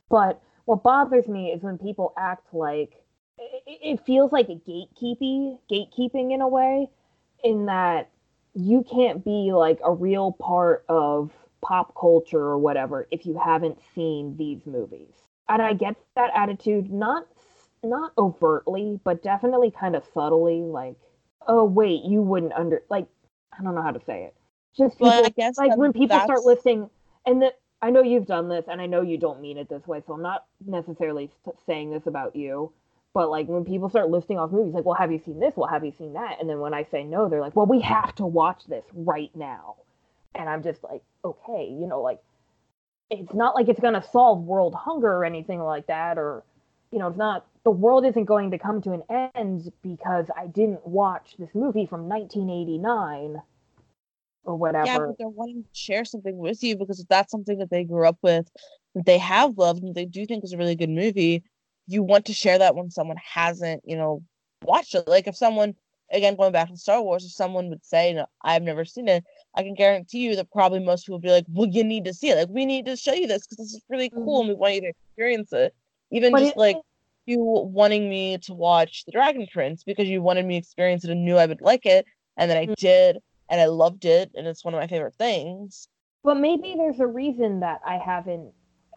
But 0.10 0.42
what 0.66 0.84
bothers 0.84 1.28
me 1.28 1.52
is 1.52 1.62
when 1.62 1.78
people 1.78 2.14
act 2.18 2.54
like 2.54 3.04
it, 3.38 3.80
it 3.84 4.06
feels 4.06 4.32
like 4.32 4.50
a 4.50 4.56
gatekeeping 4.56 5.60
gatekeeping 5.70 6.34
in 6.34 6.42
a 6.42 6.48
way 6.48 6.90
in 7.44 7.66
that 7.66 8.10
you 8.56 8.86
can't 8.90 9.26
be 9.26 9.52
like 9.52 9.80
a 9.84 9.92
real 9.92 10.32
part 10.32 10.86
of 10.88 11.32
pop 11.62 11.94
culture 12.00 12.40
or 12.40 12.58
whatever 12.58 13.08
if 13.12 13.26
you 13.26 13.40
haven't 13.44 13.80
seen 13.94 14.36
these 14.38 14.66
movies. 14.66 15.12
And 15.50 15.62
i 15.62 15.74
get 15.74 15.98
that 16.16 16.32
attitude 16.34 16.90
not 16.90 17.28
not 17.84 18.12
overtly, 18.18 19.00
but 19.04 19.24
definitely 19.24 19.72
kind 19.72 19.96
of 19.96 20.04
subtly, 20.14 20.62
like, 20.62 20.96
oh 21.48 21.64
wait, 21.64 22.04
you 22.04 22.22
wouldn't 22.22 22.54
under 22.54 22.82
like 22.90 23.08
I 23.58 23.64
don't 23.64 23.76
know 23.76 23.82
how 23.82 23.92
to 23.92 24.04
say 24.06 24.24
it. 24.24 24.36
Just 24.76 24.98
people, 24.98 25.08
well, 25.08 25.26
I 25.26 25.30
guess 25.30 25.58
like 25.58 25.76
when 25.78 25.94
people 25.94 26.18
that's... 26.18 26.26
start 26.26 26.44
listing, 26.44 26.90
and 27.26 27.42
that 27.42 27.60
I 27.82 27.90
know 27.90 28.02
you've 28.02 28.26
done 28.26 28.50
this, 28.50 28.66
and 28.68 28.82
I 28.82 28.86
know 28.86 29.02
you 29.02 29.18
don't 29.18 29.42
mean 29.42 29.58
it 29.58 29.70
this 29.70 29.86
way, 29.86 30.02
so 30.06 30.14
I'm 30.14 30.22
not 30.22 30.46
necessarily 30.66 31.30
saying 31.66 31.92
this 31.92 32.08
about 32.08 32.36
you. 32.36 32.72
But 33.14 33.30
like 33.30 33.48
when 33.48 33.64
people 33.64 33.90
start 33.90 34.10
listing 34.10 34.40
off 34.40 34.52
movies, 34.52 34.74
like, 34.74 34.86
well, 34.86 34.96
have 34.96 35.12
you 35.12 35.22
seen 35.24 35.40
this? 35.40 35.54
Well, 35.56 35.70
have 35.70 35.86
you 35.86 35.92
seen 35.96 36.14
that? 36.14 36.40
And 36.40 36.50
then 36.50 36.60
when 36.60 36.74
I 36.74 36.84
say 36.86 37.04
no, 37.04 37.30
they're 37.30 37.42
like, 37.42 37.56
well, 37.56 37.68
we 37.68 37.80
have 37.82 38.16
to 38.16 38.26
watch 38.26 38.64
this 38.68 38.86
right 38.94 39.30
now. 39.36 39.76
And 40.34 40.50
I'm 40.50 40.64
just 40.64 40.84
like, 40.84 41.04
okay, 41.24 41.68
you 41.70 41.86
know, 41.86 42.02
like 42.02 42.20
it's 43.12 43.34
not 43.34 43.54
like 43.54 43.70
it's 43.70 43.80
gonna 43.80 44.04
solve 44.12 44.42
world 44.44 44.74
hunger 44.74 45.12
or 45.12 45.26
anything 45.26 45.62
like 45.62 45.86
that, 45.88 46.18
or 46.18 46.44
you 46.92 46.98
know, 46.98 47.08
it's 47.08 47.18
not 47.18 47.46
the 47.64 47.72
world 47.72 48.06
isn't 48.06 48.26
going 48.26 48.52
to 48.52 48.58
come 48.58 48.82
to 48.82 48.92
an 48.92 49.30
end 49.36 49.72
because 49.82 50.26
I 50.36 50.48
didn't 50.48 50.86
watch 50.86 51.36
this 51.40 51.50
movie 51.54 51.86
from 51.86 52.10
1989 52.10 53.42
or 54.44 54.56
whatever. 54.58 54.86
Yeah, 54.86 55.00
but 55.00 55.18
they're 55.18 55.30
wanting 55.30 55.64
to 55.64 55.70
share 55.72 56.04
something 56.04 56.38
with 56.38 56.62
you 56.62 56.76
because 56.76 57.00
if 57.00 57.08
that's 57.08 57.32
something 57.32 57.58
that 57.60 57.70
they 57.70 57.86
grew 57.86 58.06
up 58.06 58.18
with, 58.22 58.52
that 58.96 59.06
they 59.06 59.18
have 59.18 59.58
loved, 59.58 59.84
and 59.84 59.96
they 59.96 60.06
do 60.06 60.26
think 60.26 60.44
is 60.44 60.54
a 60.54 60.58
really 60.58 60.76
good 60.76 60.90
movie, 60.90 61.44
you 61.88 62.04
want 62.04 62.26
to 62.26 62.34
share 62.34 62.60
that 62.60 62.76
when 62.76 62.92
someone 62.92 63.18
hasn't, 63.18 63.82
you 63.86 63.96
know, 63.96 64.22
watched 64.64 64.96
it. 64.96 65.08
Like 65.08 65.28
if 65.28 65.36
someone, 65.38 65.74
again, 66.12 66.36
going 66.36 66.52
back 66.52 66.70
to 66.70 66.78
Star 66.78 67.02
Wars, 67.02 67.24
if 67.24 67.32
someone 67.32 67.70
would 67.70 67.86
say, 67.86 68.14
no, 68.14 68.26
I've 68.44 68.64
never 68.64 68.84
seen 68.84 69.08
it, 69.08 69.24
I 69.56 69.64
can 69.64 69.74
guarantee 69.74 70.20
you 70.20 70.36
that 70.36 70.52
probably 70.52 70.80
most 70.80 71.06
people 71.06 71.16
would 71.16 71.24
be 71.24 71.32
like, 71.32 71.46
well, 71.50 71.70
you 71.70 71.84
need 71.84 72.04
to 72.06 72.14
see 72.14 72.30
it. 72.30 72.38
Like, 72.38 72.50
we 72.50 72.66
need 72.66 72.86
to 72.88 72.98
show 72.98 73.14
you 73.14 73.28
this 73.28 73.48
because 73.48 73.58
this 73.58 73.74
is 73.74 73.84
really 73.90 74.10
cool 74.10 74.42
mm-hmm. 74.42 74.50
and 74.50 74.60
we 74.60 74.62
want 74.62 74.76
you 74.76 74.82
to 74.82 74.88
experience 74.88 75.54
it. 75.54 75.74
Even 76.12 76.32
but 76.32 76.40
just 76.40 76.52
it, 76.52 76.58
like 76.58 76.78
you 77.26 77.40
wanting 77.40 78.10
me 78.10 78.38
to 78.40 78.54
watch 78.54 79.06
The 79.06 79.12
Dragon 79.12 79.48
Prince 79.52 79.84
because 79.84 80.08
you 80.08 80.22
wanted 80.22 80.46
me 80.46 80.56
to 80.56 80.60
experience 80.60 81.04
it 81.04 81.12
and 81.12 81.24
knew 81.24 81.38
I 81.38 81.46
would 81.46 81.62
like 81.62 81.86
it. 81.86 82.06
And 82.38 82.50
then 82.50 82.58
I 82.58 82.66
mm-hmm. 82.66 82.74
did, 82.78 83.18
and 83.50 83.62
I 83.62 83.66
loved 83.66 84.06
it, 84.06 84.32
and 84.36 84.48
it's 84.48 84.66
one 84.66 84.74
of 84.74 84.80
my 84.80 84.88
favorite 84.88 85.16
things. 85.16 85.88
But 86.24 86.36
maybe 86.36 86.76
there's 86.78 87.00
a 87.00 87.08
reason 87.08 87.60
that 87.60 87.82
I 87.86 87.98
haven't. 87.98 88.52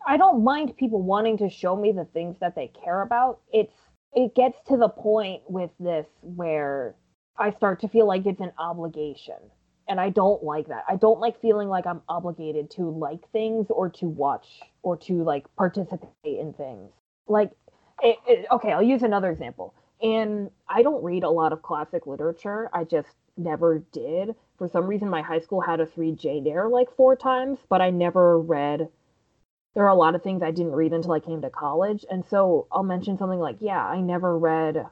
I 0.07 0.17
don't 0.17 0.45
mind 0.45 0.77
people 0.77 1.03
wanting 1.03 1.37
to 1.39 1.51
show 1.51 1.77
me 1.77 1.93
the 1.93 2.05
things 2.05 2.37
that 2.41 2.55
they 2.55 2.71
care 2.85 3.03
about. 3.03 3.41
It's 3.53 3.75
it 4.15 4.35
gets 4.35 4.57
to 4.69 4.77
the 4.77 4.89
point 4.89 5.43
with 5.49 5.71
this 5.79 6.07
where 6.23 6.95
I 7.39 7.51
start 7.53 7.81
to 7.81 7.89
feel 7.89 8.07
like 8.07 8.25
it's 8.25 8.41
an 8.41 8.53
obligation. 8.59 9.37
And 9.89 10.01
I 10.01 10.11
don't 10.11 10.43
like 10.43 10.69
that. 10.69 10.85
I 10.89 10.97
don't 10.97 11.21
like 11.21 11.41
feeling 11.41 11.69
like 11.69 11.87
I'm 11.87 12.03
obligated 12.09 12.71
to 12.73 12.91
like 12.91 13.31
things 13.31 13.67
or 13.69 13.89
to 13.91 14.07
watch 14.07 14.47
or 14.83 14.97
to 14.99 15.23
like 15.23 15.45
participate 15.57 16.09
in 16.25 16.55
things. 16.55 16.91
Like 17.29 17.51
it, 18.03 18.19
it, 18.27 18.47
okay, 18.51 18.73
I'll 18.73 18.83
use 18.83 19.03
another 19.03 19.31
example. 19.31 19.75
And 20.03 20.51
I 20.69 20.83
don't 20.83 21.03
read 21.03 21.25
a 21.25 21.31
lot 21.31 21.53
of 21.53 21.63
classic 21.63 22.07
literature. 22.07 22.69
I 22.73 22.85
just 22.85 23.09
never 23.37 23.79
did. 23.93 24.35
For 24.59 24.69
some 24.69 24.87
reason, 24.87 25.09
my 25.09 25.23
high 25.23 25.41
school 25.41 25.61
had 25.61 25.81
us 25.81 25.89
read 25.97 26.19
Jane 26.19 26.47
Eyre 26.47 26.69
like 26.69 26.95
four 26.97 27.17
times, 27.17 27.59
but 27.69 27.81
I 27.81 27.91
never 27.91 28.39
read. 28.39 28.89
There 29.75 29.85
are 29.85 29.91
a 29.91 29.95
lot 29.95 30.15
of 30.15 30.23
things 30.23 30.43
I 30.43 30.51
didn't 30.51 30.73
read 30.73 30.93
until 30.93 31.13
I 31.13 31.21
came 31.21 31.43
to 31.43 31.51
college. 31.51 32.05
And 32.11 32.25
so 32.25 32.67
I'll 32.71 32.83
mention 32.83 33.19
something 33.19 33.39
like, 33.39 33.57
yeah, 33.61 33.85
I 33.85 34.01
never 34.01 34.39
read. 34.39 34.87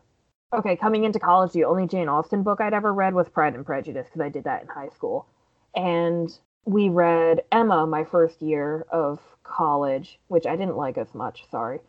Okay, 0.52 0.76
coming 0.76 1.05
into 1.05 1.18
college, 1.18 1.52
the 1.52 1.64
only 1.64 1.86
Jane 1.86 2.09
Austen 2.09 2.42
book 2.42 2.61
I'd 2.61 2.74
ever 2.74 2.92
read 2.92 3.14
was 3.14 3.28
Pride 3.28 3.55
and 3.55 3.66
Prejudice 3.66 4.07
because 4.07 4.20
I 4.20 4.28
did 4.28 4.44
that 4.44 4.62
in 4.62 4.68
high 4.68 4.90
school. 4.90 5.26
And 5.74 6.30
we 6.64 6.88
read 6.88 7.42
Emma 7.50 7.86
my 7.86 8.05
first 8.05 8.40
year 8.40 8.86
of 8.90 9.20
college, 9.42 10.18
which 10.28 10.46
I 10.46 10.57
didn't 10.57 10.76
like 10.76 10.96
as 10.96 11.14
much, 11.14 11.44
sorry 11.50 11.80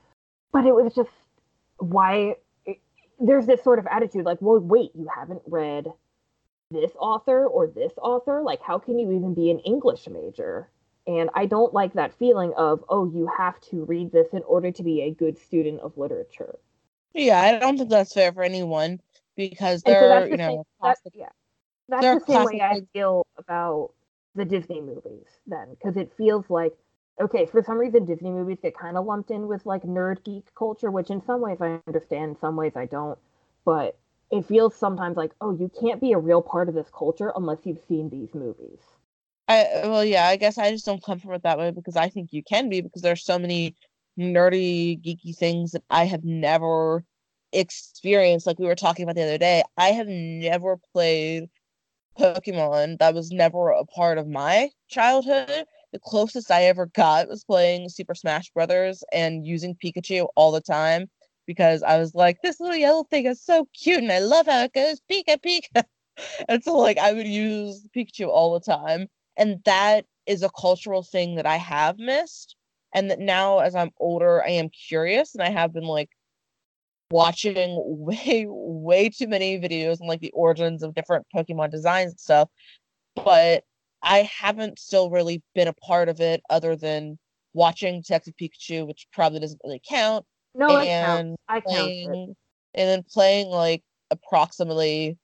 but 0.51 0.65
it 0.65 0.73
was 0.73 0.93
just 0.93 1.09
why 1.77 2.35
it, 2.65 2.77
there's 3.19 3.45
this 3.45 3.63
sort 3.63 3.79
of 3.79 3.87
attitude 3.87 4.25
like 4.25 4.37
well 4.41 4.59
wait 4.59 4.91
you 4.95 5.07
haven't 5.13 5.41
read 5.47 5.87
this 6.71 6.91
author 6.99 7.45
or 7.45 7.67
this 7.67 7.93
author? 8.01 8.41
Like 8.41 8.61
how 8.61 8.79
can 8.79 8.97
you 8.97 9.11
even 9.11 9.33
be 9.33 9.51
an 9.51 9.59
english 9.59 10.07
major? 10.07 10.69
And 11.07 11.29
i 11.35 11.45
don't 11.45 11.73
like 11.73 11.93
that 11.93 12.17
feeling 12.17 12.53
of 12.57 12.83
oh 12.89 13.05
you 13.05 13.29
have 13.37 13.59
to 13.69 13.85
read 13.85 14.11
this 14.11 14.27
in 14.33 14.41
order 14.43 14.71
to 14.71 14.83
be 14.83 15.03
a 15.03 15.11
good 15.11 15.37
student 15.37 15.79
of 15.81 15.97
literature. 15.97 16.57
Yeah 17.13 17.39
i 17.39 17.59
don't 17.59 17.77
think 17.77 17.89
that's 17.89 18.13
fair 18.13 18.33
for 18.33 18.43
anyone 18.43 18.99
because 19.35 19.83
there 19.83 20.21
so 20.21 20.25
you 20.25 20.37
know 20.37 20.65
that's, 20.81 21.01
yeah. 21.13 21.29
that's 21.87 22.25
the 22.25 22.33
same 22.33 22.45
way 22.45 22.61
i 22.61 22.81
feel 22.93 23.25
about 23.37 23.91
the 24.33 24.45
disney 24.45 24.81
movies 24.81 25.27
then 25.47 25.67
because 25.71 25.95
it 25.97 26.11
feels 26.17 26.49
like 26.49 26.73
okay, 27.19 27.45
for 27.45 27.63
some 27.63 27.77
reason 27.77 28.05
Disney 28.05 28.29
movies 28.29 28.59
get 28.61 28.77
kind 28.77 28.97
of 28.97 29.05
lumped 29.05 29.31
in 29.31 29.47
with 29.47 29.65
like 29.65 29.83
nerd 29.83 30.23
geek 30.23 30.53
culture, 30.55 30.91
which 30.91 31.09
in 31.09 31.23
some 31.25 31.41
ways 31.41 31.57
I 31.61 31.79
understand, 31.87 32.37
some 32.39 32.55
ways 32.55 32.73
I 32.75 32.85
don't. 32.85 33.17
But 33.63 33.97
it 34.31 34.45
feels 34.45 34.75
sometimes 34.75 35.17
like, 35.17 35.31
oh, 35.41 35.55
you 35.55 35.71
can't 35.79 36.01
be 36.01 36.13
a 36.13 36.17
real 36.17 36.41
part 36.41 36.69
of 36.69 36.75
this 36.75 36.89
culture 36.93 37.31
unless 37.35 37.59
you've 37.63 37.83
seen 37.87 38.09
these 38.09 38.33
movies. 38.33 38.79
I 39.47 39.81
well, 39.83 40.03
yeah, 40.03 40.27
I 40.27 40.37
guess 40.37 40.57
I 40.57 40.71
just 40.71 40.85
don't 40.85 41.03
come 41.03 41.19
from 41.19 41.33
it 41.33 41.43
that 41.43 41.57
way 41.59 41.71
because 41.71 41.95
I 41.95 42.09
think 42.09 42.33
you 42.33 42.43
can 42.43 42.69
be 42.69 42.81
because 42.81 43.01
there's 43.01 43.23
so 43.23 43.37
many 43.37 43.75
nerdy, 44.19 44.99
geeky 45.01 45.35
things 45.35 45.71
that 45.71 45.83
I 45.89 46.05
have 46.05 46.23
never 46.23 47.03
experienced. 47.53 48.47
Like 48.47 48.59
we 48.59 48.65
were 48.65 48.75
talking 48.75 49.03
about 49.03 49.15
the 49.15 49.23
other 49.23 49.37
day, 49.37 49.63
I 49.77 49.89
have 49.89 50.07
never 50.07 50.77
played 50.93 51.49
Pokemon. 52.17 52.99
That 52.99 53.13
was 53.13 53.31
never 53.31 53.69
a 53.69 53.85
part 53.85 54.17
of 54.17 54.27
my 54.27 54.69
childhood 54.89 55.65
the 55.95 55.99
closest 55.99 56.51
I 56.51 56.63
ever 56.65 56.87
got 56.87 57.29
was 57.29 57.45
playing 57.45 57.87
Super 57.87 58.13
Smash 58.13 58.49
Brothers 58.51 59.01
and 59.13 59.47
using 59.47 59.77
Pikachu 59.81 60.27
all 60.35 60.51
the 60.51 60.59
time 60.59 61.09
because 61.47 61.81
I 61.83 61.97
was 61.97 62.13
like, 62.13 62.41
this 62.43 62.59
little 62.59 62.75
yellow 62.75 63.05
thing 63.05 63.27
is 63.27 63.41
so 63.41 63.69
cute 63.73 64.03
and 64.03 64.11
I 64.11 64.19
love 64.19 64.45
how 64.45 64.63
it 64.63 64.73
goes 64.73 64.99
Pika 65.09 65.37
Pika. 65.37 65.85
and 66.49 66.61
so 66.61 66.75
like 66.75 66.97
I 66.97 67.13
would 67.13 67.27
use 67.27 67.87
Pikachu 67.95 68.27
all 68.27 68.53
the 68.53 68.59
time. 68.59 69.07
And 69.37 69.61
that 69.63 70.05
is 70.25 70.43
a 70.43 70.49
cultural 70.49 71.01
thing 71.01 71.35
that 71.35 71.45
I 71.45 71.55
have 71.55 71.97
missed. 71.97 72.57
And 72.93 73.09
that 73.09 73.19
now 73.19 73.59
as 73.59 73.73
I'm 73.73 73.91
older, 73.97 74.43
I 74.43 74.49
am 74.49 74.67
curious 74.67 75.33
and 75.33 75.41
I 75.41 75.49
have 75.49 75.71
been 75.71 75.85
like 75.85 76.09
watching 77.09 77.81
way, 77.85 78.47
way 78.49 79.07
too 79.07 79.29
many 79.29 79.57
videos 79.61 80.01
and 80.01 80.09
like 80.09 80.19
the 80.19 80.31
origins 80.31 80.83
of 80.83 80.93
different 80.93 81.25
Pokemon 81.33 81.71
designs 81.71 82.11
and 82.11 82.19
stuff. 82.19 82.49
But 83.15 83.63
I 84.05 84.29
haven't 84.39 84.79
still 84.79 85.09
really 85.09 85.41
been 85.55 85.67
a 85.67 85.73
part 85.73 86.07
of 86.07 86.21
it 86.21 86.41
other 86.49 86.75
than 86.75 87.17
watching 87.53 88.01
Detective 88.01 88.35
Pikachu, 88.39 88.87
which 88.87 89.07
probably 89.11 89.39
doesn't 89.39 89.59
really 89.63 89.81
count. 89.87 90.25
No, 90.53 90.77
and 90.77 91.35
I 91.49 91.59
count. 91.59 91.91
And 92.03 92.35
then 92.73 93.03
playing 93.11 93.47
like 93.47 93.83
approximately 94.11 95.17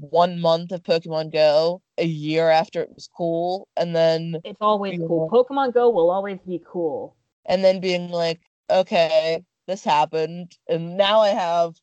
one 0.00 0.40
month 0.40 0.72
of 0.72 0.82
Pokemon 0.82 1.32
Go 1.32 1.80
a 1.96 2.04
year 2.04 2.50
after 2.50 2.82
it 2.82 2.90
was 2.94 3.08
cool, 3.16 3.68
and 3.76 3.94
then 3.94 4.36
it's 4.44 4.58
always 4.60 4.98
cool. 4.98 5.28
Like, 5.32 5.46
Pokemon 5.46 5.74
Go 5.74 5.88
will 5.90 6.10
always 6.10 6.38
be 6.46 6.60
cool. 6.66 7.14
And 7.46 7.64
then 7.64 7.80
being 7.80 8.10
like, 8.10 8.40
okay, 8.68 9.42
this 9.66 9.84
happened, 9.84 10.56
and 10.68 10.96
now 10.96 11.20
I 11.20 11.28
have 11.28 11.74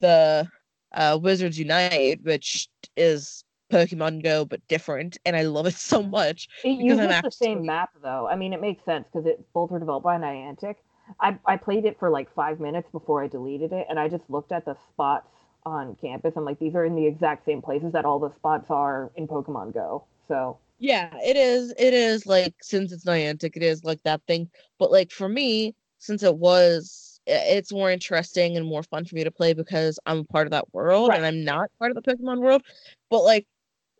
the 0.00 0.48
uh, 0.92 1.18
Wizards 1.20 1.58
Unite, 1.58 2.20
which 2.22 2.68
is 2.96 3.44
Pokemon 3.70 4.22
Go, 4.22 4.44
but 4.44 4.66
different, 4.68 5.18
and 5.24 5.36
I 5.36 5.42
love 5.42 5.66
it 5.66 5.74
so 5.76 6.02
much. 6.02 6.48
It 6.64 6.80
uses 6.80 7.20
the 7.22 7.30
same 7.30 7.64
map, 7.66 7.90
though. 8.02 8.26
I 8.28 8.36
mean, 8.36 8.52
it 8.52 8.60
makes 8.60 8.84
sense 8.84 9.06
because 9.12 9.26
it 9.26 9.44
both 9.52 9.70
were 9.70 9.78
developed 9.78 10.04
by 10.04 10.16
Niantic. 10.18 10.76
I, 11.20 11.38
I 11.46 11.56
played 11.56 11.84
it 11.84 11.98
for 11.98 12.10
like 12.10 12.32
five 12.34 12.60
minutes 12.60 12.88
before 12.92 13.22
I 13.22 13.28
deleted 13.28 13.72
it, 13.72 13.86
and 13.88 13.98
I 13.98 14.08
just 14.08 14.24
looked 14.28 14.52
at 14.52 14.64
the 14.64 14.76
spots 14.90 15.30
on 15.64 15.96
campus. 16.00 16.34
I'm 16.36 16.44
like, 16.44 16.58
these 16.58 16.74
are 16.74 16.84
in 16.84 16.94
the 16.94 17.06
exact 17.06 17.44
same 17.44 17.62
places 17.62 17.92
that 17.92 18.04
all 18.04 18.18
the 18.18 18.32
spots 18.34 18.70
are 18.70 19.10
in 19.16 19.26
Pokemon 19.26 19.74
Go. 19.74 20.04
So 20.26 20.58
yeah, 20.78 21.10
it 21.24 21.36
is. 21.36 21.72
It 21.78 21.94
is 21.94 22.26
like 22.26 22.54
since 22.62 22.92
it's 22.92 23.04
Niantic, 23.04 23.56
it 23.56 23.62
is 23.62 23.84
like 23.84 24.02
that 24.04 24.22
thing. 24.26 24.50
But 24.78 24.90
like 24.92 25.10
for 25.10 25.28
me, 25.28 25.74
since 25.98 26.22
it 26.22 26.36
was, 26.36 27.20
it's 27.26 27.72
more 27.72 27.90
interesting 27.90 28.56
and 28.56 28.66
more 28.66 28.82
fun 28.84 29.04
for 29.04 29.14
me 29.16 29.24
to 29.24 29.30
play 29.30 29.52
because 29.54 29.98
I'm 30.06 30.18
a 30.18 30.24
part 30.24 30.46
of 30.46 30.52
that 30.52 30.72
world 30.72 31.08
Right. 31.10 31.16
and 31.16 31.26
I'm 31.26 31.44
not 31.44 31.70
part 31.78 31.90
of 31.90 32.02
the 32.02 32.02
Pokemon 32.02 32.40
world. 32.40 32.62
But 33.10 33.22
like 33.24 33.46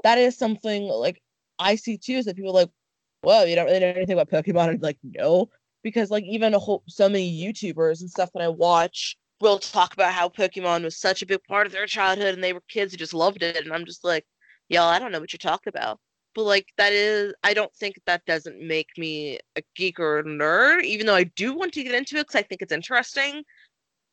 that 0.02 0.18
is 0.18 0.36
something 0.38 0.84
like 0.84 1.22
I 1.58 1.76
see 1.76 1.98
too 1.98 2.14
is 2.14 2.26
that 2.26 2.36
people 2.36 2.50
are 2.50 2.62
like, 2.62 2.70
whoa, 3.22 3.44
you 3.44 3.54
don't 3.56 3.66
really 3.66 3.80
know 3.80 3.88
anything 3.88 4.18
about 4.18 4.30
Pokemon. 4.30 4.70
And 4.70 4.82
like, 4.82 4.98
no, 5.02 5.48
because 5.82 6.10
like 6.10 6.24
even 6.24 6.54
a 6.54 6.58
whole 6.58 6.82
so 6.88 7.08
many 7.08 7.30
YouTubers 7.42 8.00
and 8.00 8.10
stuff 8.10 8.30
that 8.34 8.42
I 8.42 8.48
watch 8.48 9.16
will 9.40 9.58
talk 9.58 9.94
about 9.94 10.12
how 10.12 10.28
Pokemon 10.28 10.84
was 10.84 10.98
such 10.98 11.22
a 11.22 11.26
big 11.26 11.42
part 11.44 11.66
of 11.66 11.72
their 11.72 11.86
childhood 11.86 12.34
and 12.34 12.42
they 12.42 12.52
were 12.52 12.62
kids 12.68 12.92
who 12.92 12.98
just 12.98 13.14
loved 13.14 13.42
it. 13.42 13.56
And 13.64 13.72
I'm 13.72 13.84
just 13.86 14.04
like, 14.04 14.24
y'all, 14.68 14.88
I 14.88 14.98
don't 14.98 15.12
know 15.12 15.20
what 15.20 15.32
you're 15.32 15.38
talking 15.38 15.70
about. 15.74 16.00
But 16.34 16.44
like 16.44 16.68
that 16.76 16.92
is, 16.92 17.34
I 17.42 17.54
don't 17.54 17.74
think 17.74 17.96
that 18.06 18.24
doesn't 18.26 18.60
make 18.60 18.88
me 18.96 19.38
a 19.56 19.62
geek 19.76 19.98
or 19.98 20.20
a 20.20 20.24
nerd, 20.24 20.84
even 20.84 21.06
though 21.06 21.14
I 21.14 21.24
do 21.24 21.54
want 21.54 21.72
to 21.74 21.82
get 21.82 21.94
into 21.94 22.16
it 22.16 22.22
because 22.26 22.36
I 22.36 22.42
think 22.42 22.62
it's 22.62 22.72
interesting. 22.72 23.42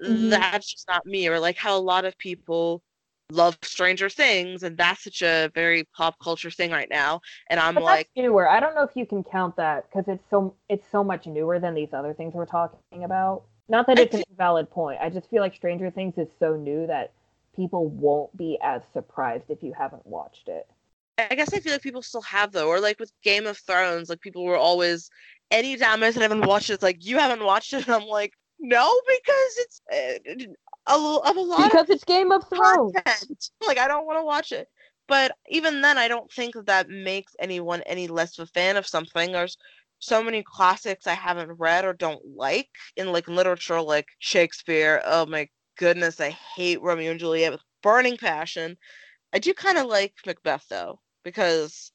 Mhm. 0.01 0.29
That's 0.29 0.69
just 0.71 0.87
not 0.87 1.05
me. 1.05 1.27
Or 1.27 1.39
like 1.39 1.57
how 1.57 1.77
a 1.77 1.79
lot 1.81 2.05
of 2.05 2.17
people 2.17 2.81
love 3.31 3.57
Stranger 3.61 4.09
Things, 4.09 4.63
and 4.63 4.77
that's 4.77 5.03
such 5.03 5.21
a 5.21 5.51
very 5.53 5.83
pop 5.95 6.15
culture 6.19 6.51
thing 6.51 6.71
right 6.71 6.89
now. 6.89 7.21
And 7.49 7.59
I'm 7.59 7.75
but 7.75 7.83
like, 7.83 8.09
that's 8.15 8.25
newer. 8.25 8.47
I 8.47 8.59
don't 8.59 8.75
know 8.75 8.83
if 8.83 8.95
you 8.95 9.05
can 9.05 9.23
count 9.23 9.55
that 9.57 9.89
because 9.89 10.05
it's 10.07 10.23
so 10.29 10.55
it's 10.69 10.85
so 10.91 11.03
much 11.03 11.25
newer 11.27 11.59
than 11.59 11.73
these 11.73 11.93
other 11.93 12.13
things 12.13 12.33
we're 12.33 12.45
talking 12.45 13.03
about. 13.03 13.43
Not 13.67 13.87
that 13.87 13.97
it's 13.97 14.15
an 14.15 14.23
invalid 14.29 14.69
point. 14.69 14.99
I 15.01 15.09
just 15.09 15.29
feel 15.29 15.41
like 15.41 15.55
Stranger 15.55 15.89
Things 15.89 16.17
is 16.17 16.29
so 16.39 16.55
new 16.55 16.85
that 16.87 17.11
people 17.55 17.87
won't 17.87 18.35
be 18.37 18.59
as 18.61 18.81
surprised 18.93 19.45
if 19.49 19.63
you 19.63 19.73
haven't 19.73 20.05
watched 20.05 20.47
it. 20.47 20.67
I 21.17 21.33
guess 21.35 21.53
I 21.53 21.59
feel 21.59 21.71
like 21.71 21.81
people 21.81 22.01
still 22.01 22.21
have 22.21 22.51
though, 22.51 22.67
or 22.67 22.79
like 22.79 22.99
with 22.99 23.11
Game 23.23 23.47
of 23.47 23.57
Thrones, 23.57 24.09
like 24.09 24.21
people 24.21 24.43
were 24.43 24.57
always 24.57 25.09
anytime 25.51 26.03
I 26.03 26.11
said 26.11 26.21
I 26.21 26.23
haven't 26.23 26.45
watched 26.45 26.69
it, 26.69 26.73
it's 26.73 26.83
like 26.83 27.05
you 27.05 27.17
haven't 27.17 27.43
watched 27.43 27.73
it, 27.73 27.85
and 27.87 27.95
I'm 27.95 28.07
like, 28.07 28.33
no, 28.59 28.99
because 29.07 29.57
it's 29.57 29.81
uh, 29.91 30.45
a, 30.87 30.93
of 30.93 31.35
a 31.35 31.41
lot 31.41 31.65
of 31.65 31.71
Because 31.71 31.89
it's 31.89 32.03
Game 32.03 32.31
of 32.31 32.43
Thrones. 32.49 32.93
content. 32.93 33.49
Like 33.65 33.77
I 33.77 33.87
don't 33.87 34.05
want 34.05 34.19
to 34.19 34.25
watch 34.25 34.51
it. 34.51 34.67
But 35.07 35.33
even 35.49 35.81
then, 35.81 35.97
I 35.97 36.07
don't 36.07 36.31
think 36.31 36.55
that 36.55 36.65
that 36.65 36.89
makes 36.89 37.35
anyone 37.39 37.81
any 37.83 38.07
less 38.07 38.39
of 38.39 38.47
a 38.47 38.51
fan 38.51 38.75
of 38.75 38.87
something. 38.87 39.31
There's 39.31 39.57
so 39.99 40.23
many 40.23 40.43
classics 40.43 41.07
I 41.07 41.13
haven't 41.13 41.59
read 41.59 41.85
or 41.85 41.93
don't 41.93 42.21
like 42.35 42.69
in 42.97 43.11
like 43.11 43.27
literature, 43.27 43.81
like 43.81 44.07
Shakespeare. 44.19 45.01
Oh 45.05 45.25
my 45.25 45.47
goodness, 45.77 46.19
I 46.19 46.29
hate 46.55 46.81
Romeo 46.81 47.11
and 47.11 47.19
Juliet 47.19 47.51
with 47.51 47.61
burning 47.83 48.17
passion. 48.17 48.77
I 49.33 49.39
do 49.39 49.53
kind 49.53 49.77
of 49.77 49.85
like 49.85 50.13
Macbeth 50.25 50.65
though, 50.69 50.99
because 51.23 51.91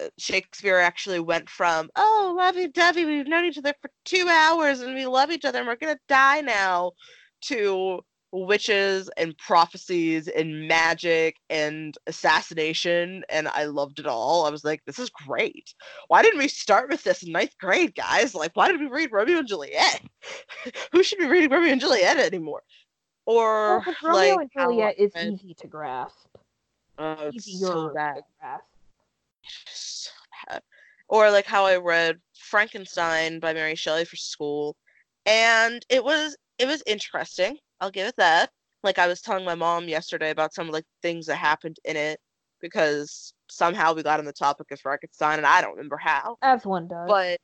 uh, 0.00 0.08
Shakespeare 0.18 0.78
actually 0.78 1.20
went 1.20 1.48
from 1.48 1.90
oh 1.96 2.34
lovey-dovey, 2.36 3.04
we've 3.04 3.28
known 3.28 3.44
each 3.44 3.58
other 3.58 3.74
for 3.80 3.90
two 4.04 4.26
hours 4.28 4.80
and 4.80 4.94
we 4.94 5.06
love 5.06 5.30
each 5.30 5.44
other 5.44 5.58
and 5.58 5.68
we're 5.68 5.76
gonna 5.76 5.98
die 6.08 6.40
now, 6.40 6.92
to 7.42 8.00
witches 8.32 9.10
and 9.18 9.36
prophecies 9.36 10.26
and 10.26 10.66
magic 10.66 11.36
and 11.50 11.96
assassination 12.06 13.22
and 13.28 13.46
I 13.48 13.64
loved 13.66 13.98
it 13.98 14.06
all. 14.06 14.46
I 14.46 14.50
was 14.50 14.64
like, 14.64 14.82
this 14.86 14.98
is 14.98 15.10
great. 15.10 15.74
Why 16.08 16.22
didn't 16.22 16.38
we 16.38 16.48
start 16.48 16.88
with 16.90 17.02
this 17.04 17.22
in 17.22 17.32
ninth 17.32 17.56
grade, 17.58 17.94
guys? 17.94 18.34
Like, 18.34 18.52
why 18.54 18.68
did 18.72 18.80
we 18.80 18.86
read 18.86 19.12
Romeo 19.12 19.38
and 19.40 19.48
Juliet? 19.48 20.00
Who 20.92 21.02
should 21.02 21.18
be 21.18 21.26
reading 21.26 21.50
Romeo 21.50 21.72
and 21.72 21.80
Juliet 21.80 22.18
anymore? 22.18 22.62
Or 23.26 23.80
Well, 23.80 23.96
Romeo 24.02 24.36
like 24.36 24.38
and 24.40 24.50
Juliet 24.70 24.98
is 24.98 25.12
read- 25.14 25.34
easy 25.34 25.54
to 25.54 25.66
grasp. 25.66 26.16
Oh, 26.98 27.30
Easier 27.32 27.66
so 27.66 27.88
to 27.88 27.92
grasp. 28.40 28.64
so 29.68 30.10
bad. 30.48 30.62
Or 31.08 31.30
like 31.30 31.46
how 31.46 31.66
I 31.66 31.76
read 31.76 32.18
Frankenstein 32.38 33.40
by 33.40 33.52
Mary 33.52 33.74
Shelley 33.74 34.04
for 34.04 34.16
school, 34.16 34.76
and 35.26 35.84
it 35.90 36.02
was 36.02 36.36
it 36.58 36.66
was 36.66 36.82
interesting. 36.86 37.58
I'll 37.82 37.90
give 37.90 38.06
it 38.06 38.16
that. 38.16 38.50
Like 38.84 38.98
I 38.98 39.08
was 39.08 39.20
telling 39.20 39.44
my 39.44 39.56
mom 39.56 39.88
yesterday 39.88 40.30
about 40.30 40.54
some 40.54 40.68
of 40.68 40.72
like 40.72 40.84
things 41.02 41.26
that 41.26 41.36
happened 41.36 41.78
in 41.84 41.96
it 41.96 42.20
because 42.60 43.34
somehow 43.50 43.92
we 43.92 44.04
got 44.04 44.20
on 44.20 44.24
the 44.24 44.32
topic 44.32 44.70
of 44.70 44.80
Frankenstein, 44.80 45.38
and 45.38 45.46
I 45.46 45.60
don't 45.60 45.72
remember 45.72 45.96
how. 45.96 46.36
As 46.42 46.64
one 46.64 46.86
does. 46.86 47.08
But 47.08 47.40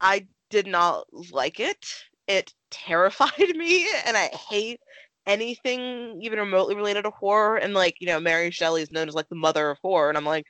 I 0.00 0.26
did 0.50 0.68
not 0.68 1.06
like 1.32 1.58
it. 1.58 1.84
It 2.28 2.54
terrified 2.70 3.32
me, 3.56 3.88
and 4.06 4.16
I 4.16 4.28
hate 4.28 4.80
anything 5.26 6.20
even 6.22 6.38
remotely 6.38 6.76
related 6.76 7.02
to 7.02 7.10
horror. 7.10 7.56
And 7.56 7.74
like 7.74 7.96
you 8.00 8.06
know, 8.06 8.20
Mary 8.20 8.52
Shelley 8.52 8.82
is 8.82 8.92
known 8.92 9.08
as 9.08 9.14
like 9.14 9.28
the 9.28 9.34
mother 9.34 9.68
of 9.68 9.78
horror, 9.82 10.08
and 10.08 10.16
I'm 10.16 10.24
like, 10.24 10.46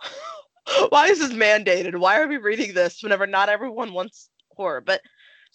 why 0.88 1.08
is 1.08 1.18
this 1.18 1.32
mandated? 1.32 1.98
Why 1.98 2.18
are 2.18 2.28
we 2.28 2.38
reading 2.38 2.72
this 2.72 3.02
whenever 3.02 3.26
not 3.26 3.50
everyone 3.50 3.92
wants 3.92 4.30
horror? 4.56 4.80
But 4.80 5.02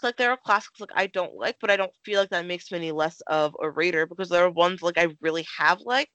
like 0.05 0.17
there 0.17 0.31
are 0.31 0.37
classics 0.45 0.79
like 0.79 0.91
I 0.95 1.07
don't 1.07 1.35
like, 1.35 1.57
but 1.61 1.71
I 1.71 1.77
don't 1.77 1.91
feel 2.05 2.21
like 2.21 2.29
that 2.29 2.45
makes 2.45 2.71
me 2.71 2.77
any 2.77 2.91
less 2.93 3.21
of 3.27 3.55
a 3.61 3.69
reader 3.69 4.05
because 4.05 4.29
there 4.29 4.45
are 4.45 4.51
ones 4.51 4.81
like 4.81 4.97
I 4.97 5.09
really 5.21 5.45
have 5.57 5.81
liked. 5.81 6.11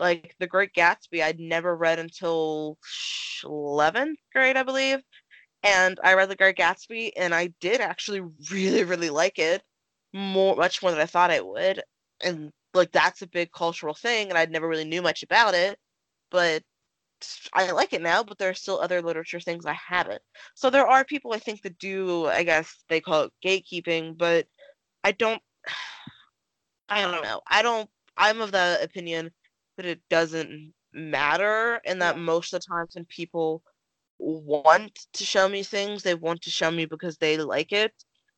Like 0.00 0.34
The 0.40 0.48
Great 0.48 0.72
Gatsby, 0.74 1.22
I'd 1.22 1.38
never 1.38 1.76
read 1.76 2.00
until 2.00 2.78
11th 3.44 4.18
grade, 4.32 4.56
I 4.56 4.64
believe. 4.64 4.98
And 5.62 5.98
I 6.04 6.14
read 6.14 6.28
The 6.30 6.36
Great 6.36 6.56
Gatsby, 6.56 7.12
and 7.16 7.34
I 7.34 7.48
did 7.60 7.80
actually 7.80 8.22
really, 8.52 8.84
really 8.84 9.10
like 9.10 9.38
it 9.38 9.62
more, 10.12 10.56
much 10.56 10.82
more 10.82 10.90
than 10.92 11.00
I 11.00 11.06
thought 11.06 11.30
I 11.30 11.40
would. 11.40 11.82
And 12.24 12.52
like 12.74 12.92
that's 12.92 13.22
a 13.22 13.28
big 13.28 13.52
cultural 13.52 13.94
thing, 13.94 14.30
and 14.30 14.38
I'd 14.38 14.50
never 14.50 14.68
really 14.68 14.84
knew 14.84 15.02
much 15.02 15.22
about 15.22 15.54
it. 15.54 15.78
But 16.30 16.62
I 17.52 17.70
like 17.70 17.92
it 17.92 18.02
now, 18.02 18.22
but 18.22 18.38
there 18.38 18.50
are 18.50 18.54
still 18.54 18.80
other 18.80 19.02
literature 19.02 19.40
things 19.40 19.66
I 19.66 19.74
haven't. 19.74 20.22
So 20.54 20.70
there 20.70 20.86
are 20.86 21.04
people 21.04 21.32
I 21.32 21.38
think 21.38 21.62
that 21.62 21.78
do, 21.78 22.26
I 22.26 22.42
guess 22.42 22.84
they 22.88 23.00
call 23.00 23.24
it 23.24 23.32
gatekeeping, 23.44 24.16
but 24.18 24.46
I 25.04 25.12
don't, 25.12 25.42
I 26.88 27.02
don't 27.02 27.22
know. 27.22 27.40
I 27.48 27.62
don't, 27.62 27.88
I'm 28.16 28.40
of 28.40 28.52
the 28.52 28.78
opinion 28.82 29.30
that 29.76 29.86
it 29.86 30.00
doesn't 30.10 30.72
matter, 30.92 31.80
and 31.84 32.00
that 32.02 32.18
most 32.18 32.52
of 32.52 32.60
the 32.60 32.66
times 32.66 32.94
when 32.94 33.04
people 33.06 33.62
want 34.18 35.06
to 35.14 35.24
show 35.24 35.48
me 35.48 35.62
things, 35.62 36.02
they 36.02 36.14
want 36.14 36.42
to 36.42 36.50
show 36.50 36.70
me 36.70 36.86
because 36.86 37.16
they 37.18 37.36
like 37.38 37.72
it 37.72 37.92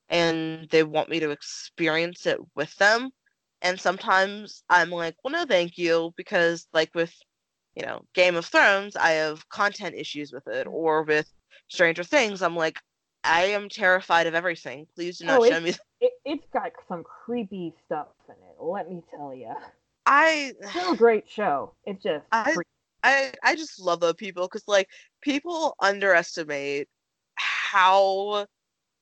and 0.08 0.68
they 0.70 0.82
want 0.82 1.08
me 1.08 1.20
to 1.20 1.30
experience 1.30 2.26
it 2.26 2.38
with 2.54 2.74
them. 2.76 3.10
And 3.62 3.80
sometimes 3.80 4.62
I'm 4.68 4.90
like, 4.90 5.16
well, 5.24 5.32
no, 5.32 5.44
thank 5.46 5.78
you, 5.78 6.12
because 6.16 6.66
like 6.72 6.90
with 6.94 7.12
you 7.76 7.84
know, 7.84 8.02
Game 8.14 8.36
of 8.36 8.46
Thrones, 8.46 8.96
I 8.96 9.10
have 9.10 9.48
content 9.50 9.94
issues 9.94 10.32
with 10.32 10.46
it, 10.48 10.66
mm-hmm. 10.66 10.74
or 10.74 11.02
with 11.02 11.30
Stranger 11.68 12.02
Things, 12.02 12.42
I'm 12.42 12.56
like, 12.56 12.78
I 13.22 13.46
am 13.46 13.68
terrified 13.68 14.26
of 14.26 14.34
everything. 14.34 14.86
Please 14.94 15.18
do 15.18 15.26
not 15.26 15.40
Oh, 15.40 15.48
show 15.48 15.60
me. 15.60 15.70
it, 16.00 16.12
it's 16.24 16.46
got 16.52 16.72
some 16.88 17.04
creepy 17.04 17.74
stuff 17.84 18.08
in 18.28 18.34
it. 18.34 18.62
Let 18.62 18.90
me 18.90 19.02
tell 19.14 19.34
you. 19.34 19.54
I, 20.06 20.52
Still 20.70 20.92
a 20.92 20.96
great 20.96 21.28
show. 21.28 21.74
It's 21.84 22.02
just 22.02 22.24
I, 22.32 22.52
creepy. 22.52 22.70
I, 23.02 23.32
I 23.42 23.56
just 23.56 23.80
love 23.80 24.00
those 24.00 24.14
people 24.14 24.44
because 24.44 24.64
like 24.66 24.88
people 25.20 25.74
underestimate 25.80 26.88
how 27.34 28.46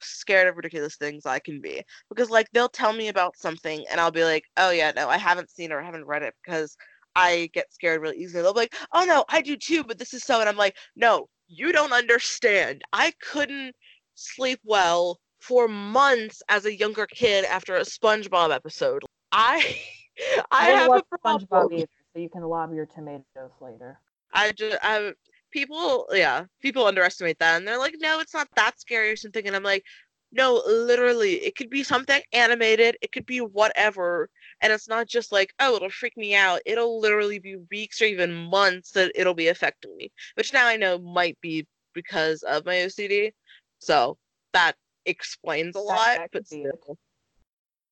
scared 0.00 0.48
of 0.48 0.56
ridiculous 0.56 0.96
things 0.96 1.24
I 1.24 1.38
can 1.38 1.60
be 1.60 1.82
because 2.08 2.28
like 2.28 2.48
they'll 2.52 2.68
tell 2.68 2.92
me 2.92 3.08
about 3.08 3.36
something 3.36 3.84
and 3.90 4.00
I'll 4.00 4.10
be 4.10 4.24
like, 4.24 4.44
oh 4.56 4.70
yeah, 4.70 4.92
no, 4.94 5.08
I 5.08 5.16
haven't 5.16 5.50
seen 5.50 5.70
it 5.70 5.74
or 5.74 5.80
I 5.80 5.84
haven't 5.84 6.06
read 6.06 6.22
it 6.22 6.34
because 6.44 6.76
I 7.16 7.50
get 7.52 7.72
scared 7.72 8.00
really 8.02 8.18
easily. 8.18 8.42
They'll 8.42 8.54
be 8.54 8.60
like, 8.60 8.74
oh 8.92 9.04
no, 9.04 9.24
I 9.28 9.40
do 9.40 9.56
too, 9.56 9.84
but 9.84 9.98
this 9.98 10.14
is 10.14 10.22
so, 10.24 10.40
and 10.40 10.48
I'm 10.48 10.56
like, 10.56 10.76
no, 10.96 11.28
you 11.48 11.72
don't 11.72 11.92
understand. 11.92 12.82
I 12.92 13.12
couldn't 13.20 13.74
sleep 14.14 14.60
well 14.64 15.18
for 15.40 15.68
months 15.68 16.42
as 16.48 16.64
a 16.64 16.76
younger 16.76 17.06
kid 17.06 17.44
after 17.44 17.76
a 17.76 17.82
SpongeBob 17.82 18.54
episode. 18.54 19.04
I, 19.32 19.76
I, 20.50 20.68
I 20.68 20.70
have 20.70 20.90
a 20.90 21.02
SpongeBob 21.18 21.72
either, 21.72 21.88
so 22.14 22.20
you 22.20 22.28
can 22.28 22.42
lob 22.42 22.74
your 22.74 22.86
tomatoes 22.86 23.52
later. 23.60 23.98
I 24.32 24.52
just, 24.52 24.78
I, 24.82 25.12
people, 25.50 26.08
yeah, 26.12 26.44
people 26.60 26.86
underestimate 26.86 27.38
that, 27.38 27.56
and 27.56 27.68
they're 27.68 27.78
like, 27.78 27.94
no, 28.00 28.20
it's 28.20 28.34
not 28.34 28.48
that 28.56 28.80
scary 28.80 29.10
or 29.10 29.16
something, 29.16 29.46
and 29.46 29.54
I'm 29.54 29.62
like, 29.62 29.84
no, 30.32 30.62
literally, 30.66 31.34
it 31.34 31.56
could 31.56 31.70
be 31.70 31.84
something 31.84 32.20
animated, 32.32 32.96
it 33.00 33.12
could 33.12 33.26
be 33.26 33.38
whatever, 33.38 34.28
and 34.64 34.72
it's 34.72 34.88
not 34.88 35.06
just 35.08 35.32
like, 35.32 35.54
oh, 35.60 35.76
it'll 35.76 35.90
freak 35.90 36.16
me 36.18 36.34
out. 36.34 36.62
It'll 36.66 37.00
literally 37.00 37.38
be 37.38 37.58
weeks 37.70 38.02
or 38.02 38.06
even 38.06 38.34
months 38.34 38.92
that 38.92 39.12
it'll 39.14 39.34
be 39.34 39.48
affecting 39.48 39.96
me, 39.98 40.12
which 40.36 40.54
now 40.54 40.66
I 40.66 40.78
know 40.78 40.98
might 40.98 41.38
be 41.42 41.68
because 41.94 42.42
of 42.44 42.66
my 42.66 42.76
OCD, 42.76 43.32
so 43.80 44.18
that 44.54 44.74
explains 45.06 45.76
a 45.76 45.80
lot, 45.80 46.16
that 46.16 46.32
but 46.32 46.44
could 46.44 46.50
be 46.50 46.62
it. 46.62 46.76
still, 46.82 46.98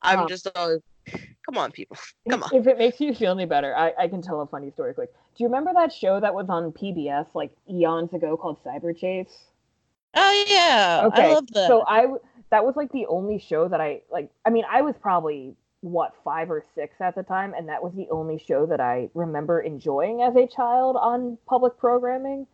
I'm 0.03 0.20
Um, 0.20 0.28
just 0.28 0.49
always, 0.57 0.81
come 1.47 1.59
on, 1.59 1.73
people, 1.73 1.99
come 2.31 2.43
on. 2.44 2.51
If 2.53 2.66
it 2.66 2.78
makes 2.78 3.01
you 3.01 3.15
feel 3.15 3.32
any 3.32 3.47
better, 3.47 3.77
I, 3.77 3.93
I 3.99 4.09
can 4.09 4.23
tell 4.23 4.40
a 4.40 4.47
funny 4.47 4.70
story 4.73 4.94
quick. 4.94 5.12
Do 5.36 5.44
you 5.44 5.49
remember 5.49 5.73
that 5.74 5.93
show 5.93 6.20
that 6.20 6.35
was 6.35 6.49
on 6.49 6.73
PBS 6.73 7.35
like 7.35 7.53
eons 7.70 8.15
ago 8.15 8.36
called 8.36 8.62
Cyberchase? 8.65 9.32
Oh 10.15 10.44
yeah, 10.49 11.07
Okay, 11.07 11.23
I 11.23 11.35
love 11.35 11.47
that. 11.53 11.69
So 11.69 11.85
I 11.86 12.07
that 12.51 12.65
was 12.65 12.77
like 12.77 12.93
the 12.93 13.07
only 13.07 13.39
show 13.39 13.69
that 13.69 13.81
I 13.81 14.03
like. 14.11 14.31
I 14.44 14.51
mean, 14.51 14.65
I 14.70 14.82
was 14.82 14.94
probably 15.01 15.57
what 15.83 16.15
five 16.25 16.51
or 16.51 16.65
six 16.75 17.01
at 17.01 17.15
the 17.15 17.23
time, 17.23 17.53
and 17.55 17.69
that 17.69 17.83
was 17.83 17.93
the 17.95 18.09
only 18.11 18.39
show 18.39 18.65
that 18.67 18.81
I 18.81 19.11
remember 19.15 19.61
enjoying 19.61 20.23
as 20.23 20.35
a 20.37 20.47
child 20.47 20.97
on 20.97 21.37
public 21.47 21.77
programming 21.77 22.47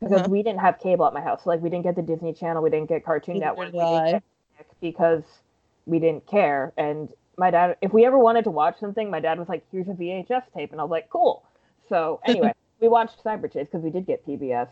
because 0.00 0.20
Uh-huh. 0.20 0.30
we 0.30 0.42
didn't 0.42 0.60
have 0.60 0.78
cable 0.78 1.04
at 1.06 1.12
my 1.12 1.20
house. 1.20 1.44
like 1.46 1.60
we 1.60 1.68
didn't 1.68 1.84
get 1.84 1.96
the 1.96 2.02
Disney 2.02 2.32
Channel, 2.32 2.62
we 2.62 2.70
didn't 2.70 2.88
get 2.88 3.04
Cartoon 3.04 3.38
Network, 3.38 3.72
didn't 3.72 4.04
get 4.12 4.22
because 4.80 5.24
we 5.86 5.98
didn't 5.98 6.26
care. 6.26 6.72
And 6.76 7.12
my 7.36 7.50
dad, 7.50 7.76
if 7.82 7.92
we 7.92 8.04
ever 8.06 8.18
wanted 8.18 8.44
to 8.44 8.50
watch 8.50 8.78
something, 8.78 9.10
my 9.10 9.20
dad 9.20 9.38
was 9.38 9.48
like, 9.48 9.64
"Here's 9.72 9.88
a 9.88 9.94
VHS 9.94 10.44
tape," 10.54 10.72
and 10.72 10.80
I 10.80 10.84
was 10.84 10.90
like, 10.90 11.10
"Cool." 11.10 11.42
So 11.88 12.20
anyway, 12.26 12.52
we 12.80 12.88
watched 12.88 13.22
Cyberchase 13.24 13.64
because 13.66 13.82
we 13.82 13.90
did 13.90 14.06
get 14.06 14.24
PBS, 14.26 14.68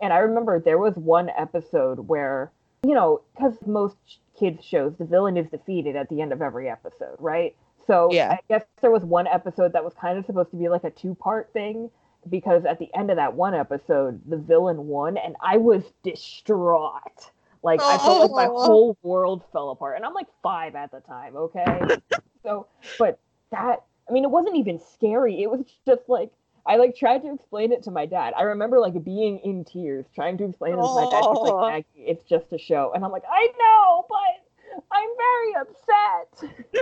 and 0.00 0.12
I 0.12 0.18
remember 0.18 0.60
there 0.60 0.78
was 0.78 0.94
one 0.96 1.28
episode 1.30 1.98
where 2.08 2.50
you 2.84 2.94
know, 2.94 3.20
because 3.34 3.54
most 3.66 3.96
kids 4.38 4.64
shows, 4.64 4.94
the 4.98 5.04
villain 5.04 5.36
is 5.36 5.48
defeated 5.48 5.94
at 5.96 6.08
the 6.08 6.20
end 6.20 6.32
of 6.32 6.42
every 6.42 6.68
episode, 6.68 7.16
right? 7.18 7.54
So 7.86 8.12
Yeah. 8.12 8.32
I 8.32 8.38
guess 8.48 8.64
there 8.80 8.90
was 8.90 9.04
one 9.04 9.26
episode 9.26 9.72
that 9.72 9.84
was 9.84 9.94
kind 9.94 10.18
of 10.18 10.26
supposed 10.26 10.50
to 10.50 10.56
be 10.56 10.68
like 10.68 10.84
a 10.84 10.90
two 10.90 11.14
part 11.14 11.52
thing 11.52 11.90
because 12.28 12.64
at 12.64 12.78
the 12.78 12.88
end 12.94 13.10
of 13.10 13.16
that 13.16 13.34
one 13.34 13.54
episode, 13.54 14.20
the 14.28 14.36
villain 14.36 14.86
won, 14.86 15.16
and 15.16 15.36
I 15.40 15.56
was 15.56 15.82
distraught. 16.02 17.30
Like 17.62 17.80
I 17.80 17.98
felt 17.98 18.20
like 18.22 18.30
my 18.32 18.46
Oh. 18.46 18.64
whole 18.64 18.96
world 19.02 19.44
fell 19.52 19.70
apart, 19.70 19.96
and 19.96 20.04
I'm 20.04 20.14
like 20.14 20.28
five 20.42 20.74
at 20.74 20.90
the 20.90 21.00
time, 21.00 21.36
okay? 21.36 21.80
so, 22.42 22.66
but 22.98 23.18
that, 23.50 23.84
I 24.08 24.12
mean, 24.12 24.24
it 24.24 24.30
wasn't 24.30 24.56
even 24.56 24.80
scary. 24.80 25.42
It 25.42 25.50
was 25.50 25.64
just 25.86 26.08
like 26.08 26.30
I 26.64 26.76
like 26.76 26.96
tried 26.96 27.22
to 27.22 27.34
explain 27.34 27.72
it 27.72 27.82
to 27.84 27.90
my 27.90 28.06
dad. 28.06 28.34
I 28.36 28.42
remember 28.42 28.78
like 28.78 29.02
being 29.02 29.38
in 29.40 29.64
tears 29.64 30.06
trying 30.14 30.38
to 30.38 30.44
explain 30.44 30.74
it 30.74 30.76
to 30.76 30.82
my 30.82 31.08
dad. 31.10 31.24
He's 31.28 31.38
like, 31.38 31.72
Maggie, 31.72 31.86
it's 31.96 32.24
just 32.24 32.52
a 32.52 32.58
show, 32.58 32.92
and 32.94 33.04
I'm 33.04 33.10
like, 33.10 33.24
I 33.30 33.48
know, 33.58 34.06
but 34.08 34.42
I'm 34.90 35.08
very 35.18 35.54
upset. 35.60 36.72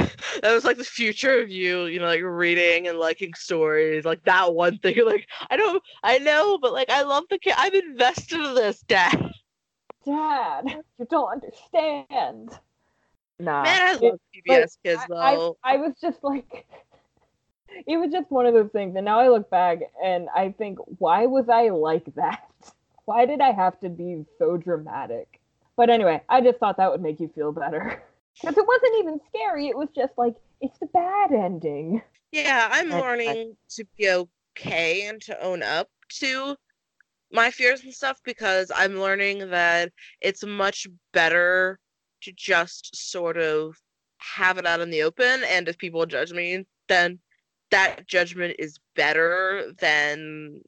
that 0.42 0.52
was 0.52 0.64
like 0.64 0.76
the 0.76 0.84
future 0.84 1.40
of 1.40 1.50
you, 1.50 1.86
you 1.86 1.98
know, 1.98 2.06
like 2.06 2.22
reading 2.22 2.88
and 2.88 2.98
liking 2.98 3.34
stories, 3.34 4.04
like 4.04 4.22
that 4.24 4.54
one 4.54 4.78
thing. 4.78 4.94
You're 4.96 5.06
like, 5.06 5.26
I 5.50 5.56
don't, 5.56 5.82
I 6.02 6.18
know, 6.18 6.58
but 6.58 6.72
like, 6.72 6.90
I 6.90 7.02
love 7.02 7.24
the 7.30 7.38
kid. 7.38 7.54
I'm 7.56 7.74
invested 7.74 8.40
in 8.40 8.54
this, 8.54 8.80
Dad. 8.80 9.30
Dad, 10.04 10.64
you 10.98 11.06
don't 11.10 11.30
understand. 11.30 12.58
Nah, 13.38 13.62
Man, 13.62 13.88
I 13.88 13.92
love 13.94 14.20
PBS 14.34 14.76
kids 14.84 15.02
I, 15.10 15.14
I, 15.14 15.36
though. 15.36 15.56
I 15.64 15.76
was 15.76 15.94
just 16.00 16.22
like, 16.22 16.66
it 17.86 17.96
was 17.96 18.10
just 18.10 18.30
one 18.30 18.46
of 18.46 18.54
those 18.54 18.70
things. 18.72 18.94
And 18.96 19.04
now 19.04 19.20
I 19.20 19.28
look 19.28 19.50
back 19.50 19.80
and 20.02 20.28
I 20.34 20.52
think, 20.56 20.78
why 20.98 21.26
was 21.26 21.48
I 21.48 21.68
like 21.68 22.14
that? 22.16 22.42
Why 23.06 23.26
did 23.26 23.40
I 23.40 23.50
have 23.50 23.80
to 23.80 23.88
be 23.88 24.24
so 24.38 24.56
dramatic? 24.56 25.40
But 25.76 25.90
anyway, 25.90 26.22
I 26.28 26.40
just 26.40 26.58
thought 26.58 26.76
that 26.76 26.92
would 26.92 27.00
make 27.00 27.18
you 27.18 27.30
feel 27.34 27.50
better. 27.52 28.02
Because 28.40 28.56
it 28.56 28.66
wasn't 28.66 28.98
even 29.00 29.20
scary. 29.28 29.66
It 29.66 29.76
was 29.76 29.88
just 29.94 30.12
like, 30.16 30.36
it's 30.60 30.78
the 30.78 30.86
bad 30.86 31.32
ending. 31.32 32.00
Yeah, 32.30 32.68
I'm 32.70 32.92
I- 32.92 32.96
I- 32.96 33.00
learning 33.00 33.56
to 33.70 33.84
be 33.98 34.08
okay 34.10 35.06
and 35.08 35.20
to 35.22 35.42
own 35.42 35.62
up 35.64 35.88
to 36.20 36.54
my 37.32 37.50
fears 37.50 37.82
and 37.82 37.92
stuff 37.92 38.20
because 38.24 38.70
I'm 38.74 39.00
learning 39.00 39.50
that 39.50 39.90
it's 40.20 40.44
much 40.46 40.86
better 41.12 41.80
to 42.22 42.32
just 42.32 42.94
sort 43.10 43.36
of 43.36 43.76
have 44.18 44.58
it 44.58 44.66
out 44.66 44.80
in 44.80 44.90
the 44.90 45.02
open 45.02 45.42
and 45.44 45.68
if 45.68 45.76
people 45.78 46.04
judge 46.06 46.32
me 46.32 46.64
then 46.88 47.18
that 47.70 48.06
judgment 48.06 48.56
is 48.58 48.78
better 48.96 49.72
than 49.78 50.60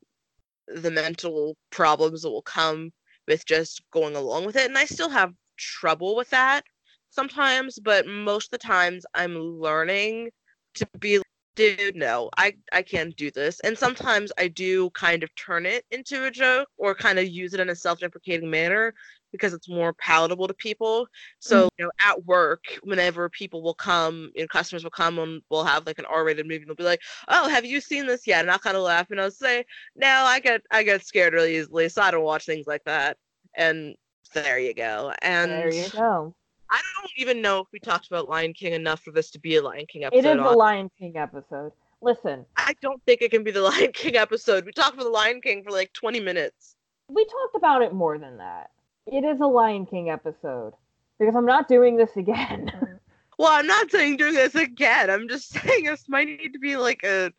the 0.69 0.91
mental 0.91 1.57
problems 1.71 2.23
that 2.23 2.31
will 2.31 2.43
come 2.43 2.93
with 3.29 3.45
just 3.47 3.83
going 3.91 4.17
along 4.17 4.47
with 4.47 4.57
it. 4.57 4.69
And 4.69 4.79
I 4.79 4.85
still 4.85 5.09
have 5.11 5.33
trouble 5.57 6.17
with 6.17 6.31
that 6.31 6.65
sometimes 7.13 7.79
but 7.79 8.07
most 8.07 8.47
of 8.47 8.59
the 8.59 8.67
times 8.67 9.05
I'm 9.15 9.37
learning 9.39 10.31
to 10.75 10.87
be 10.99 11.21
dude 11.55 11.95
no 11.95 12.31
i 12.39 12.55
i 12.73 12.81
can't 12.81 13.15
do 13.17 13.31
this. 13.31 13.61
And 13.61 13.77
sometimes 13.77 14.33
i 14.39 14.49
do 14.49 14.91
kind 14.91 15.23
of 15.23 15.35
turn 15.35 15.67
it 15.67 15.85
into 15.91 16.25
a 16.25 16.31
joke 16.31 16.69
or 16.79 16.95
kind 16.95 17.19
of 17.19 17.29
use 17.29 17.53
it 17.53 17.61
in 17.61 17.69
a 17.69 17.77
self-deprecating 17.77 18.51
manner 18.51 18.95
because 19.33 19.53
it's 19.53 19.69
more 19.69 19.93
palatable 19.95 20.47
to 20.47 20.55
people 20.55 21.07
so 21.41 21.67
mm. 21.67 21.69
you 21.79 21.85
know 21.85 21.91
at 22.01 22.25
work 22.27 22.79
whenever 22.83 23.29
people 23.29 23.63
will 23.63 23.75
come 23.75 24.31
and 24.37 24.49
customers 24.49 24.85
will 24.85 24.91
come 24.91 25.19
and 25.19 25.43
we'll 25.51 25.65
have 25.65 25.87
like 25.87 25.99
an 25.99 26.05
r-rated 26.07 26.47
movie 26.47 26.59
and 26.59 26.69
they'll 26.69 26.77
be 26.77 26.85
like 26.85 27.01
oh 27.29 27.49
have 27.49 27.65
you 27.65 27.81
seen 27.81 28.07
this 28.07 28.27
yet 28.27 28.41
and 28.41 28.51
i'll 28.51 28.59
kind 28.59 28.77
of 28.77 28.83
laugh 28.83 29.11
and 29.11 29.21
i'll 29.21 29.31
say 29.31 29.65
no 29.97 30.09
i 30.09 30.39
get 30.39 30.63
i 30.71 30.83
get 30.83 31.05
scared 31.05 31.33
really 31.33 31.57
easily 31.57 31.89
so 31.89 32.03
i 32.03 32.11
don't 32.11 32.23
watch 32.23 32.47
things 32.47 32.67
like 32.67 32.85
that 32.85 33.17
and 33.57 33.95
there 34.35 34.59
you 34.59 34.75
go 34.75 35.13
and 35.23 35.51
there 35.51 35.73
you 35.73 35.89
go. 35.91 36.35
i 36.71 36.81
don't 36.97 37.11
even 37.17 37.43
know 37.43 37.61
if 37.61 37.67
we 37.73 37.79
talked 37.79 38.07
about 38.07 38.29
lion 38.29 38.53
king 38.53 38.73
enough 38.73 39.03
for 39.03 39.11
this 39.11 39.31
to 39.31 39.41
be 39.41 39.57
a 39.57 39.63
lion 39.63 39.87
king 39.87 40.05
episode 40.05 40.19
It 40.19 40.29
is 40.29 40.37
the 40.37 40.49
on- 40.49 40.57
Lion 40.57 40.91
King 40.99 41.17
episode. 41.17 41.73
Listen, 42.03 42.45
I 42.57 42.75
don't 42.83 43.01
think 43.07 43.23
it 43.23 43.31
can 43.31 43.45
be 43.45 43.53
the 43.53 43.61
Lion 43.71 43.93
King 43.93 44.17
episode. 44.17 44.67
We 44.67 44.73
talked 44.73 44.95
about 44.95 45.05
the 45.05 45.11
Lion 45.11 45.41
King 45.41 45.63
for 45.63 45.71
like 45.71 45.93
20 45.93 46.19
minutes. 46.21 46.75
we 47.09 47.25
talked 47.25 47.55
about 47.55 47.83
it 47.83 47.95
more 47.95 48.19
than 48.19 48.39
that. 48.39 48.71
It 49.07 49.25
is 49.25 49.41
a 49.41 49.47
Lion 49.47 49.87
King 49.87 50.11
episode. 50.11 50.75
Because 51.19 51.37
I'm 51.37 51.47
not 51.47 51.69
doing 51.69 51.97
this 51.97 52.17
again. 52.17 52.71
Well, 53.39 53.51
I'm 53.51 53.67
not 53.67 53.91
saying 53.91 54.19
doing 54.19 54.35
this 54.35 54.55
again. 54.55 55.11
I'm 55.11 55.27
just 55.27 55.51
saying 55.63 55.85
this 55.85 56.09
might 56.09 56.29
need 56.29 56.53
to 56.53 56.61
be 56.61 56.77
like 56.77 57.03
a, 57.03 57.33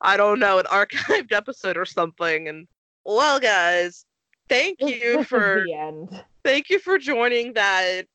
I 0.00 0.16
don't 0.16 0.38
know, 0.38 0.58
an 0.58 0.64
archived 0.66 1.32
episode 1.32 1.76
or 1.76 1.84
something. 1.84 2.48
And 2.48 2.66
well, 3.04 3.38
guys, 3.40 4.06
thank 4.48 4.80
you 4.80 5.18
this 5.18 5.26
for 5.26 5.64
the 5.66 5.74
end. 5.74 6.24
thank 6.44 6.70
you 6.70 6.78
for 6.78 6.98
joining 6.98 7.52
that 7.54 8.06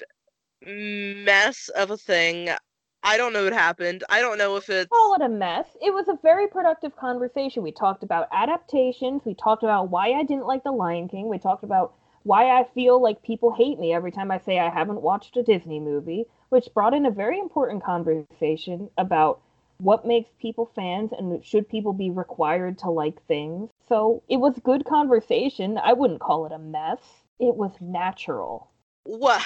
mess 0.66 1.70
of 1.76 1.92
a 1.92 1.98
thing. 1.98 2.50
I 3.04 3.16
don't 3.16 3.32
know 3.32 3.44
what 3.44 3.54
happened. 3.54 4.04
I 4.10 4.22
don't 4.22 4.38
know 4.38 4.56
if 4.56 4.70
it's 4.70 4.90
call 4.90 5.14
it 5.14 5.22
a 5.22 5.30
mess. 5.30 5.68
It 5.82 5.94
was 5.94 6.08
a 6.08 6.18
very 6.24 6.48
productive 6.48 6.96
conversation. 6.96 7.62
We 7.62 7.72
talked 7.72 8.02
about 8.02 8.28
adaptations. 8.32 9.22
We 9.24 9.36
talked 9.36 9.62
about 9.64 9.90
why 9.90 10.14
I 10.14 10.24
didn't 10.24 10.48
like 10.48 10.64
The 10.64 10.72
Lion 10.72 11.08
King. 11.08 11.30
We 11.30 11.38
talked 11.38 11.64
about 11.64 11.94
why 12.30 12.60
I 12.60 12.64
feel 12.76 13.02
like 13.02 13.24
people 13.24 13.56
hate 13.56 13.80
me 13.80 13.92
every 13.92 14.12
time 14.12 14.30
I 14.30 14.38
say 14.38 14.60
I 14.60 14.70
haven't 14.70 15.02
watched 15.02 15.36
a 15.36 15.42
Disney 15.42 15.80
movie, 15.80 16.26
which 16.50 16.72
brought 16.76 16.94
in 16.94 17.08
a 17.08 17.10
very 17.10 17.40
important 17.40 17.84
conversation 17.84 18.88
about 19.00 19.42
what 19.80 20.06
makes 20.06 20.30
people 20.40 20.70
fans 20.76 21.10
and 21.12 21.44
should 21.44 21.68
people 21.68 21.92
be 21.92 22.12
required 22.12 22.78
to 22.80 22.92
like 22.92 23.26
things. 23.26 23.72
So 23.88 24.22
it 24.30 24.38
was 24.38 24.54
good 24.64 24.86
conversation. 24.86 25.80
I 25.80 25.94
wouldn't 25.94 26.20
call 26.20 26.46
it 26.46 26.52
a 26.52 26.60
mess. 26.60 27.00
It 27.40 27.56
was 27.56 27.72
natural. 27.82 28.70
well, 29.06 29.42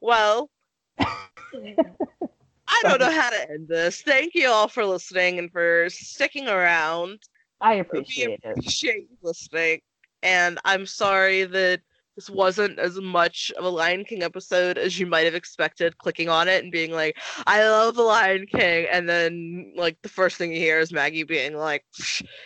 well. 0.00 0.48
I 1.00 2.82
don't 2.84 3.00
know 3.00 3.10
how 3.10 3.30
to 3.30 3.50
end 3.50 3.66
this. 3.66 4.02
Thank 4.02 4.36
you 4.36 4.50
all 4.50 4.68
for 4.68 4.84
listening 4.84 5.40
and 5.40 5.50
for 5.50 5.88
sticking 5.90 6.46
around. 6.46 7.18
I 7.60 7.74
We 7.74 7.80
appreciate 7.80 8.38
it. 8.44 8.56
appreciate 8.56 9.08
you 9.10 9.16
listening. 9.20 9.80
And 10.26 10.58
I'm 10.64 10.86
sorry 10.86 11.44
that 11.44 11.82
this 12.16 12.28
wasn't 12.28 12.80
as 12.80 13.00
much 13.00 13.52
of 13.56 13.64
a 13.64 13.68
Lion 13.68 14.04
King 14.04 14.22
episode 14.24 14.76
as 14.76 14.98
you 14.98 15.06
might 15.06 15.24
have 15.26 15.34
expected, 15.36 15.98
clicking 15.98 16.28
on 16.28 16.48
it 16.48 16.64
and 16.64 16.72
being 16.72 16.90
like, 16.90 17.16
I 17.46 17.62
love 17.68 17.94
the 17.94 18.02
Lion 18.02 18.46
King. 18.46 18.86
And 18.90 19.08
then, 19.08 19.72
like, 19.76 19.98
the 20.02 20.08
first 20.08 20.36
thing 20.36 20.52
you 20.52 20.58
hear 20.58 20.80
is 20.80 20.92
Maggie 20.92 21.22
being 21.22 21.56
like, 21.56 21.84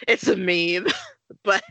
it's 0.07 0.29
a 0.29 0.37
meme. 0.37 0.89
but 1.45 1.63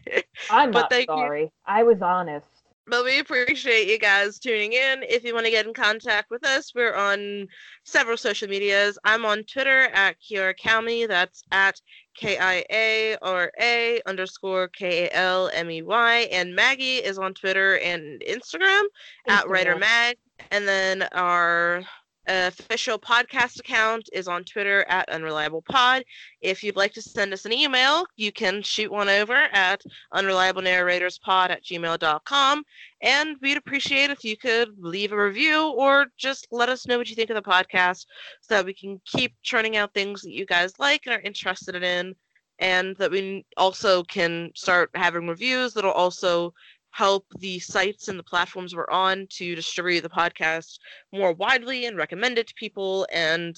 I'm 0.49 0.71
but 0.71 0.81
not 0.81 0.89
thank 0.89 1.15
you. 1.15 1.15
sorry. 1.15 1.51
I 1.67 1.83
was 1.83 2.01
honest. 2.01 2.58
But 2.89 3.05
we 3.05 3.19
appreciate 3.19 3.87
you 3.87 3.99
guys 3.99 4.39
tuning 4.39 4.73
in. 4.73 5.03
If 5.03 5.23
you 5.23 5.33
want 5.33 5.45
to 5.45 5.51
get 5.51 5.67
in 5.67 5.73
contact 5.73 6.31
with 6.31 6.45
us, 6.45 6.73
we're 6.73 6.95
on 6.95 7.47
several 7.83 8.17
social 8.17 8.47
medias. 8.47 8.97
I'm 9.03 9.25
on 9.25 9.43
Twitter 9.43 9.89
at 9.93 10.17
Kiara 10.19 10.55
Kalmey. 10.57 11.07
That's 11.07 11.43
at 11.51 11.79
K 12.15 12.37
I 12.39 12.65
A 12.71 13.17
R 13.21 13.51
A 13.61 14.01
underscore 14.05 14.67
K 14.69 15.05
A 15.05 15.15
L 15.15 15.49
M 15.53 15.69
E 15.69 15.81
Y. 15.81 16.27
And 16.31 16.55
Maggie 16.55 16.97
is 16.97 17.19
on 17.19 17.33
Twitter 17.33 17.77
and 17.79 18.21
Instagram 18.27 18.83
at 19.27 19.47
Writer 19.47 19.77
Mag. 19.77 20.17
And 20.51 20.67
then 20.67 21.03
our 21.11 21.83
Uh, 22.29 22.51
official 22.59 22.99
podcast 22.99 23.59
account 23.59 24.07
is 24.13 24.27
on 24.27 24.43
Twitter 24.43 24.85
at 24.87 25.09
Unreliable 25.09 25.63
Pod. 25.63 26.03
If 26.41 26.63
you'd 26.63 26.75
like 26.75 26.93
to 26.93 27.01
send 27.01 27.33
us 27.33 27.45
an 27.45 27.51
email, 27.51 28.05
you 28.17 28.31
can 28.31 28.61
shoot 28.61 28.91
one 28.91 29.09
over 29.09 29.33
at 29.33 29.81
unreliablenarratorspod 30.13 31.49
at 31.49 31.63
gmail.com. 31.63 32.63
And 33.01 33.35
we'd 33.41 33.57
appreciate 33.57 34.11
if 34.11 34.23
you 34.23 34.37
could 34.37 34.69
leave 34.77 35.11
a 35.11 35.17
review 35.17 35.69
or 35.69 36.05
just 36.17 36.47
let 36.51 36.69
us 36.69 36.85
know 36.85 36.99
what 36.99 37.09
you 37.09 37.15
think 37.15 37.31
of 37.31 37.35
the 37.35 37.41
podcast 37.41 38.05
so 38.41 38.53
that 38.53 38.65
we 38.65 38.75
can 38.75 39.01
keep 39.05 39.33
churning 39.41 39.75
out 39.75 39.95
things 39.95 40.21
that 40.21 40.31
you 40.31 40.45
guys 40.45 40.77
like 40.77 41.07
and 41.07 41.15
are 41.15 41.21
interested 41.21 41.81
in. 41.81 42.13
And 42.59 42.95
that 42.97 43.09
we 43.09 43.43
also 43.57 44.03
can 44.03 44.51
start 44.53 44.91
having 44.93 45.27
reviews 45.27 45.73
that'll 45.73 45.91
also 45.93 46.53
help 46.91 47.25
the 47.39 47.59
sites 47.59 48.07
and 48.07 48.17
the 48.19 48.23
platforms 48.23 48.75
we're 48.75 48.89
on 48.89 49.27
to 49.31 49.55
distribute 49.55 50.01
the 50.01 50.09
podcast 50.09 50.79
more 51.13 51.33
widely 51.33 51.85
and 51.85 51.97
recommend 51.97 52.37
it 52.37 52.47
to 52.47 52.53
people 52.55 53.07
and 53.13 53.57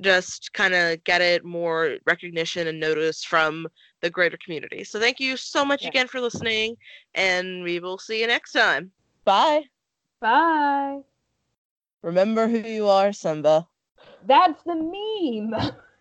just 0.00 0.52
kind 0.54 0.74
of 0.74 1.02
get 1.04 1.20
it 1.20 1.44
more 1.44 1.96
recognition 2.06 2.66
and 2.66 2.80
notice 2.80 3.22
from 3.22 3.66
the 4.00 4.10
greater 4.10 4.38
community. 4.44 4.84
So 4.84 4.98
thank 4.98 5.20
you 5.20 5.36
so 5.36 5.64
much 5.64 5.82
Yeah. 5.82 5.88
again 5.88 6.08
for 6.08 6.20
listening, 6.20 6.76
and 7.14 7.62
we 7.62 7.78
will 7.78 7.98
see 7.98 8.20
you 8.20 8.26
next 8.26 8.52
time. 8.52 8.90
Bye. 9.24 9.64
Bye. 10.20 11.00
Remember 12.02 12.48
who 12.48 12.58
you 12.58 12.88
are, 12.88 13.12
Simba. 13.12 13.68
That's 14.26 14.62
the 14.64 14.74
meme. 14.74 15.54